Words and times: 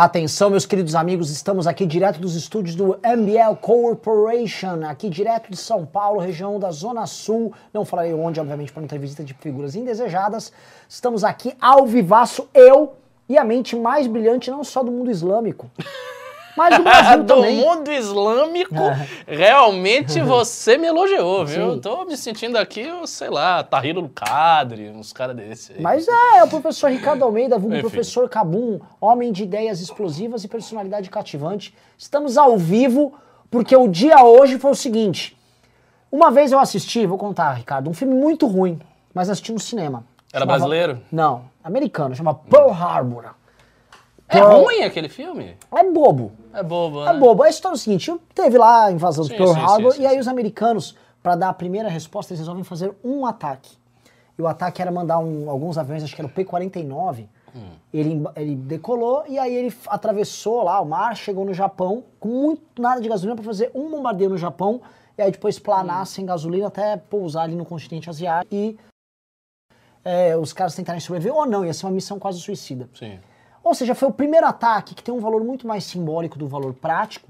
Atenção, 0.00 0.48
meus 0.48 0.64
queridos 0.64 0.94
amigos, 0.94 1.28
estamos 1.28 1.66
aqui 1.66 1.84
direto 1.84 2.20
dos 2.20 2.36
estúdios 2.36 2.76
do 2.76 2.96
MBL 3.02 3.56
Corporation, 3.60 4.86
aqui 4.86 5.10
direto 5.10 5.50
de 5.50 5.56
São 5.56 5.84
Paulo, 5.84 6.20
região 6.20 6.56
da 6.56 6.70
Zona 6.70 7.04
Sul. 7.04 7.52
Não 7.74 7.84
falarei 7.84 8.14
onde, 8.14 8.38
obviamente, 8.38 8.70
para 8.70 8.80
não 8.80 8.86
ter 8.86 9.00
visita 9.00 9.24
de 9.24 9.34
figuras 9.34 9.74
indesejadas. 9.74 10.52
Estamos 10.88 11.24
aqui 11.24 11.52
ao 11.60 11.84
vivaço, 11.84 12.48
eu 12.54 12.92
e 13.28 13.36
a 13.36 13.42
mente 13.42 13.74
mais 13.74 14.06
brilhante, 14.06 14.52
não 14.52 14.62
só 14.62 14.84
do 14.84 14.92
mundo 14.92 15.10
islâmico, 15.10 15.68
mas 16.58 16.76
do 16.76 16.82
Brasil 16.82 17.22
do 17.24 17.34
também. 17.34 17.56
mundo 17.56 17.90
islâmico, 17.90 18.74
É. 18.74 19.06
realmente 19.26 20.20
você 20.20 20.76
me 20.76 20.86
elogiou, 20.88 21.46
viu? 21.46 21.74
Sim. 21.74 21.80
Tô 21.80 22.04
me 22.04 22.16
sentindo 22.16 22.56
aqui, 22.58 22.80
eu 22.80 23.06
sei 23.06 23.30
lá, 23.30 23.62
Tahiro 23.62 24.06
Cadre, 24.14 24.90
uns 24.90 25.12
caras 25.12 25.34
desses 25.36 25.70
aí. 25.76 25.80
Mas 25.80 26.06
é, 26.08 26.38
é 26.38 26.44
o 26.44 26.48
professor 26.48 26.90
Ricardo 26.90 27.22
Almeida, 27.24 27.56
vulgo 27.58 27.78
professor 27.80 28.28
Cabum, 28.28 28.80
homem 29.00 29.32
de 29.32 29.44
ideias 29.44 29.80
explosivas 29.80 30.44
e 30.44 30.48
personalidade 30.48 31.08
cativante. 31.08 31.74
Estamos 31.96 32.36
ao 32.36 32.58
vivo 32.58 33.14
porque 33.50 33.74
o 33.74 33.88
dia 33.88 34.22
hoje 34.22 34.58
foi 34.58 34.72
o 34.72 34.74
seguinte. 34.74 35.34
Uma 36.10 36.30
vez 36.30 36.52
eu 36.52 36.58
assisti, 36.58 37.06
vou 37.06 37.16
contar, 37.18 37.52
Ricardo, 37.52 37.88
um 37.88 37.94
filme 37.94 38.14
muito 38.14 38.46
ruim, 38.46 38.78
mas 39.14 39.30
assisti 39.30 39.52
no 39.52 39.60
cinema. 39.60 40.04
Era 40.32 40.44
brasileiro? 40.44 41.00
Não, 41.10 41.44
americano, 41.64 42.14
chama 42.14 42.34
Pearl 42.34 42.70
Harbor. 42.70 43.24
É 44.28 44.34
Pearl- 44.40 44.62
ruim 44.62 44.82
aquele 44.82 45.08
filme? 45.08 45.56
É 45.74 45.82
bobo. 45.84 46.32
É 46.58 46.62
bobo, 46.62 47.02
É 47.06 47.12
né? 47.12 47.18
bobo. 47.18 47.42
A 47.42 47.48
história 47.48 47.74
é 47.74 47.76
o 47.76 47.78
seguinte: 47.78 48.12
teve 48.34 48.58
lá 48.58 48.86
a 48.86 48.92
invasão 48.92 49.24
do 49.24 49.34
Pearl 49.34 49.52
Harbor, 49.52 49.94
e 49.98 50.06
aí 50.06 50.18
os 50.18 50.28
americanos, 50.28 50.96
para 51.22 51.36
dar 51.36 51.48
a 51.50 51.52
primeira 51.54 51.88
resposta, 51.88 52.32
eles 52.32 52.40
resolvem 52.40 52.64
fazer 52.64 52.92
um 53.04 53.24
ataque. 53.26 53.76
E 54.38 54.42
o 54.42 54.46
ataque 54.46 54.80
era 54.80 54.90
mandar 54.90 55.18
um- 55.18 55.50
alguns 55.50 55.76
aviões, 55.78 56.02
acho 56.04 56.14
que 56.14 56.20
era 56.20 56.28
o 56.28 56.32
P-49. 56.32 57.28
Hum. 57.56 57.70
Ele, 57.92 58.22
ele 58.36 58.54
decolou 58.54 59.24
e 59.26 59.38
aí 59.38 59.52
ele 59.54 59.74
atravessou 59.88 60.62
lá 60.62 60.80
o 60.80 60.84
mar, 60.84 61.16
chegou 61.16 61.44
no 61.44 61.54
Japão, 61.54 62.04
com 62.20 62.28
muito 62.28 62.62
nada 62.80 63.00
de 63.00 63.08
gasolina 63.08 63.34
para 63.34 63.44
fazer 63.44 63.70
um 63.74 63.90
bombardeio 63.90 64.30
no 64.30 64.38
Japão, 64.38 64.80
e 65.16 65.22
aí 65.22 65.30
depois 65.32 65.58
planar 65.58 66.02
Hum. 66.02 66.06
sem 66.06 66.26
gasolina 66.26 66.66
até 66.68 66.96
pousar 66.96 67.42
ali 67.44 67.56
no 67.56 67.64
continente 67.64 68.08
asiático. 68.10 68.54
E 68.54 68.78
é, 70.04 70.36
os 70.36 70.52
caras 70.52 70.74
tentarem 70.74 71.00
sobreviver, 71.00 71.34
ou 71.34 71.46
não, 71.46 71.64
ia 71.64 71.72
ser 71.74 71.86
uma 71.86 71.92
missão 71.92 72.18
quase 72.18 72.40
suicida. 72.40 72.88
Sim. 72.94 73.18
Ou 73.68 73.74
seja, 73.74 73.94
foi 73.94 74.08
o 74.08 74.12
primeiro 74.12 74.46
ataque 74.46 74.94
que 74.94 75.02
tem 75.02 75.14
um 75.14 75.20
valor 75.20 75.44
muito 75.44 75.66
mais 75.66 75.84
simbólico 75.84 76.38
do 76.38 76.48
valor 76.48 76.72
prático 76.72 77.28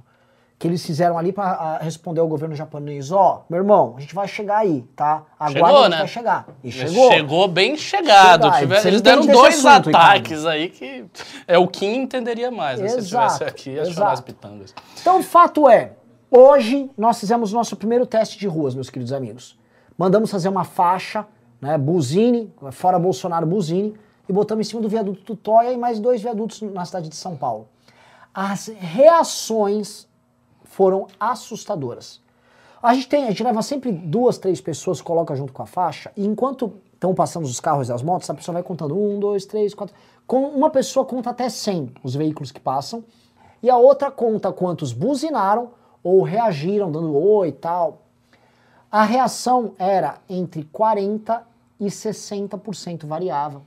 que 0.58 0.66
eles 0.66 0.84
fizeram 0.84 1.16
ali 1.16 1.32
para 1.32 1.78
responder 1.78 2.18
ao 2.20 2.26
governo 2.26 2.52
japonês, 2.54 3.12
ó, 3.12 3.44
meu 3.48 3.58
irmão, 3.60 3.94
a 3.96 4.00
gente 4.00 4.12
vai 4.12 4.26
chegar 4.26 4.58
aí, 4.58 4.84
tá? 4.96 5.22
Aguarda, 5.38 5.52
Chegou, 5.52 5.68
a 5.68 5.82
gente 5.82 5.90
né? 5.90 5.98
vai 5.98 6.08
chegar. 6.08 6.46
E 6.64 6.72
Chegou. 6.72 7.12
chegou. 7.12 7.48
bem 7.48 7.76
chegado. 7.76 8.42
Chegado. 8.46 8.58
Tiver- 8.58 8.80
Você 8.80 8.88
eles 8.88 9.00
deram 9.00 9.24
dois 9.24 9.64
assunto, 9.64 9.90
ataques 9.90 10.44
aí 10.44 10.68
que 10.68 11.04
é 11.46 11.56
o 11.58 11.68
Kim 11.68 12.02
entenderia 12.02 12.50
mais, 12.50 12.80
né? 12.80 12.88
Se 12.88 12.98
Exato, 12.98 13.26
estivesse 13.26 13.44
aqui, 13.44 13.70
ia 13.70 13.84
chorar 13.84 14.12
as 14.12 14.20
pitangas. 14.20 14.74
Então, 15.00 15.20
o 15.20 15.22
fato 15.22 15.68
é, 15.68 15.92
hoje 16.28 16.90
nós 16.98 17.20
fizemos 17.20 17.52
nosso 17.52 17.76
primeiro 17.76 18.04
teste 18.04 18.36
de 18.36 18.48
ruas, 18.48 18.74
meus 18.74 18.90
queridos 18.90 19.12
amigos. 19.12 19.56
Mandamos 19.96 20.28
fazer 20.28 20.48
uma 20.48 20.64
faixa, 20.64 21.24
né, 21.60 21.78
buzine, 21.78 22.52
fora 22.72 22.98
Bolsonaro, 22.98 23.46
buzine, 23.46 23.94
e 24.28 24.32
botamos 24.32 24.66
em 24.66 24.70
cima 24.70 24.82
do 24.82 24.88
viaduto 24.88 25.22
Tutóia 25.22 25.72
e 25.72 25.76
mais 25.76 25.98
dois 25.98 26.20
viadutos 26.20 26.60
na 26.62 26.84
cidade 26.84 27.08
de 27.08 27.16
São 27.16 27.36
Paulo. 27.36 27.68
As 28.34 28.66
reações 28.66 30.06
foram 30.64 31.06
assustadoras. 31.18 32.20
A 32.80 32.94
gente 32.94 33.08
tem, 33.08 33.24
a 33.24 33.30
gente 33.30 33.42
leva 33.42 33.62
sempre 33.62 33.90
duas, 33.90 34.38
três 34.38 34.60
pessoas, 34.60 35.00
coloca 35.00 35.34
junto 35.34 35.52
com 35.52 35.62
a 35.62 35.66
faixa, 35.66 36.12
e 36.16 36.24
enquanto 36.24 36.74
estão 36.94 37.14
passando 37.14 37.44
os 37.44 37.58
carros 37.58 37.88
e 37.88 37.92
as 37.92 38.02
motos, 38.02 38.30
a 38.30 38.34
pessoa 38.34 38.52
vai 38.52 38.62
contando 38.62 38.96
um, 38.96 39.18
dois, 39.18 39.44
três, 39.46 39.74
quatro. 39.74 39.94
Com 40.26 40.46
uma 40.48 40.70
pessoa 40.70 41.04
conta 41.04 41.30
até 41.30 41.48
100 41.48 41.94
os 42.04 42.14
veículos 42.14 42.52
que 42.52 42.60
passam, 42.60 43.02
e 43.60 43.68
a 43.68 43.76
outra 43.76 44.10
conta 44.10 44.52
quantos 44.52 44.92
buzinaram 44.92 45.70
ou 46.04 46.22
reagiram, 46.22 46.92
dando 46.92 47.16
oi 47.16 47.48
e 47.48 47.52
tal. 47.52 48.02
A 48.90 49.02
reação 49.02 49.74
era 49.78 50.18
entre 50.28 50.62
40% 50.62 51.42
e 51.80 51.86
60% 51.86 53.06
variava. 53.06 53.62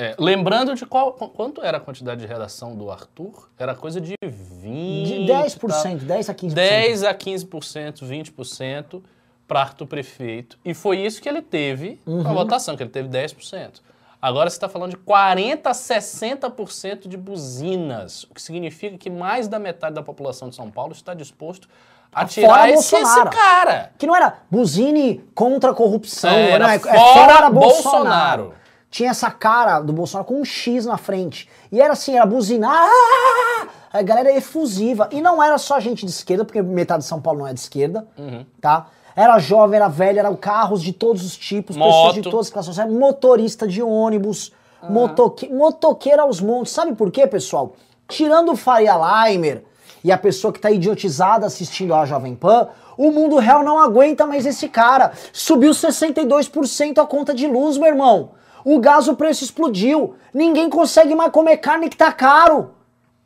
É, 0.00 0.14
lembrando 0.16 0.74
de 0.76 0.86
qual, 0.86 1.12
qu- 1.12 1.28
quanto 1.30 1.60
era 1.60 1.78
a 1.78 1.80
quantidade 1.80 2.20
de 2.20 2.26
redação 2.26 2.76
do 2.76 2.88
Arthur, 2.90 3.48
era 3.58 3.74
coisa 3.74 4.00
de 4.00 4.14
20... 4.22 5.26
De 5.26 5.32
10%, 5.32 5.96
10 6.04 6.28
a 6.30 6.34
15%. 6.34 6.52
10 6.54 7.02
a 7.04 7.14
15%, 7.14 8.04
20% 8.04 9.02
para 9.48 9.60
Arthur 9.60 9.86
Prefeito. 9.86 10.56
E 10.64 10.72
foi 10.72 10.98
isso 10.98 11.20
que 11.20 11.28
ele 11.28 11.42
teve 11.42 12.00
Uhum. 12.06 12.22
na 12.22 12.32
votação, 12.32 12.76
que 12.76 12.82
ele 12.82 12.90
teve 12.90 13.08
10%. 13.08 13.80
Agora 14.22 14.48
você 14.50 14.56
está 14.56 14.68
falando 14.68 14.90
de 14.90 14.96
40 14.98 15.70
a 15.70 15.72
60% 15.72 17.08
de 17.08 17.16
buzinas, 17.16 18.24
o 18.24 18.34
que 18.34 18.42
significa 18.42 18.96
que 18.98 19.08
mais 19.10 19.48
da 19.48 19.58
metade 19.58 19.94
da 19.94 20.02
população 20.02 20.48
de 20.48 20.56
São 20.56 20.70
Paulo 20.70 20.92
está 20.92 21.14
disposto 21.14 21.68
a 22.12 22.20
Fora 22.20 22.28
tirar 22.28 22.70
esse, 22.70 22.96
esse 22.96 23.24
cara. 23.30 23.92
Que 23.98 24.06
não 24.06 24.16
era 24.16 24.38
buzine 24.50 25.24
contra 25.34 25.70
a 25.70 25.74
corrupção, 25.74 26.30
É, 26.30 26.50
era 26.52 26.64
não, 26.64 26.70
é, 26.72 26.76
é 26.76 26.78
fora 26.78 27.50
Bolsonaro. 27.50 27.52
Bolsonaro. 27.52 28.54
Tinha 28.90 29.10
essa 29.10 29.30
cara 29.30 29.80
do 29.80 29.92
Bolsonaro 29.92 30.26
com 30.26 30.40
um 30.40 30.44
X 30.44 30.86
na 30.86 30.96
frente. 30.96 31.48
E 31.70 31.80
era 31.80 31.92
assim, 31.92 32.16
era 32.16 32.24
buzinar. 32.26 32.88
"Ah!" 32.88 33.66
A 33.92 34.02
galera 34.02 34.30
era 34.30 34.38
efusiva. 34.38 35.08
E 35.12 35.20
não 35.20 35.42
era 35.42 35.58
só 35.58 35.78
gente 35.80 36.04
de 36.06 36.10
esquerda, 36.12 36.44
porque 36.44 36.60
metade 36.62 37.02
de 37.02 37.08
São 37.08 37.20
Paulo 37.20 37.40
não 37.40 37.46
é 37.46 37.52
de 37.54 37.60
esquerda, 37.60 38.06
Uhum. 38.18 38.44
tá? 38.60 38.86
Era 39.16 39.38
jovem, 39.38 39.76
era 39.76 39.88
velho, 39.88 40.18
eram 40.18 40.36
carros 40.36 40.82
de 40.82 40.92
todos 40.92 41.24
os 41.24 41.36
tipos, 41.36 41.76
pessoas 41.76 42.12
de 42.14 42.20
Moto. 42.20 42.30
todas 42.30 42.46
as 42.46 42.52
classes 42.52 42.66
sociais, 42.68 42.90
motorista 42.92 43.66
de 43.66 43.82
ônibus, 43.82 44.52
motoque, 44.88 45.52
motoqueiro 45.52 46.22
aos 46.22 46.40
montes. 46.40 46.72
Sabe 46.72 46.94
por 46.94 47.10
quê, 47.10 47.26
pessoal? 47.26 47.74
Tirando 48.06 48.52
o 48.52 48.56
Faria 48.56 48.94
Limer 49.26 49.64
e 50.04 50.12
a 50.12 50.16
pessoa 50.18 50.52
que 50.52 50.60
tá 50.60 50.70
idiotizada 50.70 51.46
assistindo 51.46 51.94
a 51.94 52.06
Jovem 52.06 52.34
Pan, 52.36 52.68
o 52.96 53.10
mundo 53.10 53.36
real 53.38 53.64
não 53.64 53.78
aguenta 53.78 54.24
mais 54.26 54.46
esse 54.46 54.68
cara. 54.68 55.12
Subiu 55.32 55.72
62% 55.74 56.98
a 56.98 57.06
conta 57.06 57.34
de 57.34 57.46
luz, 57.46 57.76
meu 57.76 57.88
irmão. 57.88 58.30
O 58.70 58.78
gás, 58.80 59.08
o 59.08 59.16
preço 59.16 59.42
explodiu. 59.42 60.14
Ninguém 60.34 60.68
consegue 60.68 61.14
mais 61.14 61.32
comer 61.32 61.56
carne 61.56 61.88
que 61.88 61.96
tá 61.96 62.12
caro. 62.12 62.74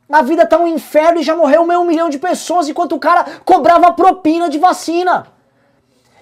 A 0.09 0.21
vida 0.21 0.45
tá 0.45 0.57
um 0.57 0.65
inferno 0.65 1.19
e 1.19 1.23
já 1.23 1.35
morreu 1.35 1.65
meio 1.65 1.83
milhão 1.83 2.09
de 2.09 2.17
pessoas 2.17 2.69
enquanto 2.69 2.95
o 2.95 2.99
cara 2.99 3.25
cobrava 3.43 3.91
propina 3.91 4.47
de 4.47 4.57
vacina. 4.57 5.27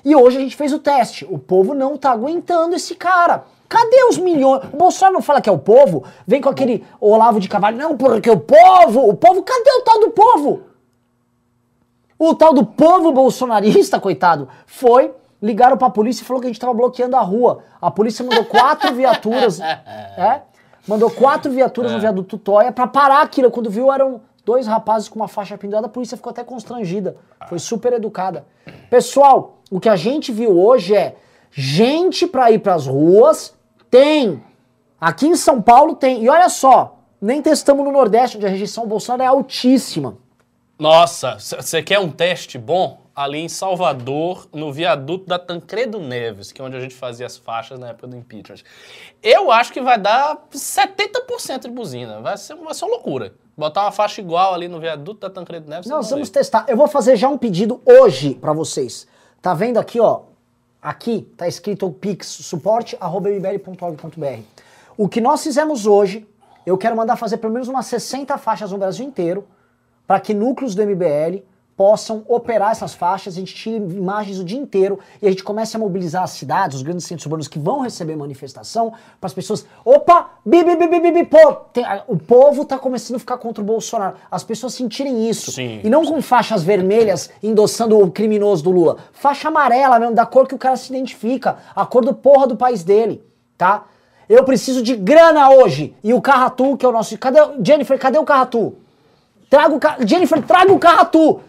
E 0.04 0.16
hoje 0.16 0.38
a 0.38 0.40
gente 0.40 0.56
fez 0.56 0.74
o 0.74 0.80
teste. 0.80 1.24
O 1.30 1.38
povo 1.38 1.76
não 1.76 1.98
tá 1.98 2.10
aguentando 2.10 2.76
esse 2.76 2.96
cara. 2.96 3.44
Cadê 3.70 4.06
os 4.10 4.18
milhões? 4.18 4.64
O 4.74 4.78
Bolsonaro 4.78 5.14
não 5.14 5.22
fala 5.22 5.40
que 5.40 5.48
é 5.48 5.54
o 5.54 5.60
povo? 5.60 6.04
Vem 6.26 6.42
com 6.42 6.50
aquele 6.50 6.84
Olavo 7.00 7.40
de 7.40 7.48
Carvalho. 7.48 7.78
Não, 7.78 7.96
porque 7.96 8.32
o 8.32 8.40
povo. 8.40 9.08
O 9.08 9.14
povo, 9.16 9.44
cadê 9.44 9.70
o 9.70 9.82
tal 9.84 10.00
do 10.00 10.10
povo? 10.10 10.64
O 12.18 12.34
tal 12.34 12.56
do 12.56 12.66
povo 12.66 13.12
bolsonarista, 13.12 14.00
coitado, 14.00 14.50
foi, 14.66 15.14
ligaram 15.42 15.78
pra 15.78 15.90
polícia 15.90 16.24
e 16.24 16.26
falou 16.26 16.42
que 16.42 16.48
a 16.48 16.50
gente 16.50 16.60
tava 16.60 16.74
bloqueando 16.74 17.16
a 17.16 17.22
rua. 17.22 17.64
A 17.82 17.90
polícia 17.90 18.24
mandou 18.24 18.46
quatro 18.46 18.94
viaturas, 18.94 19.60
é, 19.60 20.42
mandou 20.88 21.10
quatro 21.10 21.52
viaturas 21.52 21.92
no 21.92 22.00
viaduto 22.00 22.38
Toia 22.38 22.72
pra 22.72 22.88
parar 22.88 23.22
aquilo. 23.22 23.50
Quando 23.50 23.70
viu, 23.70 23.92
eram 23.92 24.22
dois 24.46 24.68
rapazes 24.68 25.10
com 25.10 25.18
uma 25.18 25.28
faixa 25.28 25.58
pendurada, 25.58 25.88
a 25.88 25.90
polícia 25.90 26.16
ficou 26.18 26.30
até 26.30 26.44
constrangida. 26.44 27.16
Foi 27.48 27.60
super 27.60 27.94
educada. 27.94 28.46
Pessoal, 28.90 29.60
o 29.70 29.80
que 29.80 29.90
a 29.90 29.96
gente 29.96 30.32
viu 30.32 30.60
hoje 30.60 30.96
é 30.96 31.16
gente 31.52 32.28
pra 32.28 32.52
ir 32.52 32.60
pras 32.60 32.88
ruas, 32.88 33.54
tem. 33.90 34.44
Aqui 35.00 35.28
em 35.28 35.36
São 35.36 35.62
Paulo 35.62 35.96
tem. 35.96 36.24
E 36.24 36.30
olha 36.30 36.50
só, 36.50 37.00
nem 37.20 37.42
testamos 37.42 37.84
no 37.84 37.92
Nordeste, 37.92 38.38
onde 38.38 38.46
a 38.46 38.50
rejeição 38.50 38.84
ao 38.84 38.90
Bolsonaro 38.90 39.24
é 39.24 39.26
altíssima. 39.26 40.18
Nossa, 40.78 41.38
você 41.38 41.84
quer 41.84 42.00
um 42.00 42.10
teste 42.10 42.58
bom? 42.58 43.01
Ali 43.14 43.40
em 43.40 43.50
Salvador, 43.50 44.48
no 44.54 44.72
viaduto 44.72 45.26
da 45.26 45.38
Tancredo 45.38 46.00
Neves, 46.00 46.52
que 46.52 46.62
é 46.62 46.66
onde 46.66 46.78
a 46.78 46.80
gente 46.80 46.96
fazia 46.96 47.26
as 47.26 47.36
faixas 47.36 47.78
na 47.78 47.90
época 47.90 48.08
do 48.08 48.16
impeachment. 48.16 48.60
Eu 49.22 49.52
acho 49.52 49.74
que 49.74 49.82
vai 49.82 50.00
dar 50.00 50.48
70% 50.50 51.64
de 51.64 51.72
buzina. 51.72 52.22
Vai 52.22 52.38
ser, 52.38 52.56
vai 52.56 52.74
ser 52.74 52.86
uma 52.86 52.92
loucura. 52.92 53.34
Botar 53.58 53.84
uma 53.84 53.92
faixa 53.92 54.22
igual 54.22 54.54
ali 54.54 54.70
no 54.70 54.80
viaduto 54.80 55.20
da 55.20 55.30
Tancredo 55.30 55.70
Neves. 55.70 55.90
Nós 55.90 56.10
vamos 56.10 56.30
testar. 56.30 56.66
Eu 56.70 56.78
vou 56.78 56.88
fazer 56.88 57.18
já 57.18 57.28
um 57.28 57.38
pedido 57.38 57.82
hoje 57.86 58.36
pra 58.36 58.54
vocês. 58.54 59.06
Tá 59.42 59.54
vendo 59.54 59.78
aqui, 59.78 60.00
ó? 60.00 60.22
Aqui 60.82 61.30
tá 61.36 61.48
escrito 61.48 61.86
o 61.86 61.92
pix, 61.92 62.28
suporte.mbl.org.br. 62.28 64.42
O 64.98 65.10
que 65.10 65.20
nós 65.20 65.44
fizemos 65.44 65.86
hoje, 65.86 66.26
eu 66.66 66.78
quero 66.78 66.96
mandar 66.96 67.18
fazer 67.18 67.38
pelo 67.38 67.52
menos 67.52 67.68
umas 67.68 67.88
60 67.88 68.38
faixas 68.38 68.72
no 68.72 68.78
Brasil 68.78 69.06
inteiro, 69.06 69.46
para 70.08 70.20
que 70.20 70.34
núcleos 70.34 70.74
do 70.74 70.84
MBL 70.84 71.44
possam 71.82 72.24
operar 72.28 72.70
essas 72.70 72.94
faixas, 72.94 73.34
a 73.36 73.40
gente 73.40 73.56
tire 73.56 73.78
imagens 73.78 74.38
o 74.38 74.44
dia 74.44 74.60
inteiro 74.60 75.00
e 75.20 75.26
a 75.26 75.32
gente 75.32 75.44
comece 75.44 75.76
a 75.76 75.80
mobilizar 75.80 76.22
as 76.22 76.30
cidades, 76.30 76.78
os 76.78 76.84
grandes 76.84 77.08
centros 77.08 77.26
urbanos 77.26 77.48
que 77.48 77.58
vão 77.58 77.80
receber 77.80 78.16
manifestação, 78.16 78.94
para 79.20 79.26
as 79.28 79.34
pessoas, 79.34 79.66
opa, 79.84 80.30
bi, 80.46 80.64
bi, 80.64 80.76
bi, 80.76 81.00
bi, 81.00 81.12
bi, 81.12 81.26
pô, 81.26 81.54
tem- 81.74 81.84
o 82.08 82.16
povo 82.18 82.66
tá 82.66 82.78
começando 82.78 83.16
a 83.16 83.20
ficar 83.20 83.40
contra 83.40 83.64
o 83.64 83.66
Bolsonaro, 83.66 84.14
as 84.30 84.44
pessoas 84.44 84.76
sentirem 84.76 85.28
isso, 85.28 85.52
Sim, 85.54 85.82
e 85.84 85.90
não 85.90 86.06
com 86.06 86.22
faixas 86.22 86.62
vermelhas 86.62 87.32
endossando 87.42 87.98
o 88.00 88.12
criminoso 88.12 88.64
do 88.64 88.70
Lula, 88.70 88.98
faixa 89.12 89.48
amarela 89.48 89.98
mesmo, 90.00 90.14
da 90.14 90.24
cor 90.28 90.48
que 90.48 90.54
o 90.54 90.60
cara 90.60 90.76
se 90.78 90.94
identifica, 90.94 91.58
a 91.76 91.84
cor 91.84 92.06
do 92.06 92.14
porra 92.14 92.46
do 92.46 92.56
país 92.56 92.84
dele, 92.84 93.24
tá? 93.58 93.86
Eu 94.30 94.44
preciso 94.44 94.84
de 94.84 94.96
grana 94.96 95.50
hoje. 95.50 95.96
E 96.04 96.14
o 96.14 96.22
Carratu, 96.22 96.78
que 96.78 96.86
é 96.86 96.90
o 96.90 96.92
nosso. 96.92 97.18
Cadê. 97.18 97.42
o- 97.42 97.56
Jennifer, 97.66 97.98
cadê 97.98 98.20
o 98.20 98.24
Carratu? 98.24 98.76
Traga 99.50 99.76
o 99.76 100.08
Jennifer, 100.08 100.42
traga 100.44 100.72
o 100.72 100.80
Carratu! 100.80 101.42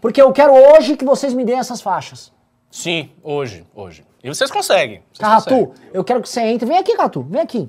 Porque 0.00 0.20
eu 0.20 0.32
quero 0.32 0.52
hoje 0.52 0.96
que 0.96 1.04
vocês 1.04 1.32
me 1.32 1.44
deem 1.44 1.58
essas 1.58 1.80
faixas. 1.80 2.32
Sim, 2.70 3.10
hoje, 3.22 3.66
hoje. 3.74 4.04
E 4.22 4.28
vocês 4.28 4.50
conseguem. 4.50 5.02
Vocês 5.12 5.18
Carratu, 5.18 5.66
conseguem. 5.68 5.90
eu 5.92 6.04
quero 6.04 6.20
que 6.22 6.28
você 6.28 6.40
entre. 6.42 6.66
Vem 6.66 6.78
aqui, 6.78 6.96
Carratu, 6.96 7.22
vem 7.22 7.40
aqui. 7.40 7.68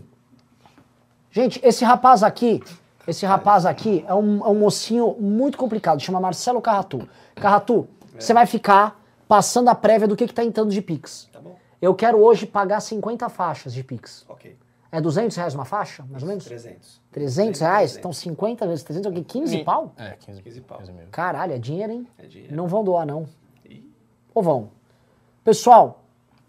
Gente, 1.31 1.59
esse 1.63 1.85
rapaz 1.85 2.23
aqui, 2.23 2.63
esse 3.07 3.25
rapaz 3.25 3.65
aqui 3.65 4.03
é 4.07 4.13
um, 4.13 4.45
é 4.45 4.49
um 4.49 4.55
mocinho 4.59 5.15
muito 5.19 5.57
complicado, 5.57 5.99
chama 5.99 6.19
Marcelo 6.19 6.61
Carratu. 6.61 7.07
Carratu, 7.35 7.87
você 8.17 8.33
vai 8.33 8.45
ficar 8.45 8.99
passando 9.27 9.69
a 9.69 9.75
prévia 9.75 10.07
do 10.07 10.15
que, 10.15 10.25
que 10.27 10.33
tá 10.33 10.43
entrando 10.43 10.71
de 10.71 10.81
Pix. 10.81 11.29
Tá 11.31 11.39
bom. 11.39 11.55
Eu 11.81 11.93
quero 11.93 12.17
hoje 12.17 12.45
pagar 12.47 12.79
50 12.79 13.29
faixas 13.29 13.73
de 13.73 13.83
Pix. 13.83 14.25
Ok. 14.27 14.57
É 14.91 15.01
200 15.01 15.35
reais 15.35 15.53
uma 15.53 15.65
faixa, 15.65 16.05
mais 16.09 16.23
ou 16.23 16.29
menos? 16.29 16.45
300. 16.45 17.01
300 17.11 17.61
reais? 17.61 17.97
Então 17.97 18.13
50 18.13 18.65
vezes 18.67 18.83
300 18.83 19.07
é 19.07 19.09
o 19.09 19.13
quê? 19.13 19.25
15 19.27 19.63
pau? 19.63 19.93
É, 19.97 20.11
15, 20.11 20.41
15 20.41 20.61
pau. 20.61 20.77
15 20.77 20.91
mil. 20.93 21.07
Caralho, 21.11 21.53
é 21.53 21.57
dinheiro, 21.57 21.91
hein? 21.91 22.07
É 22.17 22.25
dinheiro. 22.25 22.55
Não 22.55 22.67
vão 22.67 22.83
doar, 22.83 23.05
não. 23.05 23.25
Ih, 23.65 23.83
Ou 24.33 24.41
vão? 24.41 24.69
Pessoal, 25.43 26.03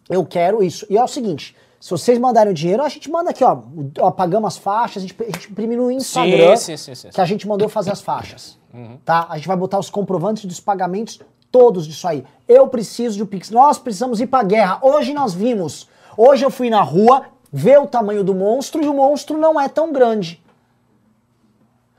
eu 0.08 0.24
quero 0.24 0.62
isso. 0.62 0.86
E 0.88 0.96
é 0.96 1.02
o 1.02 1.08
seguinte, 1.08 1.56
se 1.80 1.90
vocês 1.90 2.18
mandarem 2.18 2.52
o 2.52 2.54
dinheiro, 2.54 2.82
a 2.82 2.88
gente 2.88 3.10
manda 3.10 3.30
aqui, 3.30 3.44
ó. 3.44 3.62
ó 4.00 4.06
apagamos 4.06 4.54
as 4.54 4.58
faixas, 4.58 5.02
a 5.02 5.06
gente, 5.06 5.16
a 5.20 5.26
gente 5.26 5.50
imprime 5.50 5.76
no 5.76 5.90
Instagram 5.90 6.56
sim, 6.56 6.76
sim, 6.76 6.94
sim, 6.94 7.02
sim. 7.02 7.10
que 7.10 7.20
a 7.20 7.24
gente 7.24 7.46
mandou 7.46 7.68
fazer 7.68 7.90
as 7.90 8.00
faixas. 8.00 8.56
Tá? 9.02 9.26
A 9.30 9.38
gente 9.38 9.48
vai 9.48 9.56
botar 9.56 9.78
os 9.78 9.88
comprovantes 9.88 10.44
dos 10.44 10.60
pagamentos 10.60 11.18
todos 11.50 11.86
disso 11.86 12.06
aí. 12.06 12.22
Eu 12.46 12.68
preciso 12.68 13.16
de 13.16 13.22
um 13.22 13.26
Pix. 13.26 13.50
Nós 13.50 13.78
precisamos 13.78 14.20
ir 14.20 14.26
pra 14.26 14.42
guerra. 14.42 14.78
Hoje 14.82 15.14
nós 15.14 15.32
vimos. 15.32 15.88
Hoje 16.16 16.44
eu 16.44 16.50
fui 16.50 16.68
na 16.68 16.82
rua 16.82 17.24
ver 17.52 17.78
o 17.78 17.86
tamanho 17.86 18.22
do 18.22 18.34
monstro 18.34 18.82
e 18.82 18.88
o 18.88 18.94
monstro 18.94 19.36
não 19.38 19.60
é 19.60 19.68
tão 19.68 19.92
grande. 19.92 20.42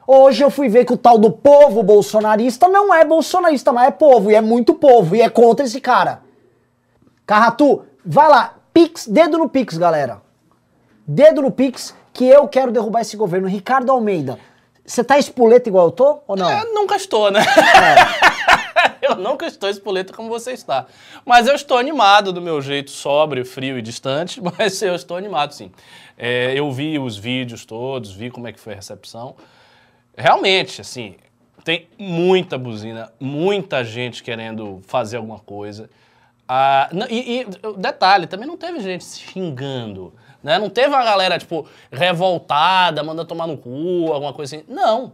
Hoje 0.05 0.43
eu 0.43 0.49
fui 0.49 0.69
ver 0.69 0.85
que 0.85 0.93
o 0.93 0.97
tal 0.97 1.17
do 1.17 1.31
povo 1.31 1.83
bolsonarista 1.83 2.67
não 2.67 2.93
é 2.93 3.05
bolsonarista, 3.05 3.71
mas 3.71 3.89
é 3.89 3.91
povo, 3.91 4.31
e 4.31 4.35
é 4.35 4.41
muito 4.41 4.73
povo, 4.73 5.15
e 5.15 5.21
é 5.21 5.29
contra 5.29 5.65
esse 5.65 5.79
cara. 5.79 6.21
Carratu, 7.27 7.83
vai 8.03 8.27
lá, 8.27 8.55
Pix, 8.73 9.07
dedo 9.07 9.37
no 9.37 9.47
Pix, 9.47 9.77
galera. 9.77 10.21
Dedo 11.05 11.43
no 11.43 11.51
Pix, 11.51 11.93
que 12.11 12.25
eu 12.25 12.47
quero 12.47 12.71
derrubar 12.71 13.01
esse 13.01 13.15
governo. 13.15 13.47
Ricardo 13.47 13.91
Almeida, 13.91 14.39
você 14.83 15.03
tá 15.03 15.19
espoleta 15.19 15.69
igual 15.69 15.85
eu 15.85 15.91
tô, 15.91 16.19
ou 16.27 16.35
não? 16.35 16.49
É, 16.49 16.65
nunca 16.73 16.95
estou, 16.95 17.29
né? 17.29 17.41
eu 19.01 19.15
nunca 19.15 19.45
estou 19.45 19.69
espoleta 19.69 20.13
como 20.13 20.29
você 20.29 20.51
está. 20.51 20.85
Mas 21.25 21.47
eu 21.47 21.55
estou 21.55 21.77
animado 21.77 22.31
do 22.31 22.41
meu 22.41 22.61
jeito 22.61 22.91
sóbrio, 22.91 23.45
frio 23.45 23.77
e 23.77 23.81
distante, 23.81 24.41
mas 24.57 24.81
eu 24.81 24.95
estou 24.95 25.17
animado 25.17 25.53
sim. 25.53 25.71
É, 26.17 26.53
eu 26.55 26.71
vi 26.71 26.99
os 26.99 27.17
vídeos 27.17 27.65
todos, 27.65 28.11
vi 28.11 28.29
como 28.29 28.47
é 28.47 28.51
que 28.51 28.59
foi 28.59 28.73
a 28.73 28.75
recepção. 28.75 29.35
Realmente, 30.17 30.81
assim, 30.81 31.15
tem 31.63 31.87
muita 31.97 32.57
buzina, 32.57 33.11
muita 33.19 33.83
gente 33.83 34.23
querendo 34.23 34.81
fazer 34.87 35.17
alguma 35.17 35.39
coisa. 35.39 35.89
Ah, 36.47 36.89
e, 37.09 37.41
e, 37.41 37.47
detalhe, 37.77 38.25
também 38.25 38.47
não 38.47 38.57
teve 38.57 38.79
gente 38.79 39.03
se 39.03 39.19
xingando, 39.19 40.13
né? 40.41 40.57
Não 40.57 40.69
teve 40.69 40.87
uma 40.87 41.03
galera, 41.03 41.37
tipo, 41.37 41.67
revoltada, 41.91 43.03
manda 43.03 43.23
tomar 43.23 43.45
no 43.45 43.55
cu, 43.55 44.11
alguma 44.11 44.33
coisa 44.33 44.55
assim. 44.55 44.65
Não. 44.67 45.13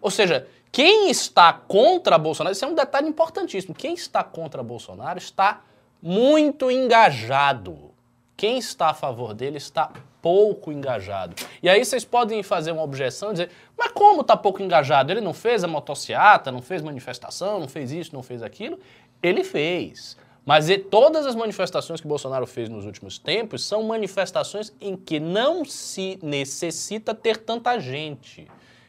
Ou 0.00 0.10
seja, 0.10 0.46
quem 0.76 1.08
está 1.08 1.54
contra 1.54 2.18
Bolsonaro, 2.18 2.52
isso 2.52 2.62
é 2.62 2.68
um 2.68 2.74
detalhe 2.74 3.08
importantíssimo, 3.08 3.74
quem 3.74 3.94
está 3.94 4.22
contra 4.22 4.62
Bolsonaro 4.62 5.18
está 5.18 5.62
muito 6.02 6.70
engajado. 6.70 7.92
Quem 8.36 8.58
está 8.58 8.90
a 8.90 8.92
favor 8.92 9.32
dele 9.32 9.56
está 9.56 9.90
pouco 10.20 10.70
engajado. 10.70 11.34
E 11.62 11.68
aí 11.70 11.82
vocês 11.82 12.04
podem 12.04 12.42
fazer 12.42 12.72
uma 12.72 12.82
objeção 12.82 13.30
e 13.30 13.32
dizer, 13.32 13.50
mas 13.74 13.90
como 13.92 14.20
está 14.20 14.36
pouco 14.36 14.62
engajado? 14.62 15.10
Ele 15.10 15.22
não 15.22 15.32
fez 15.32 15.64
a 15.64 15.66
motociata, 15.66 16.52
não 16.52 16.60
fez 16.60 16.82
manifestação, 16.82 17.58
não 17.58 17.68
fez 17.68 17.90
isso, 17.90 18.14
não 18.14 18.22
fez 18.22 18.42
aquilo? 18.42 18.78
Ele 19.22 19.44
fez. 19.44 20.14
Mas 20.44 20.68
todas 20.90 21.24
as 21.24 21.34
manifestações 21.34 22.02
que 22.02 22.06
Bolsonaro 22.06 22.46
fez 22.46 22.68
nos 22.68 22.84
últimos 22.84 23.18
tempos 23.18 23.64
são 23.64 23.82
manifestações 23.82 24.70
em 24.78 24.94
que 24.94 25.18
não 25.18 25.64
se 25.64 26.18
necessita 26.22 27.14
ter 27.14 27.38
tanta 27.38 27.78
gente. 27.80 28.46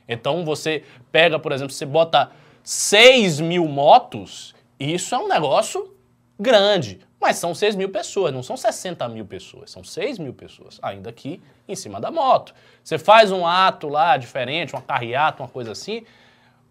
Então 0.07 0.43
você 0.45 0.83
pega, 1.11 1.37
por 1.37 1.51
exemplo, 1.51 1.73
você 1.73 1.85
bota 1.85 2.29
6 2.63 3.39
mil 3.39 3.65
motos, 3.65 4.53
isso 4.79 5.13
é 5.15 5.17
um 5.17 5.27
negócio 5.27 5.93
grande. 6.39 6.99
Mas 7.19 7.37
são 7.37 7.55
6 7.55 7.75
mil 7.75 7.89
pessoas, 7.89 8.31
não 8.31 8.43
são 8.43 8.55
60 8.55 9.07
mil 9.09 9.25
pessoas, 9.25 9.71
são 9.71 9.83
6 9.83 10.19
mil 10.19 10.33
pessoas, 10.33 10.79
ainda 10.83 11.09
aqui 11.09 11.41
em 11.67 11.75
cima 11.75 11.99
da 11.99 12.11
moto. 12.11 12.53
Você 12.83 12.99
faz 12.99 13.31
um 13.31 13.45
ato 13.45 13.87
lá 13.89 14.17
diferente, 14.17 14.73
uma 14.75 14.81
carreata, 14.83 15.41
uma 15.41 15.49
coisa 15.49 15.71
assim. 15.71 16.03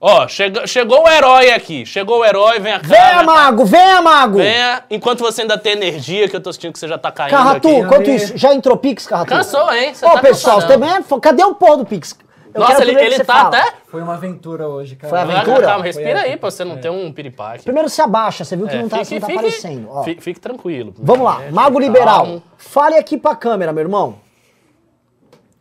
Ó, 0.01 0.29
chega- 0.29 0.67
chegou 0.67 1.03
o 1.05 1.09
herói 1.09 1.51
aqui, 1.51 1.85
chegou 1.85 2.21
o 2.21 2.25
herói, 2.25 2.61
vem. 2.61 2.79
Venha, 2.79 2.81
vem 2.81 3.17
cá. 3.17 3.23
Mago, 3.25 3.65
venha, 3.65 4.03
Mago! 4.03 4.39
Venha, 4.39 4.85
enquanto 4.91 5.21
você 5.21 5.41
ainda 5.43 5.57
tem 5.59 5.73
energia, 5.73 6.29
que 6.29 6.37
eu 6.37 6.41
tô 6.41 6.53
sentindo 6.53 6.73
que 6.75 6.79
você 6.79 6.87
já 6.87 6.99
tá 6.99 7.11
caindo 7.11 7.31
Carratu, 7.31 7.67
aqui. 7.69 7.77
enquanto 7.79 8.11
isso, 8.11 8.37
já 8.37 8.55
entrou 8.55 8.77
Pix, 8.77 9.07
Carratu? 9.07 9.31
Cansou, 9.31 9.73
hein? 9.73 9.95
Você 9.95 10.05
Ô, 10.07 10.11
tá 10.13 10.21
pessoal, 10.21 10.67
também 10.67 10.91
é... 10.91 11.03
Cadê 11.21 11.43
o 11.43 11.55
porra 11.55 11.79
do 11.79 11.87
Pix? 11.87 12.17
Eu 12.57 12.61
Nossa, 12.61 12.83
ele, 12.83 12.99
ele 12.99 13.19
tá 13.23 13.25
fala. 13.35 13.49
até... 13.49 13.75
Foi 13.87 14.03
uma 14.03 14.15
aventura 14.15 14.67
hoje, 14.69 14.97
cara. 14.97 15.11
Foi 15.11 15.19
Calma, 15.19 15.35
aventura? 15.35 15.67
Calma, 15.67 15.85
respira 15.85 16.21
aí, 16.23 16.37
pra 16.37 16.51
você 16.51 16.65
não 16.65 16.79
ter 16.79 16.91
um 16.91 17.13
piripaque. 17.13 17.65
Primeiro 17.65 17.89
se 17.89 18.01
abaixa, 18.01 18.45
você 18.45 18.57
viu 18.57 18.67
que 18.67 18.75
É, 18.77 18.81
não 18.83 18.89
tá, 18.89 19.05
fique- 19.05 19.15
não 19.15 19.21
tá 19.21 19.27
fique- 19.27 19.39
aparecendo. 19.39 19.89
Ó. 19.91 20.03
Fique, 20.03 20.23
fique 20.23 20.41
tranquilo. 20.41 20.95
Vamos 20.99 21.25
lá, 21.25 21.45
É, 21.45 21.51
Mago 21.51 21.79
Liberal. 21.79 22.25
calmo. 22.25 22.43
Fale 22.57 22.97
aqui 22.97 23.19
pra 23.19 23.37
câmera, 23.37 23.73
meu 23.73 23.83
irmão. 23.83 24.17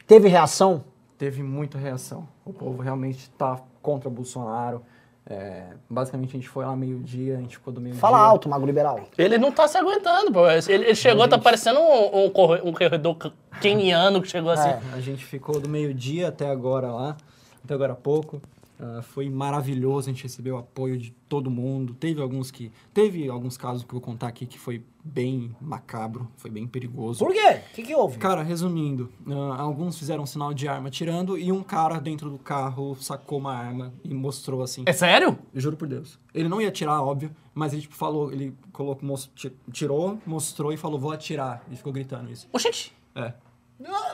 Teve 0.07 0.27
reação? 0.27 0.83
Teve 1.17 1.41
muita 1.43 1.77
reação. 1.77 2.27
O 2.45 2.53
povo 2.53 2.81
realmente 2.81 3.29
tá 3.31 3.59
contra 3.81 4.09
Bolsonaro. 4.09 4.81
É, 5.27 5.63
basicamente, 5.89 6.29
a 6.29 6.33
gente 6.33 6.47
foi 6.47 6.63
lá 6.65 6.75
meio-dia, 6.75 7.37
a 7.37 7.41
gente 7.41 7.57
ficou 7.57 7.73
do 7.73 7.81
meio-dia. 7.81 7.99
Fala 7.99 8.19
alto, 8.19 8.47
Mago 8.47 8.65
Liberal. 8.65 9.09
Ele 9.17 9.37
não 9.39 9.51
tá 9.51 9.67
se 9.67 9.75
aguentando, 9.77 10.31
pô. 10.31 10.47
Ele, 10.47 10.61
ele 10.67 10.95
chegou, 10.95 11.27
tá 11.27 11.37
parecendo 11.39 11.79
um, 11.79 12.25
um, 12.25 12.29
corre- 12.29 12.61
um 12.63 12.71
corredor 12.71 13.17
keniano 13.59 14.21
que 14.21 14.27
chegou 14.27 14.51
assim. 14.51 14.69
É. 14.69 14.79
A 14.93 14.99
gente 15.01 15.25
ficou 15.25 15.59
do 15.59 15.67
meio-dia 15.67 16.27
até 16.27 16.47
agora 16.49 16.91
lá, 16.91 17.17
até 17.63 17.73
agora 17.73 17.93
há 17.93 17.95
pouco. 17.95 18.39
Ah, 18.79 19.01
foi 19.01 19.29
maravilhoso, 19.29 20.09
a 20.09 20.13
gente 20.13 20.23
recebeu 20.23 20.57
apoio 20.57 20.97
de 20.97 21.11
todo 21.29 21.49
mundo. 21.49 21.93
Teve 21.93 22.21
alguns 22.21 22.51
que. 22.51 22.71
Teve 22.93 23.29
alguns 23.29 23.55
casos 23.57 23.83
que 23.83 23.89
eu 23.89 23.93
vou 23.93 24.01
contar 24.01 24.27
aqui 24.27 24.45
que 24.45 24.59
foi 24.59 24.83
bem 25.03 25.55
macabro, 25.61 26.29
foi 26.35 26.49
bem 26.51 26.67
perigoso. 26.67 27.19
Por 27.23 27.31
quê? 27.33 27.61
O 27.71 27.75
que, 27.75 27.83
que 27.83 27.95
houve? 27.95 28.17
Cara, 28.17 28.41
resumindo, 28.43 29.09
ah, 29.27 29.61
alguns 29.61 29.97
fizeram 29.97 30.25
sinal 30.25 30.53
de 30.53 30.67
arma 30.67 30.89
tirando 30.89 31.37
e 31.37 31.51
um 31.51 31.61
cara 31.63 31.99
dentro 31.99 32.29
do 32.29 32.37
carro 32.37 32.95
sacou 32.99 33.37
uma 33.39 33.53
arma 33.53 33.93
e 34.03 34.13
mostrou 34.13 34.61
assim. 34.61 34.83
É 34.85 34.93
sério? 34.93 35.37
Eu 35.53 35.61
juro 35.61 35.77
por 35.77 35.87
Deus. 35.87 36.19
Ele 36.33 36.49
não 36.49 36.59
ia 36.59 36.67
atirar, 36.69 37.01
óbvio, 37.01 37.31
mas 37.53 37.71
ele 37.71 37.83
tipo, 37.83 37.95
falou, 37.95 38.31
ele 38.31 38.53
colocou, 38.73 39.07
mos- 39.07 39.29
ti- 39.35 39.53
tirou, 39.71 40.19
mostrou 40.25 40.73
e 40.73 40.77
falou, 40.77 40.99
vou 40.99 41.11
atirar. 41.11 41.63
E 41.71 41.75
ficou 41.75 41.93
gritando 41.93 42.31
isso. 42.31 42.47
Oxente. 42.51 42.91
É. 43.15 43.33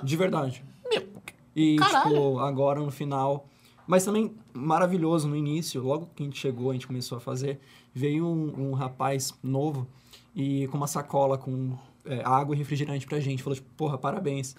De 0.04 0.16
verdade. 0.18 0.64
Meu, 0.90 1.08
E, 1.56 1.76
Caralho. 1.78 2.10
tipo, 2.10 2.40
agora 2.40 2.80
no 2.80 2.92
final. 2.92 3.48
Mas 3.88 4.06
também 4.06 4.34
maravilhoso 4.54 5.28
no 5.28 5.36
início, 5.36 5.82
logo 5.82 6.10
que 6.16 6.24
a 6.24 6.26
gente 6.26 6.40
chegou, 6.40 6.70
a 6.72 6.74
gente 6.74 6.88
começou 6.88 7.18
a 7.18 7.22
fazer, 7.22 7.60
veio 7.94 8.26
um, 8.26 8.70
um 8.70 8.74
rapaz 8.74 9.34
novo 9.44 9.88
e 10.36 10.68
com 10.68 10.78
uma 10.78 10.88
sacola 10.88 11.38
com 11.38 11.78
é, 12.06 12.22
água 12.24 12.56
e 12.56 12.58
refrigerante 12.58 13.06
pra 13.06 13.20
gente. 13.20 13.44
Falou, 13.44 13.56
tipo, 13.56 13.70
porra, 13.76 13.98
parabéns. 13.98 14.56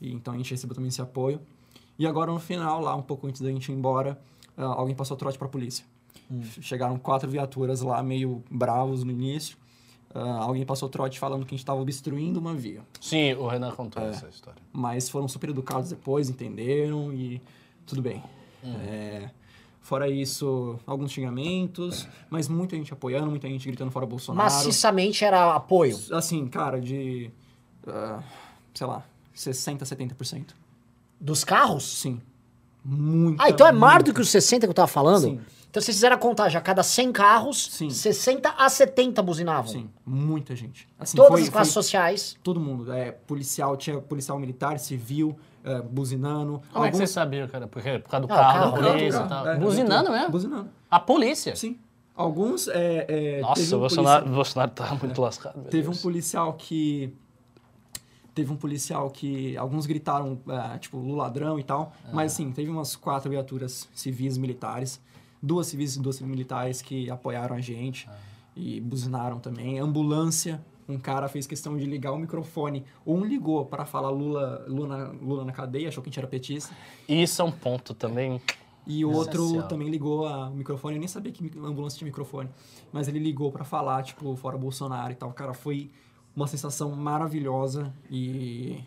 E, 0.00 0.12
então 0.12 0.34
a 0.34 0.36
gente 0.36 0.50
recebeu 0.50 0.74
também 0.74 0.88
esse 0.88 1.00
apoio. 1.02 1.40
E 1.98 2.06
agora 2.06 2.32
no 2.32 2.40
final, 2.40 2.80
lá 2.80 2.94
um 2.96 3.02
pouco 3.02 3.26
antes 3.26 3.40
da 3.40 3.50
gente 3.50 3.70
ir 3.70 3.74
embora, 3.74 4.20
ah, 4.56 4.64
alguém 4.64 4.94
passou 4.94 5.16
trote 5.16 5.38
pra 5.38 5.48
polícia. 5.48 5.84
Chegaram 6.60 6.98
quatro 6.98 7.28
viaturas 7.30 7.80
lá, 7.82 8.02
meio 8.02 8.42
bravos 8.50 9.04
no 9.04 9.10
início. 9.12 9.56
Ah, 10.14 10.44
alguém 10.44 10.64
passou 10.64 10.88
trote 10.88 11.18
falando 11.18 11.40
que 11.44 11.48
a 11.54 11.56
gente 11.56 11.60
estava 11.60 11.80
obstruindo 11.80 12.38
uma 12.40 12.54
via. 12.54 12.82
Sim, 13.00 13.34
o 13.34 13.46
Renan 13.48 13.72
contou 13.72 14.02
É. 14.02 14.10
essa 14.10 14.28
história. 14.28 14.60
Mas 14.72 15.08
foram 15.08 15.26
super 15.28 15.50
educados 15.50 15.90
depois, 15.90 16.28
entenderam 16.30 17.12
e 17.12 17.40
tudo 17.86 18.00
bem. 18.00 18.22
É, 18.64 19.30
fora 19.80 20.08
isso, 20.08 20.78
alguns 20.86 21.12
xingamentos, 21.12 22.08
mas 22.30 22.48
muita 22.48 22.76
gente 22.76 22.92
apoiando, 22.92 23.30
muita 23.30 23.48
gente 23.48 23.66
gritando 23.66 23.90
fora 23.90 24.06
Bolsonaro. 24.06 24.44
Maciçamente 24.52 25.24
era 25.24 25.54
apoio. 25.54 25.98
Assim, 26.12 26.46
cara, 26.46 26.80
de. 26.80 27.30
ah, 27.86 28.22
sei 28.72 28.86
lá, 28.86 29.04
60%, 29.36 29.78
70%. 29.82 30.46
Dos 31.20 31.44
carros? 31.44 31.84
Sim. 32.00 32.20
Muito. 32.84 33.40
Ah, 33.40 33.48
então 33.50 33.66
é 33.66 33.72
mais 33.72 34.02
do 34.04 34.12
que 34.12 34.20
os 34.20 34.28
60 34.30 34.66
que 34.66 34.70
eu 34.70 34.74
tava 34.74 34.88
falando? 34.88 35.22
Sim. 35.24 35.40
Então 35.70 35.82
vocês 35.82 35.96
fizeram 35.96 36.14
a 36.14 36.18
contagem, 36.18 36.56
a 36.56 36.60
cada 36.60 36.82
100 36.84 37.10
carros, 37.12 37.66
Sim. 37.72 37.90
60 37.90 38.48
a 38.50 38.68
70 38.68 39.20
buzinavam. 39.22 39.72
Sim, 39.72 39.90
muita 40.06 40.54
gente. 40.54 40.86
Assim, 40.98 41.16
Todas 41.16 41.32
foi- 41.32 41.42
as 41.42 41.48
classes 41.48 41.74
foi 41.74 41.82
sociais. 41.82 42.36
Todo 42.44 42.60
mundo. 42.60 42.92
É, 42.92 43.10
policial, 43.10 43.76
tinha 43.76 44.00
policial 44.00 44.38
militar, 44.38 44.78
civil, 44.78 45.36
é, 45.64 45.80
buzinando. 45.82 46.60
Como 46.72 46.84
é 46.84 46.90
que 46.90 46.96
você 46.96 47.02
Alguns- 47.02 47.10
sabia, 47.10 47.48
cara? 47.48 47.66
Por, 47.66 47.82
quê? 47.82 47.98
por 47.98 48.10
causa 48.10 48.26
do 48.26 48.32
Ah, 48.32 48.36
carro, 48.36 48.58
carro, 48.72 48.82
da 48.82 48.90
polícia 48.92 49.18
e 49.24 49.28
tal. 49.28 49.48
É, 49.48 49.58
Buzinando 49.58 50.10
mesmo? 50.10 50.30
Buzinando. 50.30 50.68
A 50.90 51.00
polícia? 51.00 51.56
Sim. 51.56 51.78
Alguns. 52.14 52.68
É, 52.68 53.06
é, 53.08 53.40
Nossa, 53.40 53.54
teve 53.60 53.74
o 53.74 53.76
um 53.76 53.80
Bolsonaro, 53.80 54.16
policial- 54.20 54.34
Bolsonaro 54.36 54.70
tá 54.70 54.94
muito 54.94 55.20
lascado. 55.20 55.56
meu 55.58 55.70
Teve 55.70 55.88
um 55.88 55.90
Deus. 55.92 56.02
policial 56.02 56.52
que 56.52 57.12
teve 58.34 58.52
um 58.52 58.56
policial 58.56 59.10
que 59.10 59.56
alguns 59.56 59.86
gritaram, 59.86 60.38
é, 60.48 60.78
tipo, 60.78 60.96
Lula 60.98 61.24
ladrão 61.24 61.58
e 61.58 61.62
tal, 61.62 61.92
mas 62.12 62.32
assim, 62.32 62.50
teve 62.50 62.68
umas 62.70 62.96
quatro 62.96 63.30
viaturas 63.30 63.88
civis 63.94 64.36
militares, 64.36 65.00
duas 65.42 65.68
civis 65.68 65.94
e 65.96 66.00
duas 66.00 66.20
militares 66.20 66.82
que 66.82 67.08
apoiaram 67.10 67.54
a 67.54 67.60
gente 67.60 68.08
e 68.56 68.80
buzinaram 68.80 69.38
também. 69.38 69.78
Ambulância, 69.78 70.60
um 70.88 70.98
cara 70.98 71.28
fez 71.28 71.46
questão 71.46 71.76
de 71.76 71.84
ligar 71.86 72.12
o 72.12 72.18
microfone, 72.18 72.84
um 73.06 73.24
ligou 73.24 73.64
para 73.66 73.84
falar 73.84 74.10
Lula, 74.10 74.64
Lula, 74.68 74.88
na, 74.98 75.04
Lula 75.12 75.44
na 75.44 75.52
cadeia, 75.52 75.88
achou 75.88 76.02
que 76.02 76.08
a 76.08 76.10
gente 76.10 76.18
era 76.18 76.26
petista, 76.28 76.74
Isso 77.08 77.40
é 77.40 77.44
um 77.44 77.50
ponto 77.52 77.94
também. 77.94 78.40
e 78.86 79.04
o 79.04 79.10
outro 79.12 79.42
Essencial. 79.44 79.68
também 79.68 79.88
ligou 79.88 80.26
a- 80.26 80.48
o 80.48 80.54
microfone, 80.54 80.96
eu 80.96 80.98
nem 81.00 81.08
sabia 81.08 81.32
que 81.32 81.50
ambulância 81.58 81.98
tinha 81.98 82.06
microfone, 82.06 82.50
mas 82.92 83.08
ele 83.08 83.18
ligou 83.18 83.50
pra 83.50 83.64
falar, 83.64 84.02
tipo, 84.02 84.36
fora 84.36 84.58
Bolsonaro 84.58 85.10
e 85.12 85.14
tal. 85.16 85.32
Cara, 85.32 85.54
foi 85.54 85.90
uma 86.36 86.46
sensação 86.46 86.90
maravilhosa 86.92 87.92
e 88.10 88.82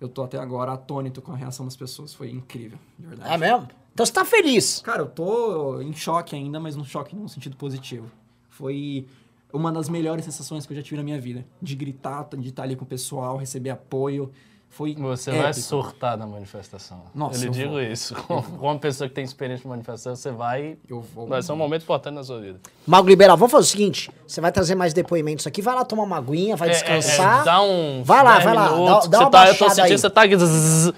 eu 0.00 0.08
tô 0.08 0.22
até 0.22 0.38
agora 0.38 0.72
atônito 0.72 1.20
com 1.20 1.32
a 1.32 1.36
reação 1.36 1.66
das 1.66 1.76
pessoas, 1.76 2.14
foi 2.14 2.30
incrível, 2.30 2.78
de 2.98 3.06
verdade. 3.06 3.32
É 3.34 3.36
mesmo? 3.36 3.68
Então 3.92 4.06
você 4.06 4.12
tá 4.12 4.24
feliz. 4.24 4.80
Cara, 4.80 5.02
eu 5.02 5.06
tô 5.08 5.80
em 5.82 5.92
choque 5.92 6.34
ainda, 6.34 6.58
mas 6.58 6.74
num 6.74 6.84
choque 6.84 7.14
num 7.14 7.28
sentido 7.28 7.56
positivo. 7.56 8.10
Foi 8.48 9.06
uma 9.52 9.70
das 9.72 9.88
melhores 9.88 10.24
sensações 10.24 10.66
que 10.66 10.72
eu 10.72 10.76
já 10.76 10.82
tive 10.82 10.96
na 10.96 11.02
minha 11.02 11.20
vida, 11.20 11.44
de 11.60 11.74
gritar, 11.76 12.26
de 12.38 12.48
estar 12.48 12.62
ali 12.62 12.74
com 12.76 12.84
o 12.84 12.88
pessoal, 12.88 13.36
receber 13.36 13.70
apoio. 13.70 14.30
Foi 14.74 14.94
Você 14.94 15.28
épico. 15.28 15.42
vai 15.42 15.52
surtar 15.52 16.16
na 16.16 16.26
manifestação. 16.26 17.02
Nossa, 17.14 17.36
Eu 17.36 17.40
lhe 17.42 17.46
eu 17.48 17.52
digo 17.52 17.70
vou. 17.72 17.82
isso. 17.82 18.14
Com, 18.14 18.40
com 18.42 18.66
uma 18.66 18.78
pessoa 18.78 19.06
que 19.06 19.14
tem 19.14 19.22
experiência 19.22 19.64
de 19.64 19.68
manifestação, 19.68 20.16
você 20.16 20.30
vai. 20.30 20.78
Eu 20.88 21.02
vou. 21.02 21.26
Vai 21.26 21.42
ser 21.42 21.52
um 21.52 21.56
momento 21.56 21.82
importante 21.82 22.14
na 22.14 22.24
sua 22.24 22.40
vida. 22.40 22.58
Mago 22.86 23.06
Liberal, 23.06 23.36
vamos 23.36 23.52
fazer 23.52 23.64
o 23.64 23.68
seguinte: 23.68 24.10
você 24.26 24.40
vai 24.40 24.50
trazer 24.50 24.74
mais 24.74 24.94
depoimentos 24.94 25.46
aqui, 25.46 25.60
vai 25.60 25.74
lá 25.74 25.84
tomar 25.84 26.04
uma 26.04 26.16
aguinha, 26.16 26.56
vai 26.56 26.68
É, 26.68 26.70
é, 26.70 26.74
descansar. 26.74 27.42
é, 27.42 27.44
dá 27.44 27.60
um. 27.60 28.02
Vai 28.02 28.24
lá, 28.24 28.32
10 28.38 28.44
vai 28.44 28.54
lá, 28.54 28.68
dá- 28.68 28.74
dá 28.74 28.78
uma 28.78 29.00
você 29.26 29.30
tá, 29.30 29.48
eu 29.48 29.58
tô 29.58 29.68
sentindo, 29.68 29.84
aí. 29.92 29.98
você 29.98 30.08
tá 30.10 30.26
zzz, 30.26 30.92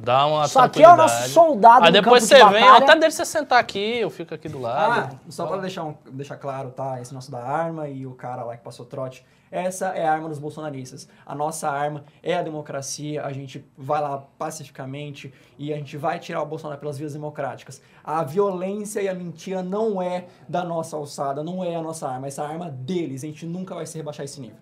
Dá 0.00 0.26
uma 0.26 0.44
Isso 0.44 0.58
aqui 0.58 0.82
é 0.82 0.88
o 0.92 0.96
nosso 0.96 1.28
soldado 1.30 1.84
Aí 1.84 1.92
depois 1.92 2.28
campo 2.28 2.34
de 2.42 2.46
você 2.50 2.52
vem, 2.58 2.64
batalha. 2.64 2.84
até 2.84 3.00
deixa 3.00 3.16
você 3.16 3.24
sentar 3.24 3.58
aqui, 3.58 3.98
eu 3.98 4.10
fico 4.10 4.32
aqui 4.34 4.48
do 4.48 4.58
Ah, 4.66 4.86
lado. 4.86 5.20
só 5.28 5.46
pra 5.46 5.56
deixar, 5.56 5.84
um- 5.84 5.94
deixar 6.10 6.36
claro, 6.36 6.70
tá? 6.70 7.00
Esse 7.00 7.12
nosso 7.12 7.30
da 7.30 7.42
arma 7.42 7.88
e 7.88 8.06
o 8.06 8.12
cara 8.14 8.44
lá 8.44 8.56
que 8.56 8.62
passou 8.62 8.86
trote. 8.86 9.24
Essa 9.50 9.86
é 9.88 10.06
a 10.06 10.12
arma 10.12 10.28
dos 10.28 10.38
bolsonaristas. 10.38 11.08
A 11.24 11.34
nossa 11.34 11.70
arma 11.70 12.04
é 12.22 12.36
a 12.36 12.42
democracia. 12.42 13.24
A 13.24 13.32
gente 13.32 13.64
vai 13.78 14.00
lá 14.00 14.22
pacificamente 14.38 15.32
e 15.58 15.72
a 15.72 15.76
gente 15.76 15.96
vai 15.96 16.18
tirar 16.18 16.42
o 16.42 16.46
Bolsonaro 16.46 16.78
pelas 16.78 16.98
vias 16.98 17.14
democráticas. 17.14 17.80
A 18.04 18.22
violência 18.22 19.00
e 19.00 19.08
a 19.08 19.14
mentira 19.14 19.62
não 19.62 20.02
é 20.02 20.26
da 20.48 20.62
nossa 20.64 20.96
alçada, 20.96 21.42
não 21.42 21.64
é 21.64 21.74
a 21.76 21.82
nossa 21.82 22.06
arma. 22.08 22.26
Essa 22.26 22.42
é 22.42 22.44
a 22.44 22.48
arma 22.48 22.68
deles. 22.70 23.24
A 23.24 23.26
gente 23.26 23.46
nunca 23.46 23.74
vai 23.74 23.86
se 23.86 23.96
rebaixar 23.96 24.24
esse 24.24 24.38
nível. 24.40 24.58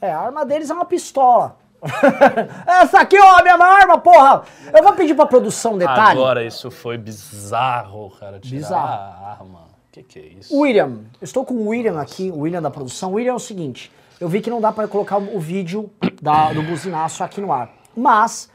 É, 0.00 0.10
a 0.10 0.18
arma 0.20 0.44
deles 0.44 0.70
é 0.70 0.74
uma 0.74 0.84
pistola. 0.86 1.56
Essa 2.66 3.00
aqui, 3.00 3.18
ó, 3.18 3.38
a 3.38 3.42
minha 3.42 3.54
arma, 3.56 3.98
porra! 3.98 4.42
Eu 4.72 4.82
vou 4.82 4.92
pedir 4.94 5.14
pra 5.14 5.26
produção 5.26 5.74
um 5.74 5.78
detalhe. 5.78 6.18
Agora 6.18 6.44
isso 6.44 6.70
foi 6.70 6.96
bizarro, 6.96 8.10
cara. 8.18 8.38
Tirar 8.40 8.56
Bizarro. 8.56 8.86
a 9.24 9.30
arma. 9.30 9.58
O 9.60 9.92
que, 9.92 10.02
que 10.02 10.18
é 10.18 10.22
isso? 10.38 10.58
William, 10.58 11.00
estou 11.22 11.44
com 11.44 11.54
o 11.54 11.68
William 11.68 12.00
aqui, 12.00 12.30
o 12.30 12.40
William 12.40 12.60
da 12.62 12.70
produção. 12.70 13.12
O 13.12 13.14
William 13.14 13.32
é 13.32 13.36
o 13.36 13.38
seguinte, 13.38 13.92
eu 14.20 14.28
vi 14.28 14.40
que 14.40 14.50
não 14.50 14.60
dá 14.60 14.72
pra 14.72 14.88
colocar 14.88 15.18
o, 15.18 15.38
vídeo 15.38 15.90
da- 16.20 16.52
do 16.52 16.62
buzinaço 16.62 17.22
aqui 17.22 17.40
no 17.40 17.52
ar, 17.52 17.70
mas 17.96 18.50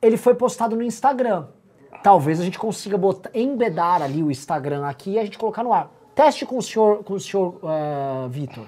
ele 0.00 0.16
foi 0.16 0.34
postado 0.34 0.76
no 0.76 0.82
Instagram. 0.82 1.46
Talvez 2.02 2.40
a 2.40 2.44
gente 2.44 2.58
consiga 2.58 2.96
botar, 2.98 3.30
embedar 3.34 4.02
ali 4.02 4.22
o 4.22 4.30
Instagram 4.30 4.86
aqui 4.86 5.12
e 5.12 5.18
a 5.18 5.24
gente 5.24 5.38
colocar 5.38 5.62
no 5.64 5.72
ar. 5.72 5.90
Teste 6.14 6.44
com 6.44 6.58
o 6.58 6.62
senhor, 6.62 7.02
com 7.04 7.14
o 7.14 7.20
senhor 7.20 7.58
eh, 7.64 8.28
Vitor. 8.28 8.66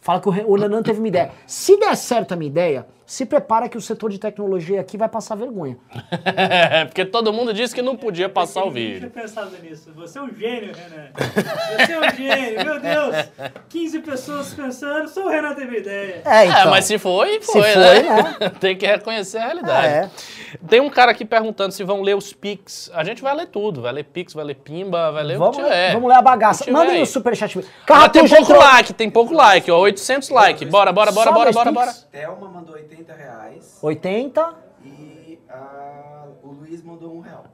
Fala 0.00 0.20
que 0.20 0.28
o, 0.28 0.50
o 0.50 0.56
Renan 0.56 0.82
teve 0.82 0.98
uma 1.00 1.08
ideia. 1.08 1.30
Se 1.46 1.76
der 1.76 1.96
certo 1.96 2.32
a 2.32 2.36
minha 2.36 2.48
ideia, 2.48 2.86
se 3.08 3.24
prepara 3.24 3.70
que 3.70 3.78
o 3.78 3.80
setor 3.80 4.10
de 4.10 4.18
tecnologia 4.18 4.78
aqui 4.82 4.98
vai 4.98 5.08
passar 5.08 5.34
vergonha. 5.34 5.78
Porque 6.88 7.06
todo 7.06 7.32
mundo 7.32 7.54
disse 7.54 7.74
que 7.74 7.80
não 7.80 7.96
podia 7.96 8.28
passar 8.28 8.64
o 8.64 8.70
vídeo. 8.70 8.98
tinha 8.98 9.10
pensado 9.10 9.50
nisso. 9.62 9.90
Você 9.96 10.18
é 10.18 10.22
um 10.22 10.28
gênio, 10.28 10.74
Renan. 10.74 11.08
Você 11.16 11.92
é 11.92 11.98
um 12.00 12.14
gênio, 12.14 12.64
meu 12.66 12.78
Deus. 12.78 13.16
15 13.70 14.00
pessoas 14.00 14.52
pensando, 14.52 15.08
só 15.08 15.24
o 15.24 15.28
Renan 15.30 15.54
teve 15.54 15.78
ideia. 15.78 16.20
É, 16.22 16.44
então. 16.44 16.60
É, 16.60 16.64
mas 16.66 16.84
se 16.84 16.98
foi, 16.98 17.40
foi, 17.40 17.62
foi, 17.62 17.76
né? 17.76 18.50
Tem 18.60 18.76
que 18.76 18.86
reconhecer 18.86 19.38
a 19.38 19.46
realidade. 19.46 19.86
É. 19.86 20.10
Tem 20.68 20.78
um 20.78 20.90
cara 20.90 21.12
aqui 21.12 21.24
perguntando 21.24 21.72
se 21.72 21.82
vão 21.84 22.02
ler 22.02 22.14
os 22.14 22.34
Pix. 22.34 22.90
A 22.92 23.02
gente 23.04 23.22
vai 23.22 23.34
ler 23.34 23.46
tudo. 23.46 23.80
Vai 23.80 23.92
ler 23.92 24.04
Pix, 24.04 24.34
vai 24.34 24.44
ler 24.44 24.56
Pimba, 24.56 25.10
vai 25.12 25.24
ler 25.24 25.36
o 25.36 25.38
Vamos, 25.38 25.56
que 25.56 25.62
tiver. 25.62 25.94
vamos 25.94 26.10
ler 26.10 26.16
a 26.16 26.22
bagaça. 26.22 26.68
O 26.68 26.72
Mandem 26.74 26.96
aí. 26.96 27.00
no 27.00 27.06
superchat. 27.06 27.56
Mas 27.56 28.12
tem 28.12 28.28
pouco 28.28 28.42
entrou. 28.42 28.58
like, 28.58 28.92
tem 28.92 29.10
pouco 29.10 29.32
like, 29.32 29.70
ó. 29.70 29.78
800 29.78 30.28
like. 30.28 30.66
Bora, 30.66 30.92
bora, 30.92 31.10
bora, 31.10 31.30
Só 31.30 31.34
bora, 31.34 31.52
bora, 31.52 31.72
bora. 31.72 31.92
Thelma 32.12 32.48
mandou 32.50 32.74
80 32.74 32.97
reais 33.12 33.78
80. 33.82 34.54
e 34.84 35.38
ah, 35.48 36.24
o 36.42 36.48
Luiz 36.48 36.82
mandou 36.82 37.14
um 37.14 37.20
real. 37.20 37.44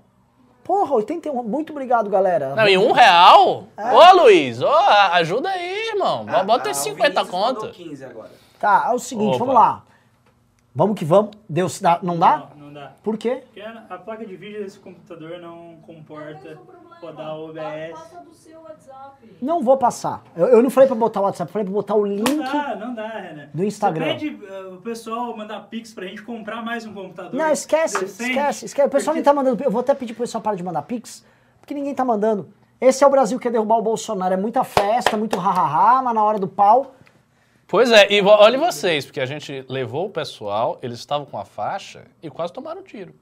Porra, 0.62 0.94
81. 0.94 1.42
Muito 1.42 1.72
obrigado, 1.72 2.08
galera. 2.08 2.54
Não, 2.54 2.66
e 2.66 2.78
um 2.78 2.92
real? 2.92 3.64
Ô, 3.76 4.22
Luiz, 4.22 4.62
ô, 4.62 4.68
ajuda 5.12 5.50
aí, 5.50 5.88
irmão. 5.88 6.24
Ah, 6.26 6.42
Bota 6.42 6.64
ah, 6.64 6.66
aí 6.68 6.72
o 6.72 6.74
50 6.74 7.08
Vinícius 7.08 7.30
mandou 7.30 7.62
conto. 7.62 7.72
15 7.74 8.04
agora. 8.04 8.30
Tá, 8.58 8.86
é 8.88 8.94
o 8.94 8.98
seguinte, 8.98 9.36
Opa. 9.36 9.38
vamos 9.38 9.54
lá. 9.54 9.84
Vamos 10.74 10.98
que 10.98 11.04
vamos. 11.04 11.36
Deus, 11.48 11.80
dá, 11.80 11.98
não 12.02 12.18
dá? 12.18 12.48
Não, 12.75 12.81
não 12.81 12.88
dá. 12.88 12.93
Por 13.02 13.16
quê? 13.16 13.43
Porque 13.45 13.61
a 13.61 13.99
placa 13.99 14.26
de 14.26 14.37
vídeo 14.37 14.62
desse 14.62 14.78
computador 14.78 15.38
não 15.38 15.76
comporta 15.83 16.40
Mas 16.45 16.59
o 16.59 16.64
problema 16.64 16.97
rodar 17.00 17.37
o 17.37 17.50
OBS. 17.50 17.93
Passa 17.93 18.21
do 18.21 18.35
seu 18.35 18.61
WhatsApp. 18.62 19.37
Não 19.40 19.62
vou 19.62 19.76
passar. 19.76 20.23
Eu, 20.37 20.47
eu 20.49 20.62
não 20.62 20.71
falei 20.71 20.87
pra 20.88 20.97
botar 20.97 21.21
o 21.21 21.25
WhatsApp, 21.25 21.50
falei 21.52 21.64
pra 21.64 21.75
botar 21.75 21.95
o 21.95 22.04
link. 22.04 22.28
Não 22.28 22.45
dá, 22.45 22.76
não 22.76 22.95
dá, 22.95 23.09
Renan. 23.09 23.49
do 23.52 23.64
Instagram. 23.64 24.04
Você 24.04 24.12
pede 24.12 24.45
uh, 24.45 24.75
o 24.75 24.81
pessoal 24.81 25.37
mandar 25.37 25.61
pix 25.69 25.93
pra 25.93 26.07
gente 26.07 26.23
comprar 26.23 26.62
mais 26.62 26.85
um 26.87 26.93
computador. 26.93 27.35
Não, 27.35 27.50
esquece, 27.50 28.00
decente, 28.00 28.31
esquece, 28.31 28.64
esquece. 28.66 28.88
O 28.88 28.90
pessoal 28.90 29.14
nem 29.14 29.23
porque- 29.23 29.35
tá 29.37 29.43
mandando. 29.43 29.62
Eu 29.62 29.71
vou 29.71 29.81
até 29.81 29.95
pedir 29.95 30.14
pro 30.14 30.23
pessoal 30.23 30.43
parar 30.43 30.57
de 30.57 30.62
mandar 30.62 30.83
pix, 30.83 31.25
porque 31.61 31.75
ninguém 31.75 31.95
tá 31.95 32.04
mandando. 32.04 32.49
Esse 32.81 33.04
é 33.04 33.07
o 33.07 33.11
Brasil 33.11 33.38
que 33.38 33.45
quer 33.45 33.52
derrubar 33.52 33.78
o 33.78 33.83
Bolsonaro. 33.83 34.35
É 34.35 34.37
muita 34.37 34.64
festa, 34.64 35.16
muito 35.16 35.38
ha-ha-ha, 35.38 36.02
mas 36.02 36.14
na 36.14 36.23
hora 36.23 36.38
do 36.38 36.49
pau. 36.49 36.95
Pois 37.75 37.90
é, 37.90 38.07
e 38.09 38.23
olhem 38.23 38.61
vocês, 38.61 39.04
porque 39.04 39.21
a 39.21 39.26
gente 39.26 39.66
levou 39.69 40.07
o 40.07 40.09
pessoal, 40.09 40.78
eles 40.81 41.00
estavam 41.00 41.26
com 41.26 41.37
a 41.37 41.45
faixa 41.45 42.04
e 42.23 42.31
quase 42.31 42.52
tomaram 42.52 42.83
um 42.83 42.85
tiro. 42.85 43.12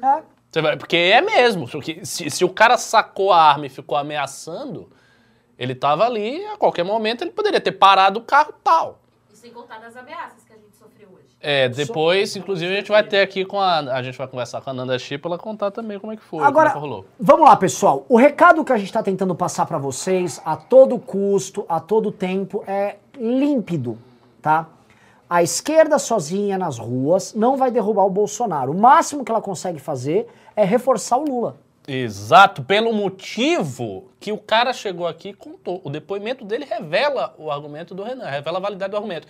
É. 0.00 0.22
Você 0.48 0.62
vai- 0.62 0.76
Porque 0.76 0.96
é 0.96 1.20
mesmo. 1.20 1.68
porque 1.68 2.04
Se, 2.04 2.30
se 2.30 2.44
o 2.44 2.48
cara 2.48 2.78
sacou 2.78 3.32
a 3.32 3.42
arma 3.42 3.66
e 3.66 3.68
ficou 3.68 3.98
ameaçando, 3.98 4.88
ele 5.58 5.74
tava 5.74 6.04
ali, 6.06 6.46
a 6.46 6.56
qualquer 6.56 6.84
momento 6.84 7.22
ele 7.24 7.32
poderia 7.32 7.60
ter 7.60 7.72
parado 7.72 8.20
o 8.20 8.22
carro 8.22 8.54
tal. 8.62 9.00
E 9.28 9.36
sem 9.36 9.50
contar 9.52 9.78
das 9.80 9.96
ameaças 9.96 10.44
que 10.44 10.52
a 10.52 10.56
gente. 10.56 10.75
É, 11.40 11.68
depois, 11.68 12.34
inclusive, 12.34 12.72
a 12.72 12.76
gente 12.76 12.88
vai 12.88 13.02
ter 13.02 13.20
aqui 13.20 13.44
com 13.44 13.60
a. 13.60 13.78
A 13.78 14.02
gente 14.02 14.16
vai 14.16 14.26
conversar 14.26 14.60
com 14.62 14.70
a 14.70 14.72
Nanda 14.72 14.98
Chi 14.98 15.18
pra 15.18 15.30
ela 15.30 15.38
contar 15.38 15.70
também 15.70 15.98
como 15.98 16.12
é 16.12 16.16
que 16.16 16.22
foi, 16.22 16.42
Agora, 16.42 16.70
como 16.70 16.84
é 16.84 16.88
que 16.88 16.90
rolou. 16.92 17.04
vamos 17.20 17.46
lá, 17.46 17.54
pessoal. 17.56 18.04
O 18.08 18.16
recado 18.16 18.64
que 18.64 18.72
a 18.72 18.76
gente 18.76 18.86
está 18.86 19.02
tentando 19.02 19.34
passar 19.34 19.66
para 19.66 19.78
vocês, 19.78 20.40
a 20.44 20.56
todo 20.56 20.98
custo, 20.98 21.64
a 21.68 21.78
todo 21.78 22.10
tempo, 22.10 22.64
é 22.66 22.96
límpido, 23.18 23.98
tá? 24.40 24.66
A 25.28 25.42
esquerda 25.42 25.98
sozinha 25.98 26.56
nas 26.56 26.78
ruas 26.78 27.34
não 27.34 27.56
vai 27.56 27.70
derrubar 27.70 28.04
o 28.04 28.10
Bolsonaro. 28.10 28.72
O 28.72 28.78
máximo 28.80 29.24
que 29.24 29.30
ela 29.30 29.42
consegue 29.42 29.78
fazer 29.78 30.28
é 30.54 30.64
reforçar 30.64 31.18
o 31.18 31.24
Lula. 31.24 31.56
Exato, 31.86 32.64
pelo 32.64 32.92
motivo 32.92 34.10
que 34.18 34.32
o 34.32 34.38
cara 34.38 34.72
chegou 34.72 35.06
aqui 35.06 35.28
e 35.28 35.34
contou. 35.34 35.80
O 35.84 35.90
depoimento 35.90 36.44
dele 36.44 36.64
revela 36.64 37.34
o 37.38 37.50
argumento 37.50 37.94
do 37.94 38.02
Renan, 38.02 38.26
revela 38.26 38.58
a 38.58 38.60
validade 38.60 38.90
do 38.90 38.96
argumento. 38.96 39.28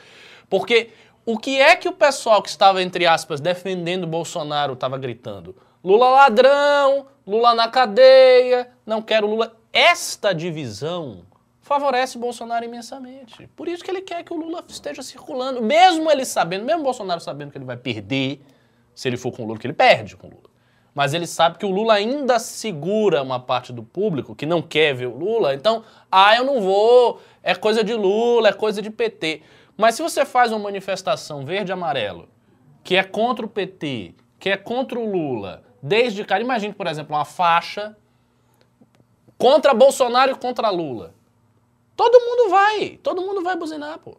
Porque 0.49 0.91
o 1.25 1.37
que 1.37 1.61
é 1.61 1.77
que 1.77 1.89
o 1.89 1.93
pessoal 1.93 2.41
que 2.41 2.49
estava, 2.49 2.83
entre 2.83 3.07
aspas, 3.07 3.41
defendendo 3.41 4.07
Bolsonaro 4.07 4.73
estava 4.73 4.97
gritando? 4.97 5.55
Lula 5.85 6.09
ladrão, 6.09 7.07
Lula 7.27 7.55
na 7.55 7.69
cadeia, 7.69 8.71
não 8.87 9.03
quero 9.03 9.27
Lula. 9.27 9.55
Esta 9.73 10.33
divisão 10.33 11.27
favorece 11.61 12.17
Bolsonaro 12.17 12.65
imensamente. 12.65 13.49
Por 13.55 13.69
isso 13.69 13.85
que 13.85 13.91
ele 13.91 14.01
quer 14.01 14.23
que 14.23 14.33
o 14.33 14.37
Lula 14.37 14.65
esteja 14.69 15.03
circulando, 15.03 15.61
mesmo 15.61 16.11
ele 16.11 16.25
sabendo, 16.25 16.65
mesmo 16.65 16.85
Bolsonaro 16.85 17.21
sabendo 17.21 17.51
que 17.51 17.59
ele 17.59 17.65
vai 17.65 17.77
perder, 17.77 18.41
se 18.95 19.09
ele 19.09 19.17
for 19.17 19.33
com 19.33 19.43
o 19.43 19.47
Lula, 19.47 19.59
que 19.59 19.67
ele 19.67 19.75
perde 19.75 20.17
com 20.17 20.29
o 20.29 20.31
Lula. 20.31 20.56
Mas 20.97 21.13
ele 21.13 21.27
sabe 21.27 21.59
que 21.59 21.67
o 21.67 21.71
Lula 21.71 21.93
ainda 21.93 22.39
segura 22.39 23.23
uma 23.23 23.39
parte 23.39 23.71
do 23.71 23.83
público 23.83 24.35
que 24.35 24.47
não 24.47 24.63
quer 24.63 24.95
ver 24.95 25.05
o 25.05 25.15
Lula. 25.15 25.55
Então, 25.55 25.85
ah, 26.11 26.35
eu 26.35 26.43
não 26.43 26.63
vou, 26.63 27.21
é 27.43 27.55
coisa 27.55 27.85
de 27.85 27.93
Lula, 27.93 28.49
é 28.49 28.53
coisa 28.55 28.81
de 28.81 28.89
PT. 28.89 29.43
Mas 29.77 29.95
se 29.95 30.03
você 30.03 30.25
faz 30.25 30.53
uma 30.53 30.59
manifestação 30.59 31.45
verde 31.45 31.71
e 31.71 31.75
amarelo, 31.75 32.31
que 32.83 32.97
é 32.97 33.05
contra 33.05 33.45
o 33.45 33.49
PT, 33.49 34.15
que 34.39 34.49
é 34.49 34.57
contra 34.57 34.99
o 34.99 35.05
Lula, 35.05 35.63
desde 35.83 36.25
cara, 36.25 36.43
imagine, 36.43 36.73
por 36.73 36.87
exemplo, 36.87 37.15
uma 37.15 37.27
faixa 37.27 37.95
contra 39.37 39.75
Bolsonaro 39.75 40.33
e 40.33 40.35
contra 40.35 40.71
Lula. 40.71 41.15
Todo 41.95 42.19
mundo 42.21 42.49
vai, 42.49 42.99
todo 43.03 43.21
mundo 43.21 43.43
vai 43.43 43.55
buzinar, 43.55 43.99
pô. 43.99 44.17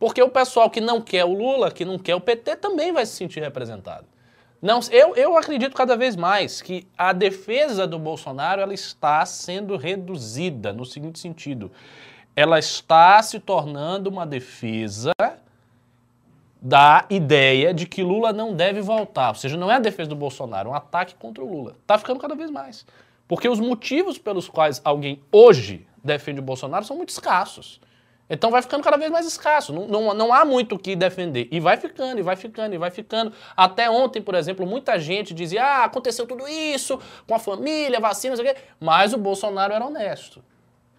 Porque 0.00 0.20
o 0.20 0.28
pessoal 0.28 0.68
que 0.68 0.80
não 0.80 1.00
quer 1.00 1.24
o 1.24 1.32
Lula, 1.32 1.70
que 1.70 1.84
não 1.84 1.96
quer 1.96 2.16
o 2.16 2.20
PT, 2.20 2.56
também 2.56 2.90
vai 2.90 3.06
se 3.06 3.12
sentir 3.12 3.38
representado. 3.38 4.17
Não, 4.60 4.80
eu, 4.90 5.14
eu 5.14 5.36
acredito 5.36 5.74
cada 5.74 5.96
vez 5.96 6.16
mais 6.16 6.60
que 6.60 6.86
a 6.96 7.12
defesa 7.12 7.86
do 7.86 7.98
Bolsonaro 7.98 8.60
ela 8.60 8.74
está 8.74 9.24
sendo 9.24 9.76
reduzida 9.76 10.72
no 10.72 10.84
seguinte 10.84 11.20
sentido. 11.20 11.70
Ela 12.34 12.58
está 12.58 13.22
se 13.22 13.38
tornando 13.38 14.10
uma 14.10 14.26
defesa 14.26 15.12
da 16.60 17.04
ideia 17.08 17.72
de 17.72 17.86
que 17.86 18.02
Lula 18.02 18.32
não 18.32 18.52
deve 18.52 18.80
voltar. 18.80 19.28
Ou 19.28 19.34
seja, 19.36 19.56
não 19.56 19.70
é 19.70 19.76
a 19.76 19.80
defesa 19.80 20.10
do 20.10 20.16
Bolsonaro, 20.16 20.68
é 20.68 20.72
um 20.72 20.74
ataque 20.74 21.14
contra 21.14 21.42
o 21.42 21.48
Lula. 21.48 21.76
Tá 21.86 21.96
ficando 21.96 22.18
cada 22.18 22.34
vez 22.34 22.50
mais. 22.50 22.84
Porque 23.28 23.48
os 23.48 23.60
motivos 23.60 24.18
pelos 24.18 24.48
quais 24.48 24.80
alguém 24.84 25.22
hoje 25.30 25.86
defende 26.02 26.40
o 26.40 26.42
Bolsonaro 26.42 26.84
são 26.84 26.96
muito 26.96 27.10
escassos. 27.10 27.80
Então 28.30 28.50
vai 28.50 28.60
ficando 28.60 28.82
cada 28.82 28.96
vez 28.96 29.10
mais 29.10 29.26
escasso. 29.26 29.72
Não, 29.72 29.86
não, 29.86 30.14
não 30.14 30.32
há 30.32 30.44
muito 30.44 30.74
o 30.74 30.78
que 30.78 30.94
defender. 30.94 31.48
E 31.50 31.58
vai 31.60 31.76
ficando, 31.76 32.18
e 32.18 32.22
vai 32.22 32.36
ficando, 32.36 32.74
e 32.74 32.78
vai 32.78 32.90
ficando. 32.90 33.32
Até 33.56 33.88
ontem, 33.88 34.20
por 34.20 34.34
exemplo, 34.34 34.66
muita 34.66 34.98
gente 34.98 35.32
dizia: 35.32 35.64
ah, 35.64 35.84
aconteceu 35.84 36.26
tudo 36.26 36.46
isso 36.46 37.00
com 37.26 37.34
a 37.34 37.38
família, 37.38 37.98
vacina, 37.98 38.36
não 38.36 38.42
sei 38.42 38.52
o 38.52 38.54
quê. 38.54 38.60
Mas 38.78 39.12
o 39.12 39.18
Bolsonaro 39.18 39.72
era 39.72 39.84
honesto. 39.84 40.42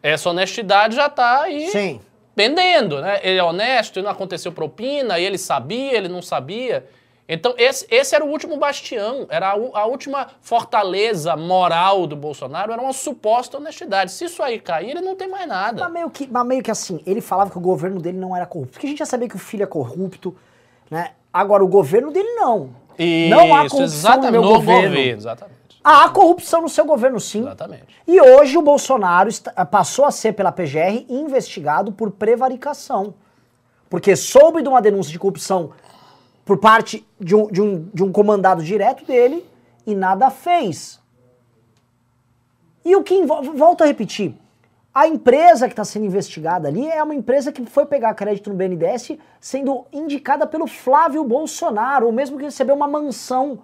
Essa 0.01 0.29
honestidade 0.29 0.95
já 0.95 1.09
tá 1.09 1.41
aí 1.41 1.69
Sim. 1.69 1.99
pendendo, 2.35 3.01
né? 3.01 3.19
Ele 3.21 3.37
é 3.37 3.43
honesto, 3.43 4.01
não 4.01 4.09
aconteceu 4.09 4.51
propina, 4.51 5.19
ele 5.19 5.37
sabia, 5.37 5.97
ele 5.97 6.07
não 6.07 6.21
sabia. 6.21 6.87
Então, 7.31 7.53
esse, 7.59 7.85
esse 7.91 8.15
era 8.15 8.25
o 8.25 8.27
último 8.29 8.57
bastião, 8.57 9.27
era 9.29 9.49
a, 9.51 9.53
a 9.53 9.85
última 9.85 10.29
fortaleza 10.41 11.35
moral 11.37 12.07
do 12.07 12.15
Bolsonaro, 12.15 12.73
era 12.73 12.81
uma 12.81 12.91
suposta 12.91 13.57
honestidade. 13.57 14.11
Se 14.11 14.25
isso 14.25 14.41
aí 14.41 14.59
cair, 14.59 14.89
ele 14.89 15.01
não 15.01 15.15
tem 15.15 15.29
mais 15.29 15.47
nada. 15.47 15.83
Mas 15.83 15.93
meio, 15.93 16.09
que, 16.09 16.27
mas 16.27 16.45
meio 16.47 16.63
que 16.63 16.71
assim, 16.71 16.99
ele 17.05 17.21
falava 17.21 17.51
que 17.51 17.57
o 17.57 17.61
governo 17.61 18.01
dele 18.01 18.17
não 18.17 18.35
era 18.35 18.47
corrupto. 18.47 18.73
Porque 18.73 18.87
a 18.87 18.89
gente 18.89 18.97
já 18.99 19.05
sabia 19.05 19.29
que 19.29 19.35
o 19.35 19.39
filho 19.39 19.61
é 19.61 19.67
corrupto, 19.67 20.35
né? 20.89 21.11
Agora, 21.31 21.63
o 21.63 21.67
governo 21.67 22.11
dele 22.11 22.33
não. 22.33 22.71
não 23.29 23.55
há 23.55 23.65
Isso, 23.65 23.75
corrupção 23.75 23.83
exatamente, 23.83 24.25
no 24.25 24.31
meu 24.31 24.41
no 24.41 24.49
governo. 24.55 24.97
exatamente. 24.97 25.59
Há 25.83 26.09
corrupção 26.09 26.61
no 26.63 26.69
seu 26.69 26.83
governo, 26.83 27.19
sim. 27.19 27.41
Exatamente. 27.41 27.85
E 28.07 28.19
hoje 28.19 28.57
o 28.57 28.61
Bolsonaro 28.63 29.29
está- 29.29 29.65
passou 29.67 30.03
a 30.03 30.11
ser 30.11 30.33
pela 30.33 30.51
PGR 30.51 31.05
investigado 31.07 31.91
por 31.91 32.09
prevaricação. 32.09 33.13
Porque 33.87 34.15
soube 34.15 34.63
de 34.63 34.67
uma 34.67 34.81
denúncia 34.81 35.11
de 35.11 35.19
corrupção 35.19 35.71
por 36.45 36.57
parte 36.57 37.05
de 37.19 37.35
um, 37.35 37.47
de 37.47 37.61
um, 37.61 37.89
de 37.93 38.03
um 38.03 38.11
comandado 38.11 38.63
direto 38.63 39.05
dele 39.05 39.45
e 39.85 39.93
nada 39.95 40.29
fez. 40.29 40.99
E 42.83 42.95
o 42.95 43.03
que 43.03 43.23
volto 43.25 43.83
a 43.83 43.87
repetir, 43.87 44.33
a 44.93 45.07
empresa 45.07 45.67
que 45.67 45.73
está 45.73 45.83
sendo 45.85 46.05
investigada 46.05 46.67
ali 46.67 46.87
é 46.87 47.03
uma 47.03 47.13
empresa 47.13 47.51
que 47.51 47.63
foi 47.65 47.85
pegar 47.85 48.13
crédito 48.15 48.49
no 48.49 48.55
BNDES 48.55 49.17
sendo 49.39 49.85
indicada 49.93 50.47
pelo 50.47 50.65
Flávio 50.65 51.23
Bolsonaro, 51.23 52.07
o 52.07 52.11
mesmo 52.11 52.37
que 52.37 52.45
recebeu 52.45 52.75
uma 52.75 52.87
mansão 52.87 53.59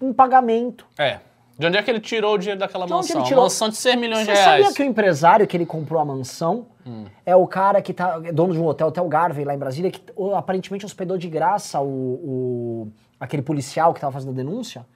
em 0.00 0.12
pagamento. 0.12 0.86
É. 0.98 1.20
De 1.58 1.66
onde 1.66 1.78
é 1.78 1.82
que 1.82 1.90
ele 1.90 2.00
tirou 2.00 2.34
o 2.34 2.38
dinheiro 2.38 2.60
daquela 2.60 2.84
De 2.84 2.92
mansão? 2.92 3.16
ele 3.16 3.24
tirou? 3.24 3.40
Uma 3.40 3.46
mansão 3.46 3.70
de 3.70 3.76
6 3.76 3.96
milhões 3.96 4.26
Você 4.26 4.32
de 4.32 4.38
reais. 4.38 4.64
sabia 4.64 4.74
que 4.74 4.82
o 4.82 4.84
empresário 4.84 5.46
que 5.46 5.56
ele 5.56 5.64
comprou 5.64 5.98
a 6.00 6.04
mansão 6.04 6.66
Hum. 6.86 7.04
é 7.24 7.34
o 7.34 7.46
cara 7.46 7.82
que 7.82 7.92
tá 7.92 8.20
é 8.24 8.30
dono 8.30 8.52
de 8.52 8.60
um 8.60 8.64
hotel, 8.66 8.86
Hotel 8.88 9.08
Garvey, 9.08 9.44
lá 9.44 9.54
em 9.54 9.58
Brasília, 9.58 9.90
que 9.90 10.00
aparentemente 10.36 10.86
hospedou 10.86 11.18
de 11.18 11.28
graça 11.28 11.80
o, 11.80 11.84
o- 11.86 12.92
aquele 13.18 13.42
policial 13.42 13.92
que 13.92 14.00
tava 14.00 14.12
fazendo 14.12 14.30
a 14.30 14.34
denúncia? 14.36 14.86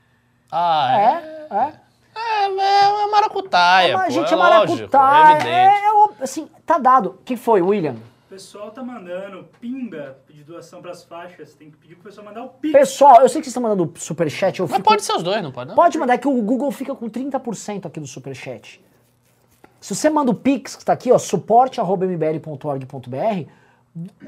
Ah, 0.52 0.88
É, 0.92 1.54
é. 1.54 1.56
é. 1.56 1.72
É, 2.12 2.44
é, 2.44 3.02
é 3.04 3.06
maracutaia, 3.10 3.96
Mas, 3.96 4.14
pô, 4.14 4.20
gente, 4.20 4.30
é 4.30 4.34
é 4.34 4.36
lógico, 4.36 4.88
maracutaia. 4.88 5.48
é. 5.48 5.66
É, 5.66 6.20
é 6.20 6.22
assim, 6.22 6.48
tá 6.66 6.78
dado. 6.78 7.10
O 7.10 7.24
que 7.24 7.36
foi, 7.36 7.60
William? 7.62 7.94
O 8.26 8.28
pessoal 8.30 8.70
tá 8.70 8.82
mandando 8.82 9.44
pimba 9.60 10.16
de 10.28 10.44
doação 10.44 10.80
pras 10.82 11.02
faixas. 11.02 11.54
Tem 11.54 11.70
que 11.70 11.76
pedir 11.76 11.94
pro 11.96 12.04
pessoal 12.04 12.26
mandar 12.26 12.44
o 12.44 12.48
pix. 12.48 12.72
Pessoal, 12.72 13.20
eu 13.22 13.28
sei 13.28 13.40
que 13.40 13.46
vocês 13.46 13.48
estão 13.48 13.62
mandando 13.62 13.92
superchat, 13.96 14.60
eu 14.60 14.66
Mas 14.68 14.76
fico... 14.76 14.88
pode 14.88 15.02
ser 15.02 15.12
os 15.14 15.22
dois, 15.22 15.42
não 15.42 15.50
pode 15.50 15.68
não? 15.70 15.74
Pode 15.76 15.98
mandar, 15.98 16.14
é 16.14 16.18
que 16.18 16.28
o 16.28 16.42
Google 16.42 16.70
fica 16.70 16.94
com 16.94 17.08
30% 17.10 17.86
aqui 17.86 17.98
do 18.00 18.06
superchat. 18.06 18.80
Se 19.80 19.94
você 19.94 20.10
manda 20.10 20.30
o 20.30 20.34
Pix, 20.34 20.76
que 20.76 20.82
está 20.82 20.92
aqui, 20.92 21.10
ó, 21.10 21.18
suporte.mbl.org.br, 21.18 23.48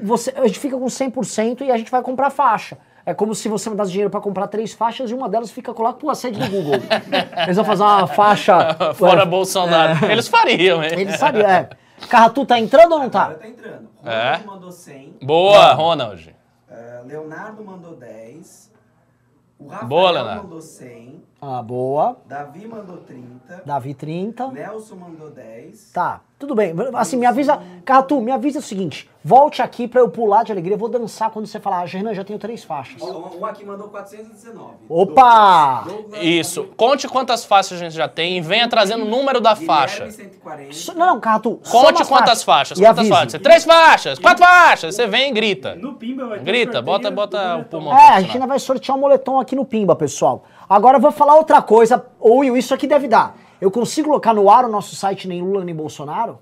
você, 0.01 0.33
a 0.35 0.47
gente 0.47 0.59
fica 0.59 0.77
com 0.77 0.85
100% 0.85 1.61
e 1.61 1.71
a 1.71 1.77
gente 1.77 1.91
vai 1.91 2.01
comprar 2.01 2.29
faixa. 2.29 2.77
É 3.05 3.13
como 3.13 3.35
se 3.35 3.47
você 3.49 3.69
mandasse 3.69 3.91
dinheiro 3.91 4.09
para 4.09 4.21
comprar 4.21 4.47
três 4.47 4.73
faixas 4.73 5.11
e 5.11 5.13
uma 5.13 5.27
delas 5.29 5.51
fica 5.51 5.73
colada 5.73 5.97
com 5.99 6.09
a 6.09 6.15
sede 6.15 6.39
do 6.39 6.49
Google. 6.49 6.75
Eles 7.43 7.55
vão 7.57 7.65
fazer 7.65 7.83
uma 7.83 8.07
faixa... 8.07 8.73
Fora 8.95 9.23
é, 9.23 9.25
Bolsonaro. 9.25 10.05
Eles 10.05 10.27
fariam, 10.27 10.81
hein? 10.83 10.91
Eles 10.93 11.17
sabiam, 11.17 11.49
é. 11.49 11.69
Carratu 12.09 12.45
tá 12.45 12.59
entrando 12.59 12.93
ou 12.93 12.99
não 12.99 13.05
Agora 13.07 13.35
tá? 13.35 13.37
tá 13.41 13.47
entrando. 13.47 13.89
É? 14.05 14.31
Ronaldo 14.37 14.47
mandou 14.47 14.71
100. 14.71 15.17
Boa, 15.21 15.73
Ronald. 15.73 16.35
eh, 16.69 17.01
Leonardo 17.05 17.63
mandou 17.63 17.95
10. 17.95 18.71
O 19.59 19.67
Rafael 19.67 19.87
Boa, 19.87 20.11
Leonardo. 20.11 20.43
mandou 20.43 20.61
100. 20.61 21.23
Ah, 21.45 21.61
boa. 21.61 22.15
Davi 22.25 22.65
mandou 22.65 22.97
30. 22.99 23.63
Davi 23.65 23.93
30. 23.93 24.47
Nelson 24.47 24.95
mandou 24.95 25.29
10. 25.29 25.91
Tá, 25.91 26.21
tudo 26.39 26.55
bem. 26.55 26.73
Assim, 26.93 27.17
me 27.17 27.25
avisa. 27.25 27.61
Carratu, 27.83 28.21
me 28.21 28.31
avisa 28.31 28.59
o 28.59 28.61
seguinte: 28.61 29.09
volte 29.21 29.61
aqui 29.61 29.85
pra 29.85 29.99
eu 29.99 30.07
pular 30.09 30.43
de 30.43 30.53
alegria. 30.53 30.75
Eu 30.75 30.79
vou 30.79 30.87
dançar 30.87 31.29
quando 31.31 31.45
você 31.45 31.59
falar, 31.59 31.81
ah, 31.81 31.85
Renan, 31.85 32.13
já 32.13 32.23
tenho 32.23 32.39
três 32.39 32.63
faixas. 32.63 33.01
Um 33.01 33.39
um 33.41 33.45
aqui 33.45 33.65
mandou 33.65 33.89
419. 33.89 34.71
Opa! 34.87 35.81
Douglas- 35.85 36.01
Douglas 36.03 36.23
Isso. 36.23 36.63
Conte 36.77 37.09
quantas 37.09 37.43
faixas 37.43 37.77
a 37.77 37.83
gente 37.83 37.93
já 37.93 38.07
tem 38.07 38.37
e 38.37 38.41
venha 38.41 38.69
trazendo 38.69 39.03
o 39.03 39.09
número 39.09 39.41
da 39.41 39.49
Guilherme, 39.53 39.67
faixa. 39.67 40.09
140. 40.11 40.71
So- 40.73 40.93
Não, 40.93 41.19
só 41.61 41.81
Conte 41.83 42.05
quantas 42.05 42.41
faixas. 42.41 42.77
E 42.79 42.81
Quantas 42.81 42.99
avise. 42.99 43.13
faixas? 43.13 43.41
Três 43.41 43.65
faixas, 43.65 44.17
quatro 44.17 44.45
faixas. 44.45 44.95
Você 44.95 45.07
vem 45.07 45.29
e 45.31 45.33
grita. 45.33 45.75
No 45.75 45.95
pimba 45.95 46.25
vai 46.25 46.39
ter 46.39 46.45
Grita, 46.45 46.81
bota- 46.81 47.11
bota 47.11 47.57
o 47.57 47.65
pulmão. 47.65 47.93
É, 47.93 48.09
a 48.11 48.21
gente 48.21 48.31
ainda 48.37 48.47
vai 48.47 48.59
sortear 48.59 48.97
um 48.97 49.01
moletom 49.01 49.41
aqui 49.41 49.57
no 49.57 49.65
Pimba, 49.65 49.93
pessoal. 49.93 50.45
Agora 50.73 50.97
eu 50.97 51.01
vou 51.01 51.11
falar 51.11 51.35
outra 51.35 51.61
coisa. 51.61 52.03
Will, 52.19 52.57
isso 52.57 52.73
aqui 52.73 52.87
deve 52.87 53.07
dar. 53.07 53.37
Eu 53.61 53.69
consigo 53.69 54.07
colocar 54.07 54.33
no 54.33 54.49
ar 54.49 54.65
o 54.65 54.67
nosso 54.67 54.95
site 54.95 55.27
nem 55.27 55.39
Lula 55.39 55.63
nem 55.63 55.75
Bolsonaro? 55.75 56.39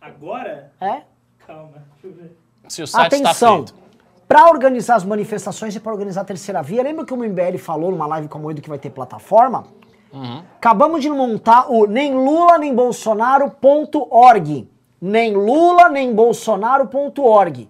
Agora? 0.00 0.72
É? 0.80 1.02
Calma, 1.46 1.84
deixa 1.92 2.06
eu 2.06 2.12
ver. 2.12 2.38
Se 2.66 2.82
o 2.82 2.86
site 2.86 3.16
está 3.16 3.28
Atenção. 3.28 3.56
feito. 3.56 3.74
Para 4.26 4.48
organizar 4.48 4.94
as 4.94 5.04
manifestações 5.04 5.76
e 5.76 5.80
para 5.80 5.92
organizar 5.92 6.22
a 6.22 6.24
terceira 6.24 6.62
via, 6.62 6.82
lembra 6.82 7.04
que 7.04 7.12
o 7.12 7.16
MBL 7.18 7.58
falou 7.58 7.90
numa 7.90 8.06
live 8.06 8.28
com 8.28 8.38
a 8.38 8.40
Moedo 8.40 8.62
que 8.62 8.68
vai 8.70 8.78
ter 8.78 8.88
plataforma? 8.88 9.66
Acabamos 10.56 11.02
de 11.02 11.10
montar 11.10 11.70
o 11.70 11.86
nem 11.86 12.14
Lula 12.14 12.56
nem 12.56 12.74
Bolsonaro.org. 12.74 14.70
Nem 14.98 15.34
Lula 15.34 15.90
nem 15.90 16.14
Bolsonaro.org. 16.14 17.68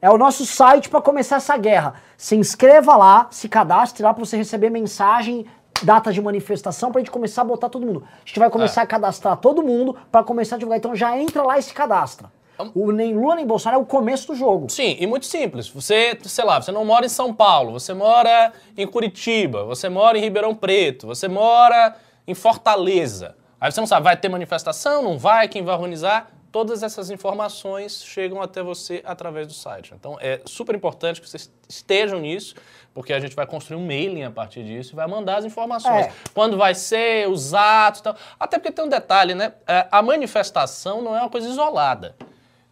É 0.00 0.08
o 0.08 0.16
nosso 0.16 0.46
site 0.46 0.88
para 0.88 1.00
começar 1.00 1.36
essa 1.36 1.56
guerra. 1.56 1.94
Se 2.16 2.36
inscreva 2.36 2.96
lá, 2.96 3.26
se 3.30 3.48
cadastre 3.48 4.02
lá 4.02 4.14
para 4.14 4.24
você 4.24 4.36
receber 4.36 4.70
mensagem, 4.70 5.44
data 5.82 6.12
de 6.12 6.20
manifestação, 6.20 6.92
pra 6.92 7.00
gente 7.00 7.10
começar 7.10 7.42
a 7.42 7.44
botar 7.44 7.68
todo 7.68 7.84
mundo. 7.84 8.04
A 8.06 8.26
gente 8.26 8.38
vai 8.38 8.48
começar 8.48 8.82
a 8.82 8.86
cadastrar 8.86 9.36
todo 9.36 9.62
mundo 9.62 9.96
para 10.10 10.22
começar 10.22 10.54
a 10.54 10.58
divulgar. 10.58 10.78
Então 10.78 10.94
já 10.94 11.18
entra 11.18 11.42
lá 11.42 11.58
e 11.58 11.62
se 11.62 11.74
cadastra. 11.74 12.30
O 12.74 12.90
nem 12.90 13.14
Lula 13.14 13.36
nem 13.36 13.46
Bolsonaro 13.46 13.80
é 13.80 13.82
o 13.82 13.86
começo 13.86 14.28
do 14.28 14.34
jogo. 14.34 14.68
Sim, 14.68 14.96
e 14.98 15.06
muito 15.06 15.26
simples. 15.26 15.68
Você, 15.68 16.18
sei 16.24 16.44
lá, 16.44 16.60
você 16.60 16.72
não 16.72 16.84
mora 16.84 17.06
em 17.06 17.08
São 17.08 17.32
Paulo, 17.32 17.72
você 17.72 17.94
mora 17.94 18.52
em 18.76 18.86
Curitiba, 18.86 19.64
você 19.64 19.88
mora 19.88 20.18
em 20.18 20.20
Ribeirão 20.20 20.54
Preto, 20.54 21.06
você 21.06 21.28
mora 21.28 21.94
em 22.26 22.34
Fortaleza. 22.34 23.36
Aí 23.60 23.70
você 23.70 23.80
não 23.80 23.86
sabe, 23.86 24.04
vai 24.04 24.16
ter 24.16 24.28
manifestação, 24.28 25.02
não 25.02 25.18
vai, 25.18 25.48
quem 25.48 25.64
vai 25.64 25.74
organizar? 25.74 26.30
Todas 26.50 26.82
essas 26.82 27.10
informações 27.10 28.02
chegam 28.02 28.40
até 28.40 28.62
você 28.62 29.02
através 29.04 29.46
do 29.46 29.52
site. 29.52 29.92
Então 29.94 30.16
é 30.20 30.40
super 30.46 30.74
importante 30.74 31.20
que 31.20 31.28
vocês 31.28 31.52
estejam 31.68 32.20
nisso, 32.20 32.54
porque 32.94 33.12
a 33.12 33.20
gente 33.20 33.36
vai 33.36 33.46
construir 33.46 33.76
um 33.76 33.86
mailing 33.86 34.22
a 34.22 34.30
partir 34.30 34.64
disso 34.64 34.94
e 34.94 34.96
vai 34.96 35.06
mandar 35.06 35.38
as 35.38 35.44
informações. 35.44 36.06
É. 36.06 36.12
Quando 36.32 36.56
vai 36.56 36.74
ser, 36.74 37.28
os 37.28 37.52
atos 37.52 38.00
e 38.00 38.02
tal. 38.04 38.16
Até 38.40 38.58
porque 38.58 38.72
tem 38.72 38.84
um 38.84 38.88
detalhe, 38.88 39.34
né? 39.34 39.52
É, 39.66 39.86
A 39.90 40.00
manifestação 40.02 41.02
não 41.02 41.14
é 41.14 41.20
uma 41.20 41.30
coisa 41.30 41.48
isolada. 41.48 42.16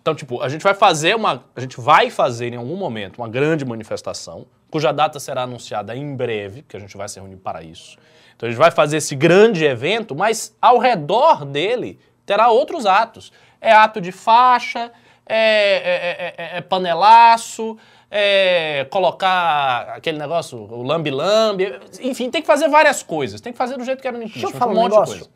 Então, 0.00 0.14
tipo, 0.14 0.40
a 0.40 0.48
gente 0.48 0.62
vai 0.62 0.72
fazer 0.72 1.16
uma. 1.16 1.44
A 1.54 1.60
gente 1.60 1.80
vai 1.80 2.10
fazer 2.10 2.52
em 2.52 2.56
algum 2.56 2.76
momento 2.76 3.18
uma 3.18 3.28
grande 3.28 3.64
manifestação, 3.64 4.46
cuja 4.70 4.92
data 4.92 5.18
será 5.18 5.42
anunciada 5.42 5.96
em 5.96 6.14
breve, 6.14 6.62
que 6.62 6.76
a 6.76 6.80
gente 6.80 6.96
vai 6.96 7.08
se 7.08 7.18
reunir 7.18 7.36
para 7.36 7.62
isso. 7.62 7.98
Então 8.36 8.46
a 8.46 8.50
gente 8.50 8.58
vai 8.58 8.70
fazer 8.70 8.98
esse 8.98 9.16
grande 9.16 9.64
evento, 9.64 10.14
mas 10.14 10.54
ao 10.62 10.78
redor 10.78 11.44
dele 11.44 11.98
terá 12.24 12.48
outros 12.50 12.86
atos. 12.86 13.32
É 13.60 13.72
ato 13.72 14.00
de 14.00 14.12
faixa, 14.12 14.90
é, 15.26 16.34
é- 16.38 16.54
é- 16.54 16.58
é 16.58 16.60
panelaço, 16.60 17.76
é 18.10 18.86
colocar 18.90 19.94
aquele 19.96 20.18
negócio, 20.18 20.58
o 20.58 20.82
lambi-lambi. 20.82 21.78
Enfim, 22.00 22.30
tem 22.30 22.40
que 22.40 22.46
fazer 22.46 22.68
várias 22.68 23.02
coisas. 23.02 23.40
Tem 23.40 23.52
que 23.52 23.58
fazer 23.58 23.76
do 23.76 23.84
jeito 23.84 24.00
que 24.00 24.06
era 24.08 24.16
no 24.16 24.24
Deixa 24.24 24.46
eu 24.46 24.50
falar 24.50 24.72
um 24.72 24.74
um 24.74 24.80
monte 24.80 24.92
de 24.92 24.98
negócio. 24.98 25.14
coisa. 25.18 25.30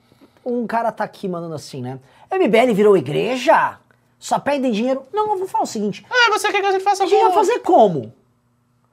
Um 0.45 0.67
cara 0.67 0.91
tá 0.93 1.05
aqui 1.05 1.29
mandando 1.29 1.55
assim, 1.55 1.83
né? 1.83 1.99
MBL 2.33 2.73
virou 2.73 2.97
igreja? 2.97 3.79
Só 4.19 4.39
pedem 4.39 4.71
dinheiro? 4.71 5.05
Não, 5.13 5.31
eu 5.33 5.39
vou 5.39 5.49
falar 5.49 5.65
o 5.65 5.67
seguinte. 5.67 6.07
Ah, 6.11 6.31
você 6.31 6.51
quer 6.53 6.61
que 6.61 6.67
a 6.67 6.73
gente 6.73 6.85
faça 6.85 7.05
A 7.05 7.07
gente 7.07 7.19
vai 7.19 7.31
como? 7.33 7.35
fazer 7.35 7.59
como? 7.61 8.13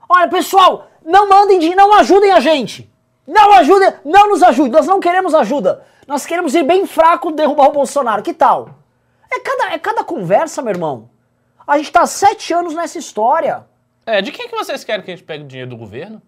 Olha, 0.09 0.27
pessoal, 0.27 0.87
não 1.05 1.27
mandem 1.29 1.59
dinheiro, 1.59 1.79
não 1.81 1.93
ajudem 1.95 2.31
a 2.31 2.39
gente. 2.39 2.89
Não 3.27 3.53
ajudem, 3.53 3.93
não 4.05 4.29
nos 4.29 4.41
ajudem. 4.41 4.71
Nós 4.71 4.87
não 4.87 4.99
queremos 5.01 5.33
ajuda. 5.35 5.83
Nós 6.07 6.25
queremos 6.25 6.55
ir 6.55 6.63
bem 6.63 6.85
fraco 6.87 7.29
derrubar 7.31 7.67
o 7.67 7.71
Bolsonaro. 7.73 8.23
Que 8.23 8.33
tal? 8.33 8.69
É 9.31 9.39
cada, 9.39 9.73
é 9.73 9.79
cada 9.79 10.03
conversa, 10.03 10.61
meu 10.61 10.71
irmão. 10.73 11.09
A 11.65 11.77
gente 11.77 11.91
tá 11.91 12.01
há 12.01 12.07
sete 12.07 12.53
anos 12.53 12.73
nessa 12.73 12.97
história. 12.97 13.65
É, 14.05 14.21
de 14.21 14.31
quem 14.31 14.47
que 14.47 14.55
vocês 14.55 14.83
querem 14.83 15.03
que 15.03 15.11
a 15.11 15.15
gente 15.15 15.25
pegue 15.25 15.43
o 15.43 15.47
dinheiro 15.47 15.69
do 15.69 15.77
governo? 15.77 16.21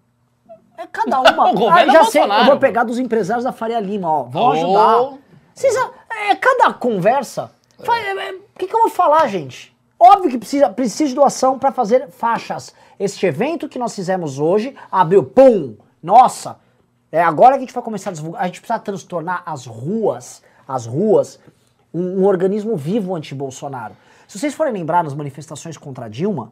É 0.78 0.86
cada 0.88 1.20
uma. 1.22 1.50
O 1.52 1.54
governo 1.54 1.92
Ah, 1.92 1.94
já 1.94 2.02
é 2.02 2.06
sei, 2.06 2.22
eu 2.24 2.46
vou 2.46 2.58
pegar 2.58 2.84
dos 2.84 3.00
empresários 3.00 3.44
da 3.46 3.52
Faria 3.52 3.80
Lima, 3.80 4.10
ó. 4.12 4.24
Vão 4.24 4.44
Oh. 4.48 4.52
ajudar. 4.52 5.18
Vocês, 5.54 5.76
é 5.76 6.36
cada 6.36 6.74
conversa. 6.74 7.52
Fa- 7.84 7.98
é- 7.98 8.30
é- 8.30 8.34
O 8.34 8.42
que, 8.60 8.68
que 8.68 8.76
eu 8.76 8.82
vou 8.82 8.90
falar, 8.90 9.28
gente? 9.28 9.76
Óbvio 9.98 10.30
que 10.32 10.38
precisa, 10.38 10.70
precisa 10.70 11.10
de 11.10 11.16
doação 11.16 11.58
para 11.60 11.72
fazer 11.72 12.10
faixas. 12.10 12.74
Este 13.00 13.26
evento 13.26 13.68
que 13.70 13.80
nós 13.80 13.96
fizemos 13.96 14.40
hoje 14.40 14.76
abriu, 14.92 15.24
pum! 15.24 15.76
Nossa! 16.04 16.58
É 17.12 17.22
agora 17.24 17.54
que 17.54 17.58
a 17.60 17.66
gente 17.66 17.74
vai 17.74 17.84
começar 17.84 18.10
a 18.10 18.14
divulgar. 18.14 18.42
A 18.42 18.46
gente 18.46 18.60
precisa 18.62 18.80
transtornar 18.80 19.42
as 19.46 19.66
ruas, 19.66 20.42
as 20.68 20.86
ruas, 20.86 21.40
um, 21.94 22.22
um 22.22 22.26
organismo 22.26 22.76
vivo 22.76 23.16
anti-Bolsonaro. 23.16 23.96
Se 24.28 24.38
vocês 24.38 24.54
forem 24.54 24.74
lembrar 24.74 25.04
nas 25.04 25.14
manifestações 25.14 25.78
contra 25.78 26.06
a 26.06 26.10
Dilma, 26.10 26.52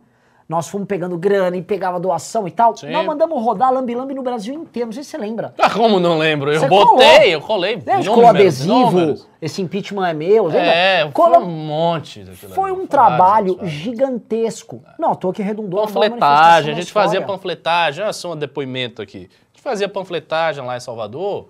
nós 0.50 0.70
fomos 0.70 0.88
pegando 0.88 1.18
grana 1.18 1.58
e 1.58 1.62
pegava 1.62 2.00
doação 2.00 2.48
e 2.48 2.52
tal. 2.52 2.76
Sim. 2.76 2.90
Nós 2.90 3.06
mandamos 3.06 3.44
rodar 3.44 3.70
lambi-lambi 3.72 4.14
no 4.14 4.24
Brasil 4.24 4.54
inteiro. 4.54 4.88
Não 4.88 4.94
sei 4.94 5.04
se 5.04 5.10
você 5.10 5.18
lembra. 5.18 5.54
Ah, 5.60 5.70
como 5.70 6.00
não 6.00 6.18
lembro? 6.18 6.52
Eu 6.54 6.62
Você 6.62 6.70
botei, 6.70 6.88
colou. 6.88 7.22
eu 7.26 7.42
colei. 7.42 7.76
Lembra? 7.76 8.04
Colou 8.06 8.28
adesivo, 8.28 8.74
números. 8.74 9.28
esse 9.42 9.62
impeachment 9.62 10.08
é 10.08 10.14
meu. 10.14 10.46
Lembra? 10.46 10.62
É, 10.66 11.12
Colou- 11.12 11.42
foi 11.42 11.44
um 11.44 11.50
monte. 11.52 12.26
Foi 12.56 12.72
um 12.72 12.76
vários 12.76 12.90
trabalho 12.90 13.48
episódios. 13.56 13.72
gigantesco. 13.74 14.82
Não, 14.98 15.14
tô 15.16 15.30
aqui 15.32 15.42
redundou. 15.42 15.82
Panfletagem, 15.86 16.72
a 16.74 16.76
gente 16.78 16.92
fazia 16.94 17.22
panfletagem, 17.22 18.04
olha 18.04 18.14
só 18.14 18.32
um 18.32 18.36
depoimento 18.38 19.02
aqui. 19.02 19.30
A 19.30 19.58
gente 19.58 19.62
fazia 19.62 19.90
panfletagem 19.90 20.64
lá 20.66 20.78
em 20.78 20.80
Salvador, 20.80 21.50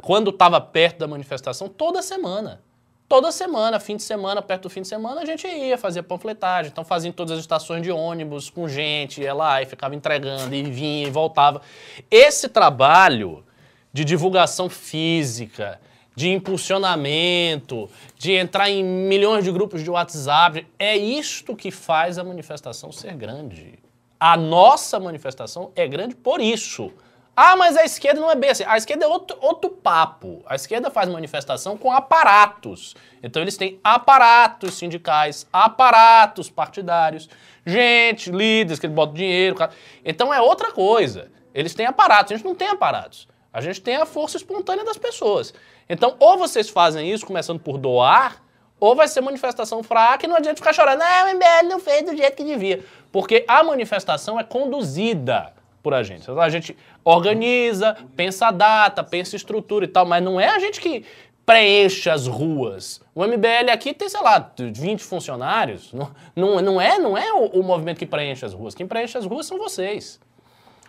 quando 0.00 0.30
estava 0.30 0.60
perto 0.60 0.98
da 1.00 1.08
manifestação, 1.08 1.68
toda 1.68 2.00
semana. 2.02 2.60
Toda 3.08 3.32
semana, 3.32 3.80
fim 3.80 3.96
de 3.96 4.02
semana, 4.02 4.42
perto 4.42 4.64
do 4.64 4.70
fim 4.70 4.82
de 4.82 4.88
semana, 4.88 5.22
a 5.22 5.24
gente 5.24 5.46
ia 5.46 5.78
fazer 5.78 6.02
panfletagem. 6.02 6.70
Então 6.70 6.84
fazia 6.84 7.08
em 7.08 7.12
todas 7.12 7.32
as 7.32 7.40
estações 7.40 7.82
de 7.82 7.90
ônibus, 7.90 8.50
com 8.50 8.68
gente, 8.68 9.22
ia 9.22 9.32
lá 9.32 9.62
e 9.62 9.66
ficava 9.66 9.94
entregando, 9.94 10.54
e 10.54 10.62
vinha 10.64 11.08
e 11.08 11.10
voltava. 11.10 11.62
Esse 12.10 12.50
trabalho 12.50 13.42
de 13.90 14.04
divulgação 14.04 14.68
física, 14.68 15.80
de 16.14 16.28
impulsionamento, 16.28 17.88
de 18.18 18.32
entrar 18.32 18.68
em 18.68 18.84
milhões 18.84 19.42
de 19.42 19.52
grupos 19.52 19.82
de 19.82 19.88
WhatsApp, 19.88 20.66
é 20.78 20.94
isto 20.94 21.56
que 21.56 21.70
faz 21.70 22.18
a 22.18 22.24
manifestação 22.24 22.92
ser 22.92 23.14
grande. 23.14 23.78
A 24.20 24.36
nossa 24.36 25.00
manifestação 25.00 25.72
é 25.74 25.88
grande 25.88 26.14
por 26.14 26.42
isso. 26.42 26.92
Ah, 27.40 27.54
mas 27.54 27.76
a 27.76 27.84
esquerda 27.84 28.20
não 28.20 28.28
é 28.28 28.34
bem 28.34 28.50
assim. 28.50 28.64
A 28.66 28.76
esquerda 28.76 29.04
é 29.04 29.06
outro, 29.06 29.38
outro 29.40 29.70
papo. 29.70 30.42
A 30.44 30.56
esquerda 30.56 30.90
faz 30.90 31.08
manifestação 31.08 31.76
com 31.76 31.92
aparatos. 31.92 32.96
Então 33.22 33.40
eles 33.40 33.56
têm 33.56 33.78
aparatos 33.84 34.74
sindicais, 34.74 35.46
aparatos 35.52 36.50
partidários, 36.50 37.28
gente, 37.64 38.32
líderes 38.32 38.80
que 38.80 38.86
eles 38.86 38.96
botam 38.96 39.14
dinheiro. 39.14 39.56
Então 40.04 40.34
é 40.34 40.40
outra 40.40 40.72
coisa. 40.72 41.30
Eles 41.54 41.76
têm 41.76 41.86
aparatos, 41.86 42.32
a 42.32 42.36
gente 42.36 42.44
não 42.44 42.56
tem 42.56 42.66
aparatos. 42.66 43.28
A 43.52 43.60
gente 43.60 43.80
tem 43.80 43.94
a 43.94 44.04
força 44.04 44.36
espontânea 44.36 44.84
das 44.84 44.98
pessoas. 44.98 45.54
Então, 45.88 46.16
ou 46.18 46.38
vocês 46.38 46.68
fazem 46.68 47.08
isso 47.08 47.24
começando 47.24 47.60
por 47.60 47.78
doar, 47.78 48.42
ou 48.80 48.96
vai 48.96 49.06
ser 49.06 49.20
manifestação 49.20 49.80
fraca 49.84 50.26
e 50.26 50.28
não 50.28 50.34
adianta 50.34 50.56
ficar 50.56 50.72
chorando. 50.72 50.98
Não, 50.98 51.26
o 51.26 51.34
MBL 51.36 51.68
não 51.68 51.78
fez 51.78 52.04
do 52.04 52.16
jeito 52.16 52.36
que 52.36 52.42
devia. 52.42 52.84
Porque 53.12 53.44
a 53.46 53.62
manifestação 53.62 54.40
é 54.40 54.42
conduzida 54.42 55.56
por 55.88 55.94
a 55.94 56.02
gente. 56.02 56.30
A 56.30 56.48
gente 56.50 56.76
organiza, 57.02 57.96
pensa 58.14 58.48
a 58.48 58.50
data, 58.50 59.02
pensa 59.02 59.34
a 59.34 59.38
estrutura 59.38 59.86
e 59.86 59.88
tal, 59.88 60.04
mas 60.04 60.22
não 60.22 60.38
é 60.38 60.48
a 60.48 60.58
gente 60.58 60.80
que 60.80 61.02
preenche 61.46 62.10
as 62.10 62.26
ruas. 62.26 63.00
O 63.14 63.24
MBL 63.24 63.70
aqui 63.72 63.94
tem, 63.94 64.06
sei 64.08 64.20
lá, 64.20 64.52
20 64.58 65.02
funcionários. 65.02 65.90
Não, 65.94 66.10
não, 66.36 66.60
não 66.60 66.80
é, 66.80 66.98
não 66.98 67.16
é 67.16 67.32
o, 67.32 67.46
o 67.60 67.62
movimento 67.62 67.98
que 67.98 68.06
preenche 68.06 68.44
as 68.44 68.52
ruas. 68.52 68.74
Quem 68.74 68.86
preenche 68.86 69.16
as 69.16 69.24
ruas 69.24 69.46
são 69.46 69.56
vocês. 69.56 70.20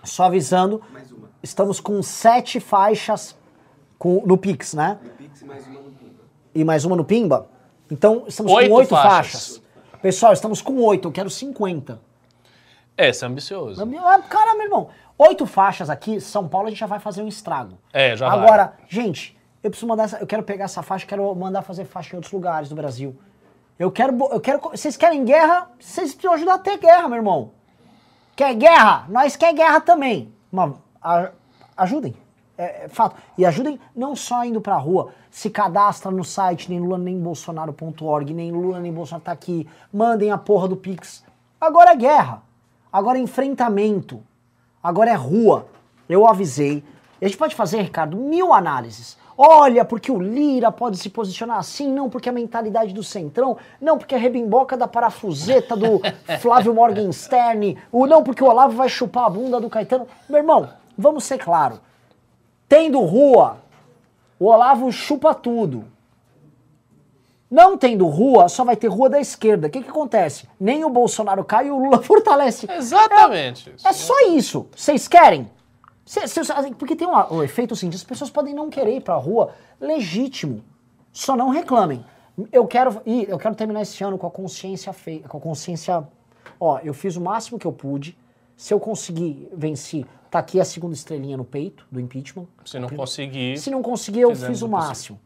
Só 0.03 0.23
avisando, 0.25 0.81
Mais 0.91 1.09
uma. 1.11 1.29
estamos 1.41 1.79
com 1.79 2.01
sete 2.03 2.59
faixas 2.59 3.37
com- 3.97 4.23
no 4.25 4.37
Pix, 4.37 4.73
né? 4.73 4.97
No 5.01 5.09
Pix 5.11 5.41
e 5.41 5.45
mais 5.45 5.65
uma 5.65 5.79
no 5.79 5.91
Pimba. 5.91 6.23
E 6.55 6.63
mais 6.65 6.85
uma 6.85 6.95
no 6.97 7.05
Pimba. 7.05 7.47
Então, 7.91 8.23
estamos 8.27 8.51
Oito 8.51 8.69
com 8.69 8.75
oito 8.75 8.89
faixas. 8.89 9.11
faixas. 9.57 9.61
Pessoal, 10.01 10.31
estamos 10.33 10.61
com 10.61 10.75
oito, 10.83 11.07
eu 11.07 11.11
quero 11.11 11.29
50. 11.29 11.99
É, 12.99 13.09
isso 13.09 13.23
é 13.23 13.27
ambicioso. 13.27 13.81
Ah, 14.03 14.19
Cara, 14.29 14.55
meu 14.55 14.63
irmão, 14.65 14.89
oito 15.17 15.45
faixas 15.45 15.89
aqui, 15.89 16.19
São 16.19 16.47
Paulo 16.47 16.67
a 16.67 16.69
gente 16.69 16.79
já 16.79 16.85
vai 16.85 16.99
fazer 16.99 17.21
um 17.21 17.27
estrago. 17.27 17.77
É, 17.93 18.15
já 18.15 18.27
vai. 18.27 18.37
Agora, 18.39 18.73
gente, 18.89 19.37
eu 19.63 19.69
preciso 19.69 19.87
mandar 19.87 20.03
essa, 20.03 20.17
eu 20.17 20.27
quero 20.27 20.43
pegar 20.43 20.65
essa 20.65 20.83
faixa, 20.83 21.05
quero 21.05 21.33
mandar 21.35 21.61
fazer 21.61 21.85
faixa 21.85 22.13
em 22.13 22.17
outros 22.17 22.33
lugares 22.33 22.67
do 22.69 22.75
Brasil. 22.75 23.17
Eu 23.77 23.89
quero, 23.89 24.17
eu 24.31 24.41
quero, 24.41 24.59
vocês 24.59 24.97
querem 24.97 25.23
guerra? 25.23 25.69
Vocês 25.79 26.11
precisam 26.13 26.33
ajudar 26.33 26.55
a 26.55 26.59
ter 26.59 26.77
guerra, 26.77 27.07
meu 27.07 27.17
irmão. 27.17 27.51
Quer 28.35 28.53
guerra? 28.55 29.05
Nós 29.07 29.35
quer 29.37 29.53
guerra 29.53 29.79
também. 29.79 30.33
Mas 30.51 30.73
a- 31.01 31.31
ajudem. 31.77 32.13
É, 32.57 32.85
é 32.85 32.89
fato. 32.89 33.15
E 33.37 33.45
ajudem 33.45 33.79
não 33.95 34.17
só 34.17 34.43
indo 34.43 34.59
pra 34.59 34.75
rua. 34.75 35.13
Se 35.31 35.49
cadastra 35.49 36.11
no 36.11 36.25
site 36.25 36.69
nem 36.69 36.79
lula 36.81 36.97
nem 36.97 37.17
bolsonaro.org, 37.17 38.33
nem 38.33 38.51
lula 38.51 38.79
nem 38.81 38.91
bolsonaro 38.91 39.23
tá 39.23 39.31
aqui. 39.31 39.65
Mandem 39.93 40.29
a 40.31 40.37
porra 40.37 40.67
do 40.67 40.75
Pix. 40.75 41.23
Agora 41.61 41.91
é 41.91 41.95
guerra. 41.95 42.43
Agora 42.91 43.17
é 43.17 43.21
enfrentamento. 43.21 44.23
Agora 44.81 45.11
é 45.11 45.15
rua. 45.15 45.67
Eu 46.07 46.25
avisei. 46.27 46.83
A 47.21 47.25
gente 47.25 47.37
pode 47.37 47.55
fazer, 47.55 47.81
Ricardo, 47.81 48.17
mil 48.17 48.53
análises. 48.53 49.17
Olha, 49.37 49.85
porque 49.85 50.11
o 50.11 50.19
Lira 50.19 50.69
pode 50.69 50.97
se 50.97 51.09
posicionar 51.09 51.59
assim, 51.59 51.89
não 51.89 52.09
porque 52.09 52.27
a 52.27 52.31
mentalidade 52.31 52.93
do 52.93 53.01
Centrão, 53.01 53.55
não 53.79 53.97
porque 53.97 54.13
a 54.13 54.17
rebimboca 54.17 54.75
da 54.75 54.85
parafuseta 54.85 55.77
do 55.77 56.01
Flávio 56.41 56.73
Morgenstern, 56.73 57.77
o 57.89 58.05
não 58.05 58.21
porque 58.21 58.43
o 58.43 58.47
Olavo 58.47 58.75
vai 58.75 58.89
chupar 58.89 59.27
a 59.27 59.29
bunda 59.29 59.59
do 59.61 59.69
Caetano. 59.69 60.07
Meu 60.27 60.39
irmão, 60.39 60.69
vamos 60.97 61.23
ser 61.23 61.37
claro. 61.37 61.79
Tendo 62.67 62.99
rua, 62.99 63.59
o 64.37 64.47
Olavo 64.47 64.91
chupa 64.91 65.33
tudo. 65.33 65.85
Não 67.49 67.77
tendo 67.77 68.05
rua, 68.07 68.47
só 68.47 68.63
vai 68.63 68.75
ter 68.75 68.87
rua 68.87 69.09
da 69.09 69.19
esquerda. 69.19 69.67
O 69.67 69.69
que, 69.69 69.81
que 69.81 69.89
acontece? 69.89 70.47
Nem 70.59 70.83
o 70.85 70.89
Bolsonaro 70.89 71.43
cai 71.43 71.67
e 71.67 71.71
o 71.71 71.77
Lula 71.79 71.99
fortalece. 72.03 72.67
Exatamente. 72.71 73.73
É 73.83 73.93
só 73.93 74.13
isso. 74.29 74.67
Vocês 74.75 75.07
querem? 75.07 75.49
Cê- 76.05 76.27
cê- 76.27 76.41
porque 76.77 76.95
tem 76.95 77.07
uma- 77.07 77.31
o 77.33 77.43
efeito 77.43 77.73
assim, 77.73 77.89
as 77.89 78.03
pessoas 78.03 78.29
podem 78.29 78.53
não 78.53 78.69
querer 78.69 78.95
ir 78.97 79.01
pra 79.01 79.15
rua, 79.15 79.51
legítimo. 79.81 80.63
Só 81.11 81.35
não 81.35 81.49
reclamem. 81.49 82.05
Eu 82.51 82.65
quero 82.67 83.01
e 83.05 83.25
eu 83.27 83.37
quero 83.37 83.55
terminar 83.55 83.81
esse 83.81 84.03
ano 84.03 84.17
com 84.17 84.27
a 84.27 84.31
consciência 84.31 84.93
feita, 84.93 85.27
com 85.27 85.37
a 85.37 85.41
consciência, 85.41 86.07
ó, 86.59 86.79
eu 86.83 86.93
fiz 86.93 87.15
o 87.15 87.21
máximo 87.21 87.57
que 87.59 87.65
eu 87.67 87.73
pude. 87.73 88.17
Se 88.55 88.73
eu 88.73 88.79
conseguir 88.79 89.49
vencer, 89.53 90.05
tá 90.29 90.39
aqui 90.39 90.59
a 90.59 90.65
segunda 90.65 90.93
estrelinha 90.93 91.35
no 91.37 91.43
peito 91.45 91.85
do 91.91 91.99
impeachment. 91.99 92.45
Se 92.65 92.77
não 92.79 92.87
conseguir. 92.97 93.57
Se 93.57 93.69
não 93.71 93.81
conseguir, 93.81 94.21
eu 94.21 94.29
fiz 94.47 94.61
o 94.61 94.67
máximo. 94.69 95.19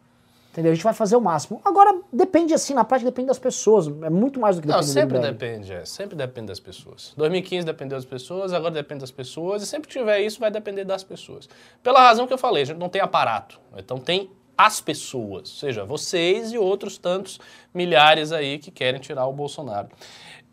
Entendeu? 0.53 0.71
A 0.71 0.75
gente 0.75 0.83
vai 0.83 0.93
fazer 0.93 1.15
o 1.15 1.19
máximo. 1.19 1.59
Agora, 1.65 1.99
depende 2.11 2.53
assim, 2.53 2.75
na 2.75 2.83
prática 2.83 3.09
depende 3.09 3.29
das 3.29 3.39
pessoas. 3.39 3.87
É 3.87 4.09
muito 4.11 4.39
mais 4.39 4.55
do 4.55 4.61
que 4.61 4.67
Não, 4.67 4.75
depende 4.75 4.91
do 4.91 4.93
sempre 4.93 5.19
depende, 5.19 5.73
é. 5.73 5.83
Sempre 5.83 6.15
depende 6.15 6.45
das 6.45 6.59
pessoas. 6.59 7.11
2015 7.17 7.65
dependeu 7.65 7.97
das 7.97 8.05
pessoas, 8.05 8.53
agora 8.53 8.71
depende 8.71 9.01
das 9.01 9.09
pessoas, 9.09 9.63
e 9.63 9.65
sempre 9.65 9.87
que 9.87 9.97
tiver 9.97 10.19
isso, 10.19 10.39
vai 10.39 10.51
depender 10.51 10.83
das 10.83 11.03
pessoas. 11.03 11.49
Pela 11.81 12.01
razão 12.01 12.27
que 12.27 12.33
eu 12.33 12.37
falei, 12.37 12.61
a 12.61 12.65
gente 12.67 12.77
não 12.77 12.87
tem 12.87 13.01
aparato. 13.01 13.59
Então 13.75 13.97
tem 13.97 14.29
as 14.55 14.79
pessoas, 14.79 15.49
ou 15.49 15.55
seja, 15.57 15.83
vocês 15.83 16.53
e 16.53 16.57
outros 16.59 16.99
tantos 16.99 17.39
milhares 17.73 18.31
aí 18.31 18.59
que 18.59 18.69
querem 18.69 19.01
tirar 19.01 19.25
o 19.25 19.33
Bolsonaro. 19.33 19.89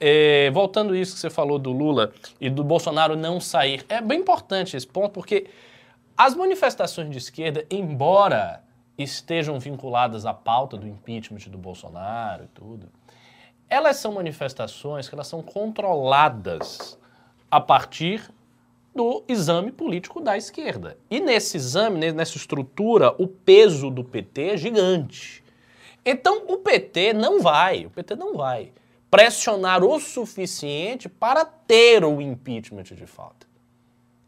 É, 0.00 0.50
voltando 0.50 0.94
a 0.94 0.98
isso 0.98 1.12
que 1.12 1.20
você 1.20 1.28
falou 1.28 1.58
do 1.58 1.72
Lula 1.72 2.10
e 2.40 2.48
do 2.48 2.64
Bolsonaro 2.64 3.16
não 3.16 3.38
sair, 3.38 3.84
é 3.86 4.00
bem 4.00 4.20
importante 4.20 4.78
esse 4.78 4.86
ponto, 4.86 5.10
porque 5.10 5.48
as 6.16 6.34
manifestações 6.34 7.10
de 7.10 7.18
esquerda, 7.18 7.66
embora 7.70 8.62
estejam 9.02 9.58
vinculadas 9.58 10.26
à 10.26 10.32
pauta 10.34 10.76
do 10.76 10.86
impeachment 10.86 11.48
do 11.50 11.58
Bolsonaro 11.58 12.44
e 12.44 12.48
tudo, 12.48 12.88
elas 13.68 13.96
são 13.96 14.12
manifestações 14.12 15.08
que 15.08 15.14
elas 15.14 15.26
são 15.28 15.42
controladas 15.42 16.98
a 17.50 17.60
partir 17.60 18.30
do 18.94 19.22
exame 19.28 19.70
político 19.70 20.20
da 20.20 20.36
esquerda. 20.36 20.98
E 21.08 21.20
nesse 21.20 21.56
exame, 21.56 21.98
ne- 21.98 22.12
nessa 22.12 22.36
estrutura, 22.36 23.14
o 23.22 23.26
peso 23.28 23.88
do 23.90 24.02
PT 24.02 24.42
é 24.50 24.56
gigante. 24.56 25.44
Então 26.04 26.44
o 26.48 26.58
PT 26.58 27.12
não 27.12 27.40
vai, 27.40 27.86
o 27.86 27.90
PT 27.90 28.16
não 28.16 28.34
vai 28.36 28.72
pressionar 29.10 29.82
o 29.84 29.98
suficiente 30.00 31.08
para 31.08 31.44
ter 31.44 32.04
o 32.04 32.20
impeachment 32.20 32.84
de 32.84 33.06
fato. 33.06 33.46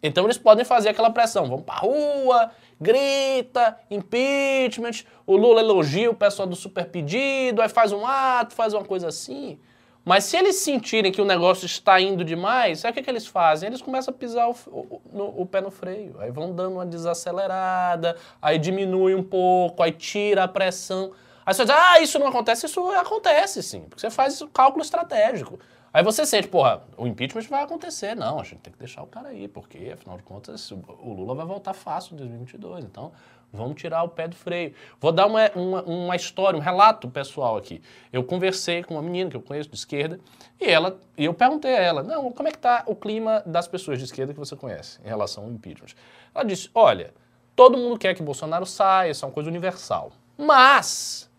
Então 0.02 0.24
eles 0.24 0.36
podem 0.38 0.64
fazer 0.64 0.88
aquela 0.88 1.10
pressão, 1.10 1.46
vamos 1.46 1.64
pra 1.64 1.76
rua, 1.76 2.50
grita, 2.80 3.78
impeachment, 3.90 5.04
o 5.26 5.36
Lula 5.36 5.60
elogia 5.60 6.10
o 6.10 6.14
pessoal 6.14 6.48
do 6.48 6.56
super 6.56 6.86
pedido, 6.86 7.62
aí 7.62 7.68
faz 7.68 7.92
um 7.92 8.04
ato, 8.06 8.54
faz 8.54 8.74
uma 8.74 8.84
coisa 8.84 9.08
assim. 9.08 9.58
Mas 10.04 10.24
se 10.24 10.36
eles 10.36 10.56
sentirem 10.56 11.12
que 11.12 11.20
o 11.22 11.24
negócio 11.24 11.64
está 11.64 12.00
indo 12.00 12.24
demais, 12.24 12.80
sabe 12.80 12.90
o 12.90 12.94
que, 12.94 13.02
que 13.02 13.10
eles 13.10 13.24
fazem? 13.24 13.68
Eles 13.68 13.80
começam 13.80 14.12
a 14.12 14.16
pisar 14.16 14.48
o, 14.50 14.56
o- 14.66 15.42
o 15.42 15.46
pé 15.46 15.60
no 15.60 15.70
freio, 15.70 16.16
aí 16.18 16.32
vão 16.32 16.52
dando 16.52 16.72
uma 16.74 16.84
desacelerada, 16.86 18.16
aí 18.40 18.58
diminui 18.58 19.14
um 19.14 19.22
pouco, 19.22 19.80
aí 19.82 19.92
tira 19.92 20.42
a 20.42 20.48
pressão. 20.48 21.12
Aí 21.46 21.54
você 21.54 21.64
diz, 21.64 21.72
ah, 21.76 22.00
isso 22.00 22.18
não 22.18 22.26
acontece, 22.26 22.66
isso 22.66 22.80
acontece 22.90 23.62
sim, 23.62 23.82
porque 23.82 24.00
você 24.00 24.10
faz 24.10 24.40
o 24.40 24.48
cálculo 24.48 24.82
estratégico. 24.82 25.58
Aí 25.92 26.02
você 26.02 26.24
sente, 26.24 26.48
porra, 26.48 26.82
o 26.96 27.06
impeachment 27.06 27.42
vai 27.42 27.62
acontecer. 27.62 28.14
Não, 28.14 28.40
a 28.40 28.44
gente 28.44 28.60
tem 28.60 28.72
que 28.72 28.78
deixar 28.78 29.02
o 29.02 29.06
cara 29.06 29.28
aí, 29.28 29.46
porque, 29.46 29.90
afinal 29.92 30.16
de 30.16 30.22
contas, 30.22 30.70
o 30.70 31.12
Lula 31.12 31.34
vai 31.34 31.44
voltar 31.44 31.74
fácil 31.74 32.14
em 32.14 32.16
2022. 32.16 32.84
Então, 32.84 33.12
Vamos 33.52 33.78
tirar 33.80 34.02
o 34.02 34.08
pé 34.08 34.26
do 34.26 34.34
freio. 34.34 34.72
Vou 34.98 35.12
dar 35.12 35.26
uma, 35.26 35.50
uma, 35.54 35.82
uma 35.82 36.16
história, 36.16 36.58
um 36.58 36.62
relato 36.62 37.08
pessoal 37.08 37.56
aqui. 37.56 37.82
Eu 38.10 38.24
conversei 38.24 38.82
com 38.82 38.94
uma 38.94 39.02
menina 39.02 39.28
que 39.28 39.36
eu 39.36 39.42
conheço 39.42 39.68
de 39.68 39.76
esquerda 39.76 40.18
e 40.58 40.64
ela 40.64 40.98
e 41.18 41.26
eu 41.26 41.34
perguntei 41.34 41.74
a 41.76 41.80
ela, 41.80 42.02
não, 42.02 42.32
como 42.32 42.48
é 42.48 42.50
que 42.50 42.56
está 42.56 42.82
o 42.86 42.96
clima 42.96 43.42
das 43.44 43.68
pessoas 43.68 43.98
de 43.98 44.06
esquerda 44.06 44.32
que 44.32 44.38
você 44.38 44.56
conhece 44.56 44.98
em 45.04 45.08
relação 45.08 45.44
ao 45.44 45.50
impeachment? 45.50 45.94
Ela 46.34 46.44
disse, 46.44 46.70
olha, 46.74 47.12
todo 47.54 47.76
mundo 47.76 47.98
quer 47.98 48.14
que 48.14 48.22
Bolsonaro 48.22 48.64
saia, 48.64 49.10
isso 49.10 49.22
é 49.22 49.28
uma 49.28 49.34
coisa 49.34 49.50
universal. 49.50 50.12
Mas 50.38 51.30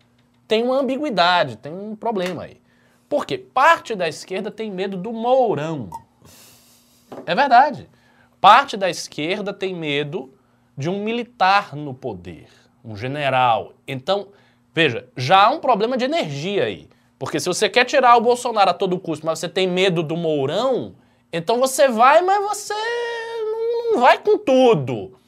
tem 0.47 0.61
uma 0.63 0.79
ambiguidade, 0.79 1.57
tem 1.57 1.73
um 1.73 1.95
problema 1.95 2.43
aí. 2.43 2.61
Por 3.13 3.27
quê? 3.27 3.37
Parte 3.37 3.93
da 3.93 4.07
esquerda 4.07 4.49
tem 4.49 4.71
medo 4.71 4.97
do 4.97 5.13
Mourão. 5.13 5.87
É 7.27 7.35
verdade. 7.35 7.87
Parte 8.41 8.75
da 8.75 8.89
esquerda 8.89 9.53
tem 9.53 9.75
medo 9.75 10.33
de 10.75 10.89
um 10.89 11.03
militar 11.03 11.75
no 11.75 11.93
poder, 11.93 12.47
um 12.83 12.97
general. 12.97 13.73
Então, 13.87 14.29
veja, 14.73 15.07
já 15.15 15.45
há 15.45 15.51
um 15.51 15.59
problema 15.59 15.95
de 15.95 16.05
energia 16.05 16.63
aí. 16.63 16.89
Porque 17.19 17.39
se 17.39 17.45
você 17.45 17.69
quer 17.69 17.85
tirar 17.85 18.17
o 18.17 18.21
Bolsonaro 18.21 18.71
a 18.71 18.73
todo 18.73 18.99
custo, 18.99 19.27
mas 19.27 19.37
você 19.37 19.47
tem 19.47 19.67
medo 19.67 20.01
do 20.01 20.17
Mourão, 20.17 20.95
então 21.31 21.59
você 21.59 21.87
vai, 21.87 22.23
mas 22.23 22.43
você 22.43 22.73
não 22.73 23.99
vai 23.99 24.17
com 24.17 24.39
tudo. 24.39 25.19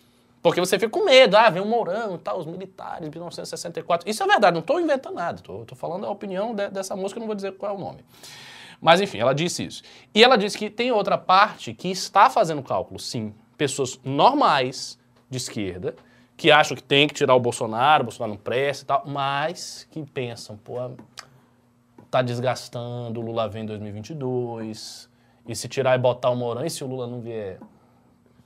Porque 0.45 0.59
você 0.59 0.77
fica 0.77 0.91
com 0.91 1.03
medo, 1.03 1.35
ah, 1.35 1.49
vem 1.49 1.59
o 1.59 1.65
Mourão 1.65 2.13
e 2.13 2.17
tal, 2.19 2.37
os 2.37 2.45
militares, 2.45 3.09
1964. 3.09 4.07
Isso 4.07 4.21
é 4.21 4.27
verdade, 4.27 4.53
não 4.53 4.59
estou 4.59 4.79
inventando 4.79 5.15
nada, 5.15 5.39
estou 5.39 5.65
falando 5.73 6.05
a 6.05 6.09
opinião 6.11 6.53
de, 6.53 6.69
dessa 6.69 6.95
música, 6.95 7.19
não 7.19 7.25
vou 7.25 7.35
dizer 7.35 7.53
qual 7.53 7.71
é 7.71 7.75
o 7.75 7.79
nome. 7.79 8.05
Mas 8.79 9.01
enfim, 9.01 9.17
ela 9.17 9.33
disse 9.33 9.65
isso. 9.65 9.81
E 10.13 10.23
ela 10.23 10.37
disse 10.37 10.55
que 10.55 10.69
tem 10.69 10.91
outra 10.91 11.17
parte 11.17 11.73
que 11.73 11.89
está 11.89 12.29
fazendo 12.29 12.61
cálculo, 12.61 12.99
sim. 12.99 13.33
Pessoas 13.57 13.99
normais, 14.03 14.99
de 15.31 15.37
esquerda, 15.37 15.95
que 16.37 16.51
acham 16.51 16.77
que 16.77 16.83
tem 16.83 17.07
que 17.07 17.15
tirar 17.15 17.33
o 17.33 17.39
Bolsonaro, 17.39 18.03
o 18.03 18.05
Bolsonaro 18.05 18.33
não 18.33 18.39
presta 18.39 18.83
e 18.83 18.85
tal, 18.85 19.03
mas 19.03 19.87
que 19.89 20.05
pensam, 20.05 20.55
pô, 20.57 20.75
tá 22.11 22.21
desgastando, 22.21 23.19
o 23.19 23.23
Lula 23.23 23.49
vem 23.49 23.63
em 23.63 23.65
2022, 23.65 25.09
e 25.47 25.55
se 25.55 25.67
tirar 25.67 25.95
e 25.95 25.97
botar 25.97 26.29
o 26.29 26.35
Mourão, 26.35 26.63
e 26.63 26.69
se 26.69 26.83
o 26.83 26.87
Lula 26.87 27.07
não 27.07 27.19
vier? 27.19 27.57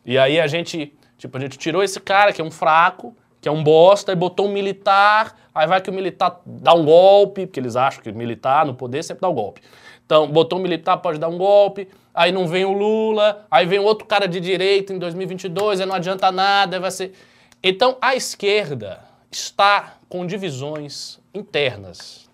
E 0.05 0.17
aí 0.17 0.39
a 0.39 0.47
gente, 0.47 0.97
tipo, 1.19 1.37
a 1.37 1.39
gente 1.39 1.57
tirou 1.57 1.83
esse 1.83 1.99
cara 1.99 2.33
que 2.33 2.41
é 2.41 2.43
um 2.43 2.49
fraco, 2.49 3.15
que 3.39 3.47
é 3.47 3.51
um 3.51 3.63
bosta, 3.63 4.11
e 4.11 4.15
botou 4.15 4.47
um 4.47 4.51
militar, 4.51 5.37
aí 5.53 5.67
vai 5.67 5.79
que 5.81 5.89
o 5.89 5.93
militar 5.93 6.41
dá 6.45 6.73
um 6.73 6.83
golpe, 6.83 7.45
porque 7.45 7.59
eles 7.59 7.75
acham 7.75 8.01
que 8.01 8.09
o 8.09 8.15
militar 8.15 8.65
no 8.65 8.73
poder 8.73 9.03
sempre 9.03 9.21
dá 9.21 9.29
um 9.29 9.33
golpe. 9.33 9.61
Então, 10.05 10.27
botou 10.27 10.57
um 10.57 10.61
militar, 10.61 10.97
pode 10.97 11.19
dar 11.19 11.27
um 11.27 11.37
golpe, 11.37 11.87
aí 12.13 12.31
não 12.31 12.47
vem 12.47 12.65
o 12.65 12.71
Lula, 12.71 13.45
aí 13.51 13.65
vem 13.65 13.77
outro 13.77 14.07
cara 14.07 14.27
de 14.27 14.39
direita 14.39 14.91
em 14.91 14.97
2022, 14.97 15.81
aí 15.81 15.85
não 15.85 15.93
adianta 15.93 16.31
nada, 16.31 16.79
vai 16.79 16.89
ser... 16.89 17.13
Então, 17.61 17.97
a 18.01 18.15
esquerda 18.15 19.01
está 19.29 19.97
com 20.07 20.25
divisões 20.25 21.19
internas 21.33 22.29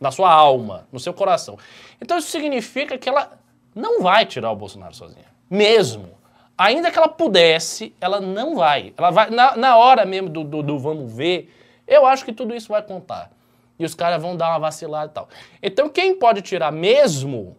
na 0.00 0.10
sua 0.10 0.32
alma, 0.32 0.86
no 0.90 0.98
seu 0.98 1.12
coração. 1.12 1.58
Então, 2.00 2.16
isso 2.16 2.30
significa 2.30 2.96
que 2.96 3.08
ela 3.08 3.38
não 3.74 4.00
vai 4.00 4.24
tirar 4.24 4.50
o 4.50 4.56
Bolsonaro 4.56 4.94
sozinha. 4.94 5.26
Mesmo. 5.50 6.19
Ainda 6.60 6.90
que 6.90 6.98
ela 6.98 7.08
pudesse, 7.08 7.94
ela 7.98 8.20
não 8.20 8.54
vai. 8.54 8.92
Ela 8.94 9.10
vai, 9.10 9.30
na, 9.30 9.56
na 9.56 9.76
hora 9.78 10.04
mesmo 10.04 10.28
do, 10.28 10.44
do, 10.44 10.62
do 10.62 10.78
vamos 10.78 11.10
ver, 11.10 11.50
eu 11.88 12.04
acho 12.04 12.22
que 12.22 12.34
tudo 12.34 12.54
isso 12.54 12.68
vai 12.68 12.82
contar 12.82 13.32
e 13.78 13.84
os 13.86 13.94
caras 13.94 14.20
vão 14.20 14.36
dar 14.36 14.50
uma 14.50 14.58
vacilada 14.58 15.10
e 15.10 15.14
tal. 15.14 15.28
Então 15.62 15.88
quem 15.88 16.16
pode 16.16 16.42
tirar 16.42 16.70
mesmo 16.70 17.56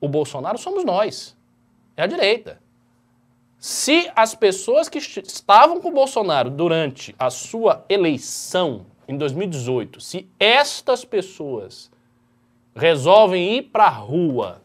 o 0.00 0.08
Bolsonaro 0.08 0.56
somos 0.56 0.84
nós. 0.84 1.36
É 1.96 2.04
a 2.04 2.06
direita. 2.06 2.60
Se 3.58 4.08
as 4.14 4.36
pessoas 4.36 4.88
que 4.88 4.98
estavam 4.98 5.80
com 5.80 5.88
o 5.88 5.92
Bolsonaro 5.92 6.48
durante 6.48 7.12
a 7.18 7.30
sua 7.30 7.84
eleição 7.88 8.86
em 9.08 9.18
2018, 9.18 10.00
se 10.00 10.30
estas 10.38 11.04
pessoas 11.04 11.90
resolvem 12.72 13.56
ir 13.56 13.62
para 13.62 13.86
a 13.86 13.90
rua 13.90 14.62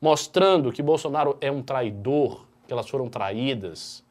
mostrando 0.00 0.70
que 0.70 0.84
Bolsonaro 0.84 1.36
é 1.40 1.50
um 1.50 1.62
traidor, 1.62 2.46
que 2.68 2.72
elas 2.72 2.88
foram 2.88 3.08
traídas, 3.08 4.04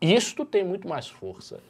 isto 0.00 0.44
tem 0.46 0.64
muito 0.64 0.88
mais 0.88 1.06
força 1.06 1.60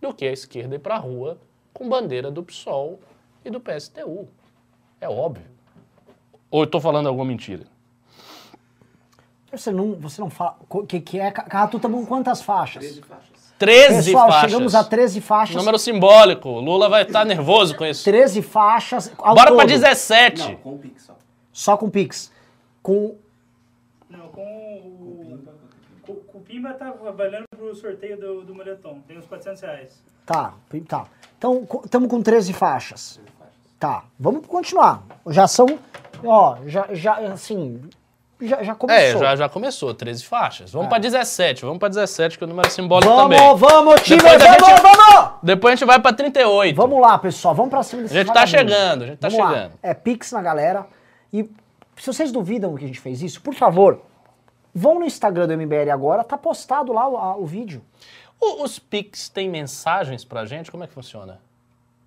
do 0.00 0.12
que 0.12 0.26
a 0.26 0.32
esquerda 0.32 0.76
ir 0.76 0.78
para 0.78 0.96
a 0.96 0.98
rua 0.98 1.38
com 1.72 1.88
bandeira 1.88 2.30
do 2.30 2.42
PSOL 2.42 3.00
e 3.42 3.48
do 3.50 3.58
PSTU. 3.58 4.28
É 5.00 5.08
óbvio. 5.08 5.46
Ou 6.50 6.60
eu 6.60 6.64
estou 6.64 6.80
falando 6.82 7.06
alguma 7.08 7.24
mentira? 7.24 7.64
Você 9.50 9.70
não, 9.72 9.94
você 9.94 10.20
não 10.20 10.28
fala. 10.30 10.58
O 10.68 10.86
que, 10.86 11.00
que 11.00 11.18
é? 11.18 11.30
Carratu 11.30 11.80
tá 11.80 11.88
com 11.88 12.04
quantas 12.06 12.42
faixas? 12.42 12.82
13 12.84 13.02
faixas. 13.02 13.32
13 13.58 14.04
Pessoal, 14.10 14.28
faixas. 14.30 14.50
chegamos 14.50 14.74
a 14.74 14.84
13 14.84 15.20
faixas. 15.20 15.56
Número 15.56 15.78
simbólico. 15.78 16.48
Lula 16.60 16.88
vai 16.88 17.02
estar 17.04 17.24
nervoso 17.24 17.74
com 17.76 17.84
isso. 17.86 18.04
13 18.04 18.42
faixas. 18.42 19.10
ao 19.18 19.34
Bora 19.34 19.50
pra 19.50 19.60
todo. 19.60 19.66
17. 19.68 20.42
Não, 20.42 20.56
com 20.56 20.74
o 20.74 20.78
Pix 20.78 21.02
só. 21.04 21.16
Só 21.52 21.76
com 21.76 21.88
Pix. 21.90 22.32
Com. 22.82 23.16
Não, 24.10 24.28
com 24.28 24.42
o. 24.42 25.38
com- 26.02 26.14
com 26.16 26.38
O 26.38 26.41
Pimba 26.52 26.74
tá 26.74 26.92
valendo 27.16 27.44
pro 27.56 27.74
sorteio 27.74 28.20
do, 28.20 28.42
do 28.42 28.54
moletom. 28.54 29.00
Tem 29.08 29.16
uns 29.18 29.24
400 29.26 29.62
reais. 29.62 30.02
Tá, 30.26 30.52
tá. 30.86 31.06
Então, 31.38 31.66
estamos 31.82 32.10
com 32.10 32.20
13 32.22 32.52
faixas. 32.52 33.18
Tá, 33.80 34.04
vamos 34.20 34.46
continuar. 34.46 35.02
Já 35.28 35.48
são. 35.48 35.66
Ó, 36.22 36.58
já, 36.66 36.88
já 36.92 37.14
assim. 37.32 37.80
Já, 38.38 38.62
já 38.62 38.72
É, 38.72 38.74
começou. 38.74 39.20
já, 39.20 39.36
já 39.36 39.48
começou, 39.48 39.94
13 39.94 40.24
faixas. 40.24 40.72
Vamos 40.72 40.88
pra 40.88 40.98
17, 40.98 41.62
vamos 41.64 41.78
pra 41.78 41.88
17, 41.88 42.36
que 42.36 42.44
é 42.44 42.46
o 42.46 42.50
número 42.50 42.68
simbólico 42.70 43.10
Vamos, 43.10 43.22
também. 43.38 43.56
vamos, 43.56 44.02
time! 44.02 44.18
Depois 44.20 44.42
a 44.42 44.46
Vamos, 44.52 44.68
gente- 44.68 44.82
vamos! 44.82 45.30
Depois 45.42 45.72
a 45.72 45.76
gente 45.76 45.86
vai 45.86 46.00
pra 46.00 46.12
38. 46.12 46.76
Vamos 46.76 47.00
lá, 47.00 47.16
pessoal. 47.18 47.54
Vamos 47.54 47.70
pra 47.70 47.82
cima 47.82 48.02
desse 48.02 48.18
A 48.18 48.22
gente 48.24 48.34
tá 48.34 48.44
chegando, 48.46 49.04
a 49.04 49.06
gente 49.06 49.18
tá 49.18 49.28
Vamos 49.30 49.42
lá. 49.44 49.52
chegando. 49.54 49.72
É 49.82 49.94
Pix 49.94 50.32
na 50.32 50.42
galera. 50.42 50.86
E 51.32 51.48
se 51.96 52.06
vocês 52.12 52.30
duvidam 52.30 52.74
que 52.74 52.84
a 52.84 52.86
gente 52.88 53.00
fez 53.00 53.22
isso, 53.22 53.40
por 53.40 53.54
favor, 53.54 54.02
vão 54.74 54.98
no 54.98 55.04
Instagram 55.04 55.46
do 55.48 55.56
MBL 55.56 55.90
agora, 55.92 56.24
tá 56.24 56.36
postado 56.38 56.92
lá 56.92 57.08
o, 57.08 57.16
a- 57.16 57.36
o 57.36 57.44
vídeo. 57.46 57.82
O- 58.40 58.62
os 58.64 58.78
Pix 58.78 59.28
têm 59.28 59.48
mensagens 59.48 60.24
pra 60.24 60.44
gente? 60.44 60.70
Como 60.70 60.82
é 60.84 60.86
que 60.86 60.92
funciona? 60.94 61.40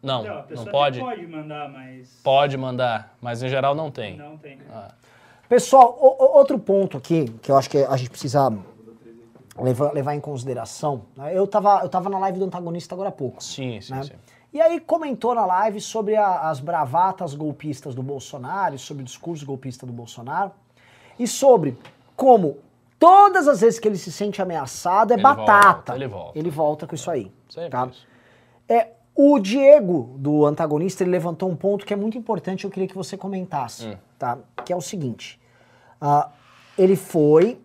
Não, 0.04 0.24
Não, 0.24 0.32
a 0.32 0.36
não, 0.36 0.44
pessoa 0.44 0.72
pode? 0.72 1.02
até 1.02 1.10
pode 1.16 1.28
mandar, 1.28 1.70
mas. 1.70 2.20
Pode 2.24 2.58
mandar, 2.58 3.16
mas 3.22 3.42
em 3.42 3.50
geral 3.50 3.74
não 3.74 3.90
tem. 3.90 4.18
Não 4.18 4.38
tem. 4.38 4.60
Ah. 4.72 4.92
Pessoal, 5.50 5.98
o- 6.00 6.24
o- 6.24 6.38
outro 6.38 6.60
ponto 6.60 6.98
aqui 6.98 7.26
que 7.42 7.52
eu 7.52 7.58
acho 7.58 7.70
que 7.70 7.78
a 7.80 7.96
gente 7.98 8.10
precisa 8.10 8.52
levar, 9.60 9.94
levar 9.94 10.16
em 10.16 10.20
consideração. 10.20 11.04
né? 11.16 11.36
Eu 11.38 11.48
tava, 11.48 11.80
eu 11.84 11.90
tava 11.90 12.10
na 12.10 12.20
live 12.20 12.40
do 12.40 12.46
antagonista 12.46 12.94
agora 12.96 13.10
há 13.10 13.12
pouco. 13.12 13.44
Sim, 13.44 13.80
sim, 13.82 13.94
né? 13.94 14.04
sim. 14.04 14.14
E 14.54 14.62
aí 14.62 14.80
comentou 14.80 15.36
na 15.36 15.46
live 15.46 15.82
sobre 15.82 16.16
a- 16.16 16.50
as 16.50 16.60
bravatas 16.60 17.34
golpistas 17.34 17.94
do 17.94 18.02
Bolsonaro, 18.04 18.78
sobre 18.78 19.02
o 19.04 19.06
discurso 19.06 19.46
golpista 19.46 19.86
do 19.86 19.92
Bolsonaro, 19.94 20.52
e 21.20 21.28
sobre 21.28 21.78
como 22.16 22.58
todas 23.00 23.48
as 23.48 23.62
vezes 23.62 23.80
que 23.80 23.88
ele 23.88 23.98
se 23.98 24.12
sente 24.12 24.42
ameaçado 24.42 25.12
é 25.12 25.16
Ele 25.16 25.24
batata. 25.24 25.74
volta, 25.74 25.96
ele 25.96 26.08
volta. 26.08 26.40
Ele 26.40 26.50
volta 26.50 26.88
com 26.88 26.96
isso 26.96 27.10
aí. 27.12 27.32
Sempre 27.50 27.70
tá? 27.70 27.88
isso. 27.88 28.08
É, 28.68 28.90
o 29.14 29.40
Diego, 29.40 30.16
do 30.18 30.46
antagonista, 30.46 31.04
ele 31.04 31.12
levantou 31.12 31.50
um 31.50 31.56
ponto 31.56 31.86
que 31.86 31.94
é 31.94 31.98
muito 31.98 32.18
importante, 32.18 32.66
eu 32.66 32.70
queria 32.72 32.88
que 32.88 32.96
você 32.96 33.16
comentasse, 33.18 33.86
Hum. 33.88 33.98
tá? 34.20 34.38
Que 34.66 34.74
é 34.74 34.76
o 34.76 34.82
seguinte. 34.82 35.40
ah, 36.02 36.30
ele 36.78 36.96
foi, 36.98 37.58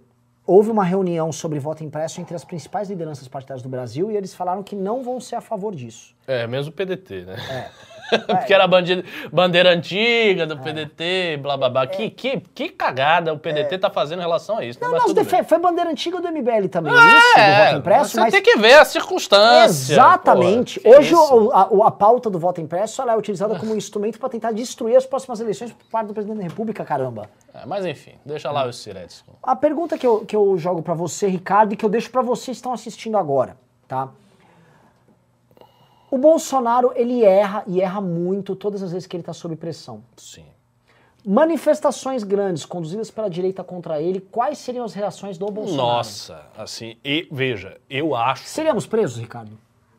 houve 0.46 0.70
uma 0.70 0.84
reunião 0.84 1.32
sobre 1.32 1.58
voto 1.58 1.82
impresso 1.82 2.20
entre 2.20 2.34
as 2.36 2.44
principais 2.44 2.88
lideranças 2.88 3.26
partidárias 3.26 3.62
do 3.62 3.68
Brasil 3.68 4.10
e 4.10 4.16
eles 4.16 4.32
falaram 4.34 4.62
que 4.62 4.76
não 4.76 5.02
vão 5.02 5.20
ser 5.20 5.34
a 5.36 5.40
favor 5.40 5.74
disso. 5.74 6.14
É, 6.26 6.46
mesmo 6.46 6.70
o 6.70 6.74
PDT, 6.74 7.24
né? 7.24 7.36
É. 7.50 7.70
Porque 8.26 8.52
era 8.52 8.66
bandido- 8.66 9.04
bandeira 9.32 9.70
antiga 9.72 10.46
do 10.46 10.58
PDT, 10.58 11.38
blá 11.42 11.56
blá 11.56 11.68
blá. 11.68 11.86
Que, 11.86 12.10
que, 12.10 12.40
que 12.54 12.68
cagada 12.68 13.32
o 13.32 13.38
PDT 13.38 13.78
tá 13.78 13.90
fazendo 13.90 14.18
em 14.18 14.22
relação 14.22 14.58
a 14.58 14.64
isso. 14.64 14.78
né? 14.80 14.86
Não, 14.86 14.92
Mas 14.92 15.14
não, 15.14 15.24
bem. 15.24 15.44
foi 15.44 15.58
bandeira 15.58 15.90
antiga 15.90 16.20
do 16.20 16.28
MBL 16.28 16.68
também, 16.70 16.92
isso, 16.92 17.34
do 17.34 17.40
É, 17.40 17.66
voto 17.66 17.78
impresso, 17.78 18.10
você 18.10 18.20
mas... 18.20 18.32
tem 18.34 18.42
que 18.42 18.56
ver 18.56 18.74
a 18.74 18.84
circunstância. 18.84 19.92
Exatamente. 19.94 20.80
pô, 20.80 20.90
Hoje 20.96 21.14
o- 21.14 21.50
a, 21.52 21.88
a 21.88 21.90
pauta 21.90 22.28
do 22.30 22.38
voto 22.38 22.60
impresso 22.60 23.00
ela 23.02 23.12
é 23.12 23.16
utilizada 23.16 23.58
como 23.58 23.74
instrumento 23.74 24.18
para 24.18 24.28
tentar 24.28 24.52
destruir 24.52 24.96
as 24.96 25.06
próximas 25.06 25.40
eleições 25.40 25.72
por 25.72 25.84
parte 25.90 26.08
do 26.08 26.14
presidente 26.14 26.38
da 26.38 26.44
República, 26.44 26.84
caramba. 26.84 27.28
É, 27.54 27.66
mas 27.66 27.84
enfim, 27.84 28.12
deixa 28.24 28.50
lá 28.50 28.66
os 28.66 28.80
siretes. 28.82 29.24
A 29.42 29.56
pergunta 29.56 29.98
que 29.98 30.06
eu, 30.06 30.20
que 30.24 30.36
eu 30.36 30.56
jogo 30.58 30.82
pra 30.82 30.94
você, 30.94 31.26
Ricardo, 31.26 31.72
e 31.72 31.76
que 31.76 31.84
eu 31.84 31.88
deixo 31.88 32.10
pra 32.10 32.22
vocês 32.22 32.46
que 32.46 32.52
estão 32.52 32.72
assistindo 32.72 33.16
agora, 33.18 33.56
tá? 33.88 34.08
O 36.10 36.18
Bolsonaro, 36.18 36.92
ele 36.96 37.24
erra 37.24 37.62
e 37.66 37.80
erra 37.80 38.00
muito 38.00 38.56
todas 38.56 38.82
as 38.82 38.92
vezes 38.92 39.06
que 39.06 39.16
ele 39.16 39.22
tá 39.22 39.32
sob 39.32 39.54
pressão. 39.54 40.02
Sim. 40.16 40.44
Manifestações 41.24 42.24
grandes 42.24 42.64
conduzidas 42.64 43.10
pela 43.10 43.28
direita 43.28 43.62
contra 43.62 44.00
ele, 44.00 44.20
quais 44.20 44.58
seriam 44.58 44.84
as 44.84 44.94
reações 44.94 45.36
do 45.36 45.46
Bolsonaro? 45.46 45.88
Nossa, 45.88 46.46
assim, 46.56 46.96
e 47.04 47.28
veja, 47.30 47.78
eu 47.88 48.16
acho. 48.16 48.44
Seríamos 48.44 48.86
presos, 48.86 49.18
Ricardo? 49.18 49.52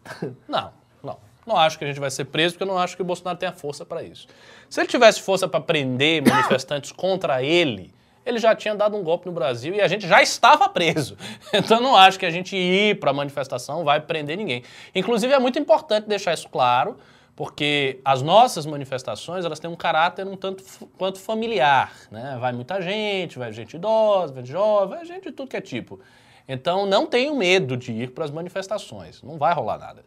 Não, 0.47 0.71
não. 1.04 1.17
Não 1.45 1.56
acho 1.56 1.78
que 1.78 1.86
a 1.86 1.88
gente 1.88 2.00
vai 2.00 2.10
ser 2.10 2.26
preso, 2.26 2.56
porque 2.56 2.63
eu 2.63 2.67
não 2.67 2.78
acho 2.78 2.95
que 2.95 3.02
o 3.04 3.06
Bolsonaro 3.06 3.38
tenha 3.38 3.52
força 3.52 3.86
para 3.86 4.02
isso. 4.04 4.28
Se 4.69 4.80
ele 4.82 4.88
tivesse 4.88 5.21
força 5.21 5.47
para 5.47 5.62
prender 5.62 6.28
manifestantes 6.28 6.91
contra 6.93 7.43
ele, 7.43 7.93
ele 8.25 8.39
já 8.39 8.55
tinha 8.55 8.75
dado 8.75 8.95
um 8.95 9.03
golpe 9.03 9.25
no 9.25 9.31
Brasil 9.31 9.73
e 9.73 9.81
a 9.81 9.88
gente 9.88 10.07
já 10.07 10.21
estava 10.21 10.69
preso. 10.69 11.17
Então 11.53 11.81
não 11.81 11.95
acho 11.95 12.17
que 12.17 12.25
a 12.25 12.29
gente 12.29 12.55
ir 12.55 12.99
para 12.99 13.12
a 13.12 13.13
manifestação 13.13 13.84
vai 13.84 13.99
prender 13.99 14.38
ninguém. 14.38 14.63
Inclusive 14.95 15.34
é 15.34 15.39
muito 15.39 15.60
importante 15.60 16.07
deixar 16.07 16.34
isso 16.34 16.47
claro, 16.49 16.97
porque 17.36 17.99
as 18.05 18.21
nossas 18.21 18.65
manifestações 18.65 19.43
elas 19.45 19.60
têm 19.60 19.69
um 19.69 19.75
caráter 19.75 20.25
um 20.27 20.36
tanto 20.36 20.63
quanto 20.97 21.19
familiar, 21.19 21.93
né? 22.10 22.38
Vai 22.39 22.53
muita 22.53 22.81
gente, 22.81 23.38
vai 23.38 23.51
gente 23.51 23.75
idosa, 23.75 24.34
vai 24.34 24.43
gente 24.43 24.51
jovem, 24.51 24.97
vai 24.97 25.05
gente 25.05 25.23
de 25.23 25.31
tudo 25.31 25.49
que 25.49 25.57
é 25.57 25.62
tipo. 25.62 25.99
Então 26.47 26.86
não 26.86 27.05
tenham 27.05 27.36
medo 27.36 27.75
de 27.77 27.91
ir 27.91 28.12
para 28.12 28.25
as 28.25 28.31
manifestações, 28.31 29.21
não 29.21 29.38
vai 29.38 29.53
rolar 29.53 29.77
nada. 29.77 30.03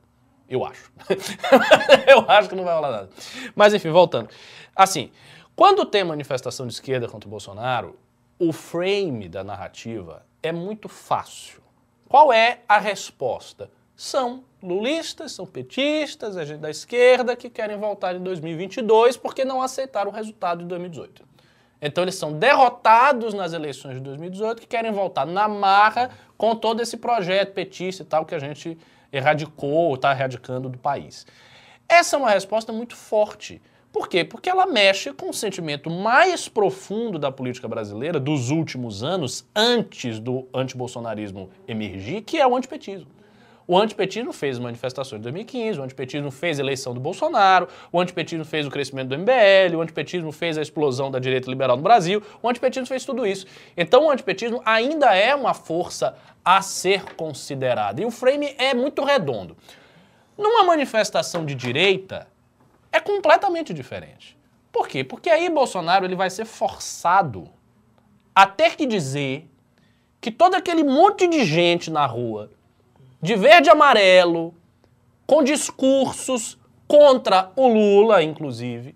Eu 0.48 0.64
acho. 0.64 0.92
Eu 2.07 2.24
acho 2.29 2.48
que 2.48 2.55
não 2.55 2.64
vai 2.64 2.74
rolar 2.74 2.90
nada. 2.90 3.11
Mas 3.55 3.72
enfim, 3.72 3.90
voltando. 3.90 4.29
Assim, 4.77 5.11
quando 5.57 5.85
tem 5.87 6.05
manifestação 6.05 6.66
de 6.66 6.74
esquerda 6.74 7.09
contra 7.09 7.27
o 7.27 7.31
Bolsonaro, 7.31 7.98
o 8.38 8.53
frame 8.53 9.29
da 9.29 9.44
narrativa 9.44 10.25
é 10.42 10.53
muito 10.53 10.88
fácil. 10.88 11.62
Qual 12.09 12.33
é 12.33 12.61
a 12.68 12.79
resposta? 12.79 13.70
São 13.97 14.44
lulistas, 14.62 15.33
são 15.33 15.47
petistas, 15.47 16.37
é 16.37 16.44
gente 16.44 16.61
da 16.61 16.70
esquerda 16.70 17.37
que 17.37 17.49
querem 17.49 17.77
voltar 17.77 18.14
em 18.14 18.23
2022 18.23 19.16
porque 19.16 19.44
não 19.44 19.62
aceitaram 19.62 20.11
o 20.11 20.14
resultado 20.14 20.61
de 20.61 20.66
2018. 20.66 21.25
Então 21.81 22.03
eles 22.03 22.14
são 22.14 22.33
derrotados 22.33 23.35
nas 23.35 23.53
eleições 23.53 23.97
de 23.97 24.01
2018 24.01 24.61
que 24.61 24.66
querem 24.66 24.90
voltar 24.90 25.27
na 25.27 25.47
marra 25.47 26.11
com 26.37 26.57
todo 26.57 26.81
esse 26.81 26.97
projeto 26.97 27.53
petista 27.53 28.03
e 28.03 28.07
tal 28.07 28.25
que 28.25 28.35
a 28.35 28.38
gente 28.38 28.79
erradicou, 29.12 29.94
está 29.94 30.11
erradicando 30.11 30.68
do 30.68 30.79
país. 30.79 31.27
Essa 31.88 32.16
é 32.16 32.18
uma 32.18 32.31
resposta 32.31 32.73
muito 32.73 32.97
forte. 32.97 33.61
Por 33.95 34.09
quê? 34.09 34.25
Porque 34.25 34.51
ela 34.51 34.67
mexe 34.67 35.13
com 35.13 35.31
o 35.31 35.33
sentimento 35.33 35.89
mais 35.89 36.49
profundo 36.49 37.17
da 37.17 37.31
política 37.31 37.69
brasileira 37.69 38.19
dos 38.19 38.51
últimos 38.51 39.05
anos, 39.05 39.47
antes 39.55 40.19
do 40.19 40.49
antibolsonarismo 40.53 41.49
emergir, 41.69 42.23
que 42.23 42.37
é 42.37 42.45
o 42.45 42.57
antipetismo. 42.57 43.07
O 43.69 43.79
antipetismo 43.79 44.33
fez 44.33 44.59
manifestações 44.59 45.21
de 45.21 45.23
2015, 45.23 45.79
o 45.79 45.85
antipetismo 45.85 46.33
fez 46.33 46.59
a 46.59 46.63
eleição 46.65 46.93
do 46.93 46.99
Bolsonaro, 46.99 47.69
o 47.93 48.01
antipetismo 48.01 48.45
fez 48.45 48.67
o 48.67 48.71
crescimento 48.71 49.11
do 49.11 49.17
MBL, 49.17 49.77
o 49.77 49.81
antipetismo 49.81 50.33
fez 50.33 50.59
a 50.59 50.63
explosão 50.63 51.09
da 51.09 51.21
direita 51.21 51.49
liberal 51.49 51.77
no 51.77 51.83
Brasil, 51.85 52.21
o 52.43 52.49
antipetismo 52.49 52.89
fez 52.89 53.05
tudo 53.05 53.25
isso. 53.25 53.47
Então 53.77 54.07
o 54.07 54.11
antipetismo 54.11 54.61
ainda 54.65 55.15
é 55.15 55.33
uma 55.37 55.55
força 55.55 56.17
a 56.45 56.61
ser 56.63 57.15
considerada. 57.15 58.03
E 58.03 58.05
o 58.05 58.11
frame 58.11 58.57
é 58.59 58.75
muito 58.75 59.05
redondo. 59.05 59.57
Numa 60.37 60.65
manifestação 60.65 61.47
de 61.47 61.55
direita, 61.55 62.34
é 62.95 63.01
completamente 63.01 63.75
diferente. 63.75 64.39
Por 64.71 64.87
quê? 64.87 65.03
Porque 65.03 65.29
aí 65.29 65.51
Bolsonaro 65.51 66.05
ele 66.05 66.15
vai 66.15 66.31
ser 66.31 66.45
forçado 66.45 67.51
a 68.33 68.47
ter 68.47 68.77
que 68.77 68.87
dizer 68.87 69.51
que 70.21 70.31
todo 70.31 70.55
aquele 70.55 70.85
monte 70.85 71.27
de 71.27 71.45
gente 71.45 71.91
na 71.91 72.07
rua, 72.07 72.53
de 73.21 73.35
verde 73.35 73.69
e 73.69 73.73
amarelo, 73.73 74.55
com 75.27 75.43
discursos 75.43 76.57
contra 76.87 77.51
o 77.57 77.67
Lula, 77.67 78.23
inclusive, 78.23 78.95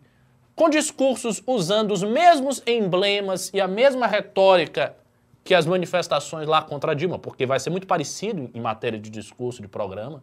com 0.55 0.71
discursos 0.71 1.43
usando 1.45 1.91
os 1.91 2.05
mesmos 2.05 2.63
emblemas 2.69 3.51
e 3.53 3.61
a 3.61 3.67
mesma 3.67 4.07
retórica 4.07 4.95
que 5.43 5.55
as 5.55 5.67
manifestações 5.67 6.47
lá 6.47 6.63
contra 6.63 6.95
Dilma, 6.95 7.19
porque 7.19 7.45
vai 7.47 7.59
ser 7.59 7.71
muito 7.71 7.87
parecido 7.87 8.49
em 8.55 8.61
matéria 8.61 8.99
de 8.99 9.11
discurso, 9.11 9.61
de 9.61 9.67
programa, 9.67 10.23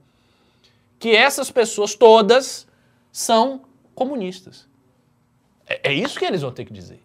que 0.97 1.13
essas 1.13 1.51
pessoas 1.51 1.93
todas 1.93 2.65
são 3.15 3.61
comunistas. 3.95 4.67
É, 5.65 5.89
é 5.89 5.93
isso 5.93 6.19
que 6.19 6.25
eles 6.25 6.41
vão 6.41 6.51
ter 6.51 6.65
que 6.65 6.73
dizer. 6.73 7.01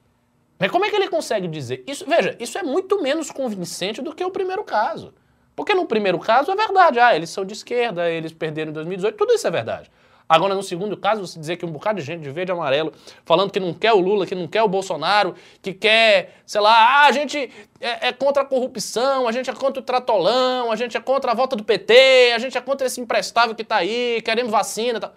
Mas 0.59 0.69
como 0.69 0.85
é 0.85 0.91
que 0.91 0.97
ele 0.97 1.07
consegue 1.07 1.47
dizer? 1.47 1.85
Isso, 1.87 2.05
veja, 2.05 2.37
isso 2.41 2.59
é 2.59 2.65
muito 2.65 3.01
menos 3.01 3.31
convincente 3.31 4.03
do 4.03 4.13
que 4.13 4.25
o 4.25 4.31
primeiro 4.31 4.65
caso. 4.65 5.15
Porque 5.55 5.73
no 5.73 5.87
primeiro 5.87 6.19
caso 6.19 6.51
é 6.51 6.57
verdade, 6.57 6.99
ah, 6.99 7.15
eles 7.15 7.31
são 7.31 7.45
de 7.45 7.53
esquerda, 7.53 8.11
eles 8.11 8.33
perderam 8.33 8.73
em 8.73 8.75
2018, 8.75 9.17
tudo 9.17 9.33
isso 9.33 9.47
é 9.47 9.53
verdade. 9.53 9.89
Agora, 10.29 10.53
no 10.53 10.65
segundo 10.65 10.97
caso, 10.97 11.25
você 11.25 11.39
dizer 11.39 11.57
que 11.57 11.65
um 11.65 11.71
bocado 11.71 12.01
de 12.01 12.05
gente 12.05 12.23
de 12.23 12.31
verde 12.31 12.51
e 12.51 12.55
amarelo 12.55 12.93
falando 13.25 13.53
que 13.53 13.61
não 13.61 13.73
quer 13.73 13.93
o 13.93 14.01
Lula, 14.01 14.27
que 14.27 14.35
não 14.35 14.49
quer 14.49 14.65
o 14.65 14.69
Bolsonaro, 14.69 15.37
que 15.63 15.73
quer, 15.73 16.41
sei 16.45 16.61
lá, 16.61 16.73
ah, 16.73 17.07
a 17.07 17.13
gente 17.13 17.39
é, 17.81 18.09
é 18.09 18.13
contra 18.13 18.43
a 18.43 18.47
corrupção, 18.47 19.29
a 19.29 19.33
gente 19.33 19.49
é 19.49 19.53
contra 19.53 19.81
o 19.81 19.85
tratolão, 19.85 20.73
a 20.73 20.77
gente 20.77 20.97
é 20.97 21.01
contra 21.01 21.31
a 21.31 21.35
volta 21.37 21.55
do 21.55 21.63
PT, 21.63 22.33
a 22.35 22.39
gente 22.41 22.59
é 22.59 22.61
contra 22.61 22.89
esse 22.89 23.01
imprestável 23.01 23.55
que 23.55 23.63
tá 23.63 23.77
aí, 23.77 24.21
queremos 24.25 24.51
vacina 24.51 24.99
tal. 24.99 25.15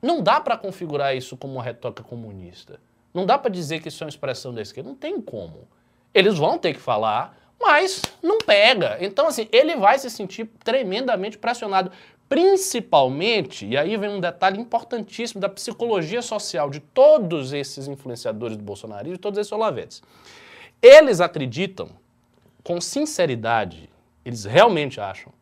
Não 0.00 0.22
dá 0.22 0.40
para 0.40 0.56
configurar 0.56 1.16
isso 1.16 1.36
como 1.36 1.54
uma 1.54 1.62
retórica 1.62 2.02
comunista. 2.02 2.80
Não 3.12 3.26
dá 3.26 3.36
para 3.36 3.50
dizer 3.50 3.80
que 3.80 3.88
isso 3.88 4.02
é 4.02 4.06
uma 4.06 4.10
expressão 4.10 4.54
da 4.54 4.62
esquerda. 4.62 4.88
Não 4.88 4.96
tem 4.96 5.20
como. 5.20 5.66
Eles 6.14 6.38
vão 6.38 6.58
ter 6.58 6.74
que 6.74 6.80
falar, 6.80 7.36
mas 7.60 8.02
não 8.22 8.38
pega. 8.38 8.96
Então, 9.00 9.26
assim, 9.26 9.48
ele 9.50 9.76
vai 9.76 9.98
se 9.98 10.10
sentir 10.10 10.48
tremendamente 10.62 11.36
pressionado. 11.36 11.90
Principalmente, 12.28 13.66
e 13.66 13.76
aí 13.76 13.96
vem 13.96 14.10
um 14.10 14.20
detalhe 14.20 14.60
importantíssimo 14.60 15.40
da 15.40 15.48
psicologia 15.48 16.20
social 16.20 16.68
de 16.68 16.78
todos 16.78 17.52
esses 17.54 17.88
influenciadores 17.88 18.56
do 18.56 18.62
bolsonarismo, 18.62 19.16
de 19.16 19.20
todos 19.20 19.38
esses 19.38 19.50
olavetes. 19.50 20.02
Eles 20.80 21.20
acreditam, 21.20 21.88
com 22.62 22.80
sinceridade, 22.80 23.88
eles 24.24 24.44
realmente 24.44 25.00
acham 25.00 25.32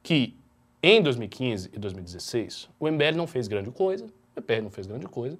que 0.00 0.36
em 0.82 1.02
2015 1.02 1.70
e 1.72 1.78
2016 1.78 2.68
o 2.78 2.88
MBL 2.88 3.16
não 3.16 3.26
fez 3.26 3.48
grande 3.48 3.70
coisa, 3.70 4.04
o 4.04 4.40
PPR 4.40 4.62
não 4.62 4.70
fez 4.70 4.86
grande 4.86 5.06
coisa, 5.06 5.38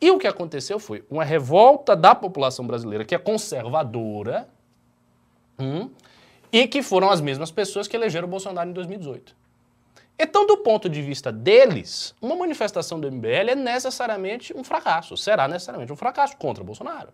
e 0.00 0.10
o 0.10 0.18
que 0.18 0.26
aconteceu 0.26 0.78
foi 0.78 1.04
uma 1.10 1.24
revolta 1.24 1.96
da 1.96 2.14
população 2.14 2.66
brasileira 2.66 3.04
que 3.04 3.14
é 3.14 3.18
conservadora 3.18 4.48
hum, 5.58 5.90
e 6.52 6.68
que 6.68 6.82
foram 6.82 7.10
as 7.10 7.20
mesmas 7.20 7.50
pessoas 7.50 7.88
que 7.88 7.96
elegeram 7.96 8.28
Bolsonaro 8.28 8.70
em 8.70 8.72
2018. 8.72 9.36
Então, 10.20 10.46
do 10.46 10.58
ponto 10.58 10.88
de 10.88 11.00
vista 11.00 11.30
deles, 11.30 12.14
uma 12.20 12.34
manifestação 12.34 12.98
do 12.98 13.10
MBL 13.10 13.50
é 13.50 13.54
necessariamente 13.54 14.56
um 14.56 14.64
fracasso, 14.64 15.16
será 15.16 15.46
necessariamente 15.46 15.92
um 15.92 15.96
fracasso 15.96 16.36
contra 16.36 16.62
o 16.62 16.66
Bolsonaro. 16.66 17.10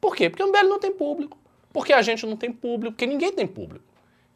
Por 0.00 0.14
quê? 0.16 0.28
Porque 0.28 0.42
o 0.42 0.48
MBL 0.48 0.68
não 0.68 0.80
tem 0.80 0.92
público, 0.92 1.38
porque 1.72 1.92
a 1.92 2.02
gente 2.02 2.26
não 2.26 2.36
tem 2.36 2.52
público, 2.52 2.92
porque 2.92 3.06
ninguém 3.06 3.32
tem 3.32 3.46
público. 3.46 3.84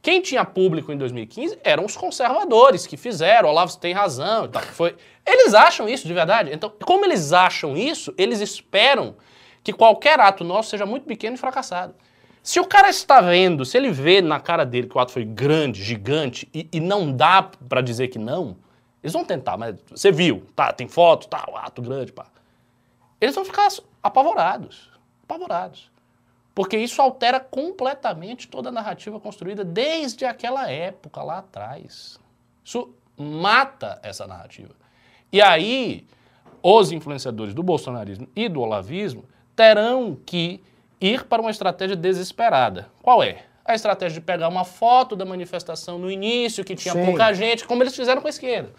Quem 0.03 0.21
tinha 0.21 0.45
público 0.45 0.93
em 0.93 0.99
2015 0.99 1.61
eram 1.63 1.85
os 1.85 1.97
conservadores 1.97 2.89
que 2.89 2.97
fizeram, 2.97 3.49
Olavo 3.49 3.77
tem 3.77 3.95
razão 3.95 4.47
e 4.47 4.49
tal. 4.49 4.63
Foi... 4.63 4.97
Eles 5.25 5.55
acham 5.55 5.89
isso 5.89 6.09
de 6.09 6.13
verdade. 6.13 6.51
Então, 6.53 6.73
como 6.85 7.05
eles 7.05 7.33
acham 7.33 7.77
isso, 7.77 8.13
eles 8.19 8.41
esperam 8.41 9.15
que 9.63 9.73
qualquer 9.73 10.19
ato 10.19 10.43
nosso 10.43 10.71
seja 10.71 10.85
muito 10.85 11.07
pequeno 11.07 11.37
e 11.37 11.39
fracassado. 11.39 11.95
Se 12.43 12.59
o 12.59 12.67
cara 12.67 12.91
está 12.91 13.21
vendo, 13.21 13.65
se 13.65 13.77
ele 13.77 13.93
vê 13.93 14.21
na 14.21 14.41
cara 14.41 14.65
dele 14.65 14.89
que 14.89 14.99
o 14.99 15.01
ato 15.01 15.13
foi 15.13 15.25
grande, 15.25 15.81
gigante, 15.85 16.49
e, 16.53 16.69
e 16.73 16.81
não 16.81 17.13
dá 17.13 17.41
para 17.69 17.81
dizer 17.81 18.09
que 18.09 18.19
não, 18.19 18.57
eles 19.01 19.13
vão 19.13 19.25
tentar, 19.25 19.57
mas 19.57 19.77
você 19.89 20.11
viu, 20.11 20.45
tá, 20.57 20.73
tem 20.73 20.89
foto, 20.89 21.29
tá, 21.29 21.45
o 21.49 21.57
ato 21.57 21.81
grande, 21.81 22.13
pá. 22.13 22.27
Eles 23.21 23.37
vão 23.37 23.45
ficar 23.45 23.69
apavorados, 24.03 24.91
apavorados. 25.23 25.92
Porque 26.55 26.77
isso 26.77 27.01
altera 27.01 27.41
completamente 27.41 28.47
toda 28.49 28.69
a 28.69 28.73
narrativa 28.73 29.19
construída 29.19 29.65
desde 29.65 30.25
aquela 30.25 30.71
época 30.71 31.23
lá 31.23 31.39
atrás. 31.39 32.19
Isso 32.65 32.95
mata 33.17 33.99
essa 34.03 34.27
narrativa. 34.27 34.75
E 35.33 35.41
aí, 35.41 36.07
os 36.63 36.93
influenciadores 36.93 37.55
do 37.55 37.63
bolsonarismo 37.63 38.29
e 38.37 38.49
do 38.49 38.61
olavismo 38.61 39.25
terão 39.57 40.17
que 40.27 40.63
ir 41.01 41.25
para 41.25 41.41
uma 41.41 41.51
estratégia 41.51 41.97
desesperada. 41.97 42.89
Qual 43.03 43.23
é? 43.23 43.45
A 43.65 43.75
estratégia 43.75 44.21
de 44.21 44.27
pegar 44.27 44.49
uma 44.49 44.65
foto 44.65 45.17
da 45.17 45.25
manifestação 45.25 45.99
no 45.99 46.11
início, 46.11 46.65
que 46.65 46.75
tinha 46.75 46.95
Sim. 46.95 47.05
pouca 47.05 47.33
gente, 47.33 47.65
como 47.65 47.83
eles 47.83 47.97
fizeram 47.97 48.21
com 48.21 48.27
a 48.27 48.31
esquerda. 48.31 48.73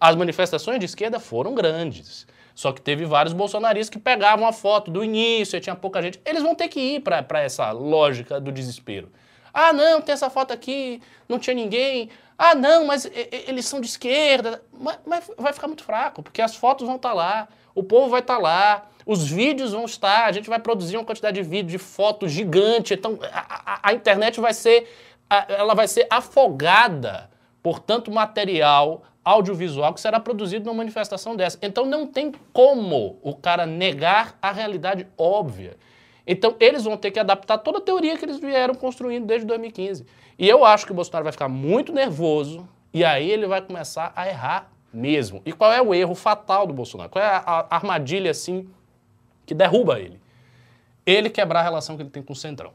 As 0.00 0.16
manifestações 0.16 0.78
de 0.78 0.86
esquerda 0.86 1.20
foram 1.20 1.54
grandes. 1.54 2.26
Só 2.58 2.72
que 2.72 2.80
teve 2.80 3.04
vários 3.04 3.32
bolsonaristas 3.32 3.88
que 3.88 4.00
pegavam 4.00 4.44
a 4.44 4.52
foto 4.52 4.90
do 4.90 5.04
início 5.04 5.56
e 5.56 5.60
tinha 5.60 5.76
pouca 5.76 6.02
gente. 6.02 6.20
Eles 6.26 6.42
vão 6.42 6.56
ter 6.56 6.66
que 6.66 6.80
ir 6.80 7.00
para 7.02 7.40
essa 7.40 7.70
lógica 7.70 8.40
do 8.40 8.50
desespero. 8.50 9.12
Ah, 9.54 9.72
não, 9.72 10.00
tem 10.00 10.12
essa 10.12 10.28
foto 10.28 10.52
aqui, 10.52 11.00
não 11.28 11.38
tinha 11.38 11.54
ninguém. 11.54 12.10
Ah, 12.36 12.56
não, 12.56 12.84
mas 12.84 13.08
eles 13.46 13.64
são 13.64 13.80
de 13.80 13.86
esquerda. 13.86 14.60
Mas, 14.72 14.98
mas 15.06 15.30
vai 15.38 15.52
ficar 15.52 15.68
muito 15.68 15.84
fraco, 15.84 16.20
porque 16.20 16.42
as 16.42 16.56
fotos 16.56 16.84
vão 16.84 16.96
estar 16.96 17.12
lá, 17.14 17.46
o 17.76 17.84
povo 17.84 18.08
vai 18.10 18.18
estar 18.22 18.38
lá, 18.38 18.88
os 19.06 19.28
vídeos 19.30 19.70
vão 19.70 19.84
estar, 19.84 20.24
a 20.24 20.32
gente 20.32 20.48
vai 20.48 20.58
produzir 20.58 20.96
uma 20.96 21.04
quantidade 21.04 21.40
de 21.40 21.48
vídeo, 21.48 21.70
de 21.70 21.78
fotos 21.78 22.32
gigante. 22.32 22.92
Então, 22.92 23.20
a, 23.32 23.74
a- 23.74 23.80
a 23.84 23.92
internet 23.92 24.40
vai 24.40 24.52
ser, 24.52 24.92
a- 25.30 25.46
ela 25.48 25.74
vai 25.76 25.86
ser 25.86 26.08
afogada 26.10 27.30
por 27.62 27.78
tanto 27.80 28.10
material 28.10 29.02
audiovisual 29.24 29.92
que 29.92 30.00
será 30.00 30.18
produzido 30.18 30.64
numa 30.64 30.78
manifestação 30.78 31.36
dessa. 31.36 31.58
Então 31.60 31.84
não 31.84 32.06
tem 32.06 32.32
como 32.52 33.18
o 33.22 33.34
cara 33.34 33.66
negar 33.66 34.38
a 34.40 34.52
realidade 34.52 35.06
óbvia. 35.16 35.76
Então 36.26 36.54
eles 36.60 36.84
vão 36.84 36.96
ter 36.96 37.10
que 37.10 37.18
adaptar 37.18 37.58
toda 37.58 37.78
a 37.78 37.80
teoria 37.80 38.16
que 38.16 38.24
eles 38.24 38.38
vieram 38.38 38.74
construindo 38.74 39.26
desde 39.26 39.46
2015. 39.46 40.06
E 40.38 40.48
eu 40.48 40.64
acho 40.64 40.86
que 40.86 40.92
o 40.92 40.94
Bolsonaro 40.94 41.24
vai 41.24 41.32
ficar 41.32 41.48
muito 41.48 41.92
nervoso 41.92 42.68
e 42.92 43.04
aí 43.04 43.30
ele 43.30 43.46
vai 43.46 43.60
começar 43.60 44.12
a 44.14 44.28
errar 44.28 44.70
mesmo. 44.92 45.42
E 45.44 45.52
qual 45.52 45.72
é 45.72 45.82
o 45.82 45.94
erro 45.94 46.14
fatal 46.14 46.66
do 46.66 46.72
Bolsonaro? 46.72 47.10
Qual 47.10 47.24
é 47.24 47.28
a 47.28 47.66
armadilha 47.70 48.30
assim 48.30 48.68
que 49.44 49.54
derruba 49.54 49.98
ele? 49.98 50.20
ele 51.08 51.30
quebrar 51.30 51.60
a 51.60 51.62
relação 51.62 51.96
que 51.96 52.02
ele 52.02 52.10
tem 52.10 52.22
com 52.22 52.34
o 52.34 52.36
Centrão. 52.36 52.72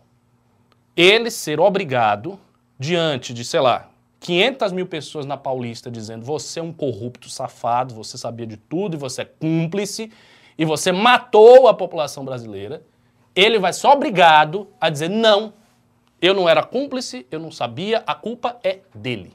Ele 0.98 1.30
ser 1.30 1.60
obrigado, 1.60 2.40
diante 2.80 3.32
de, 3.32 3.46
sei 3.46 3.60
lá, 3.60 3.92
500 4.24 4.72
mil 4.72 4.88
pessoas 4.88 5.26
na 5.26 5.36
Paulista 5.36 5.92
dizendo 5.92 6.26
você 6.26 6.62
é 6.62 6.64
um 6.64 6.72
corrupto 6.72 7.30
safado, 7.30 7.94
você 7.94 8.18
sabia 8.18 8.48
de 8.48 8.56
tudo 8.56 8.96
e 8.96 8.98
você 8.98 9.24
é 9.24 9.26
cúmplice 9.26 10.10
e 10.58 10.64
você 10.64 10.94
matou 10.94 11.68
a 11.68 11.74
população 11.74 12.24
brasileira, 12.24 12.82
ele 13.36 13.60
vai 13.60 13.74
ser 13.74 13.88
obrigado 13.88 14.68
a 14.80 14.90
dizer 14.90 15.10
não, 15.10 15.54
eu 16.22 16.34
não 16.34 16.48
era 16.48 16.64
cúmplice, 16.64 17.28
eu 17.30 17.38
não 17.38 17.52
sabia, 17.52 18.02
a 18.08 18.16
culpa 18.16 18.58
é 18.64 18.80
dele. 18.96 19.34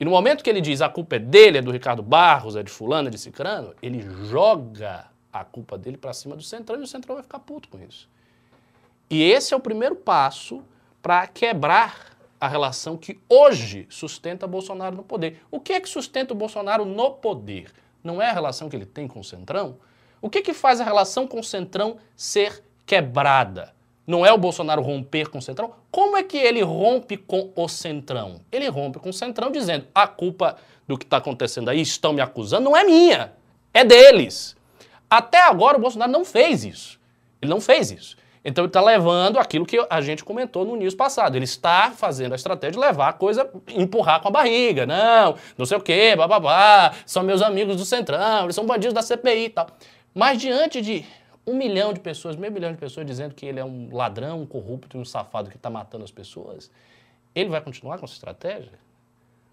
E 0.00 0.04
no 0.04 0.10
momento 0.10 0.42
que 0.42 0.50
ele 0.50 0.60
diz 0.60 0.82
a 0.82 0.88
culpa 0.88 1.16
é 1.16 1.18
dele, 1.20 1.58
é 1.58 1.62
do 1.62 1.70
Ricardo 1.70 2.02
Barros, 2.02 2.56
é 2.56 2.64
de 2.64 2.70
fulano, 2.70 3.06
é 3.06 3.10
de 3.12 3.18
cicrano, 3.18 3.74
ele 3.80 4.02
joga 4.28 5.06
a 5.32 5.44
culpa 5.44 5.78
dele 5.78 5.96
para 5.96 6.12
cima 6.12 6.34
do 6.34 6.42
Centrão 6.42 6.80
e 6.80 6.82
o 6.82 6.86
Centrão 6.86 7.14
vai 7.14 7.22
ficar 7.22 7.38
puto 7.38 7.68
com 7.68 7.78
isso. 7.80 8.08
E 9.08 9.22
esse 9.22 9.54
é 9.54 9.56
o 9.56 9.60
primeiro 9.60 9.94
passo 9.94 10.64
para 11.00 11.28
quebrar 11.28 12.15
a 12.40 12.48
relação 12.48 12.96
que 12.96 13.18
hoje 13.28 13.86
sustenta 13.88 14.46
Bolsonaro 14.46 14.96
no 14.96 15.02
poder. 15.02 15.42
O 15.50 15.60
que 15.60 15.72
é 15.72 15.80
que 15.80 15.88
sustenta 15.88 16.34
o 16.34 16.36
Bolsonaro 16.36 16.84
no 16.84 17.12
poder? 17.12 17.72
Não 18.02 18.20
é 18.20 18.28
a 18.28 18.32
relação 18.32 18.68
que 18.68 18.76
ele 18.76 18.86
tem 18.86 19.08
com 19.08 19.20
o 19.20 19.24
Centrão? 19.24 19.78
O 20.20 20.30
que, 20.30 20.42
que 20.42 20.54
faz 20.54 20.80
a 20.80 20.84
relação 20.84 21.26
com 21.26 21.40
o 21.40 21.44
Centrão 21.44 21.96
ser 22.16 22.62
quebrada? 22.84 23.74
Não 24.06 24.24
é 24.24 24.32
o 24.32 24.38
Bolsonaro 24.38 24.82
romper 24.82 25.28
com 25.28 25.38
o 25.38 25.42
Centrão? 25.42 25.72
Como 25.90 26.16
é 26.16 26.22
que 26.22 26.36
ele 26.36 26.62
rompe 26.62 27.16
com 27.16 27.50
o 27.56 27.68
Centrão? 27.68 28.40
Ele 28.52 28.68
rompe 28.68 28.98
com 28.98 29.10
o 29.10 29.12
Centrão 29.12 29.50
dizendo 29.50 29.86
a 29.94 30.06
culpa 30.06 30.56
do 30.86 30.96
que 30.96 31.04
está 31.04 31.16
acontecendo 31.16 31.68
aí, 31.68 31.80
estão 31.80 32.12
me 32.12 32.20
acusando, 32.20 32.64
não 32.64 32.76
é 32.76 32.84
minha, 32.84 33.32
é 33.74 33.84
deles. 33.84 34.56
Até 35.10 35.42
agora 35.42 35.76
o 35.76 35.80
Bolsonaro 35.80 36.12
não 36.12 36.24
fez 36.24 36.64
isso. 36.64 37.00
Ele 37.42 37.50
não 37.50 37.60
fez 37.60 37.90
isso. 37.90 38.16
Então 38.48 38.62
ele 38.62 38.68
está 38.68 38.80
levando 38.80 39.40
aquilo 39.40 39.66
que 39.66 39.84
a 39.90 40.00
gente 40.00 40.24
comentou 40.24 40.64
no 40.64 40.76
início 40.76 40.96
passado. 40.96 41.34
Ele 41.34 41.44
está 41.44 41.90
fazendo 41.90 42.32
a 42.32 42.36
estratégia 42.36 42.74
de 42.74 42.78
levar 42.78 43.08
a 43.08 43.12
coisa, 43.12 43.50
empurrar 43.68 44.22
com 44.22 44.28
a 44.28 44.30
barriga. 44.30 44.86
Não, 44.86 45.34
não 45.58 45.66
sei 45.66 45.76
o 45.76 45.80
quê, 45.80 46.14
bababá, 46.14 46.94
são 47.04 47.24
meus 47.24 47.42
amigos 47.42 47.76
do 47.76 47.84
Centrão, 47.84 48.44
eles 48.44 48.54
são 48.54 48.64
bandidos 48.64 48.94
da 48.94 49.02
CPI 49.02 49.46
e 49.46 49.48
tal. 49.50 49.66
Mas 50.14 50.40
diante 50.40 50.80
de 50.80 51.04
um 51.44 51.56
milhão 51.56 51.92
de 51.92 51.98
pessoas, 51.98 52.36
meio 52.36 52.52
milhão 52.52 52.70
de 52.70 52.78
pessoas 52.78 53.04
dizendo 53.04 53.34
que 53.34 53.44
ele 53.44 53.58
é 53.58 53.64
um 53.64 53.88
ladrão, 53.92 54.42
um 54.42 54.46
corrupto 54.46 54.96
um 54.96 55.04
safado 55.04 55.50
que 55.50 55.56
está 55.56 55.68
matando 55.68 56.04
as 56.04 56.12
pessoas, 56.12 56.70
ele 57.34 57.50
vai 57.50 57.60
continuar 57.60 57.98
com 57.98 58.04
essa 58.04 58.14
estratégia? 58.14 58.78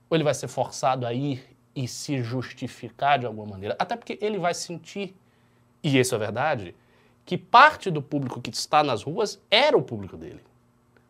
Ou 0.08 0.16
ele 0.16 0.24
vai 0.24 0.36
ser 0.36 0.48
forçado 0.48 1.08
a 1.08 1.14
ir 1.14 1.44
e 1.76 1.88
se 1.88 2.22
justificar 2.22 3.18
de 3.18 3.26
alguma 3.26 3.48
maneira? 3.48 3.76
Até 3.80 3.96
porque 3.96 4.20
ele 4.22 4.38
vai 4.38 4.54
sentir, 4.54 5.16
e 5.82 5.98
isso 5.98 6.14
é 6.14 6.18
verdade, 6.20 6.76
que 7.26 7.38
parte 7.38 7.90
do 7.90 8.02
público 8.02 8.42
que 8.42 8.50
está 8.50 8.84
nas 8.84 9.04
ruas 9.04 9.40
era 9.50 9.78
o 9.78 9.82
público 9.82 10.18
dele. 10.18 10.42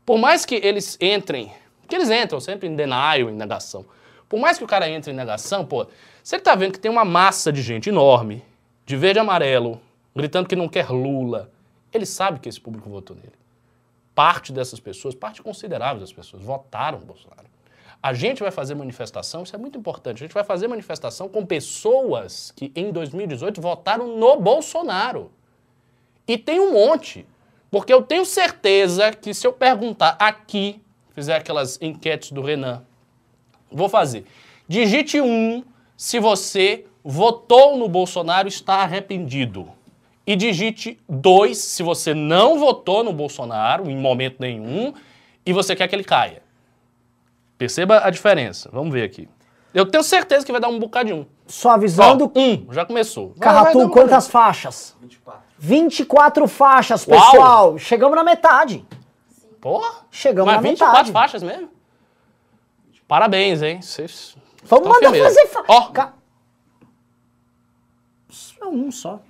Por 0.06 0.18
mais 0.18 0.46
que 0.46 0.56
eles 0.56 0.98
entrem, 1.00 1.52
que 1.88 1.96
eles 1.96 2.10
entram 2.10 2.40
sempre 2.40 2.68
em 2.68 2.76
denial, 2.76 3.30
em 3.30 3.36
negação. 3.36 3.86
Por 4.28 4.40
mais 4.40 4.58
que 4.58 4.64
o 4.64 4.68
cara 4.68 4.90
entre 4.90 5.12
em 5.12 5.16
negação, 5.16 5.66
pô, 5.66 5.88
você 6.24 6.38
está 6.38 6.56
vendo 6.56 6.74
que 6.74 6.80
tem 6.80 6.92
uma 6.92 7.06
massa 7.06 7.52
de 7.52 7.62
gente 7.62 7.90
enorme, 7.90 8.44
de 8.86 8.96
verde 8.96 9.20
e 9.20 9.22
amarelo, 9.22 9.80
gritando 10.16 10.48
que 10.48 10.56
não 10.56 10.68
quer 10.68 10.90
Lula. 10.90 11.52
Ele 11.92 12.06
sabe 12.06 12.40
que 12.40 12.50
esse 12.50 12.60
público 12.60 12.90
votou 12.90 13.16
nele. 13.16 13.34
Parte 14.16 14.52
dessas 14.52 14.80
pessoas, 14.80 15.16
parte 15.16 15.42
considerável 15.42 16.00
das 16.00 16.12
pessoas, 16.12 16.44
votaram 16.44 17.00
Bolsonaro. 17.00 17.48
A 18.02 18.14
gente 18.14 18.42
vai 18.44 18.52
fazer 18.52 18.76
manifestação, 18.76 19.44
isso 19.44 19.56
é 19.56 19.58
muito 19.58 19.78
importante, 19.78 20.18
a 20.18 20.28
gente 20.28 20.34
vai 20.34 20.44
fazer 20.44 20.68
manifestação 20.68 21.30
com 21.30 21.46
pessoas 21.46 22.52
que 22.52 22.72
em 22.76 22.92
2018 22.92 23.62
votaram 23.62 24.18
no 24.18 24.36
Bolsonaro. 24.38 25.32
E 26.28 26.38
tem 26.38 26.60
um 26.60 26.74
monte. 26.74 27.26
Porque 27.70 27.92
eu 27.92 28.02
tenho 28.04 28.26
certeza 28.26 29.12
que 29.12 29.34
se 29.34 29.48
eu 29.48 29.52
perguntar 29.52 30.16
aqui, 30.20 30.82
fizer 31.16 31.36
aquelas 31.36 31.82
enquetes 31.82 32.32
do 32.32 32.42
Renan, 32.42 32.84
vou 33.72 33.90
fazer. 33.90 34.26
Digite 34.68 35.20
um 35.20 35.64
se 35.98 36.20
você 36.20 36.86
votou 37.04 37.78
no 37.78 37.90
Bolsonaro 37.90 38.48
e 38.48 38.50
está 38.50 38.76
arrependido. 38.76 39.70
E 40.26 40.36
digite 40.36 41.00
dois 41.10 41.58
se 41.58 41.84
você 41.84 42.14
não 42.14 42.58
votou 42.58 43.04
no 43.04 43.12
Bolsonaro 43.12 43.90
em 43.90 43.98
momento 43.98 44.38
nenhum 44.40 44.94
e 45.46 45.52
você 45.52 45.76
quer 45.76 45.88
que 45.88 45.96
ele 45.96 46.04
caia. 46.04 46.42
Perceba 47.58 48.06
a 48.06 48.10
diferença. 48.10 48.70
Vamos 48.72 48.94
ver 48.94 49.04
aqui. 49.04 49.28
Eu 49.74 49.86
tenho 49.86 50.04
certeza 50.04 50.46
que 50.46 50.52
vai 50.52 50.62
dar 50.62 50.70
um 50.70 50.80
bocadinho. 50.80 51.28
Só 51.48 51.72
avisando, 51.72 52.32
Ó, 52.34 52.40
um, 52.40 52.68
já 52.72 52.86
começou. 52.86 53.32
Carratu, 53.40 53.90
quantas 53.90 54.28
faixas? 54.28 54.96
24. 55.02 55.43
24 55.68 56.46
faixas, 56.46 57.08
Uau! 57.08 57.32
pessoal. 57.32 57.78
Chegamos 57.78 58.18
na 58.18 58.24
metade. 58.24 58.86
Porra! 59.62 60.06
Chegamos 60.12 60.48
Mas 60.54 60.62
na 60.62 60.70
24 60.70 60.98
metade. 60.98 61.12
faixas 61.14 61.42
mesmo? 61.42 61.70
Parabéns, 63.08 63.62
hein? 63.62 63.82
Vocês. 63.82 64.36
Vamos 64.64 64.90
mandar 64.90 65.12
firmeza. 65.12 65.24
fazer 65.24 65.48
fa... 65.48 65.64
Ó, 65.70 65.82
Ca- 65.92 66.14
é 68.62 68.66
um 68.66 68.92
só. 68.92 69.22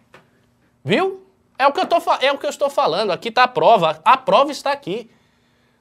viu? 0.84 1.24
É 1.60 1.68
o, 1.68 1.72
que 1.72 1.80
eu 1.82 1.86
tô, 1.86 1.98
é 2.20 2.32
o 2.32 2.38
que 2.40 2.46
eu 2.48 2.50
estou 2.50 2.70
falando. 2.70 3.12
Aqui 3.12 3.30
está 3.30 3.44
a 3.44 3.48
prova. 3.48 4.02
A 4.04 4.18
prova 4.18 4.52
está 4.52 4.72
aqui. 4.72 5.12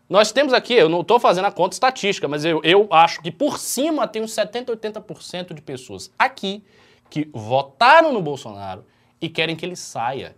Nós 0.07 0.33
temos 0.33 0.53
aqui, 0.53 0.75
eu 0.75 0.89
não 0.91 1.01
estou 1.01 1.19
fazendo 1.19 1.47
a 1.47 1.51
conta 1.51 1.75
estatística, 1.75 2.29
mas 2.29 2.45
eu, 2.45 2.61
eu 2.63 2.87
acho 2.91 3.23
que 3.23 3.31
por 3.33 3.59
cima 3.59 4.07
tem 4.07 4.21
uns 4.21 4.35
70, 4.35 4.77
80% 4.77 5.55
de 5.55 5.63
pessoas 5.63 6.11
aqui 6.19 6.63
que 7.09 7.31
votaram 7.33 8.13
no 8.13 8.21
Bolsonaro 8.21 8.85
e 9.23 9.29
querem 9.29 9.57
que 9.57 9.65
ele 9.65 9.77
saia. 9.77 10.35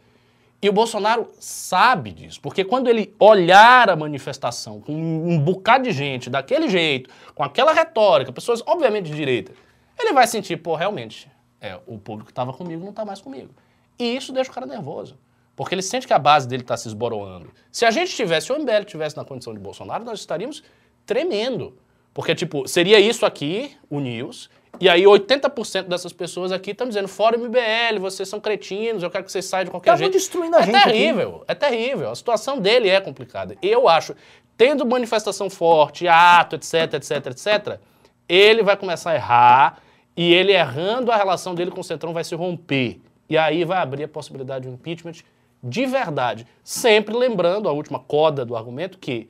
E 0.63 0.69
o 0.69 0.73
Bolsonaro 0.73 1.31
sabe 1.41 2.11
disso, 2.11 2.41
porque 2.41 2.65
quando 2.65 2.89
ele 2.89 3.15
olhar 3.19 3.91
a 3.91 3.97
manifestação 3.97 4.81
com 4.81 4.93
um 4.93 5.39
bocado 5.39 5.85
de 5.85 5.93
gente 5.93 6.31
daquele 6.31 6.69
jeito, 6.69 7.11
com 7.35 7.43
aquela 7.43 7.73
retórica, 7.73 8.33
pessoas 8.33 8.63
obviamente 8.67 9.07
de 9.07 9.15
direita, 9.15 9.53
ele 9.99 10.13
vai 10.13 10.27
sentir, 10.27 10.57
pô, 10.57 10.75
realmente, 10.75 11.31
é, 11.61 11.79
o 11.87 11.99
público 11.99 12.27
que 12.27 12.33
estava 12.33 12.53
comigo 12.53 12.83
não 12.83 12.91
está 12.91 13.05
mais 13.05 13.21
comigo. 13.21 13.51
E 13.99 14.17
isso 14.17 14.33
deixa 14.33 14.51
o 14.51 14.55
cara 14.55 14.67
nervoso. 14.67 15.19
Porque 15.57 15.75
ele 15.75 15.83
sente 15.83 16.07
que 16.07 16.13
a 16.13 16.19
base 16.19 16.49
dele 16.49 16.63
está 16.63 16.77
se 16.77 16.89
esboroando. 16.89 17.51
Se 17.71 17.85
a 17.85 17.91
gente 17.91 18.15
tivesse, 18.15 18.53
o 18.53 18.59
MBL 18.59 18.85
tivesse 18.87 19.17
na 19.17 19.25
condição 19.25 19.53
de 19.53 19.61
Bolsonaro, 19.61 20.05
nós 20.05 20.19
estaríamos 20.19 20.65
tremendo. 21.07 21.77
Porque, 22.13 22.35
tipo, 22.35 22.67
seria 22.67 22.99
isso 22.99 23.25
aqui, 23.25 23.77
o 23.89 24.01
News, 24.01 24.51
e 24.81 24.89
aí 24.89 25.03
80% 25.05 25.85
dessas 25.85 26.13
pessoas 26.13 26.53
aqui 26.53 26.73
estão 26.73 26.89
dizendo, 26.89 27.09
fora 27.09 27.37
MBL, 27.39 27.99
vocês 28.01 28.29
são 28.29 28.41
cretinos, 28.41 29.03
eu 29.03 29.11
quero 29.11 29.25
que 29.25 29.33
vocês 29.33 29.45
saiam 29.45 29.65
de 29.65 29.71
qualquer 29.71 29.91
Estavam 29.91 30.05
jeito. 30.05 30.13
destruindo 30.13 30.57
a 30.57 30.61
é 30.61 30.63
gente 30.65 30.77
aqui. 30.77 30.91
terrível, 30.91 31.45
é 31.47 31.55
terrível. 31.55 32.11
A 32.11 32.15
situação 32.15 32.59
dele 32.59 32.89
é 32.89 33.01
complicada. 33.01 33.57
Eu 33.63 33.89
acho, 33.89 34.15
tendo 34.57 34.85
manifestação 34.85 35.49
forte, 35.49 36.09
ato, 36.09 36.57
etc, 36.57 36.95
etc, 36.95 37.27
etc, 37.27 37.81
ele 38.29 38.63
vai 38.63 38.77
começar 38.77 39.11
a 39.13 39.15
errar, 39.15 39.79
e 40.17 40.33
ele 40.33 40.53
errando, 40.53 41.11
a 41.11 41.17
relação 41.17 41.55
dele 41.55 41.71
com 41.71 41.81
o 41.81 41.85
Centrão 41.85 42.13
vai 42.13 42.23
se 42.23 42.35
romper. 42.35 43.01
E 43.29 43.37
aí 43.37 43.65
vai 43.65 43.79
abrir 43.79 44.05
a 44.05 44.09
possibilidade 44.09 44.65
de 44.65 44.71
um 44.71 44.75
impeachment 44.75 45.25
de 45.63 45.87
verdade. 45.87 46.47
Sempre 46.63 47.17
lembrando 47.17 47.69
a 47.69 47.73
última 47.73 47.99
coda 47.99 48.45
do 48.45 48.55
argumento 48.55 48.99
que 48.99 49.29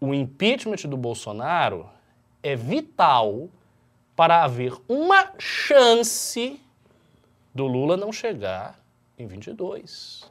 o 0.00 0.14
impeachment 0.14 0.88
do 0.88 0.96
Bolsonaro 0.96 1.88
é 2.42 2.54
vital 2.54 3.48
para 4.20 4.44
haver 4.44 4.74
uma 4.86 5.32
chance 5.38 6.60
do 7.54 7.66
Lula 7.66 7.96
não 7.96 8.12
chegar 8.12 8.78
em 9.16 9.26
22 9.26 10.30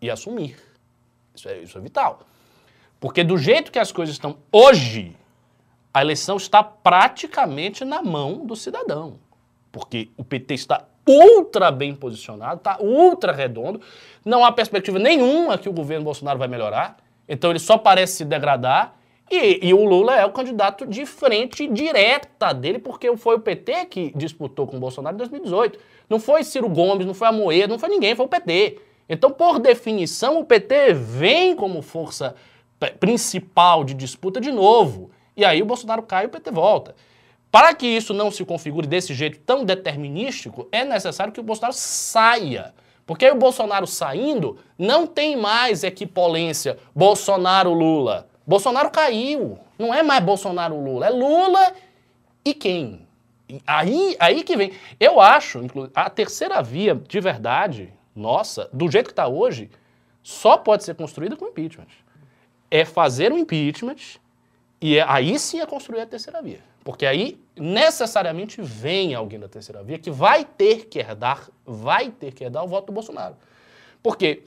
e 0.00 0.08
assumir. 0.08 0.56
Isso 1.34 1.48
é, 1.48 1.58
isso 1.58 1.76
é 1.76 1.80
vital. 1.80 2.20
Porque 3.00 3.24
do 3.24 3.36
jeito 3.36 3.72
que 3.72 3.78
as 3.80 3.90
coisas 3.90 4.14
estão 4.14 4.38
hoje, 4.52 5.16
a 5.92 6.00
eleição 6.00 6.36
está 6.36 6.62
praticamente 6.62 7.84
na 7.84 8.00
mão 8.00 8.46
do 8.46 8.54
cidadão. 8.54 9.18
Porque 9.72 10.10
o 10.16 10.22
PT 10.22 10.54
está 10.54 10.84
ultra 11.04 11.72
bem 11.72 11.96
posicionado, 11.96 12.58
está 12.58 12.78
ultra 12.80 13.32
redondo, 13.32 13.80
não 14.24 14.44
há 14.44 14.52
perspectiva 14.52 15.00
nenhuma 15.00 15.58
que 15.58 15.68
o 15.68 15.72
governo 15.72 16.04
Bolsonaro 16.04 16.38
vai 16.38 16.46
melhorar, 16.46 16.98
então 17.28 17.50
ele 17.50 17.58
só 17.58 17.76
parece 17.76 18.18
se 18.18 18.24
degradar, 18.24 18.94
e, 19.30 19.68
e 19.68 19.74
o 19.74 19.84
Lula 19.84 20.16
é 20.16 20.24
o 20.24 20.32
candidato 20.32 20.86
de 20.86 21.04
frente 21.04 21.66
direta 21.66 22.52
dele, 22.52 22.78
porque 22.78 23.14
foi 23.16 23.36
o 23.36 23.40
PT 23.40 23.86
que 23.86 24.12
disputou 24.16 24.66
com 24.66 24.76
o 24.76 24.80
Bolsonaro 24.80 25.16
em 25.16 25.18
2018. 25.18 25.78
Não 26.08 26.18
foi 26.18 26.42
Ciro 26.44 26.68
Gomes, 26.68 27.06
não 27.06 27.14
foi 27.14 27.28
a 27.28 27.32
Moeda, 27.32 27.68
não 27.68 27.78
foi 27.78 27.88
ninguém, 27.88 28.14
foi 28.14 28.26
o 28.26 28.28
PT. 28.28 28.78
Então, 29.08 29.30
por 29.30 29.58
definição, 29.58 30.38
o 30.38 30.44
PT 30.44 30.92
vem 30.92 31.56
como 31.56 31.82
força 31.82 32.34
principal 33.00 33.84
de 33.84 33.94
disputa 33.94 34.40
de 34.40 34.52
novo. 34.52 35.10
E 35.36 35.44
aí 35.44 35.62
o 35.62 35.66
Bolsonaro 35.66 36.02
cai 36.02 36.24
e 36.24 36.26
o 36.26 36.30
PT 36.30 36.50
volta. 36.50 36.94
Para 37.50 37.74
que 37.74 37.86
isso 37.86 38.12
não 38.12 38.30
se 38.30 38.44
configure 38.44 38.86
desse 38.86 39.14
jeito 39.14 39.38
tão 39.40 39.64
determinístico, 39.64 40.68
é 40.70 40.84
necessário 40.84 41.32
que 41.32 41.40
o 41.40 41.42
Bolsonaro 41.42 41.74
saia. 41.74 42.74
Porque 43.06 43.24
aí 43.24 43.32
o 43.32 43.36
Bolsonaro 43.36 43.86
saindo, 43.86 44.58
não 44.78 45.06
tem 45.06 45.34
mais 45.34 45.82
equipolência 45.82 46.76
Bolsonaro-Lula. 46.94 48.27
Bolsonaro 48.48 48.90
caiu. 48.90 49.58
Não 49.78 49.92
é 49.92 50.02
mais 50.02 50.24
Bolsonaro-Lula, 50.24 51.06
é 51.06 51.10
Lula 51.10 51.74
e 52.42 52.54
quem? 52.54 53.06
Aí, 53.66 54.16
aí 54.18 54.42
que 54.42 54.56
vem. 54.56 54.72
Eu 54.98 55.20
acho, 55.20 55.58
inclusive, 55.58 55.92
a 55.94 56.08
terceira 56.08 56.62
via, 56.62 56.94
de 56.94 57.20
verdade, 57.20 57.92
nossa, 58.16 58.68
do 58.72 58.90
jeito 58.90 59.06
que 59.06 59.12
está 59.12 59.28
hoje, 59.28 59.70
só 60.22 60.56
pode 60.56 60.82
ser 60.82 60.94
construída 60.94 61.36
com 61.36 61.46
impeachment. 61.46 61.88
É 62.70 62.86
fazer 62.86 63.32
um 63.32 63.38
impeachment 63.38 63.96
e 64.80 64.96
é- 64.96 65.04
aí 65.06 65.38
sim 65.38 65.60
é 65.60 65.66
construir 65.66 66.00
a 66.00 66.06
terceira 66.06 66.40
via. 66.40 66.60
Porque 66.82 67.04
aí 67.04 67.38
necessariamente 67.54 68.62
vem 68.62 69.14
alguém 69.14 69.38
da 69.38 69.48
terceira 69.48 69.82
via 69.82 69.98
que 69.98 70.10
vai 70.10 70.44
ter 70.44 70.86
que 70.86 70.98
herdar, 70.98 71.50
vai 71.66 72.10
ter 72.10 72.32
que 72.32 72.44
herdar 72.44 72.64
o 72.64 72.68
voto 72.68 72.86
do 72.86 72.92
Bolsonaro. 72.92 73.36
Porque 74.02 74.42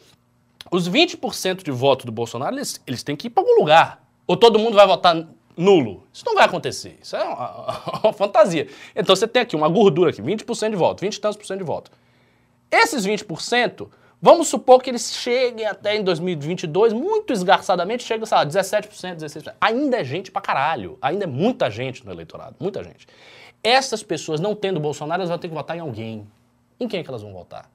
os 0.69 0.89
20% 0.89 1.63
de 1.63 1.71
voto 1.71 2.05
do 2.05 2.11
Bolsonaro, 2.11 2.55
eles, 2.55 2.81
eles 2.85 3.03
têm 3.03 3.15
que 3.15 3.27
ir 3.27 3.29
para 3.29 3.43
algum 3.43 3.59
lugar. 3.59 4.03
Ou 4.27 4.37
todo 4.37 4.59
mundo 4.59 4.75
vai 4.75 4.85
votar 4.85 5.27
nulo. 5.57 6.05
Isso 6.13 6.25
não 6.25 6.35
vai 6.35 6.45
acontecer. 6.45 6.97
Isso 7.01 7.15
é 7.15 7.23
uma, 7.23 7.99
uma 8.03 8.13
fantasia. 8.13 8.67
Então 8.95 9.15
você 9.15 9.27
tem 9.27 9.41
aqui 9.41 9.55
uma 9.55 9.69
gordura 9.69 10.09
aqui, 10.09 10.21
20% 10.21 10.69
de 10.69 10.75
voto, 10.75 11.01
20 11.01 11.15
e 11.15 11.21
tantos 11.21 11.37
por 11.37 11.45
cento 11.45 11.59
de 11.59 11.63
voto. 11.63 11.91
Esses 12.71 13.05
20%, 13.05 13.89
vamos 14.21 14.47
supor 14.47 14.81
que 14.81 14.89
eles 14.89 15.13
cheguem 15.13 15.65
até 15.65 15.97
em 15.97 16.03
2022, 16.03 16.93
muito 16.93 17.33
esgarçadamente, 17.33 18.03
chega, 18.03 18.25
sei 18.25 18.37
lá, 18.37 18.45
17%, 18.45 18.89
16%. 19.17 19.53
Ainda 19.59 19.97
é 19.97 20.03
gente 20.03 20.31
pra 20.31 20.41
caralho. 20.41 20.97
Ainda 21.01 21.25
é 21.25 21.27
muita 21.27 21.69
gente 21.69 22.05
no 22.05 22.11
eleitorado, 22.11 22.55
muita 22.59 22.83
gente. 22.83 23.07
Essas 23.63 24.01
pessoas, 24.01 24.39
não 24.39 24.55
tendo 24.55 24.79
Bolsonaro, 24.79 25.21
elas 25.21 25.29
vão 25.29 25.37
ter 25.37 25.49
que 25.49 25.53
votar 25.53 25.75
em 25.75 25.81
alguém. 25.81 26.25
Em 26.79 26.87
quem 26.87 27.01
é 27.01 27.03
que 27.03 27.09
elas 27.09 27.21
vão 27.21 27.33
votar? 27.33 27.69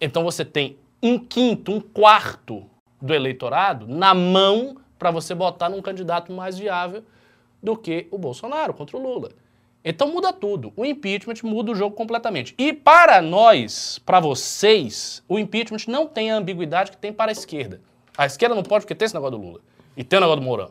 Então 0.00 0.24
você 0.24 0.44
tem 0.44 0.76
um 1.02 1.18
quinto, 1.18 1.72
um 1.72 1.80
quarto 1.80 2.64
do 3.00 3.14
eleitorado 3.14 3.86
na 3.88 4.14
mão 4.14 4.76
para 4.98 5.10
você 5.10 5.34
botar 5.34 5.68
num 5.68 5.80
candidato 5.80 6.32
mais 6.32 6.58
viável 6.58 7.02
do 7.62 7.76
que 7.76 8.06
o 8.10 8.18
Bolsonaro 8.18 8.74
contra 8.74 8.96
o 8.96 9.02
Lula. 9.02 9.30
Então 9.82 10.12
muda 10.12 10.32
tudo. 10.32 10.72
O 10.76 10.84
impeachment 10.84 11.36
muda 11.42 11.72
o 11.72 11.74
jogo 11.74 11.96
completamente. 11.96 12.54
E 12.58 12.72
para 12.72 13.22
nós, 13.22 13.98
para 14.04 14.20
vocês, 14.20 15.22
o 15.26 15.38
impeachment 15.38 15.86
não 15.88 16.06
tem 16.06 16.30
a 16.30 16.36
ambiguidade 16.36 16.90
que 16.90 16.98
tem 16.98 17.12
para 17.12 17.30
a 17.30 17.32
esquerda. 17.32 17.80
A 18.16 18.26
esquerda 18.26 18.54
não 18.54 18.62
pode 18.62 18.84
porque 18.84 18.94
tem 18.94 19.06
esse 19.06 19.14
negócio 19.14 19.38
do 19.38 19.42
Lula 19.42 19.60
e 19.96 20.04
tem 20.04 20.18
o 20.18 20.20
negócio 20.20 20.40
do 20.40 20.46
Mourão. 20.46 20.70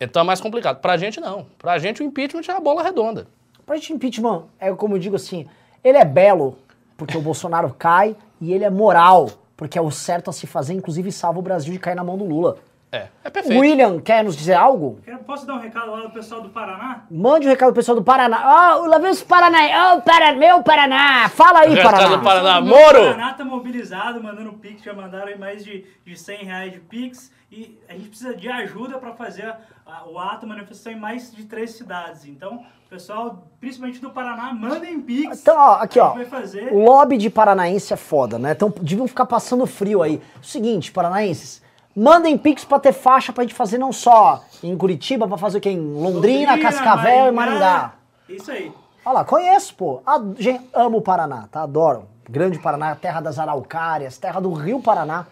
Então 0.00 0.22
é 0.22 0.24
mais 0.24 0.40
complicado. 0.40 0.80
Pra 0.80 0.96
gente 0.96 1.20
não. 1.20 1.46
Pra 1.58 1.78
gente 1.78 2.02
o 2.02 2.04
impeachment 2.04 2.42
é 2.48 2.52
a 2.52 2.60
bola 2.60 2.82
redonda. 2.82 3.28
Pra 3.64 3.76
gente, 3.76 3.92
impeachment, 3.92 4.44
é 4.58 4.72
como 4.72 4.94
eu 4.94 4.98
digo 4.98 5.16
assim, 5.16 5.46
ele 5.82 5.96
é 5.96 6.04
belo 6.04 6.58
porque 6.96 7.16
o 7.16 7.22
Bolsonaro 7.22 7.74
cai 7.78 8.14
e 8.40 8.52
ele 8.52 8.64
é 8.64 8.70
moral 8.70 9.30
porque 9.56 9.78
é 9.78 9.82
o 9.82 9.90
certo 9.90 10.30
a 10.30 10.32
se 10.32 10.46
fazer, 10.46 10.74
inclusive 10.74 11.10
salva 11.12 11.38
o 11.38 11.42
Brasil 11.42 11.72
de 11.72 11.78
cair 11.78 11.94
na 11.94 12.04
mão 12.04 12.16
do 12.18 12.24
Lula. 12.24 12.56
É, 12.92 13.08
é 13.24 13.30
perfeito. 13.30 13.58
William, 13.60 14.00
quer 14.00 14.22
nos 14.22 14.36
dizer 14.36 14.54
algo? 14.54 15.00
Posso 15.26 15.44
dar 15.44 15.54
um 15.54 15.58
recado 15.58 15.90
lá 15.90 16.02
do 16.02 16.10
pessoal 16.10 16.40
do 16.42 16.50
Paraná? 16.50 17.02
Mande 17.10 17.44
o 17.44 17.50
recado 17.50 17.68
pro 17.70 17.76
pessoal 17.76 17.96
do 17.96 18.04
Paraná. 18.04 18.76
Ó, 18.78 18.86
lá 18.86 18.98
vem 18.98 19.10
os 19.10 19.20
Paraná. 19.20 19.94
Ô, 19.96 20.02
Paraná, 20.02 20.38
meu 20.38 20.62
Paraná. 20.62 21.28
Fala 21.28 21.60
aí, 21.60 21.74
Recado 21.74 21.90
Paraná. 21.92 22.16
do 22.16 22.22
Paraná. 22.22 22.58
O 22.60 22.64
Moro! 22.64 22.98
Paraná 23.00 23.32
tá 23.34 23.44
mobilizado, 23.44 24.22
mandando 24.22 24.52
Pix, 24.52 24.80
já 24.84 24.92
mandaram 24.94 25.26
aí 25.26 25.36
mais 25.36 25.64
de, 25.64 25.84
de 26.04 26.16
100 26.16 26.44
reais 26.44 26.72
de 26.72 26.78
Pix. 26.78 27.32
E 27.50 27.76
a 27.88 27.94
gente 27.94 28.08
precisa 28.10 28.36
de 28.36 28.48
ajuda 28.48 28.96
para 28.98 29.12
fazer 29.14 29.46
a- 29.46 29.58
a- 29.86 30.08
o 30.08 30.16
ato, 30.16 30.46
manifestação 30.46 30.92
em 30.92 30.96
mais 30.96 31.34
de 31.34 31.44
três 31.46 31.72
cidades. 31.72 32.24
Então, 32.26 32.64
pessoal, 32.94 33.42
principalmente 33.60 34.00
do 34.00 34.10
Paraná, 34.10 34.54
mandem 34.54 35.00
Pix. 35.00 35.40
Então, 35.40 35.56
ó, 35.56 35.72
aqui, 35.80 35.98
A 35.98 36.12
ó. 36.12 36.24
fazer. 36.26 36.72
O 36.72 36.84
lobby 36.84 37.16
de 37.16 37.28
paranaense 37.28 37.92
é 37.92 37.96
foda, 37.96 38.38
né? 38.38 38.52
Então 38.52 38.72
deviam 38.80 39.08
ficar 39.08 39.26
passando 39.26 39.66
frio 39.66 40.00
aí. 40.00 40.22
Seguinte, 40.40 40.92
paranaenses, 40.92 41.60
mandem 41.94 42.38
pix 42.38 42.64
pra 42.64 42.78
ter 42.78 42.92
faixa 42.92 43.32
pra 43.32 43.42
gente 43.42 43.54
fazer 43.54 43.78
não 43.78 43.92
só 43.92 44.44
em 44.62 44.76
Curitiba, 44.76 45.26
pra 45.26 45.36
fazer 45.36 45.58
o 45.58 45.60
quê? 45.60 45.70
Em 45.70 45.92
Londrina, 45.92 46.56
Cascavel 46.56 47.26
e 47.26 47.32
Maringá. 47.32 47.94
Isso 48.28 48.52
aí. 48.52 48.72
Olha 49.04 49.14
lá, 49.14 49.24
conheço, 49.24 49.74
pô. 49.74 50.00
Gente, 50.38 50.64
amo 50.72 50.98
o 50.98 51.02
Paraná, 51.02 51.48
tá? 51.50 51.62
Adoro. 51.62 52.06
Grande 52.30 52.60
Paraná, 52.60 52.94
terra 52.94 53.20
das 53.20 53.40
araucárias, 53.40 54.18
terra 54.18 54.40
do 54.40 54.52
Rio 54.52 54.80
Paraná. 54.80 55.26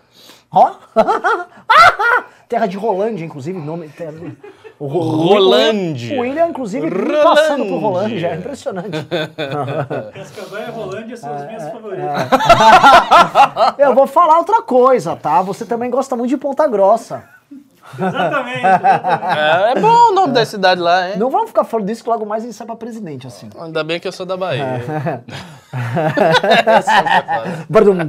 Ó! 0.51 0.75
terra 2.49 2.67
de 2.67 2.77
Rolândia, 2.77 3.25
inclusive, 3.25 3.57
nome. 3.57 3.89
Terra, 3.89 4.13
o 4.85 4.87
Ro- 4.89 5.01
Rolândia. 5.35 6.17
O 6.17 6.21
William, 6.23 6.49
inclusive, 6.49 6.91
passando 7.23 7.67
por 7.67 7.79
Rolândia, 7.79 8.27
é 8.29 8.35
impressionante. 8.37 8.89
Cascavel 10.13 10.69
e 10.69 10.71
Rolândia 10.71 11.17
são 11.17 11.33
as 11.35 11.43
É, 11.43 11.47
minhas 11.47 11.71
favoritas. 11.71 12.07
Eu 13.79 13.95
vou 13.95 14.07
falar 14.07 14.39
outra 14.39 14.61
coisa, 14.63 15.15
tá? 15.15 15.41
Você 15.43 15.65
também 15.65 15.91
gosta 15.91 16.17
muito 16.17 16.31
de 16.31 16.37
Ponta 16.37 16.67
Grossa. 16.67 17.23
Exatamente. 17.99 18.65
É, 18.65 19.73
é 19.77 19.81
bom 19.81 20.11
o 20.11 20.15
nome 20.15 20.33
da 20.33 20.45
cidade 20.47 20.81
lá, 20.81 21.11
hein? 21.11 21.17
Não 21.19 21.31
vamos 21.31 21.49
ficar 21.49 21.63
falando 21.65 21.87
disso 21.87 22.03
que 22.03 22.09
logo 22.11 22.25
mais 22.25 22.43
ele 22.43 22.53
sai 22.53 22.67
pra 22.67 22.75
presidente, 22.75 23.27
assim. 23.27 23.51
Ainda 23.61 23.85
bem 23.85 24.01
que 24.01 24.09
eu 24.09 24.13
sou 24.13 24.25
da 24.27 24.37
Bahia. 24.37 24.83
Bardum. 27.69 28.09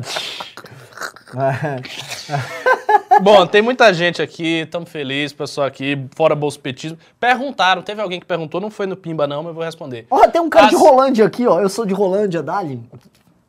Bom, 3.21 3.45
tem 3.45 3.61
muita 3.61 3.93
gente 3.93 4.21
aqui, 4.21 4.61
estamos 4.61 4.89
felizes, 4.89 5.33
pessoal 5.33 5.67
aqui, 5.67 6.07
fora 6.15 6.35
bolsopetismo. 6.35 6.97
Perguntaram, 7.19 7.81
teve 7.81 8.01
alguém 8.01 8.19
que 8.19 8.25
perguntou, 8.25 8.59
não 8.59 8.71
foi 8.71 8.85
no 8.85 8.95
Pimba 8.97 9.27
não, 9.27 9.43
mas 9.43 9.49
eu 9.49 9.53
vou 9.55 9.63
responder. 9.63 10.07
Ó, 10.09 10.27
tem 10.27 10.41
um 10.41 10.49
cara 10.49 10.67
de 10.67 10.75
As- 10.75 10.81
Rolândia 10.81 11.25
aqui, 11.25 11.45
ó. 11.45 11.59
Eu 11.59 11.69
sou 11.69 11.85
de 11.85 11.93
Rolândia, 11.93 12.41
Dali. 12.41 12.81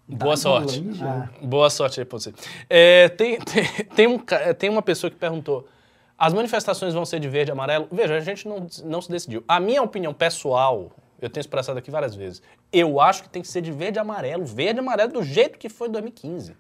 Boa 0.07 0.37
sorte. 0.37 0.81
Rolândia? 0.81 1.31
Boa 1.43 1.71
sorte 1.71 2.01
aí 2.01 2.05
pra 2.07 2.19
você. 2.19 2.33
É, 2.69 3.09
tem, 3.09 3.39
tem, 3.45 3.65
tem 3.95 4.07
um 4.07 4.19
tem 4.59 4.71
uma 4.71 4.83
pessoa 4.83 5.11
que 5.11 5.17
perguntou, 5.17 5.67
as 6.19 6.33
manifestações 6.35 6.93
vão 6.95 7.05
ser 7.07 7.19
de 7.21 7.29
verde 7.29 7.51
e 7.51 7.53
amarelo? 7.53 7.89
Veja, 7.91 8.17
a 8.17 8.21
gente 8.21 8.47
não, 8.47 8.67
não 8.85 9.01
se 9.01 9.11
decidiu. 9.11 9.43
A 9.49 9.59
minha 9.59 9.83
opinião 9.83 10.13
pessoal, 10.13 10.91
eu 11.21 11.31
tenho 11.31 11.41
expressado 11.41 11.79
aqui 11.79 11.91
várias 11.91 12.15
vezes, 12.15 12.43
eu 12.73 13.01
acho 13.01 13.23
que 13.23 13.29
tem 13.31 13.41
que 13.41 13.49
ser 13.49 13.63
de 13.63 13.73
verde 13.73 13.99
e 13.99 14.01
amarelo. 14.01 14.45
Verde 14.45 14.79
e 14.79 14.81
amarelo 14.81 15.13
do 15.13 15.23
jeito 15.23 15.59
que 15.59 15.69
foi 15.71 15.89
em 15.89 15.93
2015. 15.93 16.55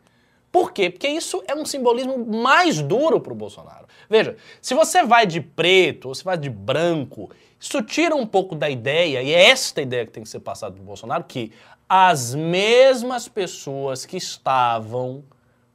Por 0.54 0.70
quê? 0.70 0.88
Porque 0.88 1.08
isso 1.08 1.42
é 1.48 1.54
um 1.56 1.66
simbolismo 1.66 2.16
mais 2.24 2.80
duro 2.80 3.20
pro 3.20 3.34
Bolsonaro. 3.34 3.86
Veja, 4.08 4.36
se 4.62 4.72
você 4.72 5.02
vai 5.02 5.26
de 5.26 5.40
preto 5.40 6.06
ou 6.06 6.14
se 6.14 6.22
vai 6.22 6.38
de 6.38 6.48
branco, 6.48 7.28
isso 7.58 7.82
tira 7.82 8.14
um 8.14 8.24
pouco 8.24 8.54
da 8.54 8.70
ideia, 8.70 9.20
e 9.20 9.34
é 9.34 9.50
esta 9.50 9.82
ideia 9.82 10.06
que 10.06 10.12
tem 10.12 10.22
que 10.22 10.28
ser 10.28 10.38
passada 10.38 10.72
pro 10.72 10.84
Bolsonaro, 10.84 11.24
que 11.24 11.50
as 11.88 12.36
mesmas 12.36 13.26
pessoas 13.26 14.06
que 14.06 14.16
estavam 14.16 15.24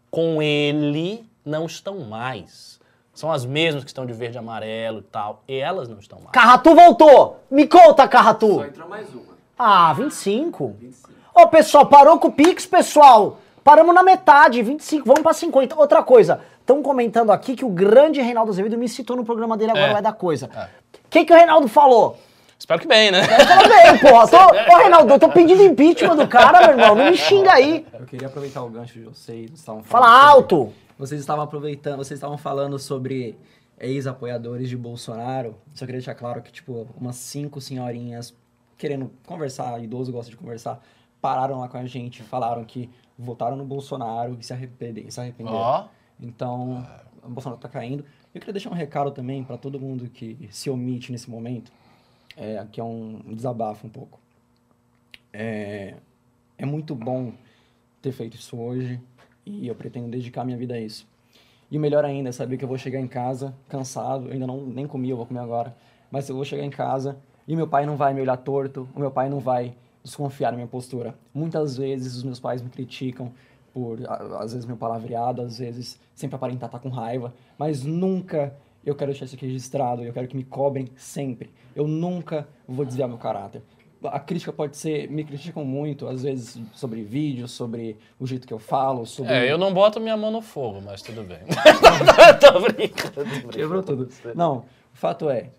com 0.09 0.41
ele 0.41 1.25
não 1.43 1.65
estão 1.65 1.99
mais. 1.99 2.79
São 3.13 3.29
as 3.29 3.45
mesmas 3.45 3.83
que 3.83 3.89
estão 3.89 4.05
de 4.05 4.13
verde 4.13 4.37
e 4.37 4.39
amarelo 4.39 4.99
e 4.99 5.11
tal, 5.11 5.43
e 5.45 5.57
elas 5.57 5.89
não 5.89 5.99
estão 5.99 6.19
mais. 6.19 6.31
Carratu 6.31 6.73
voltou! 6.73 7.41
Me 7.51 7.67
conta, 7.67 8.07
Carratu! 8.07 8.55
Só 8.55 8.65
entrou 8.65 8.87
mais 8.87 9.13
uma. 9.13 9.37
Ah, 9.57 9.91
25. 9.91 10.73
Ô, 11.35 11.47
pessoal, 11.47 11.85
parou 11.85 12.17
com 12.17 12.29
o 12.29 12.31
Pix, 12.31 12.65
pessoal. 12.65 13.39
Paramos 13.63 13.93
na 13.93 14.01
metade, 14.03 14.61
25, 14.63 15.05
vamos 15.05 15.21
pra 15.21 15.33
50. 15.33 15.75
Outra 15.79 16.01
coisa, 16.03 16.41
estão 16.59 16.81
comentando 16.81 17.31
aqui 17.31 17.55
que 17.55 17.65
o 17.65 17.69
grande 17.69 18.21
Reinaldo 18.21 18.51
Azevedo 18.51 18.77
me 18.77 18.87
citou 18.89 19.15
no 19.15 19.23
programa 19.25 19.55
dele 19.57 19.71
agora, 19.71 19.87
É. 19.89 19.93
vai 19.93 20.01
dar 20.01 20.13
coisa. 20.13 20.47
O 21.05 21.09
que, 21.09 21.25
que 21.25 21.33
o 21.33 21.35
Reinaldo 21.35 21.67
falou? 21.67 22.17
Espero 22.57 22.81
que 22.81 22.87
bem, 22.87 23.09
né? 23.11 23.23
Falou 23.23 23.69
bem, 23.69 23.97
porra. 23.99 24.27
Tô, 24.27 24.37
ô, 24.73 24.77
Reinaldo, 24.77 25.13
eu 25.13 25.19
tô 25.19 25.29
pedindo 25.29 25.63
impeachment 25.63 26.15
do 26.17 26.27
cara, 26.27 26.59
meu 26.67 26.77
irmão. 26.77 26.93
Não 26.95 27.09
me 27.11 27.15
xinga 27.17 27.53
aí. 27.53 27.85
Eu 27.97 28.05
queria 28.05 28.27
aproveitar 28.27 28.61
o 28.63 28.69
gancho 28.69 28.93
de 28.95 29.05
vocês. 29.05 29.47
vocês 29.49 29.59
estavam 29.59 29.81
Fala 29.83 30.05
sobre- 30.07 30.27
alto. 30.31 30.73
Vocês 30.97 31.21
estavam 31.21 31.43
aproveitando, 31.45 31.97
vocês 31.97 32.17
estavam 32.17 32.37
falando 32.37 32.77
sobre 32.77 33.37
ex-apoiadores 33.79 34.69
de 34.69 34.75
Bolsonaro. 34.77 35.55
Só 35.73 35.85
queria 35.85 35.99
deixar 35.99 36.15
claro 36.15 36.41
que, 36.41 36.51
tipo, 36.51 36.85
umas 36.99 37.15
cinco 37.15 37.61
senhorinhas 37.61 38.35
querendo 38.77 39.11
conversar, 39.25 39.81
idoso 39.81 40.11
gosta 40.11 40.29
de 40.29 40.37
conversar, 40.37 40.79
pararam 41.21 41.59
lá 41.59 41.67
com 41.67 41.77
a 41.77 41.85
gente, 41.85 42.21
falaram 42.23 42.63
que 42.63 42.89
votaram 43.19 43.57
no 43.57 43.65
Bolsonaro 43.65 44.37
e 44.39 44.43
se 44.43 44.53
arrependeram. 44.53 45.11
Se 45.11 45.19
arrependeram. 45.19 45.57
Ó. 45.57 45.87
Então, 46.19 46.87
o 47.21 47.29
Bolsonaro 47.29 47.61
tá 47.61 47.67
caindo. 47.67 48.05
Eu 48.33 48.39
queria 48.39 48.53
deixar 48.53 48.69
um 48.69 48.73
recado 48.73 49.11
também 49.11 49.43
para 49.43 49.57
todo 49.57 49.79
mundo 49.79 50.09
que 50.09 50.47
se 50.51 50.69
omite 50.69 51.11
nesse 51.11 51.29
momento, 51.29 51.71
é, 52.37 52.65
que 52.71 52.79
é 52.79 52.83
um 52.83 53.21
desabafo 53.27 53.85
um 53.85 53.89
pouco. 53.89 54.19
É, 55.33 55.95
é 56.57 56.65
muito 56.65 56.95
bom 56.95 57.33
ter 58.01 58.11
feito 58.11 58.35
isso 58.35 58.57
hoje 58.57 58.99
e 59.45 59.67
eu 59.67 59.75
pretendo 59.75 60.07
dedicar 60.07 60.45
minha 60.45 60.57
vida 60.57 60.75
a 60.75 60.79
isso. 60.79 61.07
E 61.71 61.77
o 61.77 61.81
melhor 61.81 62.05
ainda 62.05 62.29
é 62.29 62.31
saber 62.31 62.57
que 62.57 62.63
eu 62.63 62.67
vou 62.67 62.77
chegar 62.77 62.99
em 62.99 63.07
casa 63.07 63.53
cansado, 63.67 64.27
eu 64.27 64.33
ainda 64.33 64.47
não 64.47 64.65
nem 64.65 64.87
comi, 64.87 65.09
eu 65.09 65.17
vou 65.17 65.25
comer 65.25 65.39
agora, 65.39 65.75
mas 66.09 66.27
eu 66.29 66.35
vou 66.35 66.45
chegar 66.45 66.63
em 66.63 66.69
casa 66.69 67.17
e 67.47 67.55
meu 67.55 67.67
pai 67.67 67.85
não 67.85 67.95
vai 67.95 68.13
me 68.13 68.21
olhar 68.21 68.37
torto, 68.37 68.87
o 68.95 68.99
meu 68.99 69.11
pai 69.11 69.29
não 69.29 69.39
vai 69.39 69.75
desconfiar 70.03 70.51
da 70.51 70.57
minha 70.57 70.67
postura. 70.67 71.15
Muitas 71.33 71.77
vezes 71.77 72.15
os 72.15 72.23
meus 72.23 72.39
pais 72.39 72.61
me 72.61 72.69
criticam 72.69 73.31
por, 73.73 73.99
às 74.39 74.53
vezes, 74.53 74.65
meu 74.65 74.77
palavreado, 74.77 75.41
às 75.41 75.59
vezes 75.59 75.99
sempre 76.15 76.35
aparentar 76.35 76.67
estar 76.67 76.79
com 76.79 76.89
raiva, 76.89 77.33
mas 77.57 77.83
nunca 77.83 78.53
eu 78.85 78.95
quero 78.95 79.11
deixar 79.11 79.25
isso 79.25 79.35
aqui 79.35 79.45
registrado, 79.45 80.03
eu 80.03 80.13
quero 80.13 80.27
que 80.27 80.35
me 80.35 80.43
cobrem 80.43 80.87
sempre. 80.95 81.51
Eu 81.75 81.87
nunca 81.87 82.47
vou 82.67 82.85
desviar 82.85 83.07
meu 83.07 83.17
caráter. 83.17 83.61
A 84.01 84.19
crítica 84.19 84.53
pode 84.53 84.77
ser, 84.77 85.11
me 85.11 85.25
criticam 85.25 85.65
muito, 85.65 86.07
às 86.07 86.23
vezes, 86.23 86.57
sobre 86.73 87.03
vídeos, 87.03 87.51
sobre 87.51 87.97
o 88.17 88.25
jeito 88.25 88.47
que 88.47 88.53
eu 88.53 88.59
falo, 88.59 89.05
sobre... 89.05 89.33
É, 89.33 89.51
eu 89.51 89.57
não 89.57 89.73
boto 89.73 89.99
minha 89.99 90.15
mão 90.15 90.31
no 90.31 90.41
fogo, 90.41 90.81
mas 90.81 91.01
tudo 91.01 91.21
bem. 91.23 91.39
tô 92.39 92.59
brincando, 92.61 93.13
tô 93.13 93.23
brincando. 93.25 93.49
Quebrou 93.49 93.83
tudo. 93.83 94.09
Não, 94.33 94.59
o 94.59 94.65
fato 94.93 95.29
é, 95.29 95.49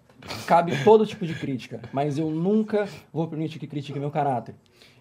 cabe 0.46 0.72
todo 0.84 1.06
tipo 1.06 1.26
de 1.26 1.34
crítica, 1.34 1.80
mas 1.92 2.18
eu 2.18 2.30
nunca 2.30 2.88
vou 3.12 3.26
permitir 3.28 3.58
que 3.58 3.66
critique 3.66 3.98
meu 3.98 4.10
caráter. 4.10 4.54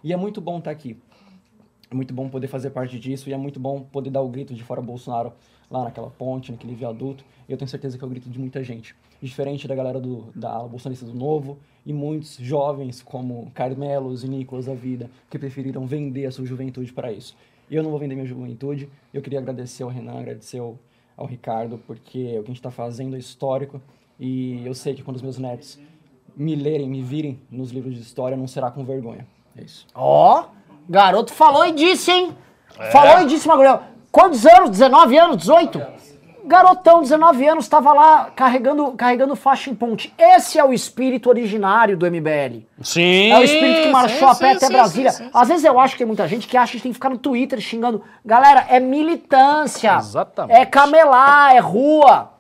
E 0.03 0.13
é 0.13 0.17
muito 0.17 0.39
bom 0.39 0.59
estar 0.59 0.71
aqui. 0.71 0.97
É 1.91 1.95
muito 1.95 2.13
bom 2.13 2.29
poder 2.29 2.47
fazer 2.47 2.69
parte 2.69 2.99
disso 2.99 3.29
e 3.29 3.33
é 3.33 3.37
muito 3.37 3.59
bom 3.59 3.81
poder 3.81 4.11
dar 4.11 4.21
o 4.21 4.29
grito 4.29 4.53
de 4.53 4.63
fora 4.63 4.81
Bolsonaro 4.81 5.33
lá 5.69 5.83
naquela 5.83 6.09
ponte, 6.09 6.51
naquele 6.51 6.75
viaduto. 6.75 7.23
Eu 7.47 7.57
tenho 7.57 7.67
certeza 7.67 7.97
que 7.97 8.03
é 8.03 8.07
o 8.07 8.09
grito 8.09 8.29
de 8.29 8.39
muita 8.39 8.63
gente. 8.63 8.95
Diferente 9.21 9.67
da 9.67 9.75
galera 9.75 9.99
do, 9.99 10.31
da 10.35 10.51
ala 10.51 10.67
bolsonarista 10.67 11.05
do 11.05 11.13
Novo 11.13 11.57
e 11.85 11.91
muitos 11.91 12.37
jovens 12.37 13.01
como 13.01 13.51
Carmelos 13.53 14.23
e 14.23 14.27
Nicolas 14.27 14.67
da 14.67 14.75
vida 14.75 15.09
que 15.29 15.39
preferiram 15.39 15.85
vender 15.85 16.25
a 16.25 16.31
sua 16.31 16.45
juventude 16.45 16.93
para 16.93 17.11
isso. 17.11 17.35
Eu 17.69 17.83
não 17.83 17.89
vou 17.89 17.99
vender 17.99 18.15
minha 18.15 18.25
juventude. 18.25 18.89
Eu 19.13 19.21
queria 19.21 19.39
agradecer 19.39 19.83
ao 19.83 19.89
Renan, 19.89 20.19
agradecer 20.19 20.59
ao, 20.59 20.77
ao 21.17 21.25
Ricardo, 21.25 21.79
porque 21.85 22.37
o 22.37 22.43
que 22.43 22.45
a 22.45 22.47
gente 22.47 22.57
está 22.57 22.71
fazendo 22.71 23.15
é 23.15 23.19
histórico. 23.19 23.81
E 24.19 24.65
eu 24.65 24.73
sei 24.73 24.93
que 24.93 25.01
quando 25.01 25.15
os 25.15 25.21
meus 25.21 25.37
netos 25.37 25.79
me 26.35 26.55
lerem, 26.55 26.89
me 26.89 27.01
virem 27.01 27.39
nos 27.49 27.71
livros 27.71 27.95
de 27.95 28.01
história, 28.01 28.35
não 28.35 28.47
será 28.47 28.69
com 28.69 28.83
vergonha. 28.83 29.25
É 29.57 29.63
isso. 29.63 29.87
Ó, 29.95 30.45
garoto 30.87 31.33
falou 31.33 31.65
e 31.65 31.71
disse, 31.71 32.11
hein? 32.11 32.35
Falou 32.91 33.21
e 33.21 33.25
disse, 33.25 33.47
Magulhão. 33.47 33.81
Quantos 34.11 34.45
anos? 34.45 34.71
19 34.71 35.17
anos? 35.17 35.37
18? 35.37 35.81
Garotão, 36.45 37.01
19 37.01 37.47
anos, 37.47 37.67
tava 37.67 37.93
lá 37.93 38.31
carregando, 38.35 38.91
carregando 38.93 39.35
faixa 39.35 39.69
em 39.69 39.75
ponte. 39.75 40.11
Esse 40.17 40.57
é 40.57 40.63
o 40.63 40.73
espírito 40.73 41.29
originário 41.29 41.95
do 41.95 42.09
MBL. 42.09 42.63
Sim. 42.81 43.31
É 43.31 43.37
o 43.37 43.43
espírito 43.43 43.83
que 43.83 43.89
marchou 43.89 44.33
sim, 44.33 44.33
a 44.33 44.35
pé 44.35 44.51
sim, 44.51 44.57
até 44.57 44.65
sim, 44.65 44.73
Brasília. 44.73 45.11
sim, 45.11 45.23
sim. 45.25 45.29
Às 45.31 45.47
vezes 45.47 45.63
eu 45.63 45.79
acho 45.79 45.93
que 45.93 45.99
tem 45.99 46.07
muita 46.07 46.27
gente 46.27 46.47
que 46.47 46.57
acha 46.57 46.71
que 46.71 46.81
tem 46.81 46.91
que 46.91 46.95
ficar 46.95 47.09
no 47.09 47.19
Twitter 47.19 47.59
xingando. 47.61 48.01
Galera, 48.25 48.65
é 48.67 48.79
militância. 48.79 49.95
Exatamente. 49.97 50.57
É 50.57 50.65
camelar, 50.65 51.55
é 51.55 51.59
rua. 51.59 52.38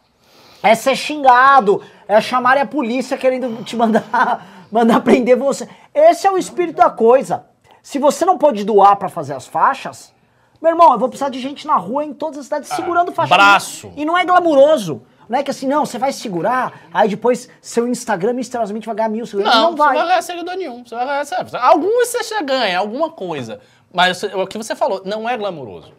É 0.61 0.75
ser 0.75 0.95
xingado. 0.95 1.81
É 2.07 2.19
chamarem 2.19 2.63
a 2.63 2.65
polícia 2.65 3.17
querendo 3.17 3.63
te 3.63 3.75
mandar, 3.75 4.45
mandar 4.71 5.01
prender 5.01 5.37
você. 5.37 5.67
Esse 5.93 6.27
é 6.27 6.31
o 6.31 6.37
espírito 6.37 6.77
da 6.77 6.89
coisa. 6.89 7.45
Se 7.81 7.97
você 7.99 8.25
não 8.25 8.37
pode 8.37 8.63
doar 8.63 8.95
pra 8.97 9.09
fazer 9.09 9.33
as 9.33 9.47
faixas, 9.47 10.13
meu 10.61 10.71
irmão, 10.71 10.91
eu 10.91 10.99
vou 10.99 11.07
precisar 11.07 11.29
de 11.29 11.39
gente 11.39 11.65
na 11.65 11.75
rua 11.77 12.03
em 12.03 12.13
todas 12.13 12.39
as 12.39 12.45
cidades 12.45 12.69
segurando 12.69 13.11
faixa. 13.11 13.33
Ah, 13.33 13.37
braço. 13.37 13.93
E 13.95 14.03
não 14.03 14.17
é 14.17 14.25
glamuroso. 14.25 15.01
Não 15.29 15.37
é 15.37 15.43
que 15.43 15.51
assim, 15.51 15.67
não, 15.67 15.85
você 15.85 15.99
vai 15.99 16.11
segurar, 16.11 16.81
aí 16.91 17.07
depois 17.07 17.47
seu 17.61 17.87
Instagram 17.87 18.33
misteriosamente 18.33 18.87
vai 18.87 18.95
ganhar 18.95 19.09
mil 19.09 19.27
seguidores. 19.27 19.55
Não, 19.55 19.69
Não, 19.71 19.77
vai. 19.77 19.89
você 19.89 19.93
não 19.93 19.99
vai 19.99 20.07
ganhar 20.07 20.21
seguidor 20.23 20.55
nenhum. 20.55 20.83
Você 20.83 20.95
vai 20.95 21.05
ganhar? 21.05 21.63
Alguns 21.67 22.07
você 22.07 22.23
já 22.23 22.41
ganha, 22.41 22.79
alguma 22.79 23.11
coisa. 23.11 23.61
Mas 23.93 24.23
o 24.23 24.47
que 24.47 24.57
você 24.57 24.75
falou 24.75 25.03
não 25.05 25.29
é 25.29 25.37
glamuroso. 25.37 25.93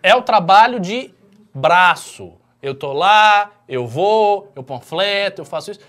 É 0.00 0.14
o 0.14 0.22
trabalho 0.22 0.78
de 0.78 1.12
braço. 1.52 2.32
Eu 2.62 2.74
tô 2.74 2.92
lá, 2.92 3.52
eu 3.68 3.86
vou, 3.86 4.50
eu 4.56 4.62
panfleto, 4.62 5.42
eu 5.42 5.44
faço 5.44 5.70
isso. 5.70 5.80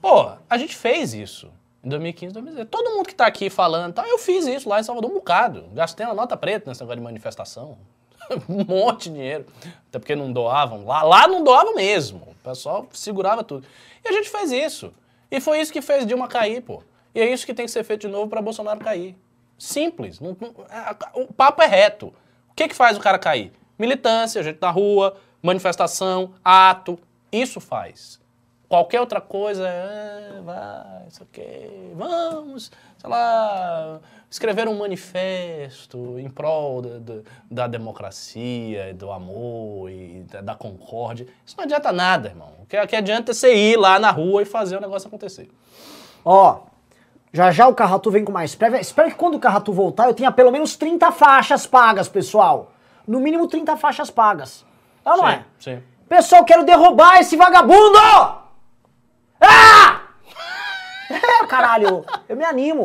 Pô, 0.00 0.30
a 0.48 0.56
gente 0.58 0.74
fez 0.76 1.12
isso 1.14 1.50
em 1.84 1.88
2015, 1.88 2.32
2016. 2.34 2.68
Todo 2.70 2.90
mundo 2.96 3.06
que 3.06 3.14
tá 3.14 3.26
aqui 3.26 3.50
falando, 3.50 3.94
tá, 3.94 4.08
eu 4.08 4.18
fiz 4.18 4.46
isso 4.46 4.68
lá 4.68 4.80
em 4.80 4.82
Salvador 4.82 5.10
um 5.10 5.14
bocado. 5.14 5.68
Gastei 5.72 6.06
uma 6.06 6.14
nota 6.14 6.36
preta 6.36 6.70
nesse 6.70 6.80
negócio 6.80 6.98
de 6.98 7.04
manifestação. 7.04 7.76
um 8.48 8.64
monte 8.64 9.04
de 9.04 9.14
dinheiro. 9.14 9.46
Até 9.88 9.98
porque 9.98 10.16
não 10.16 10.32
doavam. 10.32 10.84
Lá, 10.86 11.02
lá 11.02 11.28
não 11.28 11.44
doavam 11.44 11.74
mesmo. 11.74 12.18
O 12.30 12.34
pessoal 12.42 12.86
segurava 12.92 13.44
tudo. 13.44 13.66
E 14.04 14.08
a 14.08 14.12
gente 14.12 14.28
fez 14.30 14.50
isso. 14.52 14.92
E 15.30 15.40
foi 15.40 15.60
isso 15.60 15.72
que 15.72 15.82
fez 15.82 16.06
Dilma 16.06 16.28
cair, 16.28 16.62
pô. 16.62 16.82
E 17.14 17.20
é 17.20 17.30
isso 17.32 17.44
que 17.46 17.54
tem 17.54 17.66
que 17.66 17.70
ser 17.72 17.84
feito 17.84 18.02
de 18.02 18.08
novo 18.08 18.28
para 18.28 18.40
Bolsonaro 18.42 18.80
cair. 18.80 19.16
Simples. 19.58 20.18
Não- 20.20 20.36
não- 20.40 20.54
é- 20.68 21.20
o 21.20 21.32
papo 21.32 21.62
é 21.62 21.66
reto. 21.66 22.06
O 22.50 22.54
que, 22.54 22.68
que 22.68 22.74
faz 22.74 22.96
o 22.96 23.00
cara 23.00 23.18
cair? 23.18 23.52
Militância, 23.78 24.42
gente 24.42 24.58
na 24.60 24.70
rua, 24.70 25.16
manifestação, 25.42 26.34
ato. 26.44 26.98
Isso 27.30 27.60
faz. 27.60 28.20
Qualquer 28.68 29.00
outra 29.00 29.20
coisa, 29.20 29.68
é, 29.68 30.40
vai, 30.44 31.06
isso 31.08 31.22
aqui, 31.22 31.92
vamos, 31.94 32.72
sei 32.98 33.08
lá, 33.08 34.00
escrever 34.28 34.66
um 34.66 34.76
manifesto 34.76 36.18
em 36.18 36.28
prol 36.28 36.82
da, 36.82 37.22
da, 37.48 37.66
democracia, 37.68 38.92
do 38.92 39.12
amor 39.12 39.88
e 39.88 40.24
da, 40.30 40.40
da 40.40 40.54
concórdia. 40.56 41.28
Isso 41.44 41.54
não 41.56 41.64
adianta 41.64 41.92
nada, 41.92 42.28
irmão. 42.28 42.54
O 42.60 42.66
que, 42.66 42.76
o 42.76 42.86
que 42.88 42.96
adianta 42.96 43.30
é 43.30 43.34
você 43.34 43.54
ir 43.54 43.76
lá 43.76 44.00
na 44.00 44.10
rua 44.10 44.42
e 44.42 44.44
fazer 44.44 44.76
o 44.76 44.80
negócio 44.80 45.06
acontecer. 45.06 45.48
Ó, 46.24 46.62
já 47.32 47.52
já 47.52 47.68
o 47.68 47.74
Carratu 47.74 48.10
vem 48.10 48.24
com 48.24 48.32
mais 48.32 48.56
prévia. 48.56 48.80
Espero 48.80 49.10
que 49.10 49.16
quando 49.16 49.36
o 49.36 49.38
Carratu 49.38 49.72
voltar 49.72 50.06
eu 50.06 50.14
tenha 50.14 50.32
pelo 50.32 50.50
menos 50.50 50.74
30 50.74 51.12
faixas 51.12 51.68
pagas, 51.68 52.08
pessoal. 52.08 52.72
No 53.06 53.20
mínimo 53.20 53.46
30 53.46 53.76
faixas 53.76 54.10
pagas. 54.10 54.64
É 55.06 55.10
ou 55.12 55.16
não 55.18 55.28
é? 55.28 55.44
Sim. 55.58 55.80
Pessoal, 56.08 56.44
quero 56.44 56.64
derrubar 56.64 57.20
esse 57.20 57.36
vagabundo! 57.36 57.98
Ah! 59.40 60.00
É, 61.10 61.46
caralho, 61.46 62.04
eu 62.28 62.36
me 62.36 62.44
animo. 62.44 62.84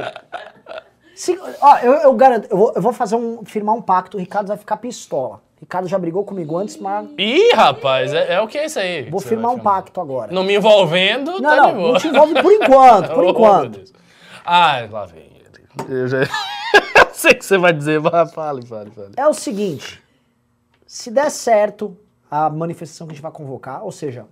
Se- 1.16 1.40
ó, 1.60 1.78
eu, 1.80 1.94
eu 1.94 2.14
garanto, 2.14 2.48
eu 2.50 2.58
vou, 2.58 2.72
eu 2.76 2.82
vou 2.82 2.94
fazer 2.94 3.16
um, 3.16 3.44
firmar 3.44 3.76
um 3.76 3.82
pacto, 3.82 4.18
o 4.18 4.20
Ricardo 4.20 4.48
vai 4.48 4.58
ficar 4.58 4.78
pistola. 4.78 5.42
O 5.58 5.62
Ricardo 5.62 5.88
já 5.88 5.98
brigou 5.98 6.24
comigo 6.24 6.58
antes, 6.58 6.78
mas 6.78 7.08
Ih, 7.18 7.54
rapaz, 7.54 8.14
é, 8.14 8.34
é 8.34 8.42
o 8.42 8.48
que 8.48 8.58
é 8.58 8.66
isso 8.66 8.80
aí? 8.80 9.10
vou 9.10 9.20
firmar 9.20 9.52
um 9.52 9.60
pacto 9.60 10.00
agora. 10.02 10.32
Não 10.32 10.44
me 10.44 10.56
envolvendo, 10.56 11.40
Não, 11.40 11.50
tá 11.50 11.56
não, 11.56 11.68
de 11.70 11.74
boa. 11.76 11.92
não 11.94 12.00
te 12.00 12.08
envolve 12.08 12.42
por 12.42 12.52
enquanto, 12.54 13.14
por 13.14 13.24
Oh, 13.26 13.30
enquanto. 13.30 13.84
Ai, 14.46 14.88
lá 14.88 15.06
vem 15.06 15.24
ele. 15.24 15.68
Eu 16.02 16.08
já... 16.08 16.18
sei 17.14 17.32
o 17.32 17.36
que 17.38 17.46
você 17.46 17.58
vai 17.58 17.74
dizer, 17.74 18.00
mas 18.00 18.32
fale, 18.34 18.66
fale, 18.66 18.90
fale. 18.92 19.12
É 19.18 19.28
o 19.28 19.34
seguinte, 19.34 20.02
se 20.88 21.12
der 21.12 21.30
certo 21.30 21.96
a 22.32 22.50
manifestação 22.50 23.06
que 23.06 23.12
a 23.12 23.16
gente 23.16 23.22
vai 23.22 23.32
convocar, 23.32 23.84
ou 23.84 23.92
seja, 23.92 24.26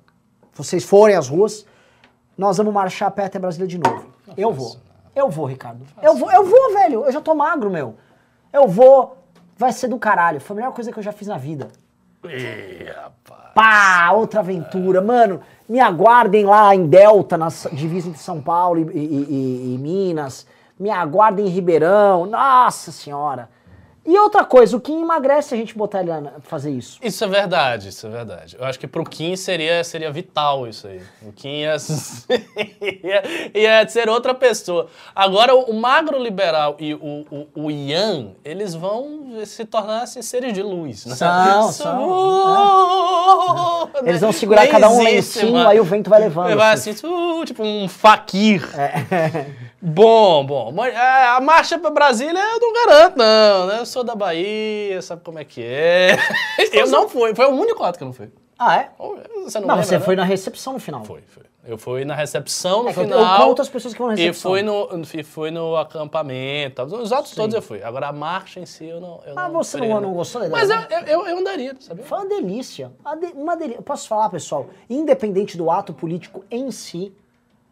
vocês 0.53 0.83
forem 0.85 1.15
às 1.17 1.27
ruas, 1.27 1.65
nós 2.37 2.57
vamos 2.57 2.73
marchar 2.73 3.09
a 3.09 3.11
pé 3.11 3.25
até 3.25 3.37
Brasília 3.37 3.67
de 3.67 3.77
novo. 3.77 4.07
eu 4.37 4.53
vou. 4.53 4.77
Eu 5.15 5.29
vou, 5.29 5.45
Ricardo. 5.45 5.85
Eu 6.01 6.15
vou, 6.15 6.31
eu 6.31 6.45
vou, 6.45 6.73
velho. 6.73 7.03
Eu 7.05 7.11
já 7.11 7.19
tô 7.19 7.35
magro, 7.35 7.69
meu. 7.69 7.95
Eu 8.53 8.67
vou. 8.69 9.17
Vai 9.57 9.73
ser 9.73 9.89
do 9.89 9.99
caralho. 9.99 10.39
Foi 10.39 10.55
a 10.55 10.57
melhor 10.59 10.71
coisa 10.73 10.91
que 10.93 10.97
eu 10.99 11.03
já 11.03 11.11
fiz 11.11 11.27
na 11.27 11.37
vida. 11.37 11.67
Ih, 12.23 12.85
rapaz. 12.85 13.53
Pá, 13.53 14.11
outra 14.13 14.39
aventura. 14.39 15.01
Mano, 15.01 15.41
me 15.67 15.79
aguardem 15.81 16.45
lá 16.45 16.73
em 16.73 16.87
Delta, 16.87 17.37
na 17.37 17.49
divisa 17.73 18.07
entre 18.07 18.21
São 18.21 18.41
Paulo 18.41 18.79
e, 18.79 18.83
e- 18.83 19.25
e- 19.29 19.75
e 19.75 19.77
Minas. 19.77 20.47
Me 20.79 20.89
aguardem 20.89 21.45
em 21.47 21.49
Ribeirão. 21.49 22.25
Nossa 22.25 22.91
senhora. 22.91 23.49
E 24.05 24.17
outra 24.17 24.43
coisa, 24.45 24.75
o 24.75 24.81
que 24.81 24.91
emagrece 24.91 25.53
a 25.53 25.57
gente 25.57 25.77
botar 25.77 26.01
ele 26.01 26.11
na, 26.11 26.31
fazer 26.41 26.71
isso? 26.71 26.97
Isso 27.01 27.23
é 27.23 27.27
verdade, 27.27 27.89
isso 27.89 28.07
é 28.07 28.09
verdade. 28.09 28.55
Eu 28.57 28.65
acho 28.65 28.79
que 28.79 28.87
pro 28.87 29.03
Kim 29.03 29.35
seria, 29.35 29.83
seria 29.83 30.11
vital 30.11 30.67
isso 30.67 30.87
aí. 30.87 31.01
O 31.21 31.31
Kim 31.31 31.59
ia, 31.59 31.75
ia, 33.03 33.23
ia 33.53 33.87
ser 33.89 34.09
outra 34.09 34.33
pessoa. 34.33 34.87
Agora, 35.13 35.53
o 35.53 35.73
magro 35.73 36.17
liberal 36.21 36.75
e 36.79 36.93
o, 36.95 37.25
o, 37.29 37.47
o 37.65 37.71
Ian, 37.71 38.31
eles 38.43 38.73
vão 38.73 39.27
se 39.45 39.65
tornar 39.65 40.03
assim, 40.03 40.21
seres 40.21 40.53
de 40.53 40.63
luz. 40.63 41.05
Né? 41.05 41.15
São, 41.15 41.69
Isso- 41.69 41.83
são, 41.83 43.89
Eles 44.05 44.21
vão 44.21 44.31
segurar 44.31 44.61
Nem 44.63 44.71
cada 44.71 44.89
um 44.89 45.05
existe, 45.07 45.39
cima, 45.39 45.51
mano. 45.51 45.69
aí 45.69 45.79
o 45.79 45.83
vento 45.83 46.09
vai 46.09 46.19
levando. 46.21 46.55
Vai 46.55 46.73
assim. 46.73 46.91
assim, 46.91 47.05
uh, 47.05 47.45
tipo 47.45 47.63
um 47.63 47.87
faquir. 47.87 48.67
É. 48.77 49.45
Bom, 49.81 50.45
bom. 50.45 50.85
É, 50.85 51.27
A 51.27 51.39
marcha 51.39 51.79
pra 51.79 51.89
Brasília 51.89 52.39
eu 52.39 52.59
não 52.59 52.73
garanto, 52.73 53.17
não. 53.17 53.67
Né? 53.67 53.79
Eu 53.79 53.85
sou 53.85 54.03
da 54.03 54.13
Bahia, 54.15 55.01
sabe 55.01 55.21
como 55.23 55.39
é 55.39 55.45
que 55.45 55.63
é. 55.63 56.17
Eu 56.73 56.87
não 56.87 57.07
fui. 57.07 57.33
Foi 57.33 57.45
o 57.45 57.51
único 57.55 57.81
ato 57.83 57.97
que 57.97 58.03
eu 58.03 58.07
não 58.07 58.13
fui. 58.13 58.29
Ah, 58.57 58.75
é? 58.75 58.89
Você 59.45 59.59
não, 59.59 59.67
Não, 59.67 59.75
lembra, 59.75 59.83
você 59.83 59.97
né? 59.97 60.03
foi 60.03 60.15
na 60.17 60.23
recepção 60.25 60.73
no 60.73 60.79
final. 60.79 61.05
Foi, 61.05 61.21
foi. 61.27 61.43
Eu 61.65 61.77
fui 61.77 62.03
na 62.03 62.13
recepção 62.15 62.83
no 62.83 62.89
É 62.89 62.93
final. 62.93 63.19
eu 63.41 63.47
conto 63.47 63.61
as 63.61 63.69
pessoas 63.69 63.93
que 63.93 63.99
vão 63.99 64.09
na 64.09 64.15
E 64.15 64.17
recepção. 64.17 64.51
fui 64.51 64.61
no, 64.61 64.89
e 65.13 65.23
fui 65.23 65.51
no 65.51 65.77
acampamento. 65.77 66.81
Os 66.83 67.11
outros 67.11 67.33
todos 67.33 67.55
eu 67.55 67.61
fui. 67.61 67.81
Agora 67.81 68.07
a 68.07 68.11
marcha 68.13 68.59
em 68.59 68.65
si 68.65 68.85
eu 68.85 68.99
não. 68.99 69.21
Eu 69.25 69.33
Ah, 69.37 69.47
não 69.47 69.63
você 69.63 69.77
não, 69.77 70.01
não 70.01 70.13
gostou 70.13 70.41
da 70.41 70.47
ideia? 70.47 70.61
Mas 70.61 70.69
eu, 70.69 70.77
né? 70.77 70.87
eu, 71.07 71.19
eu, 71.21 71.27
eu 71.27 71.37
andaria, 71.37 71.73
sabia? 71.79 72.03
Foi 72.03 72.17
uma 72.17 72.27
delícia. 72.27 72.91
Uma, 73.01 73.15
de- 73.15 73.33
uma 73.33 73.55
delícia. 73.55 73.81
Posso 73.81 74.07
falar, 74.09 74.29
pessoal? 74.29 74.67
Independente 74.89 75.55
do 75.57 75.71
ato 75.71 75.93
político 75.93 76.43
em 76.51 76.69
si, 76.71 77.13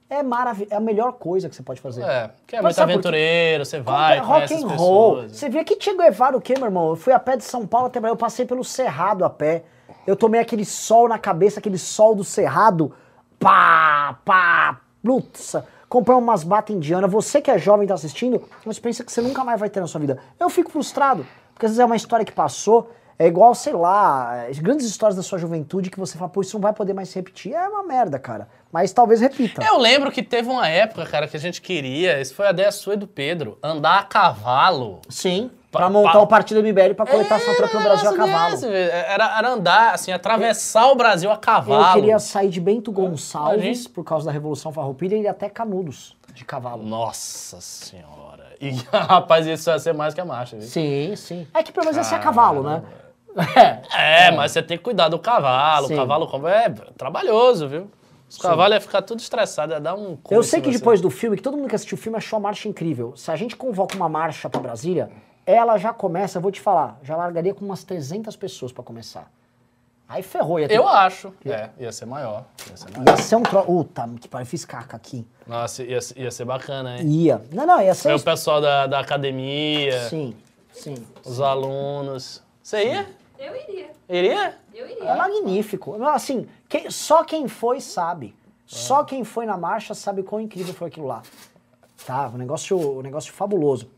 é, 0.10 0.24
marav 0.24 0.66
é 0.70 0.76
a 0.76 0.80
melhor 0.80 1.14
coisa 1.14 1.50
que 1.50 1.56
você 1.56 1.64
pode 1.64 1.82
fazer. 1.82 2.02
É, 2.04 2.30
que 2.46 2.56
é 2.56 2.62
Mas 2.62 2.78
muito 2.78 2.92
aventureiro, 2.92 3.66
você 3.66 3.80
vai, 3.80 4.20
rock 4.20 4.48
conhece 4.48 4.54
and 4.54 4.68
roll. 4.68 5.16
pessoas. 5.16 5.36
Você 5.36 5.50
vê 5.50 5.64
que 5.64 5.78
Che 5.80 5.96
Guevara 5.96 6.38
o 6.38 6.42
quê, 6.42 6.54
meu 6.56 6.66
irmão? 6.66 6.90
Eu 6.90 6.96
fui 6.96 7.12
a 7.12 7.20
pé 7.20 7.36
de 7.36 7.44
São 7.44 7.68
Paulo 7.68 7.88
até 7.88 8.00
eu 8.00 8.16
passei 8.16 8.46
pelo 8.46 8.64
Cerrado 8.64 9.26
a 9.26 9.30
pé. 9.30 9.64
Eu 10.06 10.16
tomei 10.16 10.40
aquele 10.40 10.64
sol 10.64 11.10
na 11.10 11.20
cabeça, 11.20 11.60
aquele 11.60 11.78
sol 11.78 12.16
do 12.16 12.24
Cerrado. 12.24 12.94
Pá, 13.38 14.18
pá, 14.24 14.80
putz. 15.04 15.56
Comprei 15.90 16.18
umas 16.18 16.44
bata 16.44 16.72
indiana. 16.72 17.08
Você 17.08 17.42
que 17.42 17.52
é 17.52 17.58
jovem 17.58 17.86
e 17.86 17.88
tá 17.88 17.94
assistindo, 17.94 18.42
mas 18.66 18.80
pensa 18.80 19.04
que 19.04 19.12
você 19.12 19.22
nunca 19.22 19.44
mais 19.44 19.60
vai 19.60 19.70
ter 19.70 19.80
na 19.80 19.88
sua 19.88 20.00
vida. 20.00 20.20
Eu 20.40 20.50
fico 20.50 20.72
frustrado, 20.72 21.26
porque 21.54 21.66
às 21.66 21.72
vezes 21.72 21.80
é 21.80 21.86
uma 21.86 21.96
história 21.96 22.26
que 22.26 22.32
passou, 22.32 22.90
é 23.20 23.26
igual, 23.28 23.56
sei 23.56 23.74
lá, 23.74 24.46
as 24.50 24.60
grandes 24.60 24.86
histórias 24.86 25.16
da 25.16 25.24
sua 25.24 25.38
juventude 25.40 25.90
que 25.90 26.00
você 26.00 26.18
fala, 26.18 26.30
pô, 26.30 26.42
isso 26.42 26.56
não 26.56 26.62
vai 26.62 26.74
poder 26.74 26.94
mais 26.94 27.10
se 27.10 27.16
repetir. 27.16 27.54
É 27.54 27.68
uma 27.68 27.84
merda, 27.84 28.20
cara. 28.20 28.48
Mas 28.72 28.92
talvez 28.94 29.22
repita. 29.22 29.64
Eu 29.64 29.78
lembro 29.78 30.12
que 30.12 30.22
teve 30.22 30.50
uma 30.50 30.68
época, 30.68 31.06
cara, 31.06 31.28
que 31.28 31.36
a 31.36 31.40
gente 31.40 31.62
queria, 31.62 32.20
isso 32.22 32.36
foi 32.36 32.48
a 32.48 32.52
ideia 32.52 32.72
sua 32.72 32.94
e 32.94 32.98
do 32.98 33.08
Pedro, 33.08 33.58
andar 33.64 34.00
a 34.00 34.04
cavalo. 34.04 35.00
Sim, 35.10 35.50
pra 35.72 35.90
montar 35.90 36.12
pa- 36.14 36.20
o 36.20 36.28
partido 36.28 36.60
MBL 36.62 36.94
pra 36.96 37.06
coletar 37.08 37.36
assinatura 37.38 37.68
pelo 37.70 37.84
Brasil 37.84 38.10
a 38.10 38.16
cavalo. 38.16 38.52
desse, 38.52 38.68
velho. 38.68 38.92
era, 38.92 39.38
era 39.38 39.50
andar, 39.50 39.94
assim, 39.94 40.12
atravessar 40.12 40.88
o 40.92 40.96
Brasil 40.96 41.32
a 41.32 41.38
cavalo. 41.38 41.84
Eu 41.86 41.94
queria 41.94 42.20
sair 42.20 42.50
de 42.50 42.60
Bento 42.62 42.92
Gonçalves, 42.92 43.64
Imagina. 43.64 43.90
por 43.96 44.04
causa 44.04 44.26
da 44.28 44.32
Revolução 44.32 44.72
Farroupilha, 44.72 45.16
e 45.16 45.22
ir 45.22 45.28
até 45.28 45.50
Canudos. 45.50 46.16
de 46.34 46.46
cavalo. 46.46 46.84
Nossa 46.84 47.60
senhora. 47.62 48.46
E, 48.62 48.72
rapaz, 48.92 49.48
isso 49.48 49.70
vai 49.70 49.80
ser 49.80 49.94
mais 49.94 50.14
que 50.14 50.22
a 50.22 50.26
marcha, 50.26 50.56
viu? 50.58 50.68
Sim, 50.68 51.16
sim. 51.16 51.48
É 51.54 51.64
que 51.64 51.72
pelo 51.72 51.86
menos 51.86 51.98
esse 51.98 52.14
é 52.14 52.20
cavalo, 52.20 52.62
né? 52.64 52.84
É. 53.56 54.28
É, 54.28 54.32
mas 54.32 54.52
você 54.52 54.64
tem 54.64 54.78
que 54.78 54.84
cuidar 54.84 55.10
do 55.10 55.20
cavalo. 55.20 55.88
Sim. 55.88 55.94
O 55.94 55.98
cavalo 55.98 56.28
como 56.28 56.48
é 56.48 56.70
trabalhoso, 56.98 57.68
viu? 57.68 57.90
Os 58.30 58.38
cavalos 58.38 58.74
iam 58.74 58.82
ficar 58.82 59.02
tudo 59.04 59.20
estressados, 59.20 59.74
ia 59.74 59.80
dar 59.80 59.96
um 59.96 60.18
Eu 60.30 60.44
sei 60.44 60.60
que 60.60 60.70
você. 60.72 60.78
depois 60.78 61.00
do 61.00 61.10
filme, 61.10 61.38
que 61.38 61.44
todo 61.44 61.56
mundo 61.56 61.70
que 61.70 61.76
assistiu 61.76 61.98
o 61.98 62.02
filme 62.02 62.18
achou 62.18 62.38
a 62.38 62.40
marcha 62.40 62.68
incrível. 62.68 63.16
Se 63.16 63.32
a 63.32 63.36
gente 63.36 63.56
convoca 63.56 63.96
uma 63.96 64.10
marcha 64.10 64.50
pra 64.50 64.60
Brasília, 64.60 65.10
ela 65.46 65.78
já 65.78 65.94
começa, 65.94 66.38
eu 66.38 66.42
vou 66.42 66.52
te 66.52 66.60
falar, 66.60 67.00
já 67.02 67.16
largaria 67.16 67.54
com 67.54 67.64
umas 67.64 67.84
300 67.86 68.36
pessoas 68.36 68.72
pra 68.74 68.84
começar. 68.84 69.32
Aí 70.10 70.24
ferrou, 70.24 70.60
ia 70.60 70.68
ter... 70.68 70.76
Eu 70.76 70.88
acho. 70.88 71.34
É, 71.46 71.70
ia 71.78 71.92
ser 71.92 72.06
maior. 72.06 72.46
Ia 72.70 72.78
ser 72.78 72.92
maior. 72.92 73.10
Ia 73.10 73.18
ser 73.18 73.36
um 73.36 73.44
tro... 73.44 73.62
Puta, 73.64 74.10
que 74.22 74.28
pariu, 74.28 74.46
fiz 74.46 74.64
caca 74.66 74.96
aqui. 74.98 75.26
Nossa, 75.46 75.84
ia, 75.84 76.00
ia 76.16 76.32
ser 76.32 76.46
bacana, 76.46 76.98
hein? 76.98 77.06
Ia. 77.08 77.42
Não, 77.54 77.66
não, 77.66 77.82
ia 77.82 77.94
ser... 77.94 78.04
Foi 78.10 78.16
o 78.16 78.22
pessoal 78.22 78.60
da, 78.62 78.88
da 78.88 79.00
academia, 79.00 80.08
Sim, 80.10 80.34
sim. 80.72 80.96
os 81.26 81.42
alunos. 81.42 82.42
Você 82.68 82.84
ia? 82.84 83.08
Eu 83.40 83.56
iria. 83.56 83.92
Iria? 84.10 84.58
Eu 84.76 84.86
É 84.88 84.92
iria. 84.92 85.16
magnífico. 85.16 85.98
Não, 85.98 86.08
Assim, 86.08 86.50
quem- 86.68 86.92
só 86.92 87.24
quem 87.24 87.48
foi 87.48 87.80
sabe. 87.80 88.36
Só 88.66 89.06
quem 89.06 89.24
foi 89.24 89.46
na 89.46 89.56
marcha 89.56 89.94
sabe 89.94 90.22
quão 90.22 90.42
incrível 90.42 90.74
foi 90.74 90.90
aquilo 90.90 91.08
lá. 91.08 91.22
Tá, 92.06 92.28
um 92.28 92.38
negócio, 92.38 92.78
um 92.78 93.02
negócio 93.02 93.32
fabuloso. 93.32 93.90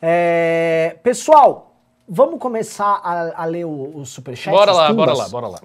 É, 0.00 0.96
pessoal, 1.02 1.74
vamos 2.08 2.40
começar 2.40 2.98
a, 3.04 3.42
a 3.42 3.44
ler 3.44 3.66
o, 3.66 3.98
o 3.98 4.06
superchat? 4.06 4.54
Bora 4.56 4.72
lá, 4.72 4.88
tumbas? 4.88 5.04
bora 5.04 5.18
lá, 5.18 5.28
bora 5.28 5.48
lá. 5.48 5.60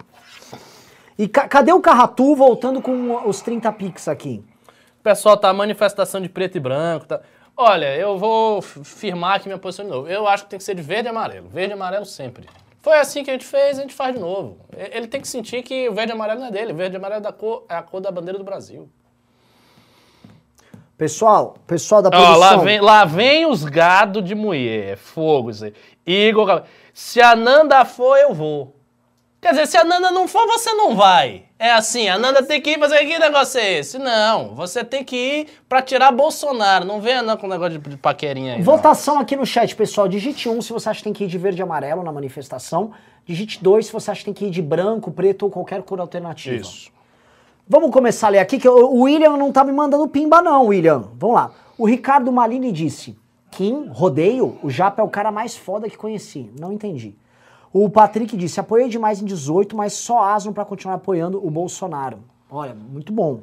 E 1.17 1.29
ca- 1.29 1.47
cadê 1.47 1.71
o 1.71 1.79
Carratu 1.79 2.35
voltando 2.35 2.81
com 2.81 3.25
os 3.25 3.39
30 3.39 3.71
pix 3.71 4.09
aqui? 4.09 4.43
O 4.99 5.01
pessoal 5.01 5.37
tá 5.37 5.53
manifestação 5.53 6.19
de 6.19 6.27
preto 6.27 6.57
e 6.57 6.59
branco. 6.59 7.05
Tá... 7.05 7.21
Olha, 7.61 7.93
eu 7.93 8.17
vou 8.17 8.61
firmar 8.61 9.35
aqui 9.35 9.49
minha 9.49 9.57
posição 9.57 9.83
de 9.83 9.91
novo. 9.91 10.07
Eu 10.07 10.25
acho 10.25 10.45
que 10.45 10.49
tem 10.49 10.57
que 10.57 10.63
ser 10.63 10.73
de 10.75 10.81
verde 10.81 11.09
e 11.09 11.11
amarelo. 11.11 11.49
Verde 11.49 11.71
e 11.71 11.73
amarelo 11.73 12.05
sempre. 12.05 12.47
Foi 12.81 12.97
assim 12.97 13.21
que 13.21 13.29
a 13.29 13.33
gente 13.33 13.43
fez, 13.45 13.77
a 13.77 13.81
gente 13.81 13.93
faz 13.93 14.15
de 14.15 14.21
novo. 14.21 14.57
Ele 14.71 15.07
tem 15.07 15.19
que 15.19 15.27
sentir 15.27 15.61
que 15.61 15.89
o 15.89 15.93
verde 15.93 16.13
e 16.13 16.15
amarelo 16.15 16.39
não 16.39 16.47
é 16.47 16.51
dele. 16.51 16.71
O 16.71 16.75
verde 16.77 16.95
e 16.95 16.97
amarelo 16.97 17.19
é, 17.19 17.21
da 17.21 17.33
cor, 17.33 17.65
é 17.67 17.75
a 17.75 17.81
cor 17.81 17.99
da 17.99 18.09
bandeira 18.09 18.37
do 18.37 18.45
Brasil. 18.45 18.89
Pessoal, 20.97 21.57
pessoal 21.67 22.01
da 22.01 22.07
Ó, 22.07 22.11
produção. 22.11 22.39
lá 22.39 22.55
vem, 22.55 22.79
lá 22.79 23.03
vem 23.03 23.45
os 23.45 23.65
gado 23.65 24.21
de 24.21 24.33
mulher. 24.33 24.95
Fogo 24.95 25.49
isso 25.49 25.65
aí. 25.65 25.73
Igor, 26.07 26.63
se 26.93 27.21
a 27.21 27.35
Nanda 27.35 27.83
for, 27.83 28.15
eu 28.15 28.33
vou. 28.33 28.73
Quer 29.41 29.51
dizer, 29.51 29.67
se 29.67 29.77
a 29.77 29.85
Nanda 29.85 30.11
não 30.11 30.27
for, 30.27 30.45
você 30.47 30.73
não 30.73 30.95
vai. 30.95 31.43
É 31.57 31.71
assim, 31.71 32.09
a 32.09 32.17
Nanda 32.17 32.43
tem 32.43 32.61
que 32.61 32.71
ir 32.71 32.79
fazer 32.79 33.05
que 33.05 33.17
negócio 33.17 33.59
é 33.59 33.79
esse? 33.79 33.97
Não, 33.97 34.53
você 34.53 34.83
tem 34.83 35.01
que 35.03 35.15
ir 35.15 35.47
pra 35.67 35.81
tirar 35.81 36.11
Bolsonaro. 36.11 36.83
Não 36.83 36.99
venha 36.99 37.21
não 37.21 37.37
com 37.37 37.47
o 37.47 37.49
negócio 37.49 37.79
de, 37.79 37.97
paquerinha 37.97 38.53
aí. 38.53 38.57
não. 38.59 38.65
Votação 38.65 39.17
aqui 39.17 39.37
no 39.37 39.45
chat, 39.45 39.73
pessoal. 39.75 40.09
Digite 40.09 40.49
1 40.49 40.61
se 40.61 40.73
você 40.73 40.89
acha 40.89 40.99
que 40.99 41.05
tem 41.05 41.13
que 41.13 41.23
ir 41.23 41.27
de 41.27 41.37
verde 41.37 41.61
e 41.61 41.63
amarelo 41.63 42.03
na 42.03 42.11
manifestação. 42.11 42.91
Digite 43.25 43.63
2 43.63 43.85
se 43.85 43.93
você 43.93 44.11
acha 44.11 44.19
que 44.19 44.25
tem 44.25 44.33
que 44.33 44.45
ir 44.45 44.49
de 44.49 44.61
branco, 44.61 45.09
preto 45.09 45.43
ou 45.43 45.49
qualquer 45.49 45.81
cor 45.83 46.01
alternativa. 46.01 46.57
Isso. 46.57 46.91
Vamos 47.67 47.91
começar 47.91 48.27
a 48.27 48.31
ler 48.31 48.39
aqui, 48.39 48.59
que 48.59 48.67
o 48.67 48.87
o 48.87 49.01
William 49.03 49.37
não 49.37 49.51
tá 49.53 49.63
me 49.63 49.71
mandando 49.71 50.07
pimba 50.07 50.41
não, 50.41 50.65
William. 50.65 51.07
Vamos 51.15 51.35
lá. 51.35 51.51
O 51.77 51.85
Ricardo 51.85 52.29
Malini 52.29 52.73
disse, 52.73 53.17
Kim, 53.51 53.87
rodeio, 53.89 54.57
o 54.61 54.69
Japa 54.69 55.01
é 55.01 55.05
o 55.05 55.09
cara 55.09 55.31
mais 55.31 55.55
foda 55.55 55.89
que 55.89 55.95
conheci. 55.97 56.49
Não 56.59 56.73
entendi. 56.73 57.15
O 57.71 57.89
Patrick 57.89 58.35
disse, 58.35 58.59
apoiei 58.59 58.89
demais 58.89 59.21
em 59.21 59.25
18, 59.25 59.75
mas 59.75 59.93
só 59.93 60.23
asno 60.23 60.53
pra 60.53 60.65
continuar 60.65 60.95
apoiando 60.95 61.45
o 61.45 61.49
Bolsonaro. 61.51 62.19
Olha, 62.49 62.73
muito 62.73 63.13
bom. 63.13 63.41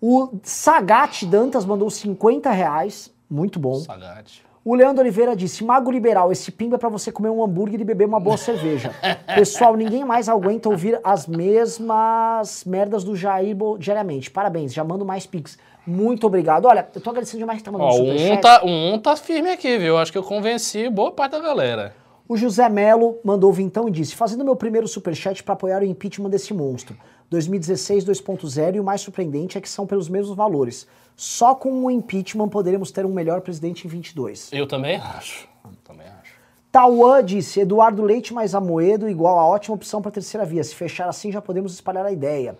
O 0.00 0.30
Sagat 0.42 1.24
Dantas 1.26 1.64
mandou 1.64 1.90
50 1.90 2.50
reais, 2.50 3.12
muito 3.28 3.58
bom. 3.58 3.74
Sagate. 3.74 4.42
O 4.64 4.74
Leandro 4.74 5.02
Oliveira 5.02 5.36
disse: 5.36 5.62
Mago 5.62 5.90
Liberal, 5.90 6.32
esse 6.32 6.50
pimba 6.50 6.76
é 6.76 6.78
pra 6.78 6.88
você 6.88 7.12
comer 7.12 7.28
um 7.28 7.44
hambúrguer 7.44 7.78
e 7.80 7.84
beber 7.84 8.06
uma 8.06 8.18
boa 8.18 8.38
cerveja. 8.38 8.94
Pessoal, 9.34 9.76
ninguém 9.76 10.04
mais 10.04 10.26
aguenta 10.26 10.70
ouvir 10.70 10.98
as 11.04 11.26
mesmas 11.26 12.64
merdas 12.64 13.04
do 13.04 13.14
Jair 13.14 13.54
Bo- 13.54 13.76
diariamente. 13.76 14.30
Parabéns, 14.30 14.72
já 14.72 14.82
mando 14.82 15.04
mais 15.04 15.26
pix. 15.26 15.58
Muito 15.86 16.26
obrigado. 16.26 16.64
Olha, 16.64 16.88
eu 16.94 17.00
tô 17.00 17.10
agradecendo 17.10 17.40
demais 17.40 17.58
que 17.58 17.64
tá 17.64 17.70
mandando 17.70 17.90
Ó, 17.92 18.32
um 18.32 18.40
tá, 18.40 18.62
um 18.64 18.98
tá 18.98 19.16
firme 19.16 19.50
aqui, 19.50 19.76
viu? 19.76 19.98
Acho 19.98 20.10
que 20.10 20.16
eu 20.16 20.22
convenci 20.22 20.88
boa 20.88 21.12
parte 21.12 21.32
da 21.32 21.40
galera. 21.40 21.94
O 22.26 22.38
José 22.38 22.66
Melo 22.70 23.18
mandou 23.22 23.52
vintão 23.52 23.86
e 23.86 23.90
disse: 23.90 24.16
Fazendo 24.16 24.44
meu 24.44 24.56
primeiro 24.56 24.88
superchat 24.88 25.42
para 25.42 25.52
apoiar 25.52 25.82
o 25.82 25.84
impeachment 25.84 26.30
desse 26.30 26.54
monstro. 26.54 26.96
2016 27.28 28.04
2.0 28.04 28.76
e 28.76 28.80
o 28.80 28.84
mais 28.84 29.02
surpreendente 29.02 29.58
é 29.58 29.60
que 29.60 29.68
são 29.68 29.86
pelos 29.86 30.08
mesmos 30.08 30.34
valores. 30.34 30.86
Só 31.16 31.54
com 31.54 31.84
o 31.84 31.90
impeachment 31.90 32.48
poderemos 32.48 32.90
ter 32.90 33.04
um 33.04 33.12
melhor 33.12 33.40
presidente 33.40 33.86
em 33.86 33.90
22. 33.90 34.50
Eu 34.52 34.66
também 34.66 34.96
acho. 34.96 35.48
Também 35.84 36.06
acho. 36.06 36.32
Tauã 36.72 37.22
disse: 37.22 37.60
Eduardo 37.60 38.02
Leite 38.02 38.32
mais 38.32 38.54
Amoedo 38.54 39.06
igual 39.08 39.38
a 39.38 39.46
ótima 39.46 39.74
opção 39.74 40.00
para 40.00 40.10
terceira 40.10 40.46
via. 40.46 40.64
Se 40.64 40.74
fechar 40.74 41.08
assim, 41.08 41.30
já 41.30 41.42
podemos 41.42 41.74
espalhar 41.74 42.06
a 42.06 42.12
ideia. 42.12 42.56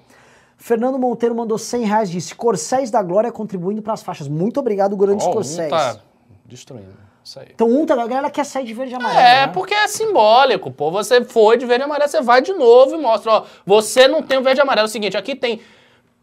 Fernando 0.59 0.99
Monteiro 0.99 1.35
mandou 1.35 1.57
100 1.57 1.87
reais, 1.87 2.11
disse: 2.11 2.35
Corcéis 2.35 2.91
da 2.91 3.03
Glória 3.03 3.33
contribuindo 3.33 3.81
para 3.81 3.95
as 3.95 4.03
faixas. 4.03 4.29
Muito 4.29 4.61
obrigado, 4.61 4.95
grandes 4.95 5.25
Ó, 5.25 5.29
o 5.29 5.33
um 5.33 5.35
Corcéis. 5.35 5.71
tá 5.71 6.01
destruindo. 6.45 7.14
Então, 7.55 7.69
um 7.69 7.87
tá, 7.87 7.95
a 7.95 8.07
galera 8.07 8.31
quer 8.31 8.45
sair 8.45 8.65
de 8.65 8.75
verde 8.75 8.93
e 8.93 8.97
amarelo. 8.97 9.19
É, 9.21 9.47
né? 9.47 9.53
porque 9.53 9.73
é 9.73 9.89
simbólico, 9.89 10.71
pô. 10.71 10.91
Você 10.91 11.25
foi 11.25 11.57
de 11.57 11.65
verde 11.67 11.83
e 11.83 11.87
amarelo, 11.87 12.09
você 12.11 12.21
vai 12.21 12.43
de 12.43 12.53
novo 12.53 12.95
e 12.95 12.99
mostra, 12.99 13.33
ó, 13.33 13.45
você 13.65 14.07
não 14.07 14.23
tem 14.23 14.39
o 14.39 14.43
verde 14.43 14.61
e 14.61 14.63
amarelo. 14.63 14.85
É 14.87 14.89
o 14.89 14.93
seguinte, 14.93 15.17
aqui 15.17 15.35
tem 15.35 15.61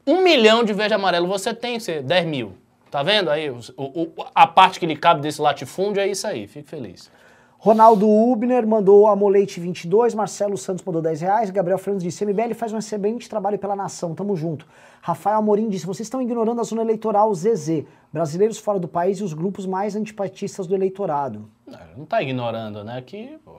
um 0.05 0.21
milhão 0.23 0.63
de 0.63 0.73
verde 0.73 0.93
e 0.93 0.95
amarelo, 0.95 1.27
você 1.27 1.53
tem 1.53 1.79
você, 1.79 2.01
10 2.01 2.25
mil. 2.27 2.53
Tá 2.91 3.01
vendo 3.03 3.29
aí? 3.29 3.49
O- 3.49 3.57
o- 3.77 4.11
a 4.35 4.45
parte 4.45 4.79
que 4.79 4.85
lhe 4.85 4.95
cabe 4.95 5.21
desse 5.21 5.41
latifúndio 5.41 6.01
é 6.01 6.07
isso 6.07 6.27
aí, 6.27 6.45
fico 6.45 6.69
feliz. 6.69 7.09
Ronaldo 7.57 8.09
Ubner 8.09 8.65
mandou 8.65 9.05
Amoleite 9.07 9.59
22, 9.59 10.15
Marcelo 10.15 10.57
Santos 10.57 10.83
mandou 10.83 10.99
10 11.01 11.21
reais, 11.21 11.49
Gabriel 11.51 11.77
Fernandes 11.77 12.03
disse, 12.03 12.25
MBL 12.25 12.55
faz 12.55 12.73
um 12.73 12.77
excelente 12.79 13.29
trabalho 13.29 13.59
pela 13.59 13.75
nação, 13.75 14.15
tamo 14.15 14.35
junto. 14.35 14.65
Rafael 14.99 15.37
Amorim 15.37 15.69
disse, 15.69 15.85
vocês 15.85 16.07
estão 16.07 16.21
ignorando 16.21 16.59
a 16.59 16.63
zona 16.63 16.81
eleitoral 16.81 17.31
ZZ, 17.35 17.83
brasileiros 18.11 18.57
fora 18.57 18.79
do 18.79 18.87
país 18.87 19.19
e 19.19 19.23
os 19.23 19.33
grupos 19.33 19.65
mais 19.65 19.95
antipatistas 19.95 20.67
do 20.67 20.75
eleitorado. 20.75 21.49
É, 21.71 21.77
Não 21.97 22.05
tá 22.05 22.21
ignorando, 22.21 22.83
né? 22.83 23.01
Que 23.01 23.37
pô, 23.43 23.55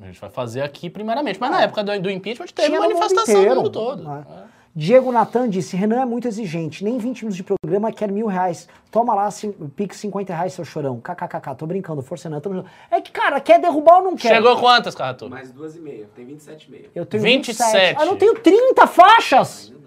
a 0.00 0.06
gente 0.06 0.20
vai 0.20 0.30
fazer 0.30 0.62
aqui 0.62 0.90
primeiramente. 0.90 1.38
Mas 1.40 1.50
na 1.50 1.62
época 1.62 1.84
do, 1.84 2.00
do 2.00 2.10
impeachment 2.10 2.46
teve 2.48 2.68
Tinha 2.68 2.80
no 2.80 2.86
mundo 2.86 2.98
manifestação 2.98 3.34
inteiro, 3.34 3.54
no 3.54 3.62
mundo 3.62 3.70
todo. 3.72 4.02
né? 4.02 4.26
É. 4.52 4.56
Diego 4.78 5.10
Natan 5.10 5.48
disse, 5.48 5.74
Renan 5.74 6.02
é 6.02 6.04
muito 6.04 6.28
exigente, 6.28 6.84
nem 6.84 6.98
20 6.98 7.20
minutos 7.22 7.36
de 7.36 7.42
programa 7.42 7.90
quer 7.90 8.12
mil 8.12 8.26
reais. 8.26 8.68
Toma 8.90 9.14
lá, 9.14 9.26
pix 9.74 9.96
50 9.96 10.34
reais, 10.34 10.52
seu 10.52 10.66
chorão. 10.66 11.00
KKKK, 11.00 11.54
tô 11.56 11.64
brincando, 11.66 12.02
força 12.02 12.28
Renan, 12.28 12.40
tamo 12.40 12.56
junto. 12.56 12.68
É 12.90 13.00
que, 13.00 13.10
cara, 13.10 13.40
quer 13.40 13.58
derrubar 13.58 14.00
ou 14.00 14.02
não 14.04 14.16
quer? 14.16 14.34
Chegou 14.34 14.54
quantas, 14.58 14.94
Carratu? 14.94 15.30
Mais 15.30 15.50
duas 15.50 15.76
e 15.76 15.80
meia. 15.80 16.06
Tem 16.14 16.26
27 16.26 16.66
e 16.66 16.70
meia. 16.70 16.90
Eu 16.94 17.06
tenho 17.06 17.22
27. 17.22 17.72
27. 17.72 17.96
Ah, 17.98 18.04
eu 18.04 18.10
não 18.10 18.16
tenho 18.18 18.34
30 18.38 18.86
faixas! 18.86 19.72
Ainda 19.72 19.80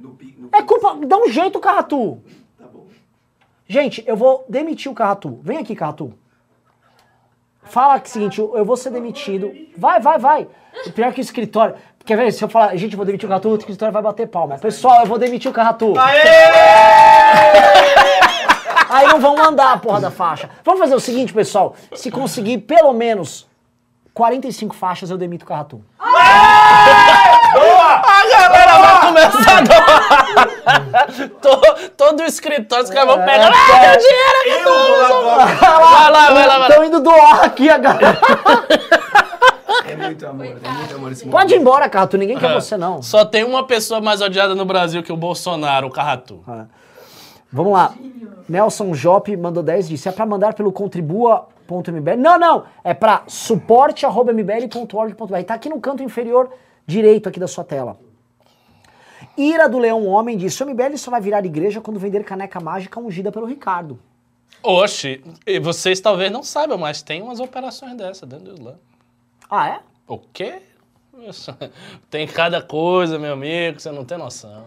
não. 0.00 0.08
No, 0.10 0.16
no 0.38 0.48
É 0.56 0.62
culpa, 0.62 0.96
dá 1.06 1.18
um 1.18 1.28
jeito, 1.28 1.60
Carratu. 1.60 2.22
Gente, 3.66 4.04
eu 4.06 4.16
vou 4.16 4.44
demitir 4.48 4.90
o 4.90 4.94
Carratu. 4.94 5.40
Vem 5.42 5.58
aqui, 5.58 5.74
Carratu. 5.74 6.12
Fala 7.62 7.98
que 7.98 8.06
é 8.06 8.10
o 8.10 8.12
seguinte, 8.12 8.38
eu 8.40 8.64
vou 8.64 8.76
ser 8.76 8.90
demitido. 8.90 9.50
Vai, 9.76 9.98
vai, 10.00 10.18
vai. 10.18 10.46
O 10.86 10.92
pior 10.92 11.12
que 11.12 11.20
o 11.20 11.22
escritório. 11.22 11.74
Quer 12.04 12.16
ver? 12.16 12.30
Se 12.32 12.44
eu 12.44 12.48
falar, 12.48 12.76
gente, 12.76 12.92
eu 12.92 12.96
vou 12.98 13.06
demitir 13.06 13.26
o 13.26 13.28
Carratu, 13.30 13.48
o 13.48 13.56
escritório 13.56 13.92
vai 13.92 14.02
bater 14.02 14.28
palma. 14.28 14.58
Pessoal, 14.58 15.00
eu 15.00 15.06
vou 15.06 15.18
demitir 15.18 15.50
o 15.50 15.54
Carratu. 15.54 15.94
Aí 18.90 19.06
não 19.08 19.18
vão 19.18 19.34
mandar 19.36 19.72
a 19.72 19.78
porra 19.78 20.00
da 20.02 20.10
faixa. 20.10 20.50
Vamos 20.62 20.80
fazer 20.80 20.94
o 20.94 21.00
seguinte, 21.00 21.32
pessoal. 21.32 21.74
Se 21.94 22.10
conseguir 22.10 22.58
pelo 22.58 22.92
menos 22.92 23.48
45 24.12 24.74
faixas, 24.74 25.10
eu 25.10 25.16
demito 25.16 25.44
o 25.44 25.48
Carratu. 25.48 25.82
A 27.60 28.22
galera 28.30 28.78
vai 28.78 29.00
começar 29.06 29.58
a 29.58 29.60
doar. 29.62 30.24
To- 31.40 31.74
Todo 31.96 32.20
o 32.20 32.24
escritório, 32.24 32.84
os 32.84 32.90
caras 32.90 33.14
vão 33.14 33.24
pegar. 33.24 33.48
Ah, 33.48 33.80
meu 33.80 33.96
dinheiro 33.98 34.36
aqui 34.40 34.62
todo. 34.64 35.60
Vai 35.60 36.10
lá, 36.10 36.10
vai 36.10 36.10
lá, 36.10 36.30
vai 36.32 36.46
lá. 36.58 36.68
Estão 36.68 36.84
indo 36.84 37.00
doar 37.00 37.44
aqui 37.44 37.70
a 37.70 37.78
galera. 37.78 38.18
É 39.86 39.96
muito 39.96 40.26
amor, 40.26 40.46
é 40.46 40.68
muito 40.68 40.94
amor 40.94 41.12
esse 41.12 41.26
Pode 41.28 41.54
ir 41.54 41.58
embora, 41.58 41.88
Carratu. 41.88 42.16
Ninguém 42.16 42.38
quer 42.38 42.52
você, 42.54 42.76
não. 42.76 43.02
Só 43.02 43.24
tem 43.24 43.44
uma 43.44 43.66
pessoa 43.66 44.00
mais 44.00 44.20
odiada 44.20 44.54
no 44.54 44.64
Brasil 44.64 45.02
que 45.02 45.12
o 45.12 45.16
Bolsonaro, 45.16 45.86
o 45.86 45.90
Carratu. 45.90 46.42
Vamos 47.52 47.72
lá. 47.72 47.92
Nelson 48.48 48.92
Jope 48.94 49.36
mandou 49.36 49.62
10 49.62 49.88
disse: 49.88 50.08
é 50.08 50.12
pra 50.12 50.26
mandar 50.26 50.54
pelo 50.54 50.72
contribua.mbl. 50.72 52.16
Não, 52.18 52.38
não. 52.38 52.64
É 52.82 52.92
pra 52.94 53.22
suporte.mbl.org.br. 53.26 55.42
Tá 55.46 55.54
aqui 55.54 55.68
no 55.68 55.80
canto 55.80 56.02
inferior 56.02 56.50
direito 56.86 57.28
aqui 57.28 57.38
da 57.40 57.48
sua 57.48 57.64
tela. 57.64 57.98
Ira 59.36 59.68
do 59.68 59.78
Leão 59.78 60.06
Homem 60.06 60.36
disse: 60.36 60.62
o 60.62 60.66
MBL 60.66 60.96
só 60.96 61.10
vai 61.10 61.20
virar 61.20 61.44
igreja 61.44 61.80
quando 61.80 61.98
vender 61.98 62.24
caneca 62.24 62.60
mágica 62.60 63.00
ungida 63.00 63.32
pelo 63.32 63.46
Ricardo. 63.46 63.98
Oxe, 64.62 65.22
vocês 65.62 66.00
talvez 66.00 66.30
não 66.30 66.42
saibam, 66.42 66.78
mas 66.78 67.02
tem 67.02 67.20
umas 67.22 67.40
operações 67.40 67.94
dessa 67.96 68.24
dentro 68.24 68.46
do 68.46 68.54
Islã. 68.54 68.74
Ah, 69.50 69.68
é? 69.68 69.80
O 70.06 70.18
quê? 70.18 70.62
Tem 72.10 72.26
cada 72.26 72.60
coisa, 72.60 73.18
meu 73.18 73.34
amigo, 73.34 73.76
que 73.76 73.82
você 73.82 73.90
não 73.92 74.04
tem 74.04 74.18
noção. 74.18 74.64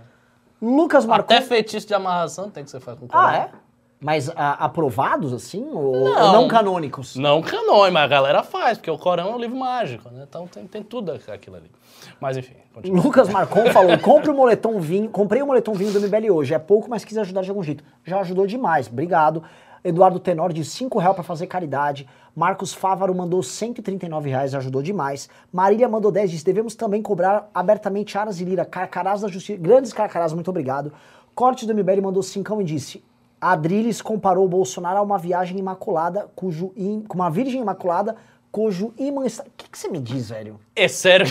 Lucas 0.61 1.05
Marcon. 1.05 1.33
Até 1.33 1.41
feitiço 1.45 1.85
de 1.87 1.93
amarração 1.93 2.49
tem 2.49 2.63
que 2.63 2.71
você 2.71 2.79
faz 2.79 2.97
com 2.97 3.07
Ah, 3.11 3.35
é? 3.35 3.49
Mas 3.99 4.29
a- 4.29 4.53
aprovados, 4.65 5.33
assim? 5.33 5.67
Ou 5.71 5.93
ou 5.95 6.03
Não. 6.15 6.33
não 6.33 6.47
canônicos? 6.47 7.15
Não 7.15 7.41
canônico, 7.41 7.93
mas 7.93 8.03
a 8.03 8.07
galera 8.07 8.43
faz, 8.43 8.77
porque 8.77 8.89
o 8.89 8.97
Corão 8.97 9.29
é 9.31 9.35
um 9.35 9.39
livro 9.39 9.57
mágico, 9.57 10.09
né? 10.09 10.25
Então 10.27 10.47
tem, 10.47 10.65
tem 10.67 10.81
tudo 10.83 11.11
aquilo 11.11 11.57
ali. 11.57 11.69
Mas 12.19 12.37
enfim, 12.37 12.55
continua. 12.73 13.01
Lucas 13.01 13.29
Marcon 13.29 13.71
falou: 13.71 13.97
compre 13.99 14.29
o 14.29 14.33
moletom 14.33 14.79
vinho. 14.79 15.09
Comprei 15.09 15.41
o 15.41 15.47
moletom 15.47 15.73
vinho 15.73 15.91
do 15.91 16.01
MBL 16.01 16.31
hoje. 16.31 16.53
É 16.53 16.59
pouco, 16.59 16.89
mas 16.89 17.05
quis 17.05 17.17
ajudar 17.17 17.41
de 17.41 17.49
algum 17.49 17.63
jeito. 17.63 17.83
Já 18.03 18.19
ajudou 18.19 18.47
demais. 18.47 18.87
Obrigado. 18.87 19.43
Eduardo 19.83 20.19
Tenor 20.19 20.51
de 20.51 20.65
5 20.65 20.99
reais 20.99 21.15
para 21.15 21.23
fazer 21.23 21.47
caridade. 21.47 22.07
Marcos 22.35 22.73
Fávaro 22.73 23.15
mandou 23.15 23.41
139 23.41 24.29
reais, 24.29 24.53
ajudou 24.53 24.81
demais. 24.81 25.29
Marília 25.51 25.87
mandou 25.87 26.11
10, 26.11 26.31
disse: 26.31 26.45
devemos 26.45 26.75
também 26.75 27.01
cobrar 27.01 27.49
abertamente 27.53 28.17
Aras 28.17 28.41
e 28.41 28.43
Lira, 28.43 28.65
carcarás 28.65 29.21
da 29.21 29.27
justiça. 29.27 29.61
Grandes 29.61 29.93
carcarás, 29.93 30.33
muito 30.33 30.49
obrigado. 30.49 30.91
Corte 31.33 31.65
do 31.65 31.73
MBL 31.73 32.01
mandou 32.01 32.21
5 32.21 32.61
e 32.61 32.63
disse: 32.65 33.03
Adriles 33.39 34.01
comparou 34.01 34.47
Bolsonaro 34.47 34.97
a 34.97 35.01
uma 35.01 35.17
viagem 35.17 35.57
imaculada, 35.57 36.27
cujo 36.35 36.73
com 37.07 37.15
uma 37.15 37.29
virgem 37.29 37.61
imaculada, 37.61 38.15
cujo 38.57 38.91
imã 38.97 39.23
está. 39.23 39.43
O 39.43 39.51
que, 39.55 39.69
que 39.69 39.77
você 39.77 39.87
me 39.87 39.99
diz, 39.99 40.29
velho? 40.29 40.59
É 40.75 40.87
sério. 40.87 41.27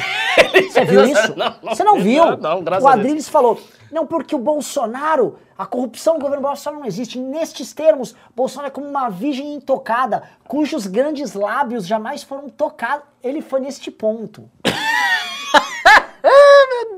Você 0.71 0.85
viu 0.87 1.05
isso? 1.05 1.35
Você 1.61 1.83
não 1.83 1.99
viu? 1.99 2.25
Não, 2.25 2.37
não, 2.37 2.63
graças 2.63 2.85
o. 2.85 2.87
Adriles 2.87 3.29
falou, 3.29 3.61
não, 3.91 4.07
porque 4.07 4.33
o 4.33 4.39
Bolsonaro, 4.39 5.37
a 5.59 5.67
corrupção 5.67 6.15
do 6.15 6.21
governo 6.21 6.47
Bolsonaro 6.47 6.83
não 6.83 6.87
existe. 6.87 7.19
Nestes 7.19 7.73
termos, 7.73 8.15
Bolsonaro 8.33 8.69
é 8.69 8.71
como 8.71 8.87
uma 8.87 9.09
virgem 9.09 9.55
intocada, 9.55 10.23
cujos 10.47 10.87
grandes 10.87 11.33
lábios 11.35 11.85
jamais 11.85 12.23
foram 12.23 12.49
tocados. 12.49 13.05
Ele 13.25 13.43
foi 13.43 13.59
neste 13.59 13.91
ponto. 13.91 14.49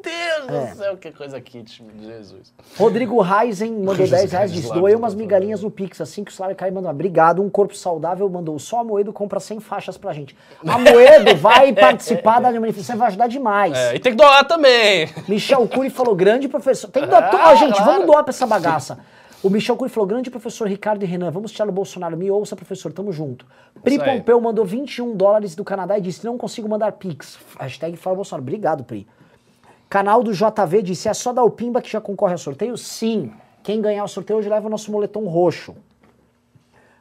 Meu 0.05 0.47
Deus 0.47 0.49
É. 0.49 0.71
do 0.71 0.77
céu, 0.77 0.97
que 0.97 1.11
coisa 1.13 1.41
kit, 1.41 1.83
Jesus. 2.01 2.53
Rodrigo 2.79 3.21
Reisen 3.21 3.73
mandou 3.73 3.97
Cujos 3.97 4.11
10 4.11 4.33
reais, 4.33 4.53
disse, 4.53 4.73
doei 4.73 4.95
umas 4.95 5.13
foram 5.13 5.25
migalhinhas 5.25 5.63
no 5.63 5.71
Pix, 5.71 6.01
assim 6.01 6.25
que 6.25 6.31
o 6.31 6.35
salário 6.35 6.57
cair, 6.57 6.73
mandou, 6.73 6.91
obrigado, 6.91 7.43
um 7.43 7.51
corpo 7.51 7.75
saudável, 7.77 8.29
mandou, 8.29 8.59
só 8.59 8.81
a 8.81 8.85
Moedo 8.85 9.13
compra 9.13 9.41
100 9.41 9.61
faixas 9.61 9.97
pra 9.97 10.13
gente. 10.13 10.37
A 10.67 10.79
Moedo 10.79 11.37
vai 11.37 11.73
participar 11.75 12.41
da 12.41 12.51
manifestação 12.53 12.97
e 12.97 12.99
vai 12.99 13.09
ajudar 13.09 13.27
demais. 13.29 13.77
É, 13.77 13.97
e 13.97 13.99
tem 13.99 14.13
que 14.13 14.19
doar 14.19 14.45
também. 14.47 15.09
Michel 15.29 15.67
Cury 15.69 15.91
falou, 15.91 16.15
grande 16.15 16.49
professor. 16.49 16.89
Tem 16.91 17.03
que 17.03 17.09
doar. 17.09 17.31
Ah, 17.35 17.51
Ó, 17.53 17.55
gente, 17.57 17.77
claro. 17.77 17.93
vamos 17.93 18.07
doar 18.07 18.23
pra 18.25 18.31
essa 18.31 18.47
bagaça. 18.47 18.99
O 19.41 19.49
Michel 19.49 19.77
Cury 19.77 19.89
falou, 19.91 20.07
grande 20.09 20.31
professor 20.31 20.67
Ricardo 20.67 21.05
e 21.05 21.07
Renan, 21.07 21.31
vamos 21.31 21.53
tirar 21.53 21.69
o 21.69 21.73
Bolsonaro. 21.73 22.17
Me 22.17 22.29
ouça, 22.31 22.57
professor, 22.57 22.93
tamo 22.93 23.13
junto. 23.13 23.47
Pri. 23.85 23.97
Pompeu 23.99 24.41
mandou 24.41 24.65
21 24.65 25.17
dólares 25.17 25.55
do 25.55 25.63
Canadá 25.65 25.97
e 25.97 26.01
disse, 26.01 26.25
não 26.25 26.37
consigo 26.37 26.69
mandar 26.69 26.91
Pix. 26.93 27.39
Hashtag 27.59 27.97
fala 27.97 28.17
Bolsonaro. 28.17 28.43
Obrigado, 28.43 28.83
Pri. 28.83 29.07
Canal 29.89 30.23
do 30.23 30.33
JV 30.33 30.83
disse, 30.83 31.09
é 31.09 31.15
só 31.15 31.33
dar 31.33 31.45
o 31.45 31.51
pimba 31.51 31.81
que 31.81 31.91
já 31.91 32.01
concorre 32.01 32.33
ao 32.33 32.39
sorteio? 32.39 32.77
Sim. 32.77 33.33
Quem 33.63 33.81
ganhar 33.81 34.05
o 34.05 34.09
sorteio 34.09 34.39
hoje 34.39 34.49
leva 34.49 34.67
o 34.67 34.71
nosso 34.71 34.91
moletom 34.93 35.25
roxo. 35.27 35.75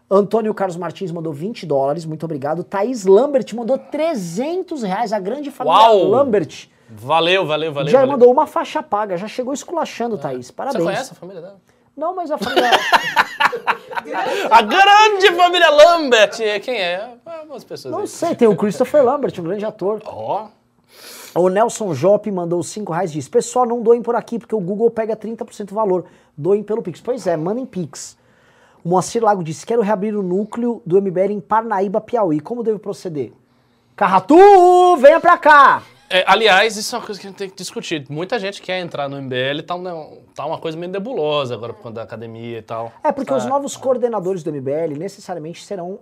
Antônio 0.09 0.53
Carlos 0.53 0.77
Martins 0.77 1.11
mandou 1.11 1.33
20 1.33 1.65
dólares, 1.65 2.05
muito 2.05 2.23
obrigado. 2.23 2.63
Thaís 2.63 3.05
Lambert 3.05 3.45
mandou 3.53 3.77
300 3.77 4.83
reais, 4.83 5.11
a 5.11 5.19
grande 5.19 5.51
família 5.51 5.77
Uau! 5.79 6.07
Lambert. 6.07 6.69
Valeu, 6.89 7.45
valeu, 7.45 7.73
valeu. 7.73 7.91
Já 7.91 7.99
valeu. 7.99 8.13
mandou 8.13 8.31
uma 8.31 8.47
faixa 8.47 8.81
paga, 8.81 9.17
já 9.17 9.27
chegou 9.27 9.53
esculachando, 9.53 10.17
Thaís. 10.17 10.47
Você 10.47 10.53
Parabéns. 10.53 10.83
conhece 10.85 11.11
a 11.11 11.15
família 11.15 11.41
dela? 11.41 11.59
Não, 11.95 12.15
mas 12.15 12.31
a 12.31 12.37
família. 12.37 12.69
A 14.49 14.61
grande 14.61 15.31
família 15.35 15.69
Lambert! 15.69 16.37
Quem 16.63 16.79
é? 16.79 17.15
Algumas 17.25 17.63
pessoas 17.63 17.91
não 17.91 18.01
aí. 18.01 18.07
sei, 18.07 18.35
tem 18.35 18.47
o 18.47 18.55
Christopher 18.55 19.03
Lambert, 19.03 19.33
um 19.39 19.43
grande 19.43 19.65
ator. 19.65 20.01
Ó, 20.05 20.47
O 21.37 21.49
Nelson 21.49 21.93
Jope 21.93 22.31
mandou 22.31 22.63
5 22.63 22.91
reais 22.91 23.11
e 23.11 23.15
disse: 23.15 23.29
Pessoal, 23.29 23.65
não 23.65 23.81
doem 23.81 24.01
por 24.01 24.15
aqui, 24.15 24.39
porque 24.39 24.55
o 24.55 24.59
Google 24.59 24.89
pega 24.89 25.15
30% 25.15 25.65
do 25.65 25.75
valor. 25.75 26.05
Doem 26.35 26.63
pelo 26.63 26.81
Pix. 26.81 26.99
Pois 26.99 27.27
é, 27.27 27.37
mandem 27.37 27.65
Pix. 27.65 28.17
O 28.83 28.89
Moacir 28.89 29.23
Lago 29.23 29.43
disse: 29.43 29.65
Quero 29.65 29.81
reabrir 29.81 30.15
o 30.15 30.23
núcleo 30.23 30.81
do 30.85 30.99
MBL 31.01 31.31
em 31.33 31.39
Parnaíba, 31.39 32.01
Piauí. 32.01 32.39
Como 32.39 32.63
devo 32.63 32.79
proceder? 32.79 33.31
Carratu, 33.95 34.35
venha 34.97 35.19
pra 35.19 35.37
cá! 35.37 35.81
É, 36.09 36.23
aliás, 36.25 36.77
isso 36.77 36.95
é 36.95 36.99
uma 36.99 37.05
coisa 37.05 37.19
que 37.19 37.27
a 37.27 37.29
gente 37.29 37.37
tem 37.37 37.49
que 37.49 37.55
discutir. 37.55 38.05
Muita 38.09 38.39
gente 38.39 38.61
quer 38.61 38.79
entrar 38.79 39.09
no 39.09 39.17
MBL 39.21 39.61
tá, 39.65 39.75
um- 39.75 40.19
tá 40.33 40.45
uma 40.45 40.57
coisa 40.57 40.77
meio 40.77 40.91
nebulosa 40.91 41.53
agora 41.53 41.73
por 41.73 41.81
conta 41.81 41.95
da 41.95 42.03
academia 42.03 42.59
e 42.59 42.61
tal. 42.61 42.93
É, 43.03 43.11
porque 43.11 43.33
os 43.33 43.43
Tá. 43.43 43.49
novos 43.49 43.75
coordenadores 43.75 44.41
do 44.43 44.49
MBL 44.51 44.95
necessariamente 44.97 45.65
serão 45.65 45.99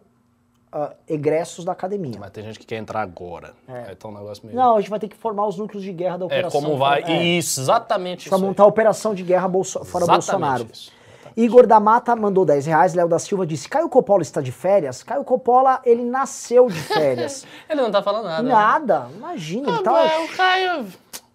ah, 0.78 0.92
egressos 1.08 1.64
da 1.64 1.72
academia. 1.72 2.18
Mas 2.20 2.32
tem 2.32 2.44
gente 2.44 2.60
que 2.60 2.66
quer 2.66 2.76
entrar 2.76 3.02
agora. 3.02 3.54
Aí 3.68 3.96
tá 3.96 4.10
um 4.10 4.14
negócio 4.14 4.46
meio. 4.46 4.58
Não, 4.58 4.76
a 4.76 4.82
gente 4.82 4.90
vai 4.90 5.00
ter 5.00 5.08
que 5.08 5.16
formar 5.16 5.48
os 5.48 5.58
núcleos 5.58 5.82
de 5.84 5.94
guerra 5.94 6.18
da 6.18 6.26
é, 6.26 6.28
operação. 6.28 6.62
como 6.62 6.78
vai. 6.78 7.02
É. 7.04 7.24
Isso, 7.24 7.62
exatamente 7.62 8.28
Pra 8.28 8.36
isso. 8.38 8.44
aí. 8.44 8.50
montar 8.50 8.64
a 8.64 8.68
operação 8.68 9.16
de 9.16 9.24
guerra 9.24 9.48
Bolso- 9.48 9.86
fora 9.86 10.04
Exatamente 10.04 10.32
Bolsonaro. 10.32 10.68
isso. 10.72 10.92
Igor 11.38 11.66
da 11.68 11.80
Mata 11.80 12.16
mandou 12.16 12.46
10 12.46 12.66
reais. 12.66 12.94
Léo 12.94 13.08
da 13.08 13.20
Silva 13.20 13.46
disse: 13.46 13.68
Caio 13.70 13.90
Coppola 13.90 14.22
está 14.22 14.42
de 14.42 14.52
férias? 14.52 15.02
Caio 15.04 15.24
Coppola, 15.24 15.82
ele 15.86 16.04
nasceu 16.04 16.68
de 16.68 16.80
férias. 16.84 17.46
Ele 17.70 17.82
não 17.82 17.92
tá 17.92 18.02
falando 18.04 18.26
nada. 18.26 18.44
né? 18.44 18.50
Nada, 18.54 19.08
imagina, 19.16 19.70
ele 19.70 19.78
Ah, 19.80 19.82
tá. 19.84 20.02
é, 20.06 20.20
o 20.24 20.28
Caio. 20.36 20.88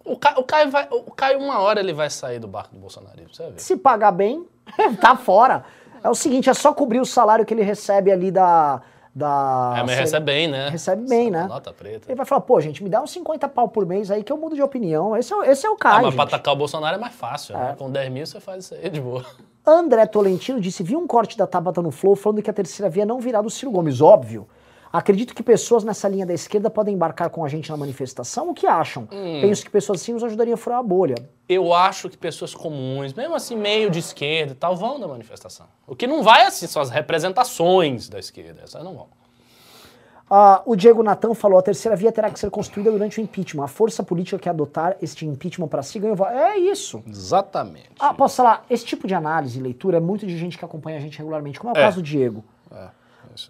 O 0.03 0.17
Caio, 0.17 0.39
o 0.39 0.43
Caio 0.43 0.71
vai. 0.71 0.87
O 0.89 1.11
Caio, 1.11 1.39
uma 1.39 1.59
hora 1.59 1.79
ele 1.79 1.93
vai 1.93 2.09
sair 2.09 2.39
do 2.39 2.47
barco 2.47 2.73
do 2.73 2.79
bolsonarismo, 2.79 3.31
você 3.33 3.43
vai 3.43 3.51
ver. 3.51 3.59
Se 3.59 3.77
pagar 3.77 4.11
bem, 4.11 4.43
tá 4.99 5.15
fora. 5.15 5.63
É 6.03 6.09
o 6.09 6.15
seguinte: 6.15 6.49
é 6.49 6.53
só 6.55 6.73
cobrir 6.73 6.99
o 6.99 7.05
salário 7.05 7.45
que 7.45 7.53
ele 7.53 7.61
recebe 7.61 8.11
ali 8.11 8.31
da. 8.31 8.81
Da 9.13 9.75
É, 9.77 9.83
mas 9.83 9.97
recebe 9.99 10.25
bem, 10.25 10.47
né? 10.47 10.69
Recebe 10.69 11.07
bem, 11.07 11.27
Essa 11.27 11.37
né? 11.41 11.47
Nota 11.47 11.73
preta. 11.73 12.07
Ele 12.09 12.15
vai 12.15 12.25
falar: 12.25 12.41
pô, 12.41 12.59
gente, 12.61 12.83
me 12.83 12.89
dá 12.89 13.01
uns 13.01 13.11
50 13.11 13.47
pau 13.49 13.67
por 13.67 13.85
mês 13.85 14.09
aí 14.09 14.23
que 14.23 14.31
eu 14.31 14.37
mudo 14.37 14.55
de 14.55 14.61
opinião. 14.61 15.15
Esse 15.17 15.33
é, 15.33 15.51
esse 15.51 15.65
é 15.65 15.69
o 15.69 15.73
Ah, 15.73 15.77
Caio. 15.77 16.05
mas 16.05 16.15
pra 16.15 16.23
gente. 16.25 16.35
atacar 16.35 16.53
o 16.53 16.57
Bolsonaro 16.57 16.95
é 16.95 16.99
mais 16.99 17.13
fácil, 17.13 17.57
né? 17.57 17.75
Com 17.77 17.91
10 17.91 18.11
mil 18.11 18.25
você 18.25 18.39
faz 18.39 18.65
isso 18.65 18.73
aí 18.75 18.89
de 18.89 19.01
boa. 19.01 19.25
André 19.65 20.05
Tolentino 20.05 20.59
disse: 20.61 20.81
vi 20.83 20.95
um 20.95 21.05
corte 21.05 21.37
da 21.37 21.45
Tabata 21.45 21.81
no 21.81 21.91
Flow 21.91 22.15
falando 22.15 22.41
que 22.41 22.49
a 22.49 22.53
terceira 22.53 22.89
via 22.89 23.05
não 23.05 23.19
virá 23.19 23.41
do 23.41 23.49
Ciro 23.49 23.71
Gomes. 23.71 24.01
Óbvio. 24.01 24.47
Acredito 24.93 25.33
que 25.33 25.41
pessoas 25.41 25.85
nessa 25.85 26.05
linha 26.09 26.25
da 26.25 26.33
esquerda 26.33 26.69
podem 26.69 26.93
embarcar 26.95 27.29
com 27.29 27.45
a 27.45 27.47
gente 27.47 27.69
na 27.71 27.77
manifestação. 27.77 28.49
O 28.49 28.53
que 28.53 28.67
acham? 28.67 29.03
Hum. 29.09 29.39
Penso 29.41 29.63
que 29.63 29.69
pessoas 29.71 30.01
assim 30.01 30.11
nos 30.11 30.21
ajudariam 30.23 30.55
a 30.55 30.57
furar 30.57 30.79
a 30.79 30.83
bolha. 30.83 31.15
Eu 31.53 31.73
acho 31.73 32.09
que 32.09 32.17
pessoas 32.17 32.55
comuns, 32.55 33.13
mesmo 33.13 33.35
assim, 33.35 33.57
meio 33.57 33.89
de 33.89 33.99
esquerda 33.99 34.53
e 34.53 34.55
tal, 34.55 34.73
vão 34.75 34.97
na 34.97 35.05
manifestação. 35.07 35.65
O 35.85 35.95
que 35.95 36.07
não 36.07 36.23
vai, 36.23 36.45
assim, 36.45 36.65
são 36.65 36.81
as 36.81 36.89
representações 36.89 38.07
da 38.07 38.19
esquerda. 38.19 38.61
Essas 38.63 38.81
não 38.83 38.95
vão. 38.95 39.07
Ah, 40.33 40.61
o 40.65 40.77
Diego 40.77 41.03
Natan 41.03 41.33
falou: 41.33 41.59
a 41.59 41.61
terceira 41.61 41.93
via 41.93 42.09
terá 42.09 42.29
que 42.31 42.39
ser 42.39 42.49
construída 42.49 42.89
durante 42.89 43.19
o 43.19 43.21
impeachment. 43.21 43.65
A 43.65 43.67
força 43.67 44.01
política 44.01 44.39
que 44.39 44.47
adotar 44.47 44.95
este 45.01 45.25
impeachment 45.25 45.67
para 45.67 45.83
si 45.83 45.99
ganha. 45.99 46.15
voto. 46.15 46.31
É 46.31 46.57
isso. 46.57 47.03
Exatamente. 47.05 47.89
Ah, 47.99 48.13
posso 48.13 48.37
falar? 48.37 48.65
Esse 48.69 48.85
tipo 48.85 49.05
de 49.05 49.13
análise 49.13 49.59
e 49.59 49.61
leitura 49.61 49.97
é 49.97 49.99
muito 49.99 50.25
de 50.25 50.37
gente 50.37 50.57
que 50.57 50.63
acompanha 50.63 50.97
a 50.99 51.01
gente 51.01 51.17
regularmente, 51.17 51.59
como 51.59 51.75
é 51.75 51.77
o 51.77 51.81
É. 51.81 51.83
caso 51.83 51.97
do 51.97 52.03
Diego. 52.03 52.45
É, 52.71 52.75
aí. 52.77 52.89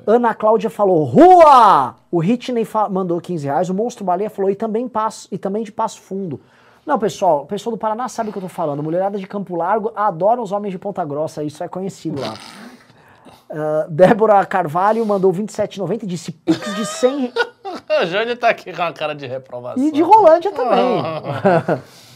Ana 0.08 0.34
Cláudia 0.34 0.72
falou, 0.72 1.04
rua! 1.04 1.98
O 2.10 2.24
Hitney 2.24 2.68
mandou 2.90 3.22
15 3.22 3.46
reais, 3.46 3.70
o 3.70 3.76
Monstro 3.76 4.04
Baleia 4.04 4.32
falou, 4.32 4.50
e 4.50 4.56
também, 4.56 4.88
passo, 4.88 5.28
e 5.32 5.38
também 5.38 5.62
de 5.64 5.72
Passo 5.72 6.02
Fundo. 6.02 6.42
Não, 6.86 6.98
pessoal, 6.98 7.44
o 7.44 7.46
pessoal 7.46 7.76
do 7.76 7.80
Paraná 7.80 8.08
sabe 8.10 8.30
o 8.30 8.32
que 8.34 8.38
eu 8.40 8.44
tô 8.44 8.50
falando. 8.50 8.82
Mulherada 8.82 9.18
de 9.18 9.28
Campo 9.28 9.56
Largo 9.56 9.92
adora 9.96 10.42
os 10.42 10.52
homens 10.52 10.72
de 10.72 10.80
Ponta 10.80 11.04
Grossa, 11.06 11.44
isso 11.44 11.64
é 11.64 11.68
conhecido 11.68 12.20
lá. 12.22 12.34
Ah, 13.50 13.86
Débora 13.90 14.44
Carvalho 14.46 15.06
mandou 15.06 15.32
27,90 15.32 16.04
e 16.04 16.06
disse 16.08 16.32
Pix 16.32 16.76
de 16.76 16.86
100 16.86 17.20
re- 17.20 17.34
O 18.02 18.06
Jânio 18.08 18.36
tá 18.38 18.50
aqui 18.50 18.72
com 18.74 18.82
uma 18.82 18.94
cara 18.94 19.14
de 19.14 19.28
reprovação. 19.28 19.84
e 19.84 19.92
de 19.92 20.02
Rolândia 20.02 20.52
também. 20.52 21.04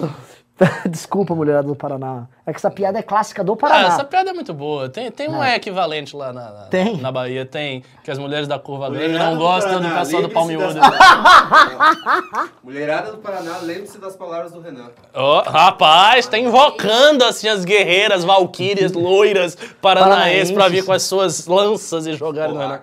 Desculpa, 0.89 1.35
mulherada 1.35 1.67
do 1.67 1.75
Paraná. 1.75 2.27
É 2.45 2.51
que 2.51 2.57
essa 2.57 2.71
piada 2.71 2.97
é 2.97 3.01
clássica 3.01 3.43
do 3.43 3.53
Ah, 3.53 3.57
Paraná. 3.57 3.87
essa 3.87 4.05
piada 4.05 4.29
é 4.29 4.33
muito 4.33 4.53
boa. 4.53 4.87
Tem, 4.87 5.11
tem 5.11 5.27
um 5.29 5.43
equivalente 5.43 6.15
lá 6.15 6.31
na, 6.31 6.49
na, 6.49 6.61
Tem? 6.67 6.95
na 6.97 7.11
Bahia. 7.11 7.45
Tem 7.45 7.83
que 8.03 8.09
as 8.09 8.17
mulheres 8.17 8.47
da 8.47 8.57
curva 8.57 8.89
grande 8.89 9.17
não 9.17 9.35
gostam 9.37 9.81
do 9.81 9.89
pessoal 9.89 10.21
do 10.21 10.29
palmiúdo. 10.29 10.73
das- 10.75 10.85
Mulherada 12.63 13.11
do 13.11 13.17
Paraná, 13.17 13.57
lembre-se 13.61 13.97
das 13.97 14.15
palavras 14.15 14.51
do 14.51 14.61
Renan. 14.61 14.89
Ó, 15.13 15.41
rapaz, 15.41 16.27
tá 16.27 16.37
invocando 16.37 17.23
assim 17.25 17.47
as 17.49 17.65
guerreiras, 17.65 18.23
valquírias, 18.23 18.93
loiras, 18.93 19.57
paranaenses 19.81 20.51
pra 20.53 20.67
vir 20.69 20.85
com 20.85 20.91
as 20.93 21.03
suas 21.03 21.45
lanças 21.47 22.07
e 22.07 22.13
jogar 22.13 22.47
no 22.49 22.57
Renan. 22.57 22.79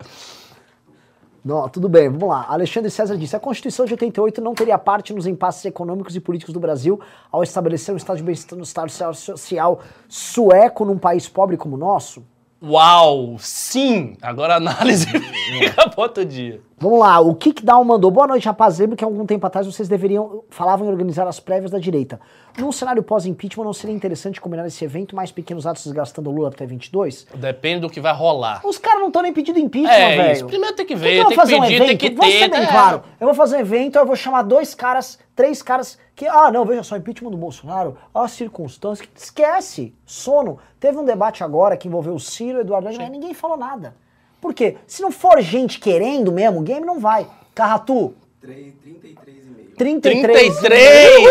Não, 1.44 1.68
tudo 1.68 1.88
bem, 1.88 2.08
vamos 2.08 2.28
lá. 2.28 2.46
Alexandre 2.48 2.88
César 2.90 3.16
disse: 3.16 3.34
a 3.34 3.40
Constituição 3.40 3.84
de 3.84 3.92
88 3.94 4.40
não 4.40 4.54
teria 4.54 4.78
parte 4.78 5.12
nos 5.12 5.26
impasses 5.26 5.64
econômicos 5.64 6.14
e 6.14 6.20
políticos 6.20 6.54
do 6.54 6.60
Brasil 6.60 7.00
ao 7.32 7.42
estabelecer 7.42 7.92
um 7.92 7.96
estado 7.96 8.18
de 8.18 8.22
bem-estar 8.22 8.56
no 8.56 8.62
estado 8.62 8.90
social 8.90 9.80
sueco 10.08 10.84
num 10.84 10.98
país 10.98 11.28
pobre 11.28 11.56
como 11.56 11.74
o 11.74 11.78
nosso? 11.78 12.24
Uau, 12.62 13.36
sim! 13.40 14.16
Agora 14.22 14.54
a 14.54 14.56
análise 14.58 15.06
fica 15.10 15.88
pra 15.88 16.04
outro 16.04 16.24
dia. 16.24 16.60
Vamos 16.82 16.98
lá, 16.98 17.20
o 17.20 17.32
Kickdown 17.36 17.84
mandou. 17.84 18.10
Boa 18.10 18.26
noite, 18.26 18.44
rapaz. 18.44 18.80
Lembro 18.80 18.96
que 18.96 19.04
há 19.04 19.06
algum 19.06 19.24
tempo 19.24 19.46
atrás 19.46 19.64
vocês 19.64 19.88
deveriam. 19.88 20.42
falavam 20.50 20.84
em 20.84 20.90
organizar 20.90 21.28
as 21.28 21.38
prévias 21.38 21.70
da 21.70 21.78
direita. 21.78 22.18
Num 22.58 22.72
cenário 22.72 23.04
pós-impeachment, 23.04 23.62
não 23.64 23.72
seria 23.72 23.94
interessante 23.94 24.40
combinar 24.40 24.66
esse 24.66 24.84
evento 24.84 25.14
mais 25.14 25.30
pequenos 25.30 25.64
atos 25.64 25.84
desgastando 25.84 26.28
o 26.28 26.32
Lula 26.34 26.48
até 26.48 26.66
22? 26.66 27.28
Depende 27.36 27.82
do 27.82 27.88
que 27.88 28.00
vai 28.00 28.12
rolar. 28.12 28.60
Os 28.66 28.78
caras 28.78 28.98
não 28.98 29.06
estão 29.06 29.22
nem 29.22 29.32
pedindo 29.32 29.60
impeachment, 29.60 29.92
É 29.94 30.16
velho. 30.16 30.32
isso. 30.32 30.46
Primeiro 30.46 30.74
tem 30.74 30.84
que 30.84 30.96
ver, 30.96 31.18
eu 31.18 31.22
vou 31.22 31.28
tem 31.28 31.36
que 31.36 31.40
fazer 31.40 31.54
um 31.54 31.60
pedir, 31.60 31.74
evento? 31.76 31.86
tem 31.86 31.96
que 31.98 32.10
Vou 32.16 32.26
ser 32.28 32.38
ter. 32.40 32.50
bem 32.50 32.62
é. 32.62 32.66
claro. 32.66 33.02
Eu 33.20 33.26
vou 33.28 33.34
fazer 33.36 33.56
um 33.58 33.60
evento, 33.60 33.96
eu 34.00 34.04
vou 34.06 34.16
chamar 34.16 34.42
dois 34.42 34.74
caras, 34.74 35.20
três 35.36 35.62
caras 35.62 35.96
que. 36.16 36.26
Ah, 36.26 36.50
não, 36.50 36.64
veja 36.64 36.82
só, 36.82 36.96
impeachment 36.96 37.30
do 37.30 37.36
Bolsonaro, 37.36 37.96
as 38.12 38.32
circunstâncias. 38.32 39.08
Esquece! 39.14 39.94
Sono. 40.04 40.58
Teve 40.80 40.98
um 40.98 41.04
debate 41.04 41.44
agora 41.44 41.76
que 41.76 41.86
envolveu 41.86 42.14
o 42.14 42.18
Ciro, 42.18 42.58
o 42.58 42.60
Eduardo 42.62 42.88
mas 42.88 42.98
ninguém 43.08 43.32
falou 43.34 43.56
nada. 43.56 43.94
Por 44.42 44.52
quê? 44.52 44.76
Se 44.86 45.00
não 45.00 45.10
for 45.10 45.40
gente 45.40 45.78
querendo 45.78 46.30
mesmo, 46.32 46.58
o 46.60 46.62
game 46.62 46.84
não 46.84 46.98
vai. 47.00 47.26
Carratu, 47.54 48.12
33,5. 48.44 49.76
33. 49.78 50.58
33! 50.58 51.28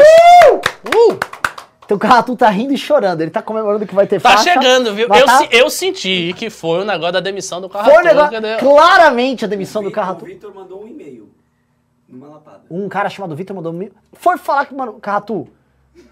Uh! 0.88 1.20
Então 1.84 1.98
o 1.98 2.00
Carratu 2.00 2.36
tá 2.38 2.50
rindo 2.50 2.74
e 2.74 2.78
chorando. 2.78 3.20
Ele 3.22 3.30
tá 3.32 3.42
comemorando 3.42 3.86
que 3.86 3.94
vai 3.94 4.08
ter 4.08 4.22
Tá 4.22 4.30
faixa. 4.32 4.44
chegando, 4.54 4.96
viu? 4.96 5.08
Eu, 5.14 5.26
tá- 5.26 5.38
se- 5.40 5.50
eu 5.52 5.70
senti 5.70 6.34
que 6.38 6.50
foi 6.50 6.80
o 6.82 6.86
negócio 6.86 7.12
da 7.14 7.20
demissão 7.20 7.60
do 7.60 7.68
carro. 7.70 7.92
Foi 7.92 8.02
o 8.02 8.06
negócio. 8.06 8.32
Claramente 8.60 9.44
a 9.44 9.48
demissão 9.48 9.84
do 9.84 9.92
Carratu. 9.92 10.24
O 10.24 10.28
Vitor 10.28 10.56
mandou 10.56 10.84
um 10.84 10.88
e-mail. 10.88 11.30
Numa 12.08 12.28
lapada. 12.30 12.62
Um 12.72 12.88
cara 12.88 13.10
chamado 13.10 13.36
Vitor 13.36 13.54
mandou. 13.56 13.74
me- 13.74 13.92
Foi 14.14 14.38
falar 14.38 14.66
que, 14.66 14.74
mano, 14.74 14.94
Carratu. 14.94 15.48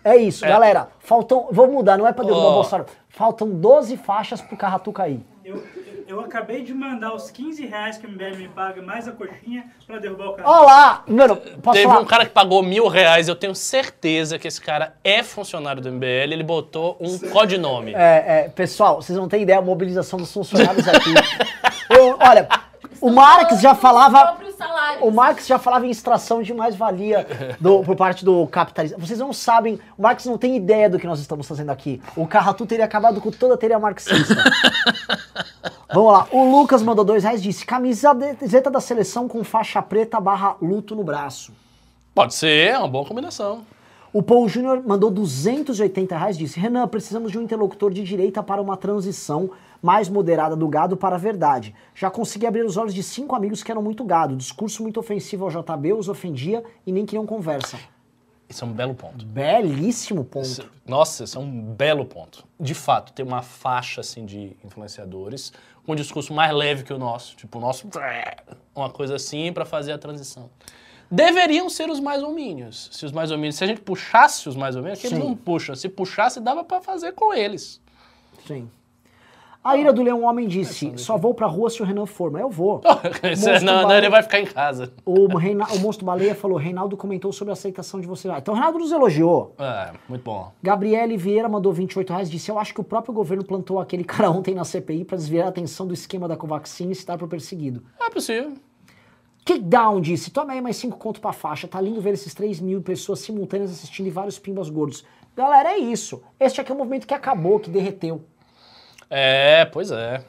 É 0.04 0.18
isso, 0.18 0.44
É. 0.44 0.50
galera. 0.50 0.90
Faltam. 1.00 1.48
Vou 1.50 1.68
mudar, 1.72 1.98
não 1.98 2.06
é 2.06 2.12
pra 2.12 2.26
derrubar 2.26 2.46
Ó. 2.48 2.52
o 2.52 2.54
Bolsonaro. 2.56 2.90
Faltam 3.10 3.50
12 3.50 3.96
faixas 3.96 4.42
pro 4.42 4.58
Carratu 4.58 4.92
cair. 4.92 5.22
Eu, 5.46 5.64
eu 6.10 6.20
acabei 6.22 6.64
de 6.64 6.74
mandar 6.74 7.14
os 7.14 7.30
15 7.30 7.64
reais 7.68 7.98
que 8.00 8.08
o 8.08 8.10
MBL 8.10 8.36
me 8.36 8.48
paga, 8.48 8.82
mais 8.82 9.08
a 9.08 9.12
coxinha, 9.12 9.66
pra 9.86 10.00
derrubar 10.00 10.30
o 10.30 10.34
cara. 10.34 10.50
Ó 10.50 10.66
lá! 10.66 11.04
Mano, 11.08 11.36
posso 11.62 11.78
Teve 11.78 11.88
falar? 11.88 12.02
um 12.02 12.06
cara 12.06 12.26
que 12.26 12.32
pagou 12.32 12.64
mil 12.64 12.88
reais, 12.88 13.28
eu 13.28 13.36
tenho 13.36 13.54
certeza 13.54 14.40
que 14.40 14.48
esse 14.48 14.60
cara 14.60 14.96
é 15.04 15.22
funcionário 15.22 15.80
do 15.84 15.92
MBL, 15.92 16.34
ele 16.34 16.42
botou 16.44 16.98
um 17.00 17.20
codinome. 17.30 17.94
É, 17.94 18.46
é, 18.46 18.50
pessoal, 18.50 18.96
vocês 19.02 19.16
não 19.18 19.30
têm 19.30 19.44
ideia 19.44 19.60
da 19.60 19.66
mobilização 19.66 20.18
dos 20.18 20.34
funcionários 20.34 20.88
aqui. 20.88 21.14
Eu, 21.92 22.18
olha, 22.20 22.48
o 23.02 23.12
Marx 23.12 23.62
já 23.62 23.74
falava. 23.76 24.38
O 25.02 25.10
Marx 25.12 25.48
já 25.48 25.58
falava 25.58 25.88
em 25.88 25.90
extração 25.90 26.42
de 26.44 26.54
mais-valia 26.54 27.26
do- 27.60 27.84
por 27.84 27.96
parte 27.96 28.24
do 28.26 28.46
capitalismo. 28.48 29.00
Vocês 29.00 29.18
não 29.18 29.32
sabem, 29.34 29.80
o 29.98 30.02
Marx 30.02 30.26
não 30.26 30.38
tem 30.38 30.56
ideia 30.56 30.90
do 30.90 31.00
que 31.00 31.08
nós 31.08 31.20
estamos 31.20 31.48
fazendo 31.48 31.70
aqui. 31.72 32.00
O 32.16 32.28
Carratu 32.28 32.66
teria 32.66 32.86
acabado 32.86 33.20
com 33.22 33.32
toda 33.32 33.54
a 33.56 33.58
teoria 33.58 33.80
marxista. 33.80 34.36
Vamos 35.92 36.14
lá, 36.14 36.28
o 36.32 36.44
Lucas 36.52 36.84
mandou 36.84 37.04
dois 37.04 37.24
reais 37.24 37.42
disse: 37.42 37.66
camiseta 37.66 38.70
da 38.70 38.80
seleção 38.80 39.28
com 39.28 39.44
faixa 39.44 39.82
preta 39.82 40.20
barra 40.20 40.56
luto 40.62 40.96
no 40.96 41.04
braço. 41.04 41.52
Pode 42.14 42.34
ser, 42.36 42.72
é 42.72 42.78
uma 42.78 42.88
boa 42.88 43.06
combinação. 43.06 43.64
O 44.12 44.24
Paul 44.24 44.48
Júnior 44.50 44.82
mandou 44.86 45.10
280 45.10 46.16
reais 46.18 46.38
disse: 46.38 46.60
Renan, 46.60 46.88
precisamos 46.88 47.32
de 47.32 47.40
um 47.40 47.42
interlocutor 47.42 47.92
de 47.92 48.04
direita 48.04 48.42
para 48.44 48.62
uma 48.62 48.78
transição 48.78 49.50
mais 49.82 50.10
moderada 50.10 50.56
do 50.56 50.68
gado 50.68 50.98
para 50.98 51.16
a 51.16 51.20
verdade. 51.20 51.74
Já 51.96 52.10
consegui 52.12 52.46
abrir 52.46 52.66
os 52.66 52.76
olhos 52.78 52.94
de 52.94 53.02
cinco 53.02 53.36
amigos 53.36 53.64
que 53.64 53.72
eram 53.72 53.82
muito 53.82 54.04
gado. 54.04 54.36
Discurso 54.36 54.84
muito 54.84 55.00
ofensivo 55.00 55.46
ao 55.46 55.50
JB, 55.52 55.94
os 55.94 56.10
ofendia 56.10 56.64
e 56.86 56.92
nem 56.92 57.06
queriam 57.06 57.26
conversa. 57.26 57.78
Isso 58.50 58.66
é 58.66 58.68
um 58.68 58.72
belo 58.74 58.96
ponto. 58.96 59.24
Belíssimo 59.24 60.26
ponto. 60.26 60.46
Isso- 60.48 60.66
Nossa, 60.88 61.24
isso 61.24 61.38
é 61.38 61.42
um 61.42 61.52
belo 61.62 62.04
ponto. 62.04 62.44
De 62.60 62.74
fato, 62.74 63.14
tem 63.14 63.24
uma 63.24 63.44
faixa 63.44 64.02
assim 64.02 64.26
de 64.26 64.58
influenciadores 64.66 65.54
com 65.90 65.94
um 65.94 65.96
discurso 65.96 66.32
mais 66.32 66.54
leve 66.54 66.84
que 66.84 66.94
o 66.94 67.00
nosso, 67.00 67.36
tipo 67.36 67.58
o 67.58 67.62
nosso, 67.62 67.90
uma 68.76 68.92
coisa 68.92 69.16
assim 69.16 69.52
para 69.52 69.66
fazer 69.66 69.92
a 69.92 69.98
transição. 69.98 70.48
Deveriam 71.10 71.68
ser 71.68 71.90
os 71.90 72.00
mais 72.00 72.22
homínios. 72.22 72.90
Se 72.92 73.08
os 73.08 73.12
mais 73.12 73.32
homínios, 73.32 73.56
se 73.56 73.64
a 73.64 73.68
gente 73.68 73.82
puxasse 73.82 74.48
os 74.48 74.56
mais 74.56 74.76
homínios, 74.76 75.00
que 75.00 75.08
eles 75.08 75.18
não 75.18 75.36
puxam. 75.36 75.76
Se 75.76 75.90
puxasse, 75.90 76.40
dava 76.40 76.64
para 76.64 76.80
fazer 76.80 77.14
com 77.14 77.34
eles. 77.34 77.82
Sim. 78.46 78.70
A 79.62 79.76
ira 79.76 79.92
do 79.92 80.02
Leão 80.02 80.24
Homem 80.24 80.48
disse: 80.48 80.94
Só 80.96 81.18
vou 81.18 81.34
pra 81.34 81.46
rua 81.46 81.70
se 81.70 81.82
o 81.82 81.86
Renan 81.86 82.06
for, 82.06 82.32
mas 82.32 82.42
eu 82.42 82.50
vou. 82.50 82.82
É- 83.22 83.60
não, 83.62 83.82
não, 83.84 83.92
ele 83.98 84.10
vai 84.10 84.24
ficar 84.24 84.40
em 84.40 84.46
casa. 84.46 84.94
O, 85.06 85.28
Reina, 85.38 85.66
o 85.74 85.80
Monstro 85.80 86.06
Baleia 86.06 86.34
falou: 86.34 86.58
Reinaldo 86.58 86.96
comentou 86.96 87.34
sobre 87.34 87.52
a 87.52 87.54
aceitação 87.54 88.00
de 88.00 88.08
você. 88.08 88.30
Ah, 88.30 88.38
então 88.38 88.54
o 88.54 88.56
Reinaldo 88.58 88.80
nos 88.80 88.92
elogiou. 88.92 89.54
É, 89.60 89.92
muito 90.08 90.24
bom. 90.24 90.52
Gabriele 90.64 91.18
Vieira 91.18 91.50
mandou 91.50 91.74
28 91.74 92.10
reais 92.10 92.32
disse: 92.32 92.50
Eu 92.50 92.58
acho 92.58 92.74
que 92.74 92.80
o 92.80 92.86
próprio 92.86 93.14
governo 93.14 93.44
plantou 93.44 93.80
aquele 93.80 94.06
cara 94.06 94.32
ontem 94.32 94.56
na 94.56 94.64
CPI 94.64 95.04
para 95.04 95.18
desviar 95.18 95.48
a 95.48 95.50
atenção 95.50 95.86
do 95.86 95.94
esquema 95.94 96.26
da 96.28 96.38
Covaxin 96.38 96.90
e 96.92 96.96
se 96.96 97.06
dar 97.06 97.18
pro 97.18 97.28
perseguido. 97.28 97.84
É 98.00 98.10
possível. 98.10 98.54
Kickdown 99.44 100.00
disse: 100.00 100.32
Toma 100.32 100.54
aí 100.54 100.62
mais 100.62 100.78
5 100.78 100.98
conto 100.98 101.20
pra 101.20 101.34
faixa. 101.34 101.68
Tá 101.68 101.82
lindo 101.82 102.00
ver 102.00 102.14
esses 102.14 102.34
3 102.34 102.62
mil 102.62 102.82
pessoas 102.82 103.20
simultâneas 103.20 103.72
assistindo 103.72 104.08
e 104.08 104.12
vários 104.12 104.40
pimbas 104.40 104.70
gordos. 104.70 105.04
Galera, 105.36 105.72
é 105.74 105.78
isso. 105.78 106.22
Este 106.40 106.62
aqui 106.62 106.72
é 106.72 106.76
um 106.76 106.78
movimento 106.78 107.06
que 107.06 107.14
acabou, 107.14 107.60
que 107.60 107.70
derreteu. 107.70 108.24
É, 109.10 109.66
pois 109.66 109.92
é. 109.92 110.22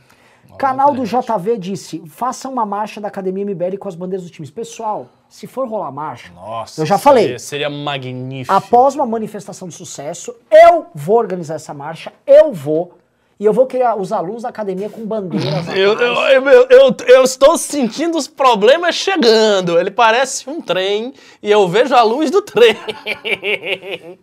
Canal 0.58 0.92
do 0.92 1.04
JV 1.04 1.56
disse: 1.58 2.02
Faça 2.06 2.48
uma 2.48 2.66
marcha 2.66 3.00
da 3.00 3.08
Academia 3.08 3.44
MBL 3.44 3.76
com 3.78 3.88
as 3.88 3.94
bandeiras 3.94 4.22
dos 4.22 4.30
times. 4.30 4.50
Pessoal, 4.50 5.08
se 5.28 5.46
for 5.46 5.66
rolar 5.68 5.90
marcha, 5.90 6.32
Nossa. 6.34 6.82
Eu 6.82 6.86
já 6.86 6.98
falei. 6.98 7.24
Seria, 7.24 7.38
seria 7.38 7.70
magnífico. 7.70 8.52
após 8.54 8.94
uma 8.94 9.06
manifestação 9.06 9.68
de 9.68 9.74
sucesso, 9.74 10.34
eu 10.50 10.86
vou 10.94 11.16
organizar 11.18 11.54
essa 11.54 11.72
marcha, 11.72 12.12
eu 12.26 12.52
vou. 12.52 12.94
E 13.38 13.44
eu 13.46 13.54
vou 13.54 13.64
criar 13.64 13.96
os 13.96 14.12
alunos 14.12 14.42
da 14.42 14.50
academia 14.50 14.90
com 14.90 15.06
bandeiras. 15.06 15.66
Eu, 15.74 15.98
eu, 15.98 16.68
eu, 16.68 16.96
eu 17.06 17.22
estou 17.24 17.56
sentindo 17.56 18.18
os 18.18 18.28
problemas 18.28 18.94
chegando. 18.94 19.80
Ele 19.80 19.90
parece 19.90 20.50
um 20.50 20.60
trem 20.60 21.14
e 21.42 21.50
eu 21.50 21.66
vejo 21.66 21.94
a 21.94 22.02
luz 22.02 22.30
do 22.30 22.42
trem. 22.42 22.76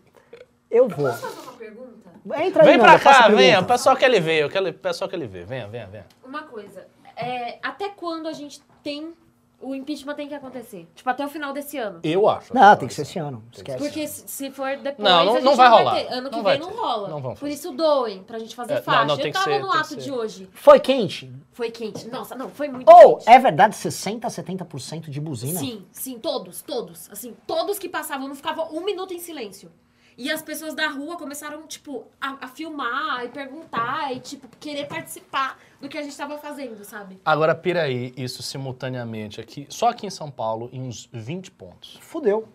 Eu 0.70 0.88
vou. 0.88 1.08
Posso 1.08 1.22
fazer 1.22 1.40
uma 1.42 1.54
pergunta? 1.54 1.97
Entra 2.36 2.64
aí, 2.64 2.70
Vem 2.70 2.80
pra 2.80 2.92
Nanda, 2.94 3.00
cá, 3.04 3.28
venha. 3.30 3.60
O 3.60 3.66
pessoal 3.66 3.96
quer 3.96 4.06
ele 4.06 4.20
ver. 4.20 4.44
Eu 4.44 4.50
quero, 4.50 4.70
o 4.70 4.74
pessoal 4.74 5.10
quer 5.10 5.16
ele 5.18 5.28
ver. 5.28 5.46
Venha, 5.46 5.68
venha, 5.68 5.88
venha. 5.88 6.06
Uma 6.26 6.44
coisa. 6.44 6.88
É, 7.16 7.58
até 7.64 7.90
quando 7.90 8.28
a 8.28 8.34
gente 8.34 8.62
tem. 8.84 9.14
O 9.60 9.74
impeachment 9.74 10.14
tem 10.14 10.28
que 10.28 10.36
acontecer? 10.36 10.88
Tipo, 10.94 11.10
até 11.10 11.26
o 11.26 11.28
final 11.28 11.52
desse 11.52 11.80
ano. 11.80 12.00
Eu 12.04 12.30
acho. 12.30 12.54
Não, 12.54 12.76
tem 12.76 12.88
que 12.88 12.94
ser 12.94 13.02
esse 13.02 13.18
ano. 13.18 13.44
Esquece. 13.52 13.80
Porque 13.80 14.08
se 14.08 14.52
for 14.52 14.78
depois, 14.78 15.00
Não, 15.10 15.26
não- 15.26 15.32
a 15.32 15.36
gente 15.38 15.44
não 15.46 15.56
vai 15.56 15.68
vai 15.70 15.80
rolar. 15.80 15.96
ter. 15.96 16.14
Ano 16.14 16.30
que 16.30 16.36
Não 16.36 16.44
vem 16.44 16.44
vai 16.44 16.58
não 16.60 16.70
rola. 16.78 17.10
Não 17.10 17.20
vão 17.20 17.34
Por 17.34 17.50
isso 17.50 17.72
doem, 17.72 18.22
pra 18.22 18.38
gente 18.38 18.56
fazer 18.56 18.74
É, 18.74 18.76
não, 18.76 18.84
faixa. 18.84 19.06
não, 19.06 19.16
tem 19.18 19.26
Eu 19.26 19.32
que 19.32 19.38
tava 19.40 19.46
ser- 19.52 19.60
no 19.60 19.72
ato 19.72 19.96
de 19.96 20.12
hoje. 20.12 20.48
Foi 20.54 20.80
quente? 20.80 21.34
Foi 21.54 21.72
quente. 21.72 22.08
Nossa, 22.08 22.36
não, 22.36 22.50
foi 22.52 22.68
muito 22.68 22.88
Ou, 22.88 23.18
quente. 23.18 23.30
é 23.32 23.40
verdade, 23.40 23.76
60% 23.76 24.26
a 24.26 24.30
70% 24.30 25.10
de 25.10 25.20
buzina? 25.20 25.60
Sim, 25.60 25.84
sim, 25.92 26.20
todos, 26.20 26.62
todos. 26.62 27.10
Assim, 27.12 27.36
todos 27.48 27.80
que 27.80 27.90
passavam 27.90 28.28
não 28.28 28.36
ficavam 28.36 28.68
um 28.72 28.86
minuto 28.86 29.12
em 29.12 29.20
silêncio. 29.20 29.72
E 30.18 30.32
as 30.32 30.42
pessoas 30.42 30.74
da 30.74 30.88
rua 30.88 31.16
começaram, 31.16 31.68
tipo, 31.68 32.06
a, 32.20 32.38
a 32.46 32.48
filmar 32.48 33.24
e 33.24 33.28
perguntar 33.30 34.12
e, 34.16 34.20
tipo, 34.20 34.48
querer 34.60 34.88
participar 34.88 35.60
do 35.80 35.88
que 35.88 35.96
a 35.98 36.02
gente 36.02 36.18
tava 36.18 36.38
fazendo, 36.40 36.84
sabe? 36.84 37.20
Agora, 37.24 37.54
pira 37.54 37.84
aí 37.84 38.14
isso 38.18 38.42
simultaneamente 38.42 39.40
aqui. 39.40 39.68
Só 39.70 39.90
aqui 39.90 40.08
em 40.08 40.10
São 40.10 40.32
Paulo, 40.32 40.70
em 40.74 40.82
uns 40.82 41.08
20 41.14 41.52
pontos. 41.52 41.98
Fudeu. 42.02 42.48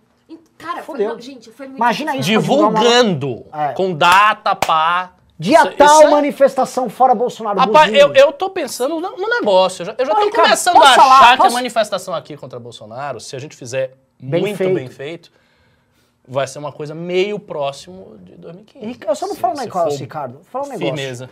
Cara, 0.59 0.83
foi, 0.83 0.95
Fudeu. 0.97 1.13
não, 1.13 1.21
gente, 1.21 1.51
foi 1.53 1.67
muito 1.67 1.77
Imagina 1.79 2.17
isso. 2.17 2.25
Divulgando. 2.25 3.45
É. 3.53 3.73
Com 3.75 3.95
data, 3.95 4.55
pá. 4.57 5.15
Dia 5.39 5.59
Isso- 5.65 5.77
tal, 5.77 5.87
isso 5.99 6.03
é- 6.03 6.11
manifestação 6.11 6.89
fora 6.89 7.15
Bolsonaro. 7.15 7.59
Rapaz, 7.59 7.93
eu, 7.93 8.13
eu 8.15 8.33
tô 8.33 8.49
pensando 8.51 9.01
no, 9.01 9.17
no 9.17 9.29
negócio. 9.29 9.83
Eu 9.83 9.87
já, 9.87 9.95
eu 9.99 10.07
já 10.07 10.13
Ô, 10.13 10.15
tô 10.17 10.25
Ricardo, 10.25 10.45
começando 10.47 10.77
a 10.77 10.81
achar 10.85 10.95
falar? 10.95 11.31
que 11.33 11.37
Posso- 11.39 11.49
a 11.49 11.53
manifestação 11.53 12.15
aqui 12.15 12.37
contra 12.37 12.59
Bolsonaro, 12.61 13.19
se 13.21 13.35
a 13.35 13.39
gente 13.39 13.57
fizer 13.57 13.95
Bem 14.21 14.41
muito 14.41 14.57
feito. 14.57 14.75
bem 14.75 14.89
feito, 14.89 15.33
vai 16.27 16.47
ser 16.47 16.59
uma 16.59 16.73
coisa 16.73 16.95
meio 16.95 17.39
próximo 17.39 18.17
de 18.19 18.37
2015. 18.37 18.87
Rica- 18.87 19.09
Eu 19.09 19.15
só 19.17 19.27
não 19.27 19.35
falo 19.35 19.55
um 19.55 19.59
negócio, 19.59 19.91
for 19.93 20.01
Ricardo. 20.01 20.35
Vou 20.35 20.45
falar 20.45 20.65
um 20.65 20.69
negócio. 20.69 20.95
Firmeza. 20.95 21.31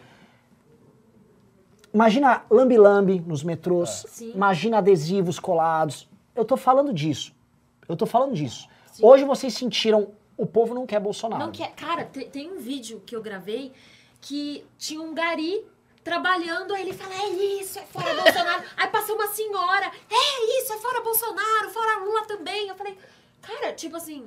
Imagina 1.93 2.45
lambi-lambi 2.51 3.20
nos 3.20 3.43
metrôs. 3.43 4.05
Sim. 4.09 4.32
Imagina 4.32 4.78
adesivos 4.78 5.38
colados. 5.41 6.09
Eu 6.34 6.45
tô 6.45 6.57
falando 6.57 6.93
disso. 6.93 7.34
Eu 7.88 7.97
tô 7.97 8.07
falando 8.07 8.34
disso. 8.34 8.68
Sim. 8.93 9.05
Hoje 9.05 9.24
vocês 9.24 9.53
sentiram 9.55 10.09
o 10.36 10.47
povo 10.47 10.72
não 10.74 10.86
quer 10.86 11.01
Bolsonaro. 11.01 11.43
Não 11.45 11.51
quer. 11.53 11.72
Cara, 11.72 12.05
te- 12.05 12.24
tem, 12.26 12.51
um 12.51 12.59
vídeo 12.59 13.03
que 13.05 13.14
eu 13.14 13.22
gravei 13.22 13.72
que 14.20 14.64
tinha 14.78 15.01
um 15.03 15.12
gari 15.12 15.64
trabalhando, 16.05 16.72
aí 16.74 16.82
ele 16.82 16.93
fala, 16.95 17.12
é 17.14 17.28
isso, 17.61 17.78
é 17.78 17.82
fora 17.82 18.14
Bolsonaro. 18.14 18.62
aí 18.76 18.88
passou 18.88 19.16
uma 19.16 19.26
senhora, 19.28 19.91
é 20.11 20.61
isso, 20.62 20.72
é 20.72 20.78
fora 20.78 21.03
Bolsonaro, 21.03 21.70
fora 21.70 21.99
Lula 22.05 22.24
também. 22.26 22.68
Eu 22.68 22.74
falei, 22.76 22.97
cara, 23.43 23.72
tipo 23.72 23.97
assim, 23.97 24.24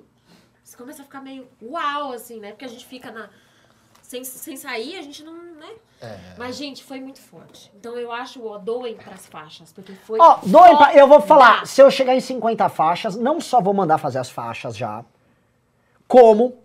você 0.73 0.77
começa 0.77 1.01
a 1.03 1.05
ficar 1.05 1.21
meio 1.21 1.47
uau, 1.61 2.13
assim, 2.13 2.39
né? 2.39 2.49
Porque 2.49 2.65
a 2.65 2.67
gente 2.67 2.85
fica 2.85 3.11
na. 3.11 3.29
Sem, 4.01 4.23
sem 4.23 4.57
sair, 4.57 4.97
a 4.97 5.01
gente 5.01 5.23
não, 5.23 5.33
né? 5.33 5.69
É. 6.01 6.17
Mas, 6.37 6.55
gente, 6.55 6.83
foi 6.83 6.99
muito 6.99 7.21
forte. 7.21 7.71
Então 7.75 7.95
eu 7.95 8.11
acho, 8.11 8.45
ó, 8.45 8.57
doem 8.57 8.95
pras 8.95 9.25
faixas, 9.27 9.71
porque 9.71 9.93
foi. 9.93 10.19
Ó, 10.19 10.39
doem 10.43 10.75
pra, 10.75 10.93
eu 10.95 11.07
vou 11.07 11.21
falar, 11.21 11.65
se 11.65 11.81
eu 11.81 11.89
chegar 11.89 12.15
em 12.15 12.19
50 12.19 12.67
faixas, 12.69 13.15
não 13.15 13.39
só 13.39 13.61
vou 13.61 13.73
mandar 13.73 13.97
fazer 13.97 14.19
as 14.19 14.29
faixas 14.29 14.75
já, 14.75 15.05
como 16.07 16.57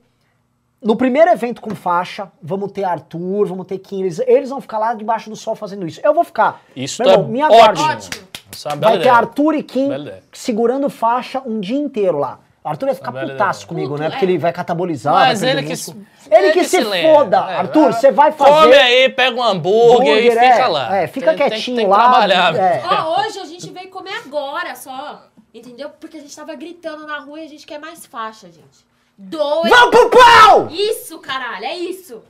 no 0.82 0.96
primeiro 0.96 1.30
evento 1.30 1.61
com 1.61 1.74
faixa, 1.74 2.30
vamos 2.42 2.72
ter 2.72 2.84
Arthur, 2.84 3.46
vamos 3.46 3.66
ter 3.66 3.78
Kim, 3.78 4.02
eles, 4.02 4.18
eles 4.20 4.50
vão 4.50 4.61
ficar 4.61 4.78
lá 4.78 4.94
debaixo 4.94 5.28
do 5.30 5.36
sol 5.36 5.54
fazendo 5.54 5.86
isso. 5.86 6.00
Eu 6.02 6.14
vou 6.14 6.24
ficar. 6.24 6.62
Isso 6.74 7.02
Meu 7.02 7.11
é 7.11 7.14
irmão, 7.14 7.28
me 7.28 7.42
aguarde. 7.42 7.82
ótimo. 7.82 8.28
É 8.66 8.76
Vai 8.76 8.98
ter. 9.00 9.09
Arthur 9.09 9.54
e 9.54 9.62
Kim 9.62 9.90
segurando 10.32 10.88
faixa 10.88 11.42
um 11.44 11.61
dia 11.61 11.78
inteiro 11.78 12.18
lá. 12.18 12.40
Arthur 12.69 12.87
vai 12.87 12.95
ficar 12.95 13.12
putaço 13.12 13.61
ideia. 13.61 13.69
comigo, 13.69 13.89
Puto, 13.91 14.03
né? 14.03 14.11
Porque 14.11 14.25
é. 14.25 14.29
ele 14.29 14.39
vai 14.39 14.53
catabolizar. 14.53 15.14
Mas 15.14 15.41
vai 15.41 15.51
ele 15.51 15.62
que, 15.64 15.77
se- 15.77 15.97
Ele 16.31 16.53
que 16.53 16.64
se 16.64 16.81
lembra. 16.81 17.14
foda. 17.14 17.37
É, 17.37 17.57
Arthur, 17.57 17.93
você 17.93 18.11
vai 18.12 18.33
fazer... 18.33 18.51
Come 18.51 18.75
aí, 18.75 19.09
pega 19.09 19.37
um 19.37 19.43
hambúrguer, 19.43 20.07
e 20.16 20.29
Hambúrguer, 20.29 20.53
fica 20.53 20.64
é. 20.64 20.66
lá. 20.69 20.97
É, 20.97 21.07
fica 21.07 21.27
Tem- 21.31 21.39
tem- 21.39 21.49
quietinho 21.51 21.77
tem 21.77 21.87
que 21.87 21.91
lá. 21.91 21.99
trabalhar. 21.99 22.55
é. 22.57 22.83
Ó, 22.85 23.21
hoje 23.21 23.39
a 23.39 23.45
gente 23.45 23.71
veio 23.71 23.89
comer 23.91 24.14
agora 24.25 24.75
só. 24.75 25.23
Entendeu? 25.53 25.91
Porque 25.99 26.19
a 26.19 26.21
gente 26.21 26.37
tava 26.37 26.55
gritando 26.55 27.07
na 27.07 27.19
rua 27.21 27.41
e 27.41 27.45
a 27.47 27.49
gente 27.49 27.66
quer 27.66 27.79
mais 27.79 28.05
faixa, 28.07 28.47
gente. 28.49 28.87
Dois. 29.16 29.69
Vamos 29.71 29.91
pro 29.91 30.11
pau! 30.11 30.69
Isso, 30.71 31.19
caralho, 31.19 31.64
é 31.64 31.75
isso. 31.77 32.23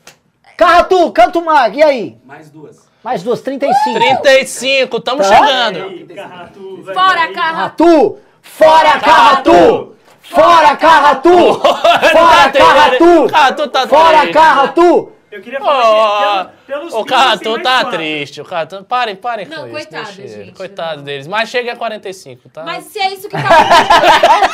Carratu, 0.56 1.12
canto 1.12 1.44
mag, 1.44 1.76
e 1.76 1.82
aí? 1.82 2.16
Mais 2.24 2.48
duas. 2.50 2.88
Mais 3.04 3.22
duas, 3.22 3.40
35. 3.42 3.98
35, 3.98 5.00
tamo 5.00 5.18
Tá. 5.22 5.24
chegando. 5.24 5.82
Aí, 5.88 6.04
Carratu, 6.06 6.84
Fora. 6.92 7.32
Carratu! 7.32 8.18
Fora 8.42 8.98
Carratu! 9.00 9.96
Fora 10.28 10.76
Carratu! 10.76 11.60
Fora 11.60 12.50
Carratu! 12.52 13.28
Carratu 13.30 13.68
tá 13.68 13.86
Fora. 13.88 14.30
Carratu! 14.32 15.12
Eu 15.30 15.42
queria 15.42 15.60
falar 15.60 16.46
que 16.46 16.64
pelo- 16.66 16.78
pelos 16.80 16.94
o 16.94 17.04
Carratu 17.04 17.62
tá 17.62 17.70
fácil. 17.84 17.90
triste. 17.90 18.40
O 18.40 18.44
Carratu... 18.46 18.82
Parem, 18.84 19.14
parem 19.14 19.46
Não, 19.46 19.58
com 19.58 19.64
isso. 19.66 19.72
coitado, 19.74 20.04
deixa 20.16 20.22
ele. 20.22 20.44
gente. 20.46 20.56
Coitado 20.56 21.02
deles. 21.02 21.26
Mas 21.26 21.48
chega 21.50 21.72
a 21.72 21.76
45, 21.76 22.48
tá? 22.48 22.62
Mas 22.64 22.84
se 22.84 22.98
é 22.98 23.12
isso 23.12 23.28
que 23.28 23.36
tá. 23.36 24.50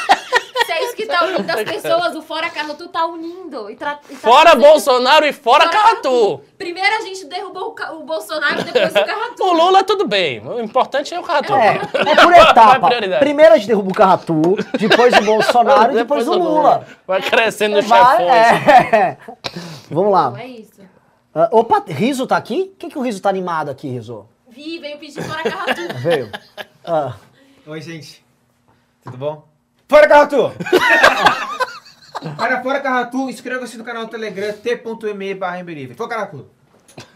Se 0.66 0.72
é 0.72 0.84
isso 0.84 0.94
que 0.96 1.06
tá 1.06 1.24
unindo 1.24 1.50
as 1.50 1.62
pessoas, 1.64 2.14
o 2.14 2.22
Fora 2.22 2.48
Carratu 2.50 2.88
tá 2.88 3.06
unindo. 3.06 3.70
E 3.70 3.76
tra- 3.76 3.98
e 4.08 4.14
tá 4.14 4.18
Fora 4.20 4.50
fazendo- 4.50 4.62
Bolsonaro 4.68 5.26
e 5.26 5.32
fora 5.32 5.64
Fora 5.64 5.72
Carratu. 5.72 6.40
Primeiro 6.58 6.96
a 6.96 7.00
gente 7.00 7.24
derrubou 7.26 7.68
o, 7.68 7.72
Ca- 7.72 7.92
o 7.92 8.02
Bolsonaro 8.04 8.60
e 8.60 8.64
depois 8.64 8.90
o 8.90 8.94
Carratu. 9.04 9.42
O 9.44 9.52
Lula, 9.52 9.82
tudo 9.84 10.06
bem. 10.06 10.40
O 10.46 10.60
importante 10.60 11.14
é 11.14 11.18
o 11.20 11.22
Carratu. 11.22 11.52
É, 11.54 11.76
é 11.76 12.14
por 12.22 12.32
etapa. 12.32 12.86
prioridade. 12.86 13.20
Primeiro 13.24 13.54
a 13.54 13.56
gente 13.56 13.66
derruba 13.66 13.90
o 13.90 13.94
Carratu, 13.94 14.42
depois 14.78 15.14
o 15.16 15.22
Bolsonaro 15.22 15.92
e 15.92 15.96
depois, 15.96 16.26
o 16.28 16.34
Lula. 16.34 16.86
Vai 17.06 17.20
crescendo 17.22 17.80
Vai, 17.82 18.16
chefões. 18.16 18.92
é. 18.94 19.18
Vamos 19.90 20.12
lá. 20.12 20.30
Não 20.30 20.38
é 20.38 20.46
isso. 20.46 20.82
Ah, 21.34 21.48
opa, 21.50 21.82
Riso 21.88 22.26
tá 22.26 22.36
aqui? 22.36 22.66
Por 22.66 22.76
que, 22.78 22.88
que 22.90 22.98
o 22.98 23.02
Riso 23.02 23.20
tá 23.20 23.28
animado 23.28 23.68
aqui, 23.70 23.88
Riso? 23.88 24.26
Vi, 24.48 24.78
veio 24.78 24.98
pedir 24.98 25.20
Fora 25.22 25.42
Carratu. 25.42 25.80
Veio. 25.96 26.30
Ah, 26.84 27.14
Oi, 27.66 27.80
gente. 27.80 28.24
Tudo 29.02 29.16
bom? 29.16 29.44
Fora 29.88 30.08
Carratu! 30.08 30.52
Para 32.36 32.62
fora 32.62 32.80
Carratu, 32.80 33.28
inscreva-se 33.28 33.76
no 33.76 33.84
canal 33.84 34.06
do 34.06 34.10
Telegram 34.10 34.52
t.me 34.52 35.34
barra. 35.34 35.58
Fora 35.94 36.08
Carratu! 36.08 36.46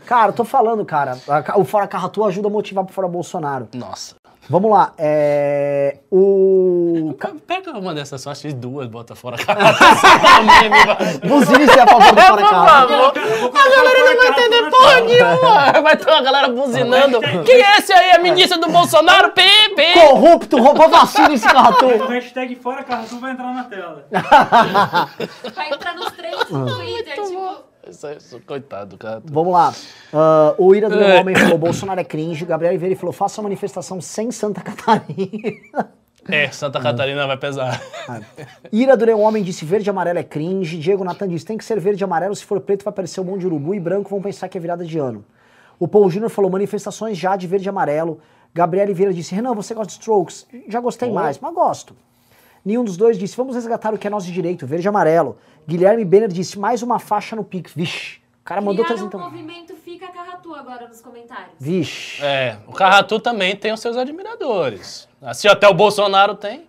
cara, 0.04 0.30
eu 0.30 0.34
tô 0.34 0.44
falando, 0.44 0.84
cara. 0.84 1.18
O 1.56 1.64
Fora 1.64 1.86
Carratu 1.86 2.24
ajuda 2.24 2.48
a 2.48 2.50
motivar 2.50 2.84
pro 2.84 2.94
Fora 2.94 3.08
Bolsonaro. 3.08 3.68
Nossa. 3.74 4.16
Vamos 4.50 4.70
lá. 4.70 4.94
É. 4.96 5.98
O. 6.10 7.14
Pega 7.46 7.72
uma 7.78 7.92
dessas 7.94 8.20
só, 8.22 8.34
fiz 8.34 8.54
duas, 8.54 8.86
bota 8.88 9.14
fora 9.14 9.36
Carratu. 9.36 9.78
Só 9.78 10.42
meme, 10.42 10.86
vai. 10.86 11.18
Buzine 11.28 11.66
se 11.70 11.78
é 11.78 11.82
a 11.82 11.86
favor 11.86 12.14
do 12.14 12.20
Fora 12.22 12.46
favor. 12.46 13.12
A 13.14 13.68
galera 13.76 13.98
não 13.98 14.16
vai 14.16 14.28
entender 14.28 14.70
porra 14.70 15.00
nenhuma. 15.00 15.82
Vai 15.88 15.96
ter 15.96 16.10
uma 16.10 16.22
galera 16.22 16.48
buzinando. 16.48 17.20
Quem 17.44 17.62
é 17.62 17.78
esse 17.78 17.92
aí? 17.92 18.10
A 18.12 18.18
ministra 18.18 18.58
do 18.58 18.68
Bolsonaro? 18.68 19.32
Pepe. 19.32 19.92
Corrupto, 19.94 20.56
roubou 20.58 20.88
vacina 20.88 21.32
esse 21.34 21.46
O 21.46 21.50
Carratu. 21.52 21.86
hashtag 22.08 22.54
Fora 22.56 22.82
Carratu 22.84 23.18
vai 23.20 23.32
entrar 23.32 23.54
na 23.54 23.64
tela. 23.64 24.06
Vai 25.54 25.70
entrar 25.70 25.94
nos 25.94 26.10
três 26.12 26.48
no 26.50 26.66
Twitter, 26.66 27.14
tipo. 27.14 27.68
É- 28.04 28.40
Coitado 28.46 28.90
do 28.90 28.98
Carratu. 28.98 29.32
Vamos 29.32 29.52
lá. 29.52 29.74
Ah, 30.12 30.54
o 30.58 30.74
Ira 30.74 30.88
do 30.88 31.00
É. 31.00 31.08
Meu 31.08 31.20
Homem 31.20 31.34
falou: 31.34 31.58
Bolsonaro 31.58 32.00
é 32.00 32.04
cringe. 32.04 32.44
Gabriel 32.44 32.72
Oliveira 32.72 32.94
falou: 32.96 33.12
faça 33.12 33.40
uma 33.40 33.44
manifestação 33.44 34.00
sem 34.00 34.30
Santa 34.30 34.60
Catarina. 34.60 35.90
É, 36.28 36.50
Santa 36.50 36.78
Catarina 36.80 37.26
vai 37.26 37.38
pesar. 37.38 37.80
Ira 38.70 38.96
do 38.96 39.06
Meu 39.06 39.18
Homem 39.20 39.42
disse: 39.42 39.64
verde 39.64 39.88
e 39.88 39.90
amarelo 39.90 40.18
é 40.18 40.22
cringe. 40.22 40.76
Diego 40.78 41.02
Natan 41.02 41.28
disse: 41.28 41.46
tem 41.46 41.56
que 41.56 41.64
ser 41.64 41.80
verde 41.80 42.02
e 42.02 42.04
amarelo. 42.04 42.34
Se 42.36 42.44
for 42.44 42.60
preto, 42.60 42.84
vai 42.84 42.92
parecer 42.92 43.20
um 43.20 43.24
monte 43.24 43.40
de 43.40 43.46
urubu. 43.46 43.74
E 43.74 43.80
branco 43.80 44.10
vão 44.10 44.20
pensar 44.20 44.48
que 44.48 44.58
é 44.58 44.60
virada 44.60 44.84
de 44.84 44.98
ano. 44.98 45.24
O 45.78 45.88
Paul 45.88 46.10
Júnior 46.10 46.30
falou: 46.30 46.50
manifestações 46.50 47.16
já 47.16 47.36
de 47.36 47.46
verde 47.46 47.66
e 47.66 47.70
amarelo. 47.70 48.20
Gabriel 48.54 48.84
Oliveira 48.84 49.12
disse: 49.14 49.34
Renan, 49.34 49.54
você 49.54 49.72
gosta 49.72 49.88
de 49.88 49.92
strokes? 49.92 50.46
Já 50.68 50.80
gostei 50.80 51.10
mais, 51.10 51.38
mas 51.38 51.54
gosto. 51.54 51.96
Nenhum 52.68 52.84
dos 52.84 52.98
dois 52.98 53.16
disse: 53.16 53.34
vamos 53.34 53.54
resgatar 53.54 53.94
o 53.94 53.98
que 53.98 54.06
é 54.06 54.10
nosso 54.10 54.30
direito, 54.30 54.66
verde 54.66 54.86
e 54.86 54.90
amarelo. 54.90 55.38
Guilherme 55.66 56.04
Benner 56.04 56.28
disse: 56.28 56.58
mais 56.58 56.82
uma 56.82 56.98
faixa 56.98 57.34
no 57.34 57.42
Pix. 57.42 57.72
Vixe, 57.72 58.18
o 58.42 58.44
cara 58.44 58.60
mandou 58.60 58.84
Criaram 58.84 59.06
um 59.06 59.08
300. 59.08 59.32
movimento 59.32 59.74
Fica 59.76 60.08
Carratu 60.08 60.54
agora 60.54 60.86
nos 60.86 61.00
comentários. 61.00 61.54
Vixe. 61.58 62.22
É, 62.22 62.58
o 62.66 62.72
Carratu 62.74 63.18
também 63.20 63.56
tem 63.56 63.72
os 63.72 63.80
seus 63.80 63.96
admiradores. 63.96 65.08
Assim 65.22 65.48
até 65.48 65.66
o 65.66 65.72
Bolsonaro 65.72 66.34
tem. 66.34 66.68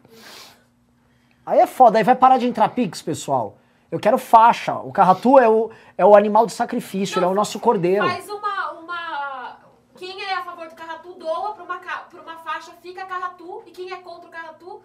Aí 1.46 1.60
é 1.60 1.68
foda, 1.68 1.98
aí 1.98 2.04
vai 2.06 2.16
parar 2.16 2.38
de 2.38 2.48
entrar 2.48 2.70
Pix, 2.70 3.02
pessoal. 3.02 3.58
Eu 3.92 4.00
quero 4.00 4.18
faixa. 4.18 4.76
O 4.76 4.94
Carratu 4.94 5.38
é 5.38 5.50
o, 5.50 5.70
é 5.98 6.06
o 6.06 6.16
animal 6.16 6.46
de 6.46 6.54
sacrifício, 6.54 7.20
ele 7.20 7.26
é 7.26 7.28
o 7.28 7.34
nosso 7.34 7.60
cordeiro. 7.60 8.08
Faz 8.08 8.30
uma, 8.30 8.72
uma. 8.72 9.58
Quem 9.98 10.24
é 10.24 10.34
a 10.34 10.46
favor 10.46 10.66
do 10.66 10.76
Carratu 10.76 11.14
doa 11.16 11.52
pra 11.56 11.64
uma, 11.66 11.78
pra 11.78 12.22
uma 12.22 12.38
faixa 12.38 12.72
Fica 12.82 13.04
Carratu. 13.04 13.64
E 13.66 13.72
quem 13.72 13.92
é 13.92 13.98
contra 13.98 14.30
o 14.30 14.32
Carratu 14.32 14.82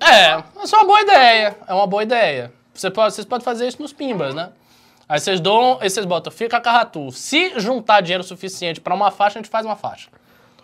É, 0.00 0.42
isso 0.62 0.74
é 0.74 0.78
uma 0.78 0.86
boa 0.86 1.00
ideia. 1.00 1.56
É 1.66 1.74
uma 1.74 1.86
boa 1.86 2.02
ideia. 2.02 2.52
Você 2.72 2.90
pode, 2.90 3.14
vocês 3.14 3.26
podem 3.26 3.44
fazer 3.44 3.66
isso 3.66 3.82
nos 3.82 3.92
pimbas, 3.92 4.34
né? 4.34 4.50
Aí 5.08 5.18
vocês 5.18 5.40
doam, 5.40 5.78
aí 5.80 5.88
vocês 5.88 6.04
botam, 6.04 6.30
fica 6.30 6.60
Carratu. 6.60 7.10
Se 7.10 7.58
juntar 7.58 8.02
dinheiro 8.02 8.22
suficiente 8.22 8.80
pra 8.80 8.94
uma 8.94 9.10
faixa, 9.10 9.38
a 9.38 9.42
gente 9.42 9.50
faz 9.50 9.64
uma 9.64 9.74
faixa. 9.74 10.10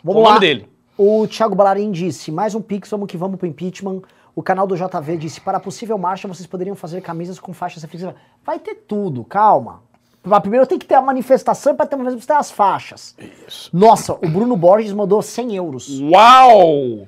Vamos 0.02 0.20
o 0.20 0.24
lá. 0.24 0.34
nome 0.34 0.40
dele. 0.40 0.68
O 0.98 1.26
Thiago 1.26 1.54
Ballarin 1.54 1.90
disse, 1.90 2.30
mais 2.30 2.54
um 2.54 2.60
Pix, 2.60 2.90
vamos 2.90 3.08
que 3.08 3.16
vamos 3.16 3.38
pro 3.38 3.48
impeachment. 3.48 4.02
O 4.34 4.42
canal 4.42 4.66
do 4.66 4.76
JV 4.76 5.16
disse, 5.16 5.40
para 5.40 5.56
a 5.56 5.60
possível 5.60 5.96
marcha, 5.96 6.28
vocês 6.28 6.46
poderiam 6.46 6.76
fazer 6.76 7.00
camisas 7.00 7.38
com 7.40 7.52
faixas 7.52 7.82
reflexivas. 7.82 8.14
Vai 8.44 8.58
ter 8.58 8.74
tudo, 8.74 9.24
calma. 9.24 9.82
Mas 10.22 10.40
Primeiro 10.40 10.66
tem 10.66 10.78
que 10.78 10.86
ter 10.86 10.94
a 10.94 11.02
manifestação 11.02 11.74
para 11.74 11.86
ter 11.86 11.96
uma 11.96 12.10
vez 12.10 12.24
ter 12.24 12.32
as 12.34 12.50
faixas. 12.50 13.14
Isso. 13.46 13.70
Nossa, 13.72 14.12
o 14.14 14.28
Bruno 14.28 14.56
Borges 14.56 14.92
mandou 14.92 15.20
100 15.20 15.56
euros. 15.56 16.00
Uau! 16.00 17.06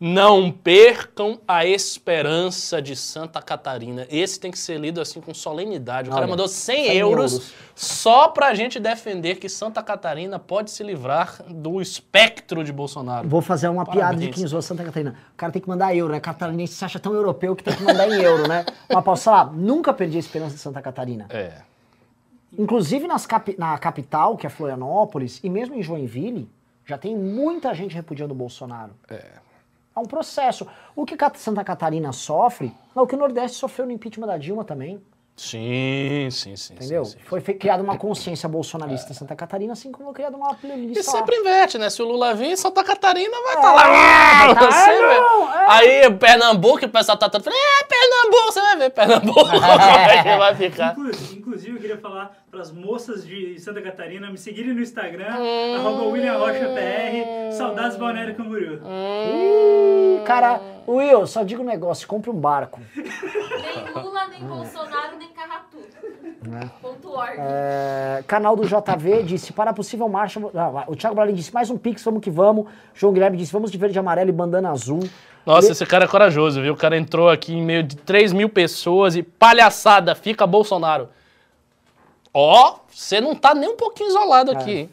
Não 0.00 0.50
percam 0.50 1.38
a 1.46 1.66
esperança 1.66 2.80
de 2.80 2.96
Santa 2.96 3.42
Catarina. 3.42 4.06
Esse 4.10 4.40
tem 4.40 4.50
que 4.50 4.58
ser 4.58 4.78
lido 4.80 4.98
assim 4.98 5.20
com 5.20 5.34
solenidade. 5.34 6.08
O 6.08 6.12
cara 6.12 6.22
Olha, 6.24 6.30
mandou 6.30 6.48
100, 6.48 6.86
100 6.86 6.96
euros, 6.96 7.32
euros. 7.34 7.52
só 7.74 8.28
pra 8.28 8.54
gente 8.54 8.80
defender 8.80 9.34
que 9.34 9.46
Santa 9.46 9.82
Catarina 9.82 10.38
pode 10.38 10.70
se 10.70 10.82
livrar 10.82 11.42
do 11.50 11.82
espectro 11.82 12.64
de 12.64 12.72
Bolsonaro. 12.72 13.28
Vou 13.28 13.42
fazer 13.42 13.68
uma 13.68 13.84
piada 13.84 13.98
de 13.98 14.20
Parabéns. 14.20 14.34
quem 14.36 14.44
usou 14.46 14.62
Santa 14.62 14.84
Catarina. 14.84 15.14
O 15.34 15.36
cara 15.36 15.52
tem 15.52 15.60
que 15.60 15.68
mandar 15.68 15.94
euro, 15.94 16.14
né? 16.14 16.18
Catarinense 16.20 16.72
se 16.72 16.84
acha 16.84 16.98
tão 16.98 17.12
europeu 17.12 17.54
que 17.54 17.62
tem 17.62 17.76
que 17.76 17.82
mandar 17.82 18.08
em 18.08 18.22
euro, 18.22 18.48
né? 18.48 18.64
Mas 18.90 19.04
posso 19.04 19.24
falar, 19.24 19.52
nunca 19.52 19.92
perdi 19.92 20.16
a 20.16 20.20
esperança 20.20 20.54
de 20.54 20.60
Santa 20.62 20.80
Catarina. 20.80 21.26
É. 21.28 21.58
Inclusive 22.58 23.06
nas 23.06 23.26
capi- 23.26 23.54
na 23.58 23.76
capital, 23.76 24.34
que 24.38 24.46
é 24.46 24.50
Florianópolis, 24.50 25.40
e 25.44 25.50
mesmo 25.50 25.74
em 25.74 25.82
Joinville, 25.82 26.48
já 26.86 26.96
tem 26.96 27.14
muita 27.14 27.74
gente 27.74 27.94
repudiando 27.94 28.32
o 28.32 28.36
Bolsonaro. 28.36 28.92
É. 29.10 29.24
É 29.96 30.00
um 30.00 30.04
processo. 30.04 30.66
O 30.94 31.04
que 31.04 31.16
Santa 31.36 31.64
Catarina 31.64 32.12
sofre 32.12 32.72
é 32.96 33.00
o 33.00 33.06
que 33.06 33.14
o 33.14 33.18
Nordeste 33.18 33.56
sofreu 33.56 33.86
no 33.86 33.92
impeachment 33.92 34.26
da 34.26 34.36
Dilma 34.38 34.64
também. 34.64 35.00
Sim, 35.36 36.28
sim, 36.30 36.54
sim. 36.54 36.74
Entendeu? 36.74 37.02
sim, 37.04 37.16
sim. 37.16 37.24
Foi 37.24 37.40
criada 37.40 37.82
uma 37.82 37.96
consciência 37.96 38.46
bolsonarista 38.46 39.10
em 39.10 39.14
Santa 39.14 39.34
Catarina, 39.34 39.72
assim 39.72 39.90
como 39.90 40.04
foi 40.06 40.14
criada 40.14 40.36
uma 40.36 40.52
E 40.52 40.56
playlist 40.56 41.06
lá. 41.06 41.12
sempre 41.12 41.34
inverte, 41.36 41.78
né? 41.78 41.88
Se 41.88 42.02
o 42.02 42.04
Lula 42.06 42.34
vir, 42.34 42.58
Santa 42.58 42.84
Catarina 42.84 43.34
vai 43.42 43.54
É, 43.54 43.56
estar 43.56 43.72
lá. 43.72 44.54
tá, 44.54 44.70
Você 44.70 44.90
vê. 44.98 45.20
não, 45.20 45.54
é. 45.54 45.66
Aí 45.68 46.10
Pernambuco, 46.14 46.84
o 46.84 46.88
pessoal 46.90 47.16
tá 47.16 47.28
todo 47.30 47.42
falando, 47.42 47.58
é 47.58 47.84
Pernambuco, 47.84 48.52
você 48.52 48.60
vai 48.60 48.76
ver 48.76 48.90
Pernambuco. 48.90 49.40
Como 49.48 49.64
é 49.64 50.22
que 50.22 50.36
vai 50.36 50.54
ficar? 50.54 50.92
Inclusive, 50.92 51.38
inclusive, 51.38 51.76
eu 51.76 51.80
queria 51.80 51.98
falar 51.98 52.36
para 52.50 52.60
as 52.62 52.72
moças 52.72 53.24
de 53.24 53.58
Santa 53.60 53.80
Catarina 53.80 54.28
me 54.30 54.36
seguirem 54.36 54.74
no 54.74 54.80
Instagram, 54.80 55.36
Hum. 55.38 55.76
arroba 55.76 56.02
William 56.10 56.36
Rocha 56.36 56.66
PR, 56.74 57.52
saudades 57.56 57.96
Balneário 57.96 58.34
Camboriú. 58.34 58.80
Ih, 58.84 60.24
Cara, 60.24 60.60
Will, 60.86 61.26
só 61.26 61.42
digo 61.44 61.62
um 61.62 61.66
negócio, 61.66 62.06
compre 62.08 62.28
um 62.30 62.34
barco. 62.34 62.80
Nem 62.96 64.02
Lula, 64.02 64.26
nem 64.28 64.40
Bolsonaro, 64.42 65.16
nem 65.18 65.28
Carratu. 65.28 65.78
Org. 67.04 67.34
É, 67.38 68.22
canal 68.26 68.56
do 68.56 68.62
JV 68.64 69.22
disse, 69.24 69.52
para 69.52 69.70
a 69.70 69.74
possível 69.74 70.08
marcha... 70.08 70.40
ah, 70.54 70.84
o 70.86 70.94
Thiago 70.96 71.14
Bralin 71.14 71.34
disse, 71.34 71.52
mais 71.52 71.70
um 71.70 71.76
pix, 71.76 72.04
vamos 72.04 72.20
que 72.20 72.30
vamos. 72.30 72.66
João 72.94 73.12
Guilherme 73.12 73.36
disse, 73.36 73.52
vamos 73.52 73.70
de 73.70 73.78
verde 73.78 73.96
e 73.96 74.00
amarelo 74.00 74.30
e 74.30 74.32
bandana 74.32 74.70
azul. 74.70 75.00
Nossa, 75.44 75.72
esse 75.72 75.84
cara 75.86 76.04
é 76.04 76.08
corajoso, 76.08 76.60
viu? 76.62 76.74
O 76.74 76.76
cara 76.76 76.96
entrou 76.96 77.28
aqui 77.28 77.52
em 77.54 77.62
meio 77.62 77.82
de 77.82 77.96
3 77.96 78.32
mil 78.32 78.48
pessoas 78.48 79.16
e 79.16 79.22
palhaçada, 79.22 80.14
fica 80.14 80.46
Bolsonaro. 80.46 81.08
Ó, 82.32 82.76
você 82.88 83.20
não 83.20 83.34
tá 83.34 83.54
nem 83.54 83.68
um 83.68 83.76
pouquinho 83.76 84.08
isolado 84.08 84.52
aqui, 84.52 84.70
hein? 84.70 84.90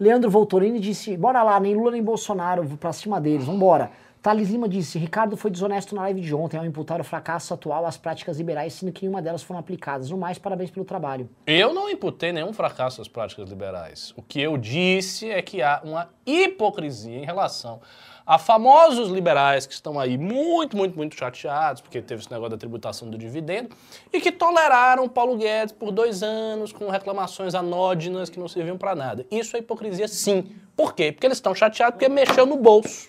Leandro 0.00 0.30
Voltorini 0.30 0.78
disse, 0.78 1.16
bora 1.16 1.42
lá, 1.42 1.58
nem 1.58 1.74
Lula 1.74 1.90
nem 1.90 2.02
Bolsonaro, 2.02 2.64
pra 2.78 2.92
cima 2.92 3.20
deles, 3.20 3.44
vambora. 3.44 3.90
Thales 4.22 4.48
Lima 4.48 4.68
disse, 4.68 4.98
Ricardo 4.98 5.36
foi 5.36 5.50
desonesto 5.50 5.94
na 5.94 6.02
live 6.02 6.20
de 6.20 6.34
ontem 6.34 6.56
ao 6.56 6.64
imputar 6.64 7.00
o 7.00 7.04
fracasso 7.04 7.54
atual 7.54 7.86
às 7.86 7.96
práticas 7.96 8.36
liberais, 8.38 8.72
sendo 8.72 8.92
que 8.92 9.02
nenhuma 9.02 9.22
delas 9.22 9.42
foram 9.42 9.60
aplicadas. 9.60 10.10
No 10.10 10.18
mais, 10.18 10.38
parabéns 10.38 10.70
pelo 10.70 10.84
trabalho. 10.84 11.28
Eu 11.46 11.72
não 11.72 11.88
imputei 11.88 12.32
nenhum 12.32 12.52
fracasso 12.52 13.00
às 13.00 13.06
práticas 13.08 13.48
liberais. 13.48 14.12
O 14.16 14.22
que 14.22 14.40
eu 14.40 14.56
disse 14.56 15.30
é 15.30 15.40
que 15.40 15.62
há 15.62 15.80
uma 15.84 16.10
hipocrisia 16.26 17.16
em 17.16 17.24
relação 17.24 17.80
a 18.28 18.36
famosos 18.36 19.08
liberais 19.08 19.66
que 19.66 19.72
estão 19.72 19.98
aí 19.98 20.18
muito, 20.18 20.76
muito, 20.76 20.94
muito 20.94 21.16
chateados, 21.16 21.80
porque 21.80 22.02
teve 22.02 22.20
esse 22.20 22.30
negócio 22.30 22.50
da 22.50 22.58
tributação 22.58 23.08
do 23.08 23.16
dividendo, 23.16 23.70
e 24.12 24.20
que 24.20 24.30
toleraram 24.30 25.08
Paulo 25.08 25.34
Guedes 25.38 25.72
por 25.72 25.90
dois 25.90 26.22
anos 26.22 26.70
com 26.70 26.90
reclamações 26.90 27.54
anódinas 27.54 28.28
que 28.28 28.38
não 28.38 28.46
serviam 28.46 28.76
para 28.76 28.94
nada. 28.94 29.24
Isso 29.30 29.56
é 29.56 29.60
hipocrisia, 29.60 30.06
sim. 30.06 30.54
Por 30.76 30.94
quê? 30.94 31.10
Porque 31.10 31.26
eles 31.26 31.38
estão 31.38 31.54
chateados 31.54 31.94
porque 31.94 32.06
mexeu 32.06 32.44
no 32.44 32.58
bolso. 32.58 33.08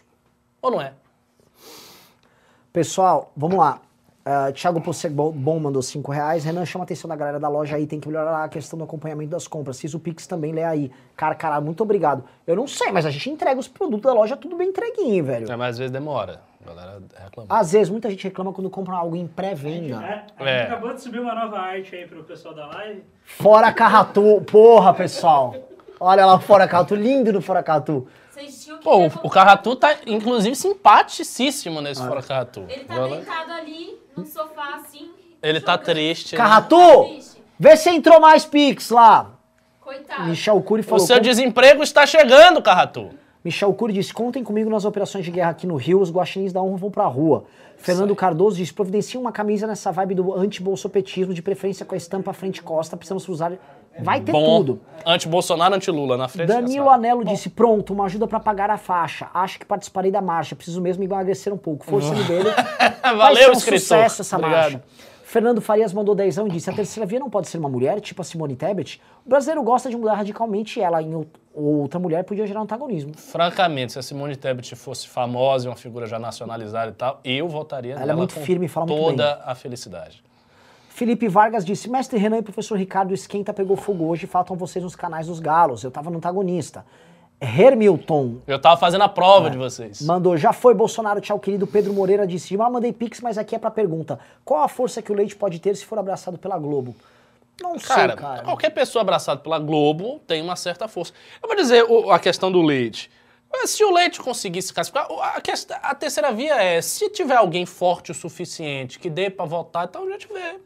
Ou 0.62 0.72
não 0.72 0.82
é? 0.82 0.94
Pessoal, 2.72 3.34
vamos 3.36 3.58
lá. 3.58 3.82
Uh, 4.30 4.54
Thiago 4.54 4.80
Possebon 4.80 5.60
mandou 5.60 5.82
5 5.82 6.12
reais. 6.12 6.44
Renan, 6.44 6.64
chama 6.64 6.84
a 6.84 6.86
atenção 6.86 7.10
da 7.10 7.16
galera 7.16 7.40
da 7.40 7.48
loja 7.48 7.78
aí, 7.78 7.88
tem 7.88 8.00
que 8.00 8.08
melhorar 8.08 8.44
a 8.44 8.48
questão 8.48 8.78
do 8.78 8.86
acompanhamento 8.86 9.32
das 9.32 9.48
compras. 9.48 9.80
Fiz 9.80 9.96
o 9.96 10.00
Pix 10.00 10.28
também, 10.28 10.52
lê 10.52 10.64
aí. 10.64 10.92
Cara, 11.16 11.34
cara, 11.34 11.60
muito 11.60 11.82
obrigado. 11.82 12.24
Eu 12.46 12.56
não 12.56 12.68
sei, 12.68 12.92
mas 12.92 13.08
a 13.08 13.10
gente 13.10 13.28
entrega 13.28 13.60
os 13.60 13.68
produtos 13.68 14.04
da 14.04 14.14
loja 14.14 14.38
tudo 14.38 14.56
bem 14.56 14.70
entreguinho, 14.70 15.24
velho. 15.26 15.52
É, 15.52 15.56
mas 15.56 15.72
às 15.72 15.78
vezes 15.80 15.92
demora. 15.92 16.42
A 16.64 16.70
galera 16.70 17.02
reclama. 17.24 17.48
Às 17.50 17.72
vezes, 17.72 17.90
muita 17.90 18.08
gente 18.10 18.24
reclama 18.26 18.54
quando 18.54 18.70
compra 18.70 18.98
algo 18.98 19.16
em 19.16 19.26
pré-venda. 19.26 19.96
É, 19.96 20.26
a 20.38 20.44
gente 20.44 20.48
É. 20.48 20.62
acabou 20.64 20.94
de 20.94 21.02
subir 21.02 21.20
uma 21.20 21.34
nova 21.34 21.58
arte 21.58 21.96
aí 21.96 22.06
pro 22.06 22.24
pessoal 22.24 22.54
da 22.54 22.68
live. 22.68 23.04
Fora 23.26 23.74
Carratu. 23.74 24.42
Porra, 24.52 24.94
pessoal. 24.94 25.56
Olha 26.00 26.26
lá 26.26 26.36
o 26.36 26.40
Fora 26.40 26.68
Carratu, 26.68 26.94
lindo 26.94 27.34
no 27.34 27.42
Fora 27.42 27.64
Carratu. 27.64 28.08
Vocês 28.30 28.64
tinham 28.64 28.78
que 28.78 28.84
Pô, 28.84 29.08
o, 29.24 29.30
Carratu 29.30 29.76
tá, 29.76 29.96
inclusive, 30.06 30.56
simpaticíssimo 30.56 31.82
nesse 31.82 32.06
Fora 32.06 32.22
Carratu. 32.22 32.66
Ele 32.70 32.86
tá 32.86 33.08
deitado 33.08 33.52
ali 33.52 34.00
no 34.20 34.26
sofá 34.26 34.76
assim. 34.76 35.10
Ele 35.42 35.60
tá 35.62 35.74
jogando. 35.74 35.86
triste. 35.86 36.34
né? 36.34 36.38
Carratu, 36.38 37.06
Triste. 37.06 37.42
vê 37.58 37.76
se 37.78 37.90
entrou 37.90 38.20
mais 38.20 38.46
Pix 38.46 38.90
lá. 38.90 39.32
Coitado. 39.82 40.26
Michel 40.30 40.62
Cury 40.62 40.82
O 40.82 40.84
falou. 40.84 41.06
seu 41.06 41.16
"Com- 41.18 41.22
desemprego 41.24 41.82
está 41.82 42.06
chegando, 42.06 42.62
Carratu. 42.62 43.10
Michel 43.44 43.74
Cury 43.74 43.94
disse: 43.94 44.14
contem 44.14 44.44
comigo 44.44 44.70
nas 44.70 44.84
operações 44.86 45.24
de 45.26 45.32
guerra 45.32 45.52
aqui 45.52 45.66
no 45.66 45.76
Rio, 45.78 46.02
os 46.02 46.12
guaxinins 46.12 46.52
da 46.54 46.62
honra 46.62 46.78
vão 46.78 46.92
pra 46.92 47.06
rua. 47.06 47.46
Fernando 47.78 48.14
Cardoso 48.16 48.58
disse: 48.58 48.74
providencia 48.74 49.18
uma 49.20 49.32
camisa 49.32 49.66
nessa 49.66 49.92
vibe 49.92 50.16
do 50.16 50.34
anti-bolsopetismo, 50.34 51.34
de 51.34 51.42
preferência 51.42 51.86
com 51.86 51.96
a 51.96 51.98
estampa 51.98 52.34
frente 52.34 52.58
e 52.58 52.62
costa, 52.62 52.98
precisamos 52.98 53.28
usar. 53.30 53.54
Vai 54.04 54.22
ter 54.22 54.32
Bom. 54.32 54.58
tudo. 54.60 54.82
Anti-Bolsonaro, 55.06 55.76
anti-Lula 55.76 56.18
na 56.18 56.28
frente. 56.28 56.48
Danilo. 56.48 56.90
Anelo 56.90 57.24
disse: 57.24 57.50
pronto, 57.50 57.94
uma 57.94 58.06
ajuda 58.06 58.28
pra 58.28 58.40
pagar 58.40 58.70
a 58.70 58.78
faixa. 58.78 59.28
Acho 59.34 59.60
que 59.60 59.66
participarei 59.66 60.12
da 60.12 60.22
marcha, 60.22 60.56
preciso 60.56 60.82
mesmo 60.82 61.04
emagrecer 61.04 61.54
um 61.54 61.58
pouco. 61.58 61.86
Força 61.86 62.14
dele. 62.14 62.50
Vai 63.02 63.16
Valeu, 63.16 63.50
um 63.50 63.54
escritor. 63.54 63.80
sucesso 63.80 64.22
essa 64.22 64.38
Obrigado. 64.38 64.62
marcha. 64.74 64.84
Fernando 65.24 65.62
Farias 65.62 65.94
mandou 65.94 66.16
dezão 66.16 66.48
e 66.48 66.50
disse: 66.52 66.70
a 66.70 66.74
terceira 66.74 67.06
via 67.08 67.20
não 67.20 67.30
pode 67.30 67.48
ser 67.48 67.58
uma 67.60 67.70
mulher, 67.70 68.00
tipo 68.02 68.22
a 68.22 68.26
Simone 68.26 68.56
Tebet. 68.56 69.00
O 69.26 69.30
brasileiro 69.30 69.62
gosta 69.64 69.90
de 69.90 69.96
mudar 69.96 70.16
radicalmente 70.16 70.80
e 70.80 70.82
ela 70.82 71.02
em 71.04 71.14
out- 71.14 71.30
outra 71.54 72.00
mulher 72.00 72.24
podia 72.24 72.46
gerar 72.48 72.62
antagonismo. 72.62 73.12
Francamente, 73.16 73.94
se 73.94 74.00
a 74.00 74.02
Simone 74.02 74.36
Tebet 74.36 74.76
fosse 74.76 75.08
famosa 75.08 75.68
e 75.68 75.70
uma 75.70 75.76
figura 75.76 76.08
já 76.08 76.18
nacionalizada 76.18 76.90
e 76.92 76.94
tal, 76.96 77.20
eu 77.24 77.48
votaria 77.48 77.94
Ela 77.94 78.02
é 78.02 78.06
nela 78.08 78.18
muito 78.18 78.34
com 78.36 78.42
firme 78.42 78.66
e 78.66 78.70
fala 78.70 78.88
muito 78.88 79.02
toda 79.02 79.40
a 79.46 79.54
felicidade. 79.54 80.24
Felipe 81.00 81.30
Vargas 81.30 81.64
disse: 81.64 81.90
Mestre 81.90 82.20
Renan 82.20 82.40
e 82.40 82.42
professor 82.42 82.78
Ricardo, 82.78 83.14
esquenta 83.14 83.54
pegou 83.54 83.78
fogo 83.78 84.06
hoje, 84.10 84.28
faltam 84.28 84.58
vocês 84.58 84.84
nos 84.84 84.98
canais 84.98 85.28
dos 85.28 85.40
galos. 85.40 85.82
Eu 85.82 85.90
tava 85.90 86.10
no 86.10 86.18
antagonista. 86.18 86.86
Hermilton 87.42 88.40
Eu 88.46 88.60
tava 88.60 88.76
fazendo 88.76 89.06
a 89.06 89.08
prova 89.08 89.50
de 89.50 89.58
vocês. 89.58 90.02
mandou: 90.02 90.36
Já 90.36 90.52
foi 90.52 90.74
Bolsonaro, 90.74 91.22
tchau, 91.22 91.40
querido. 91.40 91.66
Pedro 91.66 91.94
Moreira 91.94 92.28
disse: 92.28 92.54
Ah, 92.62 92.70
mandei 92.70 92.92
pix, 92.92 93.22
mas 93.22 93.38
aqui 93.38 93.56
é 93.56 93.60
pra 93.60 93.72
pergunta: 93.72 94.20
Qual 94.44 94.62
a 94.62 94.68
força 94.68 95.02
que 95.02 95.10
o 95.10 95.16
Leite 95.16 95.38
pode 95.38 95.58
ter 95.60 95.74
se 95.74 95.86
for 95.86 95.98
abraçado 95.98 96.38
pela 96.38 96.60
Globo? 96.60 96.94
Não 97.62 97.78
Cara, 97.80 98.10
sei, 98.10 98.16
cara. 98.18 98.44
qualquer 98.44 98.70
pessoa 98.72 99.02
abraçada 99.02 99.40
pela 99.40 99.58
Globo 99.58 100.20
tem 100.28 100.42
uma 100.42 100.58
certa 100.58 100.86
força. 100.90 101.14
Eu 101.42 101.48
vou 101.48 101.56
dizer 101.58 101.84
o- 101.90 102.12
a 102.12 102.20
questão 102.20 102.52
do 102.52 102.62
Leite. 102.62 103.10
Mas 103.52 103.70
Se 103.72 103.84
o 103.86 103.92
Leite 103.92 104.20
conseguisse 104.22 104.74
classificar, 104.74 105.08
a, 105.36 105.40
quest- 105.42 105.72
a 105.72 105.96
terceira 105.96 106.32
via 106.34 106.62
é, 106.62 106.82
se 106.82 107.10
tiver 107.10 107.36
alguém 107.36 107.66
forte 107.66 108.12
o 108.12 108.14
suficiente 108.14 109.00
que 109.00 109.10
dê 109.10 109.30
pra 109.30 109.46
votar, 109.46 109.86
então 109.90 110.06
a 110.06 110.12
gente 110.12 110.28
vê. 110.28 110.60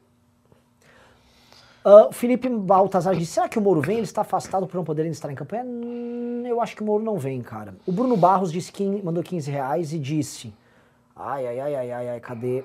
O 1.86 2.14
Felipe 2.14 2.48
Baltazar 2.48 3.16
disse: 3.16 3.34
será 3.34 3.50
que 3.50 3.60
o 3.60 3.62
Moro 3.62 3.82
vem? 3.82 3.98
Ele 3.98 4.06
está 4.06 4.22
afastado 4.22 4.66
por 4.66 4.78
não 4.78 4.84
poder 4.84 5.06
estar 5.08 5.30
em 5.32 5.36
campanha? 5.36 5.64
Hum, 5.66 6.44
eu 6.46 6.62
acho 6.62 6.76
que 6.76 6.82
o 6.82 6.86
Moro 6.86 7.04
não 7.04 7.18
vem, 7.18 7.42
cara. 7.42 7.76
O 7.86 7.92
Bruno 7.92 8.16
Barros 8.16 8.52
disse 8.52 8.72
que 8.72 8.86
mandou 9.04 9.22
15 9.22 9.52
reais 9.52 9.92
e 9.92 10.00
disse: 10.00 10.54
Ai, 11.16 11.46
ai, 11.46 11.60
ai, 11.60 11.76
ai, 11.76 11.92
ai, 11.92 12.10
ai, 12.10 12.20
cadê? 12.22 12.64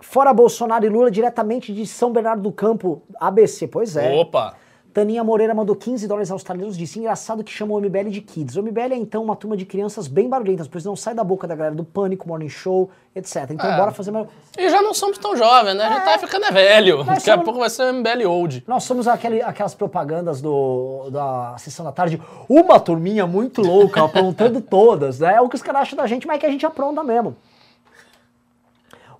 Fora 0.00 0.32
Bolsonaro 0.32 0.84
e 0.84 0.88
Lula 0.88 1.10
diretamente 1.10 1.72
de 1.72 1.86
São 1.86 2.12
Bernardo 2.12 2.42
do 2.42 2.52
Campo, 2.52 3.02
ABC. 3.20 3.68
Pois 3.68 3.96
é. 3.96 4.12
Opa! 4.14 4.54
Taninha 4.92 5.22
Moreira 5.22 5.54
mandou 5.54 5.76
15 5.76 6.08
dólares 6.08 6.30
australianos, 6.30 6.76
disse, 6.76 6.98
engraçado 6.98 7.44
que 7.44 7.52
chamou 7.52 7.76
o 7.76 7.80
MBL 7.80 8.08
de 8.08 8.20
Kids. 8.20 8.56
O 8.56 8.62
MBL 8.62 8.92
é 8.94 8.96
então 8.96 9.22
uma 9.22 9.36
turma 9.36 9.56
de 9.56 9.64
crianças 9.66 10.08
bem 10.08 10.28
barulhentas, 10.28 10.66
pois 10.66 10.84
não 10.84 10.96
sai 10.96 11.14
da 11.14 11.22
boca 11.22 11.46
da 11.46 11.54
galera 11.54 11.74
do 11.74 11.84
Pânico, 11.84 12.26
Morning 12.26 12.48
Show, 12.48 12.90
etc. 13.14 13.50
Então 13.50 13.70
É. 13.70 13.76
bora 13.76 13.92
fazer 13.92 14.10
mais... 14.10 14.26
E 14.56 14.68
já 14.68 14.80
não 14.82 14.92
somos 14.94 15.18
tão 15.18 15.36
jovens, 15.36 15.74
né? 15.76 15.84
A 15.84 15.92
gente 15.94 16.04
tá 16.04 16.18
ficando 16.18 16.46
é 16.46 16.50
velho. 16.50 16.96
Nós 16.98 17.06
Daqui 17.06 17.30
a 17.30 17.34
somos- 17.34 17.44
pouco 17.44 17.60
vai 17.60 17.70
ser 17.70 17.84
um 17.84 17.98
MBL 18.00 18.26
old. 18.26 18.64
Nós 18.66 18.82
somos 18.84 19.06
aquele- 19.06 19.42
aquelas 19.42 19.74
propagandas 19.74 20.40
do, 20.40 21.10
da 21.10 21.54
sessão 21.58 21.84
da 21.84 21.92
tarde, 21.92 22.20
uma 22.48 22.80
turminha 22.80 23.26
muito 23.26 23.60
louca, 23.62 24.02
aprontando 24.02 24.60
todas, 24.62 25.20
né? 25.20 25.34
É 25.34 25.40
o 25.40 25.48
que 25.48 25.54
os 25.56 25.62
caras 25.62 25.82
acham 25.82 25.96
da 25.98 26.06
gente, 26.06 26.26
mas 26.26 26.36
é 26.36 26.40
que 26.40 26.46
a 26.46 26.50
gente 26.50 26.64
apronta 26.66 27.04
mesmo. 27.04 27.36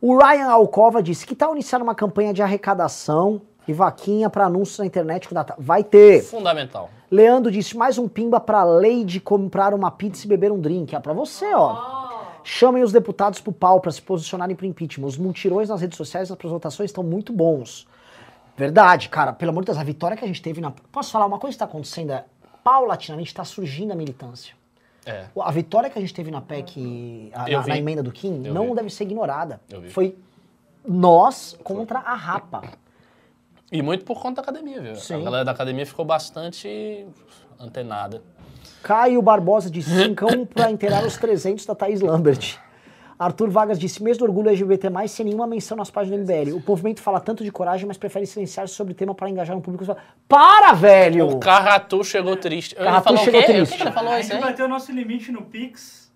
O 0.00 0.16
Ryan 0.16 0.46
Alcova 0.48 1.02
disse 1.02 1.26
que 1.26 1.34
tal 1.34 1.52
iniciar 1.52 1.82
uma 1.82 1.94
campanha 1.94 2.32
de 2.32 2.40
arrecadação 2.42 3.42
e 3.68 3.72
vaquinha 3.74 4.28
para 4.30 4.46
anúncios 4.46 4.78
na 4.78 4.86
internet 4.86 5.28
com 5.28 5.34
data. 5.34 5.54
Vai 5.58 5.84
ter. 5.84 6.22
Fundamental. 6.24 6.90
Leandro 7.10 7.50
disse 7.52 7.76
mais 7.76 7.98
um 7.98 8.08
pimba 8.08 8.40
pra 8.40 8.64
lei 8.64 9.04
de 9.04 9.20
comprar 9.20 9.72
uma 9.74 9.90
pizza 9.90 10.26
e 10.26 10.28
beber 10.28 10.50
um 10.50 10.58
drink. 10.60 10.94
É 10.96 11.00
pra 11.00 11.12
você, 11.12 11.52
ó. 11.54 11.98
Chamem 12.44 12.82
os 12.82 12.92
deputados 12.92 13.40
pro 13.40 13.52
pau 13.52 13.80
pra 13.80 13.90
se 13.92 14.00
posicionarem 14.00 14.56
pro 14.56 14.64
impeachment. 14.66 15.06
Os 15.06 15.18
multirões 15.18 15.68
nas 15.68 15.80
redes 15.80 15.96
sociais 15.96 16.30
nas 16.30 16.38
votações 16.42 16.90
estão 16.90 17.04
muito 17.04 17.32
bons. 17.32 17.86
Verdade, 18.56 19.08
cara. 19.08 19.32
Pelo 19.32 19.50
amor 19.50 19.60
de 19.62 19.66
Deus, 19.66 19.78
a 19.78 19.84
vitória 19.84 20.16
que 20.16 20.24
a 20.24 20.26
gente 20.26 20.40
teve 20.42 20.60
na. 20.60 20.72
Posso 20.90 21.10
falar 21.12 21.26
uma 21.26 21.38
coisa 21.38 21.54
que 21.54 21.58
tá 21.58 21.64
acontecendo? 21.66 22.10
É, 22.12 22.24
paulatinamente 22.64 23.32
tá 23.34 23.44
surgindo 23.44 23.92
a 23.92 23.94
militância. 23.94 24.54
É. 25.06 25.26
A 25.40 25.50
vitória 25.50 25.88
que 25.88 25.98
a 25.98 26.00
gente 26.02 26.12
teve 26.12 26.30
na 26.30 26.40
PEC, 26.40 27.30
a- 27.34 27.48
na, 27.48 27.66
na 27.66 27.78
emenda 27.78 28.02
do 28.02 28.10
Kim, 28.12 28.42
Eu 28.44 28.52
não 28.52 28.68
vi. 28.68 28.74
deve 28.74 28.90
ser 28.90 29.04
ignorada. 29.04 29.60
Eu 29.70 29.80
vi. 29.80 29.90
Foi 29.90 30.16
nós 30.86 31.56
contra 31.62 31.98
a 32.00 32.14
rapa. 32.14 32.62
E 33.70 33.82
muito 33.82 34.04
por 34.04 34.20
conta 34.20 34.40
da 34.40 34.48
academia, 34.48 34.80
viu? 34.80 34.96
Sim. 34.96 35.14
A 35.14 35.24
galera 35.24 35.44
da 35.44 35.52
academia 35.52 35.84
ficou 35.84 36.04
bastante 36.04 37.06
antenada. 37.60 38.22
Caio 38.82 39.20
Barbosa 39.20 39.70
disse 39.70 39.90
cincão 39.90 40.46
pra 40.46 40.70
inteirar 40.70 41.04
os 41.04 41.16
300 41.16 41.66
da 41.66 41.74
Thaís 41.74 42.00
Lambert. 42.00 42.58
Arthur 43.18 43.50
Vargas 43.50 43.80
disse, 43.80 44.00
mês 44.00 44.16
do 44.16 44.24
orgulho 44.24 44.48
LGBT+, 44.48 44.88
sem 45.08 45.26
nenhuma 45.26 45.44
menção 45.44 45.76
nas 45.76 45.90
páginas 45.90 46.20
do 46.20 46.32
MBL. 46.32 46.54
O 46.56 46.62
movimento 46.64 47.02
fala 47.02 47.18
tanto 47.18 47.42
de 47.42 47.50
coragem, 47.50 47.84
mas 47.84 47.96
prefere 47.98 48.24
silenciar 48.26 48.68
sobre 48.68 48.92
o 48.92 48.94
tema 48.96 49.12
para 49.12 49.28
engajar 49.28 49.56
um 49.56 49.60
público. 49.60 49.84
Para, 50.28 50.72
velho! 50.72 51.26
O 51.28 51.40
Carratu 51.40 52.04
chegou 52.04 52.36
triste. 52.36 52.76
Ele 52.76 52.84
Carratu 52.84 53.04
falou 53.04 53.20
o 53.20 53.24
chegou 53.24 53.40
quê? 53.40 53.46
triste. 53.46 53.70
O 53.70 53.72
que 53.72 53.76
que 53.76 53.82
ele 53.82 53.92
falou 53.92 54.12
a 54.12 54.20
isso 54.20 54.28
gente 54.30 54.40
aí? 54.40 54.48
bateu 54.48 54.66
o 54.66 54.68
nosso 54.68 54.92
limite 54.92 55.32
no 55.32 55.42
Pix, 55.42 56.07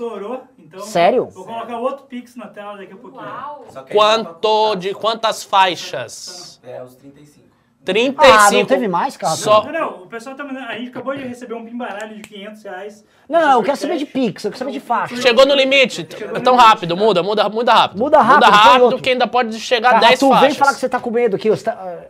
estourou, 0.00 0.44
então... 0.58 0.80
Sério? 0.80 1.26
Vou 1.26 1.44
colocar 1.46 1.78
outro 1.78 2.04
Pix 2.04 2.36
na 2.36 2.48
tela 2.48 2.76
daqui 2.76 2.92
a 2.92 2.96
pouquinho. 2.96 3.22
Uau! 3.22 3.64
Quanto 3.90 4.34
contar. 4.34 4.78
de 4.78 4.94
quantas 4.94 5.42
faixas? 5.42 6.60
É, 6.62 6.82
os 6.82 6.94
35. 6.96 7.46
35. 7.82 8.22
Ah, 8.22 8.50
não 8.50 8.64
teve 8.66 8.88
mais, 8.88 9.16
cara? 9.16 9.34
Só- 9.36 9.64
Não, 9.64 9.72
não, 9.72 10.02
o 10.02 10.06
pessoal 10.06 10.36
tá 10.36 10.44
mandando... 10.44 10.66
A 10.66 10.76
gente 10.76 10.90
acabou 10.90 11.16
de 11.16 11.22
receber 11.22 11.54
um 11.54 11.64
pimbaralho 11.64 12.16
de 12.16 12.20
500 12.28 12.62
reais. 12.64 13.04
Não, 13.28 13.40
não, 13.40 13.52
eu 13.52 13.62
quero 13.62 13.76
saber 13.76 13.96
de 13.96 14.04
Pix, 14.04 14.44
eu 14.44 14.50
quero 14.50 14.58
saber 14.58 14.72
de 14.72 14.80
faixa. 14.80 15.16
Chegou 15.16 15.46
no 15.46 15.54
limite. 15.54 16.06
Então 16.36 16.56
rápido, 16.56 16.94
muda, 16.96 17.22
muda, 17.22 17.48
muda 17.48 17.72
rápido. 17.72 17.98
Muda 17.98 18.20
rápido, 18.20 18.34
Muda 18.44 18.48
rápido 18.56 18.82
outro. 18.84 19.00
que 19.02 19.10
ainda 19.10 19.26
pode 19.26 19.58
chegar 19.60 19.94
a 19.96 20.00
10 20.00 20.18
tu 20.20 20.28
faixas. 20.28 20.46
vem 20.48 20.56
falar 20.58 20.74
que 20.74 20.80
você 20.80 20.88
tá 20.88 21.00
com 21.00 21.10
medo 21.10 21.36
aqui. 21.36 21.48
Você 21.48 21.64
tá, 21.64 22.04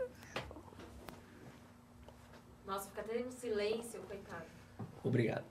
Nossa, 2.67 2.89
fica 2.89 3.03
até 3.03 3.19
no 3.21 3.31
silêncio, 3.31 4.01
coitado. 4.09 4.43
Obrigado. 5.05 5.45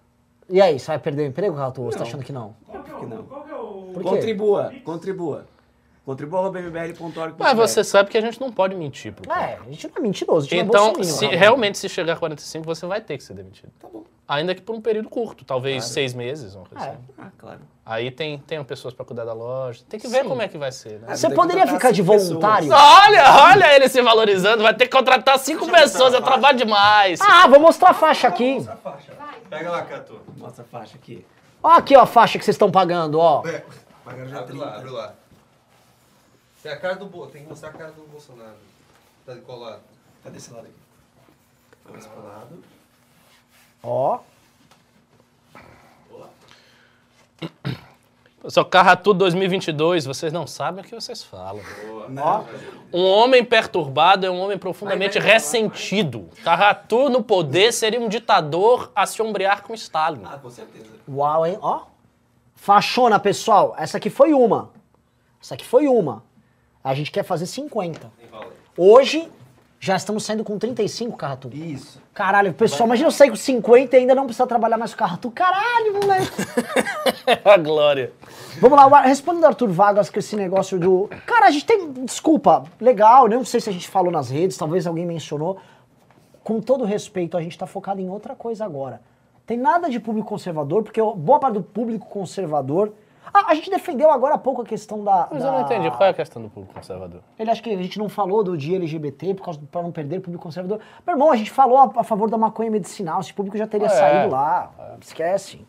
E 0.49 0.61
aí, 0.61 0.79
você 0.79 0.87
vai 0.87 0.99
perder 0.99 1.23
o 1.23 1.25
emprego, 1.27 1.55
Rato? 1.55 1.81
Ou 1.81 1.91
você 1.91 1.97
tá 1.97 2.03
achando 2.03 2.23
que 2.23 2.31
não? 2.31 2.55
Qual 2.67 2.83
que 2.83 2.91
é 2.91 2.95
o... 2.95 3.07
não. 3.07 3.23
Qual 3.23 3.43
que 3.43 3.51
é 3.51 3.55
o... 3.55 3.91
Por 3.93 4.03
quê? 4.03 4.09
Contribua, 4.09 4.73
contribua. 4.83 5.45
Contribua.mbl.org. 6.05 7.35
Mas 7.39 7.57
você 7.57 7.83
sabe 7.83 8.09
que 8.11 8.17
a 8.17 8.21
gente 8.21 8.39
não 8.39 8.51
pode 8.51 8.75
mentir. 8.75 9.11
Pro. 9.11 9.31
É, 9.31 9.57
a 9.59 9.69
gente 9.71 9.87
não 9.87 9.95
é 9.97 9.99
mentiroso, 10.01 10.45
a 10.45 10.49
gente 10.49 10.67
Então, 10.67 10.93
não 10.93 10.99
é 10.99 11.03
se, 11.03 11.27
né? 11.27 11.35
realmente, 11.35 11.77
se 11.77 11.89
chegar 11.89 12.13
a 12.13 12.15
45, 12.15 12.63
você 12.65 12.85
vai 12.85 13.01
ter 13.01 13.17
que 13.17 13.23
ser 13.23 13.33
demitido. 13.33 13.71
Tá 13.79 13.87
bom. 13.91 14.03
Ainda 14.27 14.55
que 14.55 14.61
por 14.61 14.75
um 14.75 14.81
período 14.81 15.07
curto, 15.07 15.45
talvez 15.45 15.85
seis 15.85 16.13
meses. 16.13 16.55
Uma 16.55 16.65
coisa 16.65 16.85
É. 16.85 16.89
assim. 16.89 16.99
Ah, 17.17 17.27
claro. 17.37 17.59
Aí 17.85 18.09
tem, 18.09 18.39
tem 18.39 18.63
pessoas 18.63 18.91
pra 18.93 19.05
cuidar 19.05 19.23
da 19.23 19.33
loja. 19.33 19.83
Tem 19.87 19.99
que 19.99 20.07
ver 20.07 20.23
Sim. 20.23 20.29
como 20.29 20.41
é 20.41 20.47
que 20.47 20.57
vai 20.57 20.71
ser, 20.71 20.99
né? 20.99 21.15
Você 21.15 21.29
poderia 21.29 21.67
ficar 21.67 21.91
de 21.91 21.97
cinco 22.01 22.11
pessoas. 22.11 22.29
voluntário? 22.29 22.69
Olha, 22.71 23.43
olha 23.43 23.75
ele 23.75 23.87
se 23.87 24.01
valorizando. 24.01 24.63
Vai 24.63 24.73
ter 24.73 24.85
que 24.87 24.95
contratar 24.97 25.37
cinco 25.37 25.69
pessoas. 25.69 26.13
É 26.15 26.21
trabalho 26.21 26.57
demais. 26.57 27.19
Ah, 27.21 27.47
vou 27.47 27.59
mostrar 27.59 27.91
a 27.91 27.93
faixa 27.93 28.27
aqui. 28.27 28.65
Pega 29.49 29.69
lá, 29.69 29.83
Catu. 29.83 30.19
Mostra 30.37 30.63
a 30.63 30.67
faixa 30.67 30.95
aqui. 30.97 31.23
Ó 31.61 31.69
aqui, 31.69 31.95
ó, 31.95 32.01
a 32.01 32.05
faixa 32.07 32.39
que 32.39 32.45
vocês 32.45 32.55
estão 32.55 32.71
pagando, 32.71 33.19
ó. 33.19 33.43
Pagaram 34.03 34.27
já 34.29 34.39
Abre 34.39 34.57
lá, 34.57 34.65
30. 34.71 34.77
abre 34.79 34.89
lá. 34.91 35.13
Tem 36.65 36.73
a 36.73 36.77
cara 36.77 36.95
do 36.95 37.05
Bo... 37.05 37.27
Tem 37.27 37.43
que 37.43 37.47
mostrar 37.47 37.69
a 37.69 37.73
cara 37.73 37.91
do 37.91 38.01
Bolsonaro. 38.07 38.57
Tá 39.23 39.35
colado. 39.45 39.83
Tá 40.23 40.31
desse 40.31 40.51
lado 40.51 40.65
aqui. 40.65 40.73
Vamos 41.85 42.07
pro 42.07 42.23
lado. 42.23 42.63
Ó. 43.83 44.19
Só 48.47 48.63
Carratu 48.63 49.13
2022, 49.13 50.05
vocês 50.05 50.33
não 50.33 50.47
sabem 50.47 50.83
o 50.83 50.87
que 50.87 50.95
vocês 50.95 51.23
falam. 51.23 51.61
Ó, 52.17 52.43
Um 52.91 53.05
homem 53.05 53.45
perturbado 53.45 54.25
é 54.25 54.31
um 54.31 54.39
homem 54.39 54.57
profundamente 54.57 55.19
Vai, 55.19 55.21
vai, 55.21 55.27
vai, 55.27 55.33
ressentido. 55.33 56.31
Carratu 56.43 57.09
no 57.09 57.23
poder 57.23 57.73
seria 57.73 58.01
um 58.01 58.09
ditador 58.09 58.91
a 58.95 59.05
se 59.05 59.21
ombrear 59.21 59.61
com 59.61 59.75
Stalin. 59.75 60.23
Ah, 60.25 60.39
com 60.39 60.49
certeza. 60.49 60.89
Uau, 61.07 61.45
hein? 61.45 61.59
Ó. 61.61 61.83
Fachona, 62.55 63.19
pessoal. 63.19 63.75
Essa 63.77 63.97
aqui 63.97 64.09
foi 64.09 64.33
uma. 64.33 64.71
Essa 65.39 65.53
aqui 65.53 65.63
foi 65.63 65.87
uma. 65.87 66.23
A 66.85 66.93
gente 66.93 67.09
quer 67.11 67.23
fazer 67.23 67.47
50. 67.47 68.11
Enrola 68.23 68.45
aí. 68.45 68.51
Hoje, 68.77 69.27
já 69.79 69.95
estamos 69.95 70.23
saindo 70.23 70.43
com 70.43 70.59
35, 70.59 71.17
Carratu. 71.17 71.49
Isso. 71.51 71.99
Caralho, 72.13 72.53
pessoal, 72.53 72.85
imagina 72.85 73.07
eu 73.07 73.11
sair 73.11 73.31
com 73.31 73.35
50 73.35 73.95
e 73.95 73.99
ainda 74.01 74.13
não 74.13 74.25
precisar 74.25 74.45
trabalhar 74.45 74.77
mais 74.77 74.91
com 74.91 74.97
o 74.97 74.99
Carratu. 74.99 75.31
Caralho, 75.31 75.93
moleque. 75.95 76.31
a 77.43 77.57
glória. 77.57 78.13
Vamos 78.61 78.77
lá, 78.77 79.01
respondendo 79.01 79.45
Arthur 79.45 79.69
Vargas 79.69 80.11
com 80.11 80.19
esse 80.19 80.35
negócio 80.35 80.77
do. 80.77 81.09
Cara, 81.25 81.47
a 81.47 81.51
gente 81.51 81.65
tem. 81.65 81.91
Desculpa, 81.91 82.65
legal, 82.79 83.27
não 83.27 83.43
sei 83.43 83.59
se 83.59 83.67
a 83.67 83.73
gente 83.73 83.89
falou 83.89 84.11
nas 84.11 84.29
redes, 84.29 84.55
talvez 84.55 84.85
alguém 84.85 85.07
mencionou. 85.07 85.57
Com 86.43 86.61
todo 86.61 86.85
respeito, 86.85 87.35
a 87.35 87.41
gente 87.41 87.57
tá 87.57 87.65
focado 87.65 87.99
em 87.99 88.07
outra 88.11 88.35
coisa 88.35 88.63
agora. 88.63 89.01
Tem 89.47 89.57
nada 89.57 89.89
de 89.89 89.99
público 89.99 90.29
conservador, 90.29 90.83
porque 90.83 91.01
boa 91.01 91.39
parte 91.39 91.55
do 91.55 91.63
público 91.63 92.05
conservador. 92.07 92.93
Ah, 93.37 93.47
a 93.51 93.55
gente 93.55 93.69
defendeu 93.69 94.09
agora 94.09 94.35
há 94.35 94.37
pouco 94.37 94.61
a 94.61 94.65
questão 94.65 95.03
da. 95.03 95.27
Mas 95.29 95.43
da- 95.43 95.49
eu 95.49 95.51
não 95.51 95.61
entendi. 95.61 95.91
Qual 95.91 96.03
é 96.07 96.09
a 96.09 96.13
questão 96.13 96.41
do 96.41 96.49
público 96.49 96.73
conservador? 96.73 97.19
Ele 97.37 97.51
acha 97.51 97.61
que 97.61 97.69
a 97.69 97.75
gente 97.77 97.99
não 97.99 98.07
falou 98.07 98.43
do 98.43 98.57
dia 98.57 98.77
LGBT 98.77 99.33
por 99.33 99.43
causa 99.43 99.59
pra 99.69 99.81
não 99.83 99.91
perder 99.91 100.19
o 100.19 100.21
público 100.21 100.43
conservador. 100.43 100.79
Meu 101.05 101.15
irmão, 101.15 101.31
a 101.31 101.35
gente 101.35 101.51
falou 101.51 101.77
a, 101.77 101.91
a 101.97 102.03
favor 102.03 102.29
da 102.29 102.37
maconha 102.37 102.71
medicinal, 102.71 103.19
esse 103.19 103.33
público 103.33 103.57
já 103.57 103.67
teria 103.67 103.87
É. 103.87 103.89
saído 103.89 104.31
lá. 104.31 104.71
Esquece. 105.01 105.59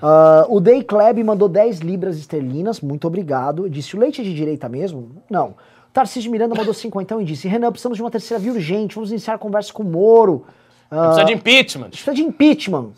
Ah, 0.00 0.46
o 0.48 0.60
Day 0.60 0.82
Kleb 0.84 1.22
mandou 1.24 1.48
10 1.48 1.80
libras 1.80 2.16
esterlinas, 2.18 2.80
muito 2.80 3.06
obrigado. 3.06 3.68
Disse: 3.68 3.96
o 3.96 3.98
leite 3.98 4.20
é 4.20 4.24
de 4.24 4.32
direita 4.34 4.68
mesmo? 4.68 5.22
Não. 5.28 5.54
Tarcísio 5.92 6.30
Miranda 6.30 6.54
mandou 6.54 6.72
50 6.74 7.20
e 7.22 7.24
disse: 7.24 7.48
Renan, 7.48 7.70
precisamos 7.72 7.96
de 7.96 8.02
uma 8.02 8.10
terceira 8.10 8.40
via 8.40 8.52
urgente, 8.52 8.94
vamos 8.94 9.10
iniciar 9.10 9.34
a 9.34 9.38
conversa 9.38 9.72
com 9.72 9.82
o 9.82 9.86
Moro. 9.86 10.44
Ah, 10.90 11.06
Precisa 11.06 11.24
de 11.24 11.32
impeachment. 11.32 11.88
precisa 11.90 12.14
de 12.14 12.22
impeachment. 12.22 12.90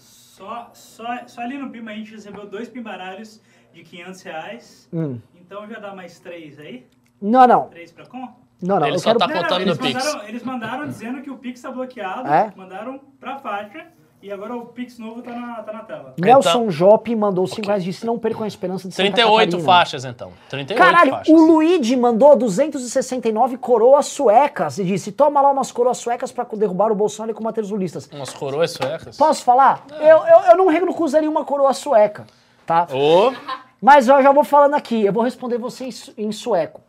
Só, 0.48 0.70
só, 0.72 1.26
só 1.26 1.40
ali 1.42 1.58
no 1.58 1.68
Pima 1.68 1.90
a 1.90 1.94
gente 1.94 2.10
recebeu 2.10 2.46
dois 2.46 2.70
pimbaralhos 2.70 3.42
de 3.70 3.82
500 3.82 4.22
reais. 4.22 4.88
Hum. 4.90 5.20
Então 5.34 5.68
já 5.68 5.78
dá 5.78 5.94
mais 5.94 6.18
três 6.18 6.58
aí? 6.58 6.86
Não, 7.20 7.46
não. 7.46 7.68
Três 7.68 7.92
pra 7.92 8.06
com? 8.06 8.20
Não, 8.62 8.80
não. 8.80 8.86
Ele 8.86 8.98
só 8.98 9.14
quero... 9.14 9.18
tá 9.18 9.28
contando 9.30 9.60
eles, 9.60 9.76
no 9.76 9.84
Pix. 9.84 10.02
mandaram, 10.02 10.28
eles 10.28 10.42
mandaram 10.42 10.86
dizendo 10.88 11.20
que 11.20 11.30
o 11.30 11.36
Pix 11.36 11.60
tá 11.60 11.70
bloqueado. 11.70 12.26
É? 12.26 12.50
Mandaram 12.56 12.98
pra 13.20 13.38
faixa. 13.38 13.88
E 14.20 14.32
agora 14.32 14.56
o 14.56 14.66
Pix 14.66 14.98
novo 14.98 15.22
tá 15.22 15.30
na, 15.30 15.62
tá 15.62 15.72
na 15.72 15.78
tela. 15.84 16.14
Nelson 16.18 16.48
Então- 16.48 16.70
Jope 16.70 17.14
mandou 17.14 17.46
5 17.46 17.66
reais 17.68 17.84
disse: 17.84 18.04
não 18.04 18.18
percam 18.18 18.42
a 18.42 18.48
esperança 18.48 18.88
de 18.88 18.94
Santa 18.94 19.04
38 19.12 19.50
Catarina." 19.50 19.64
faixas, 19.64 20.04
então. 20.04 20.32
38 20.50 20.76
Caralho, 20.84 21.10
faixas. 21.12 21.32
o 21.32 21.36
Luigi 21.46 21.96
mandou 21.96 22.34
269 22.36 23.56
coroas 23.58 24.06
suecas 24.06 24.78
e 24.78 24.84
disse: 24.84 25.12
toma 25.12 25.40
lá 25.40 25.50
umas 25.52 25.70
coroas 25.70 25.98
suecas 25.98 26.32
pra 26.32 26.44
derrubar 26.52 26.90
o 26.90 26.96
Bolsonaro 26.96 27.30
e 27.30 27.34
combater 27.34 27.60
os 27.60 27.70
lulistas. 27.70 28.08
Umas 28.12 28.32
coroas 28.34 28.72
suecas. 28.72 29.16
Posso 29.16 29.44
falar? 29.44 29.84
Eu, 30.00 30.18
eu, 30.26 30.40
eu 30.50 30.56
não 30.56 30.66
recusaria 30.66 31.30
uma 31.30 31.44
coroa 31.44 31.72
sueca, 31.72 32.26
tá? 32.66 32.88
Ô, 32.92 33.32
Mas 33.80 34.08
eu 34.08 34.20
já 34.20 34.32
vou 34.32 34.42
falando 34.42 34.74
aqui, 34.74 35.04
eu 35.06 35.12
vou 35.12 35.22
responder 35.22 35.58
você 35.58 35.84
em, 35.84 35.92
su- 35.92 36.12
em 36.18 36.32
sueco. 36.32 36.80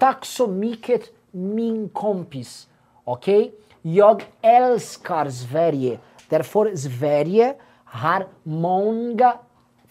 Taxomiket 0.00 1.12
min 1.32 1.88
kompis, 1.92 2.68
ok? 3.06 3.56
Jag 3.84 4.24
älskar 4.42 5.30
Sverige. 5.30 5.98
Därför 6.32 6.76
Sverige 6.76 7.54
har 7.84 8.26
många 8.42 9.38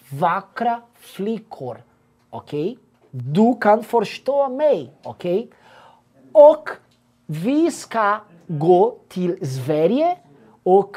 vackra 0.08 0.82
flickor, 0.94 1.82
okej? 2.30 2.78
Du 3.10 3.54
kan 3.60 3.84
förstå 3.84 4.48
mig, 4.48 4.92
okej? 5.02 5.50
Och 6.32 6.68
vi 7.26 7.70
ska 7.70 8.20
gå 8.46 8.98
till 9.08 9.32
Sverige 9.56 10.18
och... 10.62 10.96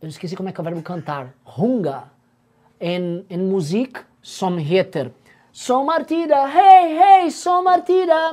Eu 0.00 0.08
esqueci 0.08 0.36
como 0.36 0.48
é 0.48 0.52
que 0.52 0.60
é 0.60 0.62
o 0.62 0.64
verbo 0.64 0.82
cantar. 0.82 1.32
Hunga 1.44 2.02
en, 2.78 3.24
en 3.28 3.48
musik 3.48 3.96
som 4.22 4.58
heter 4.58 5.12
Sommartida, 5.52 6.46
hej 6.46 6.94
hej 6.94 7.30
sommartida 7.30 8.32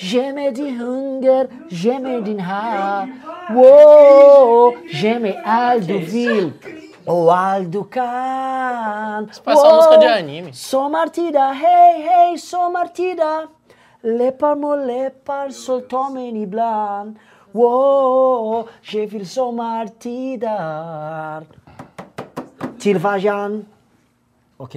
Ge 0.00 0.32
mig 0.32 0.52
din 0.56 0.80
hunger, 0.80 1.46
ge 1.70 1.98
mig 1.98 2.22
din 2.22 2.40
här 2.40 3.08
Wow, 3.54 4.74
ge 4.92 5.18
mig 5.18 5.40
allt 5.44 5.86
du 5.88 5.98
vill 5.98 6.52
och 7.04 7.36
allt 7.38 7.72
du 7.72 7.84
kan 7.84 9.30
parece 9.44 9.66
uma 9.66 9.76
música 9.76 9.96
de 10.00 10.06
anime. 10.08 10.52
Sommartida, 10.52 11.52
hej 11.52 12.00
hej 12.02 12.38
sommartida 12.38 13.46
Läppar 14.02 14.54
mot 14.56 14.86
läppar 14.86 15.48
soltar 15.50 16.10
mig 16.10 16.42
ibland 16.42 17.16
Wow, 17.52 18.68
jag 18.92 19.06
vill 19.06 19.28
sommartider 19.28 21.44
Till 22.78 22.98
Vajan 22.98 23.66
Ok. 24.56 24.74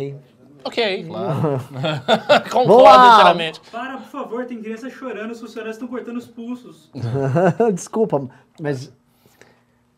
Ok, 0.63 1.05
claro. 1.07 1.39
Vamos 1.41 2.49
Concordo 2.51 2.83
lá. 2.83 3.13
inteiramente. 3.13 3.61
Para, 3.71 3.97
por 3.97 4.07
favor, 4.07 4.45
tem 4.45 4.61
criança 4.61 4.89
chorando, 4.89 5.31
os 5.31 5.39
funcionários 5.39 5.75
estão 5.75 5.87
cortando 5.87 6.17
os 6.17 6.27
pulsos. 6.27 6.89
Desculpa, 7.73 8.27
mas. 8.59 8.91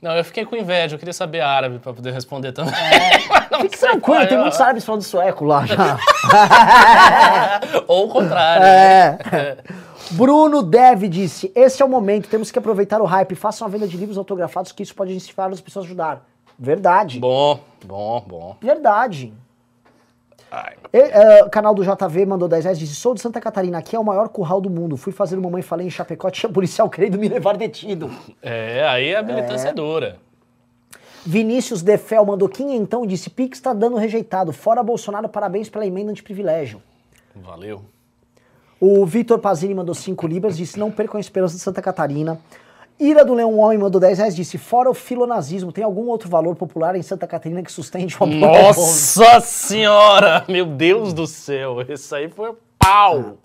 Não, 0.02 0.16
eu 0.16 0.24
fiquei 0.26 0.44
com 0.46 0.56
inveja, 0.56 0.96
eu 0.96 1.00
queria 1.00 1.14
saber 1.14 1.42
árabe 1.42 1.78
pra 1.78 1.94
poder 1.94 2.12
responder 2.12 2.52
também. 2.54 2.74
Fique 3.62 3.78
tranquilo, 3.78 4.28
tem 4.28 4.40
muitos 4.40 4.60
árabes 4.60 4.84
falando 4.84 5.04
sueco 5.04 5.46
lá 5.46 5.64
já. 5.68 6.00
Ou 7.88 8.08
o 8.08 8.10
contrário. 8.10 8.64
É. 8.66 9.58
Bruno 10.12 10.64
Dev 10.64 11.04
disse: 11.04 11.52
Esse 11.56 11.84
é 11.84 11.86
o 11.86 11.90
momento, 11.90 12.28
temos 12.28 12.50
que 12.50 12.58
aproveitar 12.58 13.00
o 13.00 13.06
hype. 13.06 13.36
Façam 13.36 13.68
a 13.68 13.70
venda 13.70 13.88
de 13.88 13.96
livros 13.96 14.18
autografados, 14.18 14.72
que 14.72 14.82
isso 14.82 14.96
pode 14.96 15.14
incentivar 15.14 15.52
as 15.52 15.62
pessoas 15.62 15.86
a 15.86 15.88
ajudar. 15.88 16.26
Verdade. 16.58 17.20
Bom, 17.20 17.60
bom, 17.86 18.24
bom. 18.28 18.58
Verdade. 18.60 19.32
O 21.46 21.50
canal 21.50 21.74
do 21.74 21.84
JV 21.84 22.26
mandou 22.26 22.48
10 22.48 22.66
reais, 22.66 22.80
disse, 22.80 22.96
sou 22.96 23.14
de 23.14 23.22
Santa 23.22 23.40
Catarina, 23.40 23.78
aqui 23.78 23.96
é 23.96 24.00
o 24.00 24.04
maior 24.04 24.28
curral 24.28 24.60
do 24.60 24.70
mundo. 24.70 24.98
Fui 24.98 25.14
fazer 25.14 25.38
uma 25.38 25.50
mãe 25.50 25.62
falei 25.62 25.88
em 25.88 25.90
Chapecó, 25.90 26.30
tinha 26.32 26.52
policial 26.52 26.90
querendo 26.90 27.18
me 27.18 27.30
levar 27.30 27.56
detido. 27.56 28.12
É, 28.42 28.86
aí 28.88 29.16
a 29.16 29.24
militância 29.24 29.70
é 29.70 29.74
dura. 29.74 30.18
Vinícius 31.26 31.82
Defel 31.82 32.26
mandou 32.26 32.50
então 32.60 33.06
disse, 33.06 33.30
Pix 33.30 33.60
tá 33.62 33.74
dando 33.74 33.96
rejeitado. 33.96 34.52
Fora 34.52 34.82
Bolsonaro, 34.82 35.30
parabéns 35.30 35.70
pela 35.70 35.86
emenda 35.86 36.12
de 36.14 36.24
privilégio. 36.24 36.82
Valeu. 37.36 37.84
O 38.80 39.06
Vitor 39.06 39.38
Pazini 39.38 39.76
mandou 39.76 39.94
5 39.94 40.26
libras, 40.26 40.58
disse, 40.58 40.80
não 40.80 40.92
percam 40.92 41.18
a 41.18 41.22
esperança 41.22 41.56
de 41.56 41.62
Santa 41.62 41.82
Catarina. 41.82 42.40
Ira 43.02 43.26
do 43.26 43.34
Leão 43.34 43.58
Homem 43.58 43.80
mandou 43.80 44.00
10 44.00 44.20
reais, 44.20 44.36
disse, 44.36 44.60
fora 44.60 44.88
o 44.88 44.94
filonazismo, 44.94 45.72
tem 45.72 45.84
algum 45.84 46.08
outro 46.08 46.30
valor 46.30 46.56
popular 46.56 46.96
em 46.96 47.02
Santa 47.02 47.26
Catarina 47.26 47.64
que 47.64 47.72
sustente 47.72 48.16
povo?" 48.16 48.32
Nossa 48.32 49.42
senhora! 49.42 50.46
Meu 50.48 50.68
Deus 50.68 51.12
do 51.12 51.26
céu, 51.26 51.82
esse 51.82 52.14
aí 52.14 52.30
foi 52.30 52.54
pau! 52.78 53.38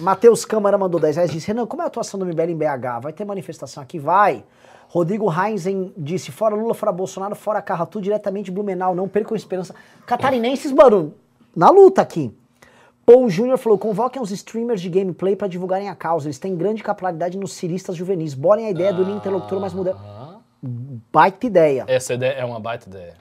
Matheus 0.00 0.46
Câmara 0.46 0.78
mandou 0.78 0.98
10 0.98 1.16
reais, 1.16 1.30
disse, 1.30 1.46
Renan, 1.46 1.66
como 1.66 1.82
é 1.82 1.84
a 1.84 1.88
atuação 1.88 2.18
do 2.18 2.24
MBL 2.24 2.50
em 2.50 2.56
BH? 2.56 3.00
Vai 3.02 3.12
ter 3.12 3.26
manifestação 3.26 3.82
aqui? 3.82 3.98
Vai. 3.98 4.42
Rodrigo 4.88 5.30
Heinzen 5.30 5.92
disse, 5.96 6.32
fora 6.32 6.54
Lula, 6.54 6.72
fora 6.72 6.90
Bolsonaro, 6.90 7.36
fora 7.36 7.60
Carratu, 7.60 8.00
diretamente 8.00 8.50
Blumenau, 8.50 8.94
não 8.94 9.06
percam 9.06 9.36
esperança. 9.36 9.74
Catarinenses, 10.06 10.72
mano, 10.72 11.12
na 11.54 11.68
luta 11.68 12.00
aqui. 12.00 12.32
Paul 13.06 13.28
Júnior 13.28 13.58
falou, 13.58 13.78
convoquem 13.78 14.20
os 14.22 14.30
streamers 14.30 14.80
de 14.80 14.88
gameplay 14.88 15.36
pra 15.36 15.46
divulgarem 15.46 15.88
a 15.88 15.94
causa, 15.94 16.26
eles 16.26 16.38
têm 16.38 16.56
grande 16.56 16.82
capilaridade 16.82 17.36
nos 17.36 17.52
ciristas 17.52 17.94
juvenis, 17.96 18.32
bolem 18.34 18.66
a 18.66 18.70
ideia 18.70 18.92
do 18.92 19.08
interlocutor 19.10 19.60
mais 19.60 19.72
moderno. 19.74 20.00
Baita 21.12 21.46
ideia. 21.46 21.84
Essa 21.86 22.14
ideia 22.14 22.32
é 22.32 22.44
uma 22.44 22.58
baita 22.58 22.88
ideia. 22.88 23.14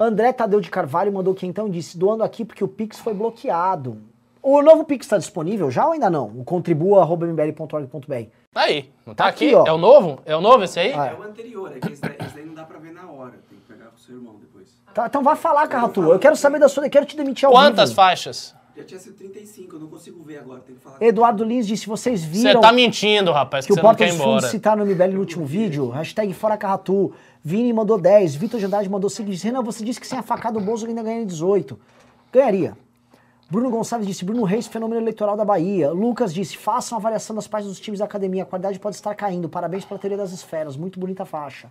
André 0.00 0.32
Tadeu 0.32 0.60
de 0.60 0.70
Carvalho 0.70 1.12
mandou 1.12 1.34
que 1.34 1.46
então 1.46 1.68
disse, 1.68 1.98
doando 1.98 2.22
aqui 2.22 2.44
porque 2.44 2.64
o 2.64 2.68
Pix 2.68 2.98
foi 2.98 3.12
bloqueado. 3.14 3.98
O 4.42 4.62
novo 4.62 4.84
Pix 4.84 5.04
está 5.06 5.18
disponível 5.18 5.70
já 5.70 5.86
ou 5.86 5.92
ainda 5.92 6.08
não? 6.08 6.26
O 6.28 6.44
contribua.mbl.org.br. 6.44 8.14
Aí, 8.54 8.90
não 9.04 9.14
tá, 9.14 9.24
Tá 9.24 9.30
aqui? 9.30 9.46
aqui, 9.48 9.54
ó. 9.54 9.66
É 9.66 9.72
o 9.72 9.78
novo? 9.78 10.20
É 10.24 10.36
o 10.36 10.40
novo 10.40 10.64
esse 10.64 10.78
aí? 10.80 10.92
Ah, 10.94 11.08
É 11.08 11.14
o 11.14 11.22
anterior, 11.22 11.72
é 11.76 11.80
que 11.80 11.92
esse 11.92 12.00
daí, 12.00 12.16
esse 12.20 12.34
daí 12.34 12.46
não 12.46 12.54
dá 12.54 12.64
pra 12.64 12.78
ver 12.78 12.92
na 12.92 13.10
hora. 13.10 13.32
Tem 13.50 13.58
que 13.58 13.64
pegar 13.66 13.86
com 13.86 13.96
o 13.96 13.98
seu 13.98 14.14
irmão 14.16 14.36
depois. 14.40 14.68
Tá, 14.94 15.06
então 15.06 15.22
vai 15.22 15.36
falar, 15.36 15.66
Carratu. 15.66 16.02
Eu 16.02 16.18
quero 16.18 16.36
saber 16.36 16.58
da 16.58 16.68
sua, 16.68 16.86
eu 16.86 16.90
quero 16.90 17.04
te 17.04 17.16
demitir 17.16 17.46
ao 17.46 17.52
Quantas 17.52 17.90
vivo. 17.90 17.96
faixas? 17.96 18.54
Já 18.76 18.84
tinha 18.84 19.00
sido 19.00 19.16
35, 19.16 19.76
eu 19.76 19.80
não 19.80 19.86
consigo 19.88 20.22
ver 20.22 20.38
agora, 20.38 20.60
tem 20.60 20.76
que 20.76 20.82
falar. 20.82 20.98
Eduardo 21.00 21.42
Lins 21.42 21.66
disse, 21.66 21.86
vocês 21.86 22.20
Você 22.20 22.26
viram 22.26 22.60
tá 22.60 22.70
mentindo, 22.72 23.32
rapaz, 23.32 23.64
que, 23.64 23.72
que 23.72 23.72
o 23.72 23.76
você 23.76 23.80
não 23.80 23.88
Porta 23.88 24.04
quer 24.04 24.10
ir 24.12 24.16
dos 24.16 24.22
Fundos 24.22 24.46
citaram 24.46 24.84
no 24.84 24.92
MBL 24.92 25.14
no 25.14 25.20
último 25.20 25.46
vídeo? 25.46 25.88
Hashtag 25.88 26.34
fora 26.34 26.58
Carratu. 26.58 27.12
Vini 27.42 27.72
mandou 27.72 27.98
10. 27.98 28.34
Vitor 28.34 28.60
de 28.60 28.66
Andrade 28.66 28.88
mandou 28.90 29.08
5. 29.08 29.30
Disse, 29.30 29.46
Renan, 29.46 29.62
você 29.62 29.82
disse 29.82 29.98
que 29.98 30.06
sem 30.06 30.18
a 30.18 30.22
facada 30.22 30.58
o 30.58 30.60
Bolso 30.60 30.86
ainda 30.86 31.02
ganha 31.02 31.24
18. 31.24 31.78
Ganharia. 32.30 32.76
Bruno 33.48 33.70
Gonçalves 33.70 34.06
disse, 34.06 34.24
Bruno 34.24 34.42
Reis, 34.42 34.66
fenômeno 34.66 35.00
eleitoral 35.00 35.36
da 35.36 35.44
Bahia. 35.44 35.90
Lucas 35.92 36.34
disse, 36.34 36.56
façam 36.56 36.98
a 36.98 37.00
avaliação 37.00 37.34
das 37.34 37.46
páginas 37.46 37.74
dos 37.74 37.80
times 37.80 38.00
da 38.00 38.04
academia. 38.04 38.42
A 38.42 38.46
qualidade 38.46 38.78
pode 38.78 38.96
estar 38.96 39.14
caindo. 39.14 39.48
Parabéns 39.48 39.84
pela 39.84 39.98
teoria 39.98 40.18
das 40.18 40.32
esferas. 40.32 40.76
Muito 40.76 40.98
bonita 41.00 41.22
a 41.22 41.26
faixa. 41.26 41.70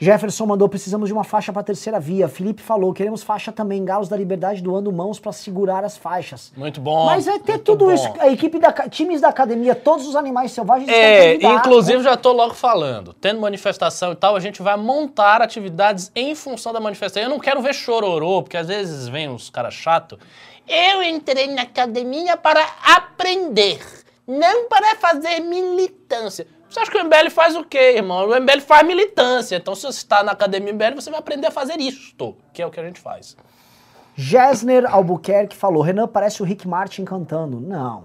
Jefferson 0.00 0.46
mandou, 0.46 0.66
precisamos 0.66 1.08
de 1.08 1.12
uma 1.12 1.22
faixa 1.24 1.52
pra 1.52 1.62
terceira 1.62 2.00
via. 2.00 2.26
Felipe 2.26 2.62
falou, 2.62 2.90
queremos 2.94 3.22
faixa 3.22 3.52
também. 3.52 3.84
Galos 3.84 4.08
da 4.08 4.16
Liberdade 4.16 4.62
doando 4.62 4.90
mãos 4.90 5.20
pra 5.20 5.30
segurar 5.30 5.84
as 5.84 5.96
faixas. 5.98 6.50
Muito 6.56 6.80
bom. 6.80 7.04
Mas 7.04 7.26
vai 7.26 7.38
ter 7.38 7.52
muito 7.52 7.64
tudo 7.64 7.84
bom. 7.84 7.92
isso. 7.92 8.10
A 8.18 8.28
equipe 8.30 8.58
da 8.58 8.72
times 8.88 9.20
da 9.20 9.28
academia, 9.28 9.74
todos 9.74 10.06
os 10.06 10.16
animais 10.16 10.52
selvagens 10.52 10.88
É, 10.88 11.32
convidados, 11.34 11.58
inclusive 11.60 11.98
né? 11.98 12.04
já 12.04 12.16
tô 12.16 12.32
logo 12.32 12.54
falando. 12.54 13.12
Tendo 13.12 13.40
manifestação 13.42 14.12
e 14.12 14.16
tal, 14.16 14.34
a 14.34 14.40
gente 14.40 14.62
vai 14.62 14.76
montar 14.78 15.42
atividades 15.42 16.10
em 16.16 16.34
função 16.34 16.72
da 16.72 16.80
manifestação. 16.80 17.22
Eu 17.22 17.28
não 17.28 17.38
quero 17.38 17.60
ver 17.60 17.74
chororô, 17.74 18.42
porque 18.42 18.56
às 18.56 18.68
vezes 18.68 19.06
vem 19.06 19.28
uns 19.28 19.50
caras 19.50 19.74
chatos. 19.74 20.18
Eu 20.66 21.02
entrei 21.02 21.48
na 21.48 21.62
academia 21.62 22.38
para 22.38 22.64
aprender, 22.96 23.80
não 24.26 24.66
para 24.68 24.96
fazer 24.96 25.40
militância. 25.40 26.46
Você 26.70 26.78
acha 26.78 26.90
que 26.92 26.98
o 26.98 27.04
MBL 27.04 27.30
faz 27.30 27.56
o 27.56 27.64
quê, 27.64 27.96
irmão? 27.96 28.28
O 28.28 28.40
MBL 28.40 28.60
faz 28.60 28.86
militância. 28.86 29.56
Então, 29.56 29.74
se 29.74 29.82
você 29.82 29.98
está 29.98 30.22
na 30.22 30.30
academia 30.30 30.72
MBL, 30.72 30.94
você 30.94 31.10
vai 31.10 31.18
aprender 31.18 31.48
a 31.48 31.50
fazer 31.50 31.80
isto, 31.80 32.36
que 32.52 32.62
é 32.62 32.66
o 32.66 32.70
que 32.70 32.78
a 32.78 32.84
gente 32.84 33.00
faz. 33.00 33.36
Gessner 34.14 34.86
Albuquerque 34.88 35.56
falou, 35.56 35.82
Renan 35.82 36.06
parece 36.06 36.42
o 36.42 36.44
Rick 36.44 36.68
Martin 36.68 37.04
cantando. 37.04 37.60
Não. 37.60 38.04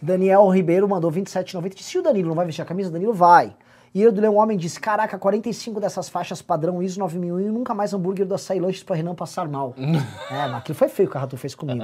Daniel 0.00 0.48
Ribeiro 0.48 0.88
mandou 0.88 1.10
27,90. 1.10 1.74
Disse, 1.74 1.90
Se 1.90 1.98
o 1.98 2.02
Danilo 2.02 2.28
não 2.28 2.36
vai 2.36 2.46
vestir 2.46 2.62
a 2.62 2.64
camisa, 2.64 2.92
Danilo 2.92 3.12
vai. 3.12 3.56
E 3.92 4.02
eu 4.02 4.12
do 4.12 4.20
Leão 4.20 4.36
Homem 4.36 4.56
disse, 4.56 4.78
caraca, 4.78 5.18
45 5.18 5.80
dessas 5.80 6.08
faixas 6.08 6.40
padrão 6.40 6.82
ISO 6.82 7.00
9001 7.00 7.40
e 7.40 7.44
nunca 7.50 7.74
mais 7.74 7.92
hambúrguer 7.92 8.26
do 8.26 8.34
açaí 8.34 8.60
lanches 8.60 8.84
pra 8.84 8.94
Renan 8.94 9.14
passar 9.14 9.48
mal. 9.48 9.74
é, 10.30 10.46
mas 10.46 10.54
aquilo 10.56 10.76
foi 10.76 10.88
feio 10.88 11.08
que 11.08 11.12
o 11.12 11.14
Carratu 11.14 11.36
fez 11.36 11.56
comigo. 11.56 11.82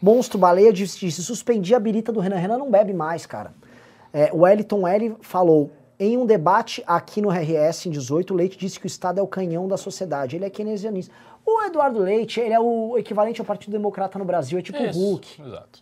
Monstro 0.00 0.38
Baleia 0.38 0.72
disse, 0.72 1.00
disse, 1.00 1.22
suspendi 1.22 1.74
a 1.74 1.80
birita 1.80 2.12
do 2.12 2.20
Renan. 2.20 2.36
Renan 2.36 2.58
não 2.58 2.70
bebe 2.70 2.92
mais, 2.92 3.24
cara. 3.24 3.54
É, 4.12 4.30
o 4.32 4.40
Wellington 4.40 4.86
L 4.86 5.16
falou, 5.20 5.70
em 5.98 6.16
um 6.16 6.26
debate 6.26 6.82
aqui 6.86 7.20
no 7.22 7.30
RS 7.30 7.86
em 7.86 7.90
18, 7.90 8.32
o 8.32 8.36
Leite 8.36 8.58
disse 8.58 8.78
que 8.78 8.86
o 8.86 8.88
Estado 8.88 9.18
é 9.20 9.22
o 9.22 9.26
canhão 9.26 9.66
da 9.68 9.76
sociedade. 9.76 10.36
Ele 10.36 10.44
é 10.44 10.50
keynesianista. 10.50 11.12
O 11.46 11.62
Eduardo 11.62 11.98
Leite, 12.00 12.40
ele 12.40 12.52
é 12.54 12.60
o 12.60 12.96
equivalente 12.98 13.40
ao 13.40 13.46
Partido 13.46 13.72
Democrata 13.72 14.18
no 14.18 14.24
Brasil, 14.24 14.58
é 14.58 14.62
tipo 14.62 14.78
o 14.82 14.90
Hulk 14.90 15.42
Exato. 15.42 15.80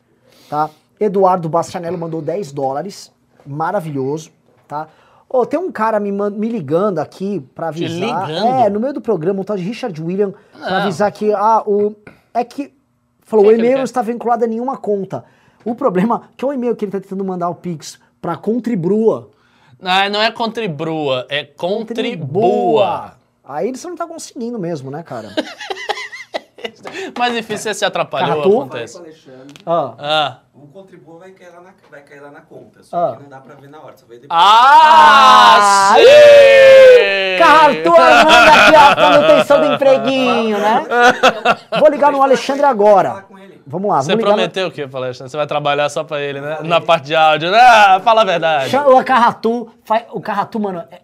tá? 0.48 0.70
Eduardo 0.98 1.48
Bastianello 1.48 1.98
mandou 1.98 2.20
10 2.22 2.52
dólares, 2.52 3.10
maravilhoso, 3.46 4.30
tá? 4.68 4.88
Ô, 5.28 5.46
tem 5.46 5.60
um 5.60 5.70
cara 5.70 6.00
me, 6.00 6.10
me 6.10 6.48
ligando 6.48 6.98
aqui 6.98 7.40
Te 7.54 7.62
avisar. 7.62 8.28
ligando? 8.28 8.46
É, 8.46 8.68
no 8.68 8.80
meio 8.80 8.92
do 8.92 9.00
programa, 9.00 9.40
um 9.40 9.44
tal 9.44 9.56
de 9.56 9.62
Richard 9.62 10.02
William, 10.02 10.32
pra 10.52 10.70
Não. 10.70 10.76
avisar 10.78 11.10
que, 11.12 11.32
ah, 11.32 11.62
o. 11.66 11.94
É 12.34 12.42
que. 12.44 12.72
Falou, 13.20 13.46
o 13.46 13.48
que 13.48 13.54
e-mail 13.54 13.72
quer? 13.74 13.78
não 13.78 13.84
está 13.84 14.02
vinculado 14.02 14.44
a 14.44 14.48
nenhuma 14.48 14.76
conta. 14.76 15.24
O 15.64 15.74
problema 15.74 16.22
é 16.24 16.28
que 16.36 16.44
o 16.44 16.52
e-mail 16.52 16.74
que 16.74 16.84
ele 16.84 16.90
tá 16.92 17.00
tentando 17.00 17.24
mandar 17.24 17.48
o 17.48 17.54
Pix 17.54 17.98
pra 18.20 18.36
Contribua. 18.36 19.30
Não, 19.80 20.10
não 20.10 20.22
é 20.22 20.30
contribua, 20.30 21.26
é 21.30 21.42
contribua. 21.42 23.16
Aí 23.42 23.74
você 23.74 23.88
não 23.88 23.96
tá 23.96 24.06
conseguindo 24.06 24.58
mesmo, 24.58 24.90
né, 24.90 25.02
cara? 25.02 25.34
Mais 27.18 27.32
difícil 27.34 27.58
você 27.72 27.74
se 27.74 27.84
atrapalhou, 27.84 28.42
com 28.42 28.48
acontece. 28.62 28.98
Alexandre. 28.98 29.54
Ah. 29.66 29.94
Ah. 29.98 30.36
O 30.54 30.66
contribua 30.68 31.18
vai 31.20 31.30
cair 31.30 31.50
lá 31.54 31.60
na, 31.62 31.70
vai 31.90 32.02
cair 32.02 32.20
lá 32.20 32.30
na 32.30 32.40
conta. 32.42 32.82
Só 32.82 32.96
Ah. 32.96 33.16
que 33.16 33.22
não 33.22 33.30
dá 33.30 33.38
pra 33.40 33.54
ver 33.54 33.68
na 33.68 33.80
hora. 33.80 33.96
Só 33.96 34.06
vai 34.06 34.18
depois. 34.18 34.28
Ah, 34.30 35.92
Ah, 35.92 35.96
sim! 35.96 37.38
Cartu 37.38 37.90
manda 37.90 38.52
aqui 38.52 38.76
a 38.76 38.96
manutenção 39.10 39.60
do 39.60 39.66
empreguinho, 39.74 40.58
né? 40.58 40.84
Vou 41.78 41.88
ligar 41.88 42.12
no 42.12 42.22
Alexandre 42.22 42.60
Falar 42.62 42.72
agora. 42.72 43.22
com 43.22 43.38
ele. 43.38 43.60
Vamos 43.66 43.88
lá, 43.90 44.02
Você 44.02 44.08
vamos 44.08 44.18
ligar 44.24 44.30
no... 44.30 44.36
prometeu 44.36 44.66
o 44.66 44.70
quê, 44.70 44.86
Palestra? 44.86 45.28
Você 45.28 45.36
vai 45.36 45.46
trabalhar 45.46 45.88
só 45.88 46.02
pra 46.04 46.20
ele, 46.20 46.40
né? 46.40 46.58
Na 46.62 46.80
parte 46.80 47.06
de 47.06 47.14
áudio. 47.14 47.50
Ah, 47.54 48.00
fala 48.02 48.22
a 48.22 48.24
verdade. 48.24 48.70
Chama 48.70 48.88
o 48.90 49.04
Carratu, 49.04 49.70
o 50.12 50.20
Carratu, 50.20 50.58
mano, 50.60 50.84
é- 50.90 51.00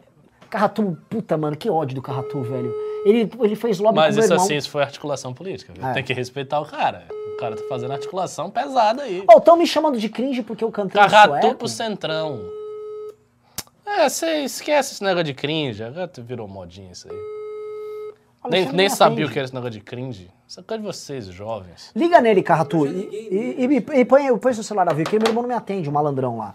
Carratu, 0.50 0.96
puta, 1.10 1.36
mano, 1.36 1.56
que 1.56 1.68
ódio 1.70 1.94
do 1.94 2.02
Carratu, 2.02 2.42
velho. 2.42 2.72
Ele, 3.04 3.30
ele 3.40 3.54
fez 3.56 3.78
lobby 3.78 3.96
Mas 3.96 4.14
com 4.14 4.20
meu 4.20 4.24
isso 4.24 4.32
irmão. 4.32 4.44
assim, 4.46 4.56
isso 4.56 4.70
foi 4.70 4.82
articulação 4.82 5.32
política. 5.32 5.72
É. 5.80 5.92
Tem 5.92 6.02
que 6.04 6.12
respeitar 6.12 6.60
o 6.60 6.66
cara. 6.66 7.04
O 7.34 7.36
cara 7.38 7.54
tá 7.54 7.62
fazendo 7.68 7.92
articulação 7.92 8.50
pesada 8.50 9.02
aí. 9.02 9.22
Ô, 9.32 9.40
tão 9.40 9.56
me 9.56 9.66
chamando 9.66 9.98
de 9.98 10.08
cringe 10.08 10.42
porque 10.42 10.64
eu 10.64 10.70
cantei 10.70 11.00
Carratu 11.00 11.54
pro 11.54 11.68
centrão. 11.68 12.40
É, 13.84 14.08
você 14.08 14.40
esquece 14.44 14.94
esse 14.94 15.04
negócio 15.04 15.24
de 15.24 15.34
cringe. 15.34 15.82
Agora 15.82 16.08
tu 16.08 16.22
virou 16.22 16.48
modinha 16.48 16.90
isso 16.92 17.06
aí. 17.10 17.16
Nem, 18.48 18.60
Alexandre 18.60 18.76
nem 18.76 18.88
sabia 18.88 19.26
o 19.26 19.30
que 19.30 19.38
era 19.38 19.44
esse 19.46 19.54
negócio 19.54 19.72
de 19.72 19.80
cringe. 19.80 20.30
Isso 20.46 20.60
é 20.60 20.62
coisa 20.62 20.80
de 20.80 20.86
vocês, 20.86 21.26
jovens. 21.26 21.90
Liga 21.96 22.20
nele, 22.20 22.42
Carratu, 22.42 22.86
e, 22.86 22.90
e, 23.10 23.64
e- 23.66 24.00
e 24.00 24.04
põe, 24.04 24.38
põe 24.38 24.52
seu 24.54 24.62
celular 24.62 24.88
a 24.88 24.94
ver, 24.94 25.04
que 25.08 25.18
meu 25.18 25.28
irmão 25.28 25.42
não 25.42 25.48
me 25.48 25.54
atende, 25.54 25.88
o 25.88 25.92
malandrão 25.92 26.38
lá. 26.38 26.54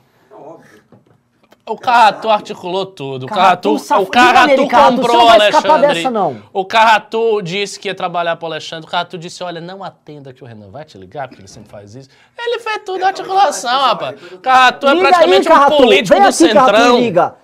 É. 1.65 1.71
O 1.71 1.77
Carratu 1.77 2.29
articulou 2.29 2.85
tudo. 2.85 3.23
O 3.25 3.29
Carratu 3.29 3.69
Carratu, 3.69 3.79
saf- 3.79 4.01
o 4.01 4.05
Carratu 4.07 4.67
comprou 4.67 5.17
não 5.17 5.25
o 5.25 5.29
Alexandre. 5.29 5.87
dessa, 5.95 6.09
não. 6.09 6.41
O 6.51 6.65
Carratu 6.65 7.41
disse 7.41 7.79
que 7.79 7.87
ia 7.87 7.95
trabalhar 7.95 8.35
pro 8.35 8.47
Alexandre. 8.47 8.87
O 8.87 8.89
Carratu 8.91 9.17
disse, 9.17 9.43
olha, 9.43 9.61
não 9.61 9.83
atenda 9.83 10.33
que 10.33 10.43
o 10.43 10.47
Renan 10.47 10.69
vai 10.69 10.83
te 10.83 10.97
ligar, 10.97 11.27
porque 11.27 11.41
ele 11.41 11.47
sempre 11.47 11.69
faz 11.69 11.93
isso. 11.95 12.09
Ele 12.37 12.59
fez 12.59 12.81
tudo 12.85 13.03
a 13.03 13.07
articulação, 13.07 13.79
rapaz. 13.79 14.19
Carratu 14.41 14.87
é 14.87 14.95
praticamente 14.99 15.47
aí, 15.47 15.55
um 15.55 15.57
Carratu, 15.59 15.77
político 15.77 16.09
vem 16.13 16.21
do 16.21 16.27
aqui, 16.27 16.37
Centrão. 16.37 16.97
liga. 16.99 17.35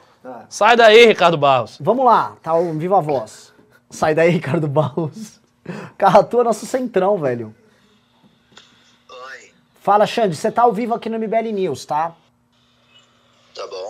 Sai 0.49 0.75
daí, 0.75 1.05
Ricardo 1.05 1.37
Barros. 1.37 1.77
Vamos 1.79 2.03
lá, 2.05 2.35
tá 2.41 2.53
o 2.55 2.73
Viva 2.73 2.99
Voz. 2.99 3.53
Sai 3.89 4.13
daí, 4.13 4.29
Ricardo 4.31 4.67
Barros. 4.67 5.39
Carratu 5.97 6.41
é 6.41 6.43
nosso 6.43 6.65
centrão, 6.65 7.17
velho. 7.17 7.55
Oi, 9.09 9.51
Fala, 9.79 10.05
Xande, 10.05 10.35
você 10.35 10.51
tá 10.51 10.63
ao 10.63 10.73
vivo 10.73 10.93
aqui 10.93 11.07
no 11.09 11.17
MBL 11.19 11.51
News, 11.53 11.85
tá? 11.85 12.13
tá 13.55 13.65
bom. 13.67 13.86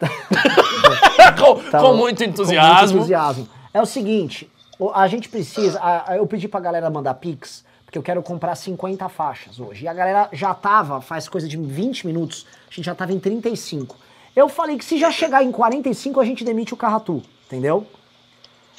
com, 1.38 1.70
Tá 1.70 1.80
com 1.80 1.94
muito 1.94 2.18
Com 2.24 2.30
entusiasmo. 2.30 2.78
muito 2.78 2.94
entusiasmo. 2.96 3.48
É 3.72 3.80
o 3.80 3.86
seguinte, 3.86 4.50
o- 4.78 4.90
a 4.90 5.06
gente 5.08 5.28
precisa, 5.28 5.78
a- 5.80 6.12
a- 6.12 6.16
eu 6.16 6.26
pedi 6.26 6.48
pra 6.48 6.60
galera 6.60 6.88
mandar 6.90 7.14
pix, 7.14 7.64
porque 7.84 7.98
eu 7.98 8.02
quero 8.02 8.22
comprar 8.22 8.54
50 8.54 9.08
faixas 9.08 9.58
hoje. 9.60 9.84
E 9.84 9.88
a 9.88 9.92
galera 9.94 10.28
já 10.32 10.54
tava, 10.54 11.00
faz 11.00 11.28
coisa 11.28 11.46
de 11.48 11.56
20 11.56 12.06
minutos, 12.06 12.46
a 12.70 12.74
gente 12.74 12.84
já 12.86 12.94
tava 12.94 13.12
em 13.12 13.18
35. 13.20 13.96
Eu 14.34 14.48
falei 14.48 14.78
que 14.78 14.84
se 14.84 14.96
já 14.98 15.10
chegar 15.10 15.42
em 15.44 15.50
45, 15.52 16.20
a 16.20 16.24
gente 16.24 16.44
demite 16.44 16.72
o 16.72 16.76
Carratu, 16.76 17.22
entendeu? 17.46 17.86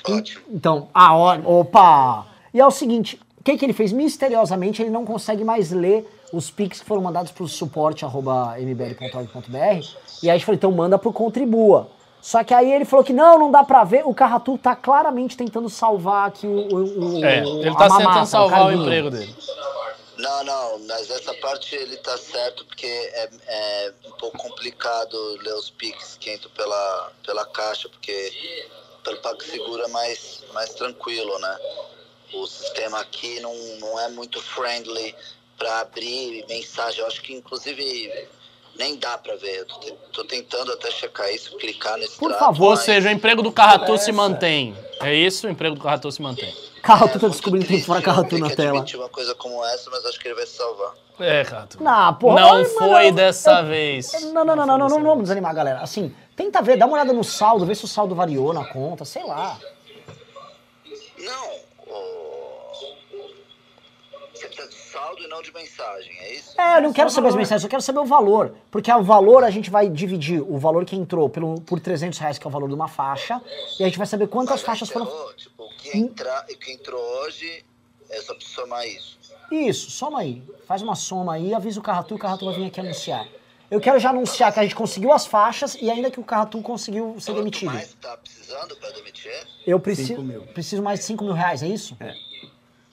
Ótimo. 0.08 0.42
Então, 0.50 0.88
a 0.94 1.14
hora. 1.14 1.42
Opa! 1.48 2.26
E 2.54 2.60
é 2.60 2.66
o 2.66 2.72
seguinte: 2.72 3.20
o 3.40 3.44
que, 3.44 3.56
que 3.58 3.66
ele 3.66 3.74
fez? 3.74 3.92
Misteriosamente, 3.92 4.82
ele 4.82 4.90
não 4.90 5.06
consegue 5.06 5.44
mais 5.44 5.72
ler 5.72 6.08
os 6.34 6.50
pics 6.50 6.80
que 6.80 6.86
foram 6.86 7.02
mandados 7.02 7.32
pro 7.32 7.48
suporte 7.48 8.04
arroba 8.06 8.56
mbl.org.br. 8.60 9.86
E 10.22 10.30
aí 10.30 10.36
a 10.36 10.38
gente 10.38 10.46
falou, 10.46 10.56
então 10.58 10.72
manda 10.72 10.98
pro 10.98 11.12
Contribua. 11.14 11.88
Só 12.22 12.44
que 12.44 12.54
aí 12.54 12.72
ele 12.72 12.86
falou 12.86 13.04
que 13.04 13.14
não, 13.14 13.40
não 13.40 13.50
dá 13.52 13.64
pra 13.64 13.84
ver. 13.84 14.04
O 14.06 14.14
Carratu 14.14 14.58
tá 14.58 14.76
claramente 14.76 15.36
tentando 15.36 15.68
salvar 15.70 16.28
aqui 16.28 16.46
o. 16.46 16.52
o, 16.76 17.20
o 17.20 17.26
É, 17.26 17.44
o- 17.44 17.62
ele 17.62 17.72
tá 17.76 17.90
mamata, 17.90 18.08
tentando 18.10 18.26
salvar 18.28 18.60
o 18.60 18.64
carguinho. 18.66 18.82
emprego 18.84 19.10
dele. 19.10 19.36
Não, 20.18 20.44
não, 20.44 20.80
mas 20.88 21.10
essa 21.10 21.34
parte 21.36 21.74
ele 21.76 21.98
tá 21.98 22.16
certo 22.16 22.64
porque 22.66 22.86
é, 22.86 23.30
é 23.48 23.94
um 24.06 24.12
pouco 24.12 24.38
complicado 24.38 25.18
ler 25.42 25.54
os 25.56 25.72
Pix 25.72 26.16
que 26.20 26.32
entram 26.32 26.52
pela, 26.52 27.12
pela 27.26 27.44
caixa, 27.48 27.90
porque 27.90 28.32
pelo 29.04 29.18
PagSeguro 29.18 29.82
é 29.82 29.88
mais, 29.88 30.44
mais 30.54 30.76
tranquilo, 30.76 31.40
né? 31.40 31.58
O 32.36 32.46
sistema 32.46 33.00
aqui 33.00 33.40
não, 33.40 33.52
não 33.80 34.00
é 34.00 34.10
muito 34.10 34.40
friendly 34.44 35.16
para 35.58 35.80
abrir 35.80 36.46
mensagem. 36.48 37.00
Eu 37.00 37.08
acho 37.08 37.22
que 37.24 37.34
inclusive 37.34 38.28
nem 38.78 38.98
dá 38.98 39.18
para 39.18 39.36
ver. 39.36 39.60
Eu 39.60 39.96
tô 40.12 40.24
tentando 40.24 40.72
até 40.74 40.90
checar 40.92 41.30
isso, 41.34 41.56
clicar 41.58 41.98
no 41.98 42.04
extrato. 42.04 42.40
favor, 42.40 42.64
Ou 42.66 42.70
mas- 42.72 42.80
seja, 42.82 43.10
o 43.10 43.12
emprego 43.12 43.42
do 43.42 43.52
Carratu 43.52 43.98
se 43.98 44.12
mantém. 44.12 44.76
É 45.00 45.14
isso? 45.14 45.48
O 45.48 45.50
emprego 45.50 45.76
do 45.76 45.82
Carratu 45.82 46.12
se 46.12 46.22
mantém. 46.22 46.54
Carratu 46.82 47.14
tá 47.14 47.20
muito 47.20 47.32
descobrindo 47.34 47.66
que 47.68 47.74
tem 47.74 47.84
fora 47.84 48.02
Carratu 48.02 48.30
ter 48.30 48.40
na 48.40 48.50
tela. 48.50 48.80
admitir 48.80 48.98
uma 48.98 49.10
coisa 49.10 49.36
como 49.36 49.64
essa, 49.66 49.90
mas 49.92 50.04
acho 50.06 50.20
que 50.20 50.28
ele 50.28 50.36
vai 50.36 50.46
se 50.48 50.54
salvar. 50.58 50.94
É, 51.20 51.44
Carratu. 51.46 51.84
Não, 51.84 52.14
porra. 52.16 52.40
Não 52.42 52.66
foi 52.66 53.12
dessa 53.12 53.60
eu- 53.60 53.66
vez. 53.68 54.12
Não, 54.34 54.44
não, 54.44 54.56
não, 54.56 54.66
não, 54.66 54.78
não, 54.78 54.90
não, 54.90 55.04
vamos 55.04 55.24
desanimar, 55.24 55.54
galera. 55.54 55.80
Assim, 55.82 56.16
tenta 56.36 56.62
ver, 56.62 56.78
dá 56.78 56.86
uma 56.88 56.96
olhada 56.96 57.14
no 57.14 57.24
saldo, 57.24 57.66
vê 57.66 57.76
se 57.76 57.86
o 57.86 57.88
saldo 57.88 58.16
variou 58.16 58.52
na 58.54 58.66
conta, 58.66 59.06
sei 59.06 59.24
lá. 59.24 59.60
Não, 61.20 61.52
ô, 61.88 62.72
você 64.34 64.48
precisa 64.48 64.68
de 64.68 64.76
saldo 64.92 65.24
e 65.24 65.28
não 65.28 65.42
de 65.42 65.54
mensagem, 65.54 66.12
é 66.20 66.36
isso? 66.36 66.60
É, 66.60 66.78
eu 66.78 66.82
não 66.82 66.94
quero 66.94 67.10
saber 67.10 67.30
as 67.30 67.36
mensagens, 67.36 67.64
eu 67.64 67.70
quero 67.70 67.82
saber 67.82 68.00
o 68.00 68.06
valor. 68.06 68.56
Porque 68.70 68.92
o 68.92 69.04
valor 69.04 69.44
a 69.44 69.50
gente 69.50 69.70
vai 69.70 69.90
dividir 69.90 70.42
o 70.42 70.58
valor 70.58 70.86
que 70.86 70.96
entrou 70.96 71.30
pelo, 71.30 71.62
por 71.62 71.80
300 71.80 72.20
reais, 72.20 72.38
que 72.38 72.46
é 72.46 72.50
o 72.50 72.52
valor 72.52 72.68
de 72.68 72.76
uma 72.76 72.88
faixa, 72.88 73.42
e 73.80 73.84
a 73.84 73.88
gente 73.88 73.98
vai 73.98 74.08
saber 74.08 74.28
quantas 74.28 74.58
Mas 74.58 74.62
faixas 74.64 74.90
foram. 74.90 75.06
Tipo, 75.36 75.64
o 75.64 75.70
que, 75.78 75.98
entra, 75.98 76.46
o 76.50 76.58
que 76.58 76.72
entrou 76.72 77.02
hoje, 77.24 77.64
é 78.10 78.22
só 78.22 78.34
pra 78.34 78.46
somar 78.46 78.88
isso. 78.88 79.20
Isso, 79.52 79.92
soma 79.92 80.20
aí. 80.20 80.44
Faz 80.66 80.82
uma 80.82 80.96
soma 80.96 81.34
aí, 81.34 81.54
avisa 81.54 81.80
o 81.80 81.84
Carratu 81.84 82.14
e 82.14 82.18
o 82.18 82.20
Carratu 82.20 82.46
vai 82.46 82.56
vir 82.56 82.66
aqui 82.66 82.80
anunciar. 82.80 83.28
Eu 83.70 83.80
quero 83.80 83.98
já 84.00 84.10
anunciar 84.10 84.52
que 84.54 84.60
a 84.60 84.64
gente 84.64 84.76
conseguiu 84.76 85.14
as 85.14 85.26
faixas 85.26 85.76
e 85.76 85.90
ainda 85.90 86.12
que 86.12 86.20
o 86.20 86.24
Carratu 86.24 86.62
conseguiu 86.62 87.16
ser 87.20 87.32
Quanto 87.32 87.38
demitido. 87.38 87.72
mais 87.72 87.94
tá 87.94 88.18
precisando 88.18 88.76
pra 88.76 88.90
demitir? 88.90 89.32
Eu 89.66 89.80
preciso, 89.80 90.22
preciso 90.54 90.84
mais 90.84 91.00
de 91.00 91.06
5 91.06 91.24
mil 91.24 91.34
reais, 91.34 91.64
é 91.64 91.68
isso? 91.68 91.96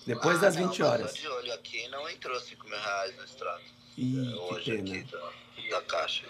Depois 0.08 0.40
das 0.40 0.56
Ah, 0.56 0.60
não, 0.60 0.68
20 0.68 0.78
mas 0.80 0.88
horas. 0.90 1.14
de 1.14 1.28
olho 1.28 1.52
aqui, 1.52 1.86
não 1.88 2.08
entrou 2.08 2.40
5 2.40 2.66
mil 2.66 2.78
reais 2.78 3.14
no 3.16 3.24
extrato. 3.24 3.62
Ih, 3.98 4.12
que 4.32 4.34
hoje 4.38 4.76
pena. 4.76 4.98
aqui, 4.98 5.10
tá? 5.10 5.32
da 5.70 5.82
caixa. 5.82 6.24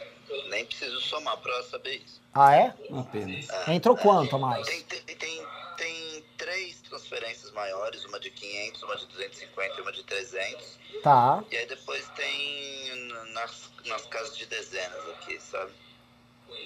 Nem 0.48 0.64
preciso 0.66 1.00
somar 1.00 1.36
pra 1.38 1.62
saber 1.62 2.02
isso. 2.04 2.20
Ah, 2.34 2.54
é? 2.56 2.74
Uma 2.90 3.04
pena. 3.04 3.32
Entrou 3.68 3.96
quanto 3.96 4.34
a 4.34 4.38
mais? 4.38 4.66
Tem, 4.66 4.82
tem, 4.82 5.16
tem, 5.16 5.46
tem 5.76 6.24
três 6.36 6.80
transferências 6.82 7.52
maiores, 7.52 8.04
uma 8.04 8.18
de 8.18 8.30
500, 8.30 8.82
uma 8.82 8.96
de 8.96 9.06
250 9.06 9.78
e 9.78 9.80
uma 9.82 9.92
de 9.92 10.02
300. 10.02 10.78
Tá. 11.04 11.44
E 11.52 11.56
aí 11.56 11.66
depois 11.66 12.08
tem 12.16 13.08
nas, 13.32 13.70
nas 13.86 14.06
casas 14.06 14.36
de 14.36 14.46
dezenas 14.46 15.08
aqui, 15.10 15.38
sabe? 15.40 15.70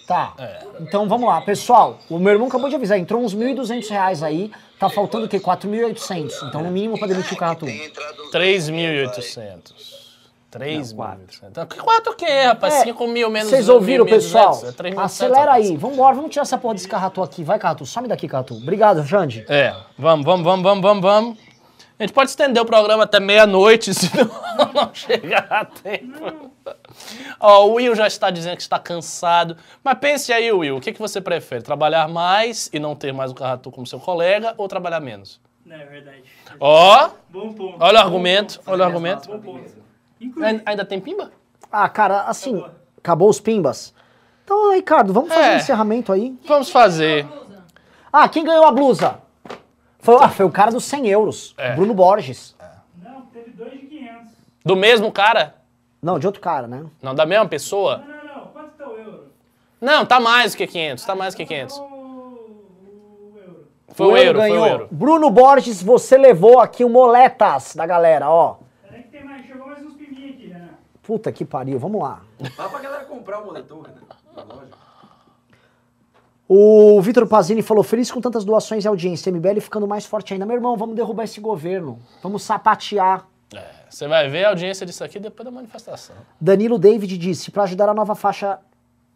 Tá. 0.07 0.35
É. 0.39 0.59
Então 0.81 1.09
vamos 1.09 1.29
lá, 1.29 1.41
pessoal. 1.41 1.99
O 2.11 2.19
meu 2.19 2.33
irmão 2.33 2.49
acabou 2.49 2.69
de 2.69 2.75
avisar, 2.75 2.99
entrou 2.99 3.23
uns 3.23 3.35
1.200 3.35 3.89
reais 3.89 4.23
aí. 4.23 4.51
Tá 4.79 4.89
faltando 4.89 5.27
o 5.27 5.29
quê? 5.29 5.39
4.800. 5.39 6.49
Então 6.49 6.63
no 6.63 6.71
mínimo 6.71 6.99
pra 6.99 7.07
demitir 7.07 7.35
o 7.35 7.37
Carratu. 7.37 7.67
Tem 7.67 7.87
entrado 7.87 8.23
uns 8.23 8.31
3.800. 8.33 10.03
3.800. 10.53 11.77
Quatro 11.79 12.13
o 12.13 12.17
quê, 12.17 12.43
rapaz? 12.45 12.75
É, 12.75 12.85
5 12.85 13.07
mil 13.09 13.31
menos 13.31 13.49
Vocês 13.49 13.67
mil, 13.67 13.75
ouviram, 13.75 14.05
1.200, 14.05 14.09
pessoal? 14.11 14.63
é 14.65 14.73
3.800, 14.73 14.99
Acelera 14.99 15.53
aí. 15.53 15.77
Vambora, 15.77 16.15
vamos 16.15 16.31
tirar 16.31 16.43
essa 16.43 16.59
porra 16.59 16.75
desse 16.75 16.89
Carratu 16.89 17.23
aqui. 17.23 17.43
Vai, 17.43 17.59
Carratu. 17.59 17.87
Some 17.87 18.07
daqui, 18.07 18.29
Carratu. 18.29 18.55
Obrigado, 18.55 19.03
Jandy. 19.03 19.47
É, 19.49 19.75
vamos, 19.99 20.27
vamos, 20.27 20.45
vamos, 20.45 20.63
vamos, 20.63 20.83
vamos, 20.83 21.03
vamos. 21.03 21.39
A 22.03 22.05
gente 22.05 22.15
pode 22.15 22.31
estender 22.31 22.61
o 22.61 22.67
programa 22.67 23.05
até 23.05 23.21
meia-noite, 23.21 23.95
se 23.95 24.11
não, 24.17 24.93
chegar 24.93 25.47
a 25.49 25.65
tempo. 25.65 26.51
Ó, 27.39 27.67
o 27.69 27.75
Will 27.75 27.95
já 27.95 28.09
está 28.09 28.29
dizendo 28.29 28.57
que 28.57 28.63
está 28.63 28.77
cansado. 28.77 29.57
Mas 29.85 29.97
pense 30.01 30.33
aí, 30.33 30.51
Will, 30.51 30.79
o 30.79 30.81
que, 30.81 30.93
que 30.93 30.99
você 30.99 31.21
prefere? 31.21 31.63
Trabalhar 31.63 32.09
mais 32.09 32.69
e 32.73 32.81
não 32.81 32.97
ter 32.97 33.13
mais 33.13 33.31
o 33.31 33.35
Carratu 33.37 33.71
como 33.71 33.87
seu 33.87 34.01
colega 34.01 34.53
ou 34.59 34.67
trabalhar 34.67 34.99
menos? 34.99 35.41
Não, 35.65 35.77
é 35.77 35.85
verdade. 35.85 36.25
Ó, 36.59 37.11
Bom 37.31 37.53
ponto. 37.53 37.77
olha 37.79 38.01
o 38.01 38.03
Bom 38.03 38.07
argumento, 38.09 38.57
ponto. 38.59 38.71
olha 38.73 38.83
o 38.83 38.85
argumento. 38.85 39.29
Bom 39.31 39.39
ponto. 39.41 39.71
Ainda, 40.43 40.63
ainda 40.67 40.85
tem 40.85 40.99
pimba? 41.01 41.31
Ah, 41.71 41.89
cara, 41.89 42.23
assim, 42.23 42.57
Acabou. 42.57 42.77
acabou 42.99 43.29
os 43.31 43.39
pimbas. 43.39 43.95
Então, 44.43 44.73
Ricardo, 44.75 45.13
vamos 45.13 45.33
fazer 45.33 45.47
É. 45.51 45.55
um 45.55 45.57
encerramento 45.59 46.13
aí. 46.13 46.37
Vamos 46.49 46.69
fazer. 46.69 47.29
Ah, 48.13 48.29
quem 48.29 48.43
ganhou 48.45 48.67
a 48.67 48.73
blusa? 48.73 49.22
Foi, 50.03 50.17
ah, 50.21 50.29
foi 50.29 50.45
o 50.45 50.51
cara 50.51 50.71
dos 50.73 50.85
100 50.85 51.09
euros. 51.09 51.55
É. 51.57 51.75
Bruno 51.77 51.95
Borges. 51.95 52.57
não, 53.03 53.23
teve 53.27 53.51
dois 53.53 53.71
de 53.73 53.87
500. 53.87 54.29
Do 54.65 54.75
mesmo 54.77 55.13
cara? 55.13 55.55
Não, 56.03 56.19
de 56.19 56.27
outro 56.27 56.41
cara, 56.43 56.67
né? 56.67 56.85
Não, 57.01 57.15
da 57.15 57.25
mesma 57.25 57.47
pessoa? 57.47 57.99
Não, 57.99 58.09
não, 58.09 58.35
não. 58.35 58.47
Quanto 58.49 58.71
tá 58.77 58.89
o 58.89 58.99
euro? 58.99 59.25
Não, 59.81 60.05
tá 60.05 60.19
mais 60.19 60.53
do 60.53 60.59
que 60.59 60.67
500, 60.67 61.05
tá 61.05 61.15
mais 61.15 61.35
do 61.35 61.37
que 61.37 61.47
500. 61.47 61.77
O, 61.79 61.83
o 61.83 63.39
euro. 63.39 63.69
Foi 63.95 64.07
o 64.07 64.17
euro, 64.17 64.39
foi 64.41 64.49
o 64.51 64.53
ganhou. 64.53 64.67
euro. 64.67 64.89
Bruno 64.91 65.31
Borges, 65.31 65.81
você 65.81 66.19
levou 66.19 66.59
aqui 66.59 66.85
o 66.85 66.89
moletas 66.89 67.77
da 67.77 67.87
galera, 67.87 68.29
ó. 68.29 68.57
Peraí 68.83 69.05
que 69.05 69.09
tem 69.11 69.25
mais, 69.25 69.47
chegou 69.47 69.69
mais 69.69 69.85
uns 69.87 69.95
piminhos 69.95 70.35
aqui, 70.35 70.49
né? 70.49 70.71
Puta 71.05 71.31
que 71.31 71.45
pariu, 71.45 71.79
vamos 71.79 72.03
lá. 72.03 72.23
Fala 72.57 72.69
pra 72.71 72.81
galera 72.81 73.05
comprar 73.05 73.39
o 73.39 73.47
moletom, 73.47 73.83
né? 73.83 73.91
Na 74.35 74.43
loja. 74.43 74.82
O 76.49 77.01
Vitor 77.01 77.27
Pazini 77.27 77.63
falou, 77.63 77.83
feliz 77.83 78.11
com 78.11 78.21
tantas 78.21 78.45
doações 78.45 78.85
e 78.85 78.89
audiência, 78.89 79.33
MBL 79.33 79.61
ficando 79.61 79.87
mais 79.87 80.05
forte 80.05 80.33
ainda. 80.33 80.45
Meu 80.45 80.57
irmão, 80.57 80.77
vamos 80.77 80.95
derrubar 80.95 81.25
esse 81.25 81.41
governo. 81.41 81.99
Vamos 82.23 82.43
sapatear. 82.43 83.27
É, 83.55 83.65
você 83.89 84.09
vai 84.09 84.29
ver 84.29 84.45
a 84.45 84.49
audiência 84.51 84.85
disso 84.85 85.05
aqui 85.05 85.19
depois 85.19 85.45
da 85.45 85.51
manifestação. 85.51 86.17
Danilo 86.41 86.79
David 86.79 87.17
disse, 87.17 87.51
pra 87.51 87.63
ajudar 87.63 87.89
a 87.89 87.95
nova 87.95 88.15
faixa 88.15 88.59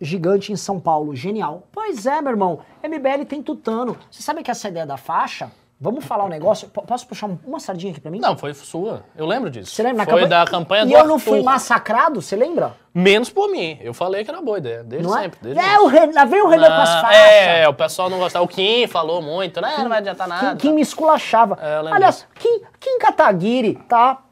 gigante 0.01 0.53
em 0.53 0.57
São 0.57 0.78
Paulo. 0.78 1.15
Genial. 1.15 1.66
Pois 1.73 2.07
é, 2.07 2.20
meu 2.20 2.31
irmão. 2.31 2.61
MBL 2.82 3.24
tem 3.28 3.43
tutano. 3.43 3.97
Você 4.11 4.23
sabe 4.23 4.43
que 4.43 4.51
essa 4.51 4.69
ideia 4.69 4.86
da 4.86 4.97
faixa... 4.97 5.51
Vamos 5.78 6.07
falar 6.07 6.24
um 6.24 6.28
negócio? 6.28 6.69
P- 6.69 6.81
Posso 6.86 7.07
puxar 7.07 7.27
um- 7.27 7.39
uma 7.47 7.61
sardinha 7.61 7.93
aqui 7.93 8.01
pra 8.01 8.11
mim? 8.11 8.19
Não, 8.19 8.35
foi 8.35 8.55
sua. 8.55 9.05
Eu 9.15 9.27
lembro 9.27 9.51
disso. 9.51 9.74
Você 9.74 9.82
lembra? 9.82 9.98
Na 9.98 10.05
Foi 10.05 10.23
campanha- 10.23 10.28
da 10.44 10.51
campanha 10.51 10.82
E 10.85 10.86
do 10.86 10.94
eu 10.94 11.07
não 11.07 11.19
fui 11.19 11.43
massacrado, 11.43 12.23
você 12.23 12.35
lembra? 12.35 12.73
Menos 12.94 13.28
por 13.28 13.51
mim. 13.51 13.77
Eu 13.82 13.93
falei 13.93 14.24
que 14.24 14.31
era 14.31 14.40
boa 14.40 14.57
ideia, 14.57 14.82
desde 14.82 15.07
Não 15.07 15.15
é? 15.19 15.23
sempre. 15.24 15.39
Desde 15.43 15.61
É, 15.61 15.78
o 15.78 15.86
Renan, 15.86 16.12
lá 16.15 16.24
vem 16.24 16.40
o 16.43 16.48
Renan 16.48 16.66
com 16.69 16.81
as 16.81 17.01
faixas. 17.03 17.23
É, 17.23 17.69
o 17.69 17.74
pessoal 17.74 18.09
não 18.09 18.19
gostava. 18.19 18.43
O 18.43 18.48
Kim 18.48 18.86
falou 18.86 19.20
muito, 19.20 19.61
né? 19.61 19.74
Não 19.78 19.89
vai 19.90 19.98
adiantar 19.98 20.27
nada. 20.27 20.47
Quem, 20.48 20.57
quem 20.57 20.73
me 20.73 20.81
esculachava. 20.81 21.59
É, 21.61 21.77
Aliás, 21.93 22.27
Kim, 22.36 22.62
Kim 22.81 22.98
Kataguiri, 22.98 23.74
tá? 23.86 24.23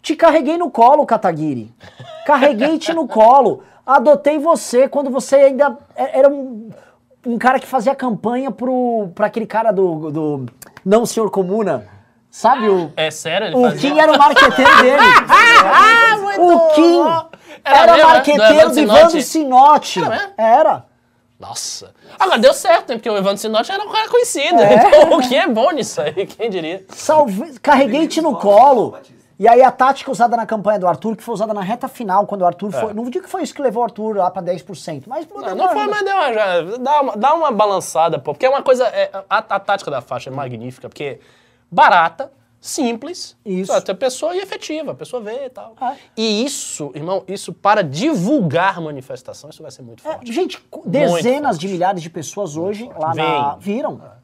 Te 0.00 0.14
carreguei 0.14 0.56
no 0.58 0.70
colo, 0.70 1.04
Kataguiri. 1.04 1.74
Carreguei-te 2.24 2.92
no 2.92 3.08
colo. 3.08 3.64
Adotei 3.84 4.38
você 4.38 4.86
quando 4.88 5.10
você 5.10 5.34
ainda 5.36 5.76
era 5.96 6.28
um, 6.28 6.70
um 7.26 7.38
cara 7.38 7.58
que 7.58 7.66
fazia 7.66 7.94
campanha 7.94 8.50
pro, 8.50 9.10
pra 9.14 9.26
aquele 9.26 9.46
cara 9.46 9.72
do, 9.72 10.10
do 10.10 10.46
Não 10.84 11.06
Senhor 11.06 11.30
Comuna. 11.30 11.86
Sabe 12.30 12.68
o... 12.68 12.90
É 12.96 13.10
sério? 13.10 13.48
Ele 13.48 13.56
O 13.56 13.62
fazia... 13.62 13.90
Kim 13.90 13.98
era 13.98 14.12
o 14.12 14.18
marqueteiro 14.18 14.76
dele. 14.80 15.02
o 16.38 16.68
Kim 16.74 17.00
Era 17.62 17.78
era, 17.78 17.92
mesmo, 17.92 17.96
né? 17.96 18.02
Do 18.02 18.08
marqueteiro 18.08 18.70
do 18.70 18.80
Evandro 18.80 19.22
Sinotti. 19.22 20.00
Era 20.00 20.08
mesmo? 20.10 20.32
Era. 20.38 20.84
Nossa. 21.38 21.92
Agora 22.18 22.38
deu 22.38 22.54
certo, 22.54 22.90
né? 22.90 22.94
Porque 22.96 23.10
o 23.10 23.16
Evandro 23.16 23.38
Sinotti 23.38 23.70
era 23.72 23.82
um 23.84 23.90
cara 23.90 24.08
conhecido. 24.08 24.60
É. 24.60 24.86
Então 24.88 25.18
o 25.18 25.20
Kim 25.20 25.34
é 25.36 25.46
bom 25.48 25.70
nisso 25.72 26.00
aí, 26.00 26.26
quem 26.26 26.48
diria? 26.48 26.84
Salve... 26.88 27.58
Carreguei-te 27.60 28.20
no 28.22 28.36
colo. 28.36 28.96
E 29.38 29.48
aí 29.48 29.62
a 29.62 29.70
tática 29.70 30.10
usada 30.10 30.36
na 30.36 30.46
campanha 30.46 30.78
do 30.78 30.86
Arthur, 30.86 31.16
que 31.16 31.22
foi 31.22 31.34
usada 31.34 31.52
na 31.54 31.62
reta 31.62 31.88
final, 31.88 32.26
quando 32.26 32.42
o 32.42 32.46
Arthur 32.46 32.70
foi... 32.70 32.92
Não 32.94 33.04
digo 33.10 33.24
que 33.24 33.30
foi 33.30 33.42
isso 33.42 33.54
que 33.54 33.62
levou 33.62 33.82
o 33.82 33.84
Arthur 33.84 34.16
lá 34.16 34.30
pra 34.30 34.42
10%, 34.42 35.04
mas... 35.06 35.26
É. 35.26 35.28
Não, 35.34 35.54
não 35.56 35.68
foi, 35.70 35.86
mas 35.86 36.04
deu 36.04 36.14
uma, 36.14 36.32
já- 36.32 36.60
dá, 36.78 37.00
uma, 37.00 37.16
dá 37.16 37.34
uma 37.34 37.50
balançada, 37.52 38.18
pô. 38.18 38.32
Porque 38.32 38.46
é 38.46 38.48
uma 38.48 38.62
coisa. 38.62 38.86
é, 38.88 39.10
a, 39.28 39.38
a 39.38 39.60
tática 39.60 39.90
da 39.90 40.00
faixa 40.00 40.30
é 40.30 40.32
magnífica, 40.32 40.88
porque 40.88 41.18
barata, 41.70 42.30
simples, 42.60 43.36
Isso. 43.44 43.72
só 43.72 43.80
tem 43.80 43.92
a 43.92 43.96
pessoa 43.98 44.36
e 44.36 44.38
efetiva, 44.38 44.92
a 44.92 44.94
pessoa 44.94 45.20
vê 45.20 45.46
e 45.46 45.50
tal. 45.50 45.74
Ah. 45.80 45.94
E 46.16 46.44
isso, 46.44 46.92
irmão, 46.94 47.24
isso 47.26 47.52
para 47.52 47.82
divulgar 47.82 48.80
manifestação, 48.80 49.50
isso 49.50 49.62
vai 49.62 49.70
ser 49.72 49.82
muito 49.82 50.06
É, 50.06 50.12
forte. 50.12 50.32
gente, 50.32 50.62
dezenas 50.86 51.58
de 51.58 51.66
milhares 51.66 52.00
de 52.02 52.08
pessoas 52.08 52.56
hoje 52.56 52.88
lá 52.96 53.12
Vem. 53.12 53.24
na... 53.24 53.56
viram 53.56 53.98
foda. 53.98 54.21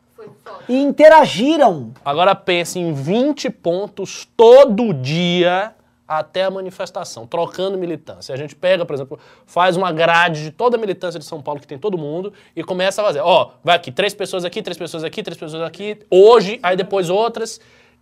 E 0.69 0.77
interagiram. 0.77 1.93
Agora 2.05 2.35
pense 2.35 2.78
em 2.78 2.93
20 2.93 3.51
pontos 3.51 4.27
todo 4.36 4.93
dia 4.93 5.74
até 6.07 6.45
a 6.45 6.51
manifestação, 6.51 7.27
trocando 7.27 7.77
militância. 7.77 8.35
A 8.35 8.39
gente 8.39 8.57
pega, 8.57 8.86
por 8.86 8.95
exemplo, 8.95 9.19
faz 9.45 9.77
uma 9.77 9.93
grade 9.93 10.43
de 10.45 10.51
toda 10.51 10.78
a 10.78 10.81
militância 10.81 11.20
de 11.20 11.27
São 11.27 11.43
Paulo, 11.43 11.61
que 11.61 11.66
tem 11.66 11.78
todo 11.78 11.99
mundo, 11.99 12.32
e 12.57 12.65
começa 12.65 13.03
a 13.03 13.05
fazer. 13.05 13.20
Ó, 13.20 13.51
vai 13.62 13.77
aqui, 13.77 13.93
três 13.93 14.15
pessoas 14.15 14.43
aqui, 14.43 14.62
três 14.62 14.78
pessoas 14.78 15.05
aqui, 15.05 15.23
três 15.23 15.36
pessoas 15.36 15.62
aqui, 15.62 15.99
hoje, 16.11 16.59
aí 16.62 16.77
depois 16.77 17.11
outras. 17.11 17.61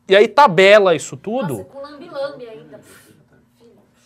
E 0.09 0.15
aí 0.15 0.29
tabela 0.29 0.95
isso 0.95 1.17
tudo, 1.17 1.55
Nossa, 1.55 1.65
com 1.65 1.81
lambi-lambi 1.81 2.47
ainda. 2.47 2.81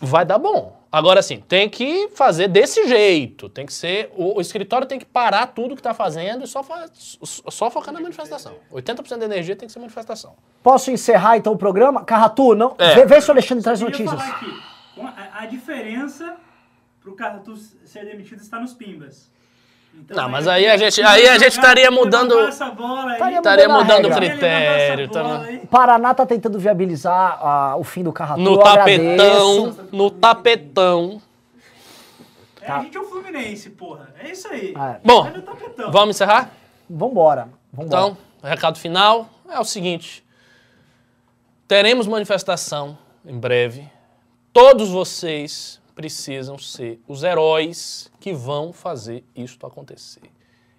vai 0.00 0.24
dar 0.24 0.38
bom. 0.38 0.79
Agora 0.92 1.22
sim, 1.22 1.38
tem 1.46 1.68
que 1.68 2.08
fazer 2.08 2.48
desse 2.48 2.88
jeito. 2.88 3.48
Tem 3.48 3.64
que 3.64 3.72
ser. 3.72 4.12
O, 4.16 4.38
o 4.38 4.40
escritório 4.40 4.86
tem 4.88 4.98
que 4.98 5.04
parar 5.04 5.46
tudo 5.46 5.76
que 5.76 5.82
tá 5.82 5.94
fazendo 5.94 6.42
e 6.44 6.48
só, 6.48 6.62
fa- 6.64 6.88
só 6.92 7.70
focar 7.70 7.94
na 7.94 8.00
manifestação. 8.00 8.56
80% 8.72 9.18
da 9.18 9.24
energia 9.24 9.54
tem 9.54 9.66
que 9.68 9.72
ser 9.72 9.78
manifestação. 9.78 10.34
Posso 10.62 10.90
encerrar 10.90 11.36
então 11.36 11.52
o 11.52 11.56
programa? 11.56 12.04
Carratu, 12.04 12.54
não... 12.56 12.74
É. 12.76 12.94
Vê, 12.96 13.06
vê 13.06 13.20
se 13.20 13.28
o 13.28 13.32
Alexandre 13.32 13.62
traz 13.62 13.80
notícias. 13.80 14.10
falar 14.10 14.36
aqui, 14.36 14.52
a, 15.00 15.42
a 15.42 15.46
diferença 15.46 16.36
pro 17.00 17.14
Cartu 17.14 17.56
ser 17.84 18.04
demitido 18.04 18.40
está 18.40 18.58
nos 18.58 18.74
pimbas. 18.74 19.30
Então, 19.94 20.16
Não, 20.24 20.28
mas 20.28 20.48
aí 20.48 20.66
a 20.68 20.76
gente- 20.76 21.02
aí 21.02 21.28
a 21.28 21.38
gente 21.38 21.52
estaria 21.52 21.90
mudando-. 21.90 22.48
Estaria 22.48 23.68
mudando 23.68 24.06
o 24.08 24.14
critério. 24.14 25.08
Bola 25.08 25.38
tá- 25.46 25.66
Paraná 25.70 26.14
tá 26.14 26.26
tentando 26.26 26.58
viabilizar 26.58 27.38
ah, 27.40 27.76
o 27.76 27.84
fim 27.84 28.02
do 28.02 28.12
Carratu. 28.12 28.40
No 28.40 28.58
tapetão, 28.58 29.64
agradeço. 29.66 29.88
no 29.92 30.10
tapetão. 30.10 31.22
É, 32.60 32.70
a 32.72 32.80
gente 32.82 32.96
é 32.96 33.00
o 33.00 33.04
Fluminense, 33.04 33.70
porra. 33.70 34.08
É 34.22 34.30
isso 34.30 34.48
aí. 34.48 34.74
É. 34.76 35.00
Bom, 35.04 35.30
tapetão. 35.42 35.90
vamos 35.90 36.16
encerrar? 36.16 36.50
Vambora. 36.88 37.48
Vambora. 37.72 37.86
Então, 37.86 38.16
recado 38.42 38.78
final 38.78 39.28
é 39.48 39.58
o 39.58 39.64
seguinte: 39.64 40.24
teremos 41.68 42.06
manifestação 42.06 42.98
em 43.24 43.38
breve. 43.38 43.88
Todos 44.52 44.88
vocês 44.88 45.79
precisam 45.94 46.56
ser 46.58 47.00
os 47.08 47.22
heróis 47.22 48.10
que 48.20 48.32
vão 48.32 48.72
fazer 48.72 49.24
isto 49.34 49.66
acontecer. 49.66 50.22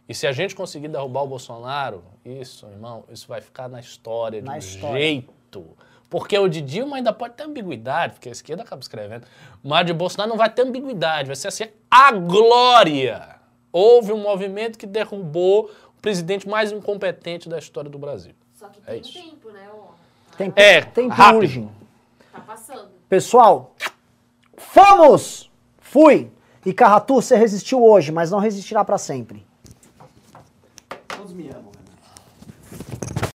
E 0.08 0.14
se 0.14 0.28
a 0.28 0.32
gente 0.32 0.56
conseguir 0.56 0.88
derrubar 0.90 1.24
o 1.24 1.28
Bolsonaro, 1.28 2.04
isso, 2.26 2.66
irmão, 2.68 3.04
isso 3.10 3.28
vai 3.28 3.40
ficar 3.40 3.70
na 3.70 3.80
história 3.80 4.42
de 4.42 4.48
Na 4.48 4.56
um 4.56 4.58
história. 4.58 4.98
jeito. 5.00 5.66
Porque 6.10 6.38
o 6.38 6.50
de 6.50 6.60
Dilma 6.60 6.98
ainda 6.98 7.14
pode 7.14 7.36
ter 7.36 7.44
ambiguidade, 7.44 8.14
porque 8.16 8.28
a 8.28 8.32
esquerda 8.34 8.64
acaba 8.64 8.82
escrevendo. 8.82 9.26
Mas 9.64 9.86
de 9.86 9.94
Bolsonaro 9.94 10.30
não 10.30 10.38
vai 10.38 10.50
ter 10.50 10.64
ambiguidade, 10.64 11.28
vai 11.28 11.36
ser 11.38 11.48
assim 11.48 11.66
a 11.90 12.12
glória. 12.12 13.38
Houve 13.72 14.12
um 14.12 14.18
movimento 14.18 14.78
que 14.78 14.86
derrubou 14.86 15.72
o 15.98 16.02
presidente 16.02 16.50
mais 16.50 16.74
incompetente 16.74 17.48
da 17.48 17.58
história 17.58 17.90
do 17.90 17.98
Brasil. 17.98 18.34
Só 18.54 18.68
que 18.68 18.80
É 18.86 18.92
tem 18.94 19.02
isso. 19.02 19.14
tempo, 19.14 19.50
né? 19.52 19.70
Tem, 20.38 20.52
É, 20.58 20.82
tem 20.82 21.08
rápido. 21.08 21.72
tá 22.34 22.42
passando. 22.42 22.90
Pessoal, 23.08 23.74
fomos! 24.72 25.52
Fui! 25.80 26.31
E 26.65 26.73
Carratu, 26.73 27.15
você 27.15 27.35
resistiu 27.35 27.84
hoje, 27.84 28.11
mas 28.11 28.31
não 28.31 28.39
resistirá 28.39 28.85
pra 28.85 28.98
sempre. 28.98 29.45
Todos 31.07 31.34
me 31.34 31.49
amam. 31.49 31.70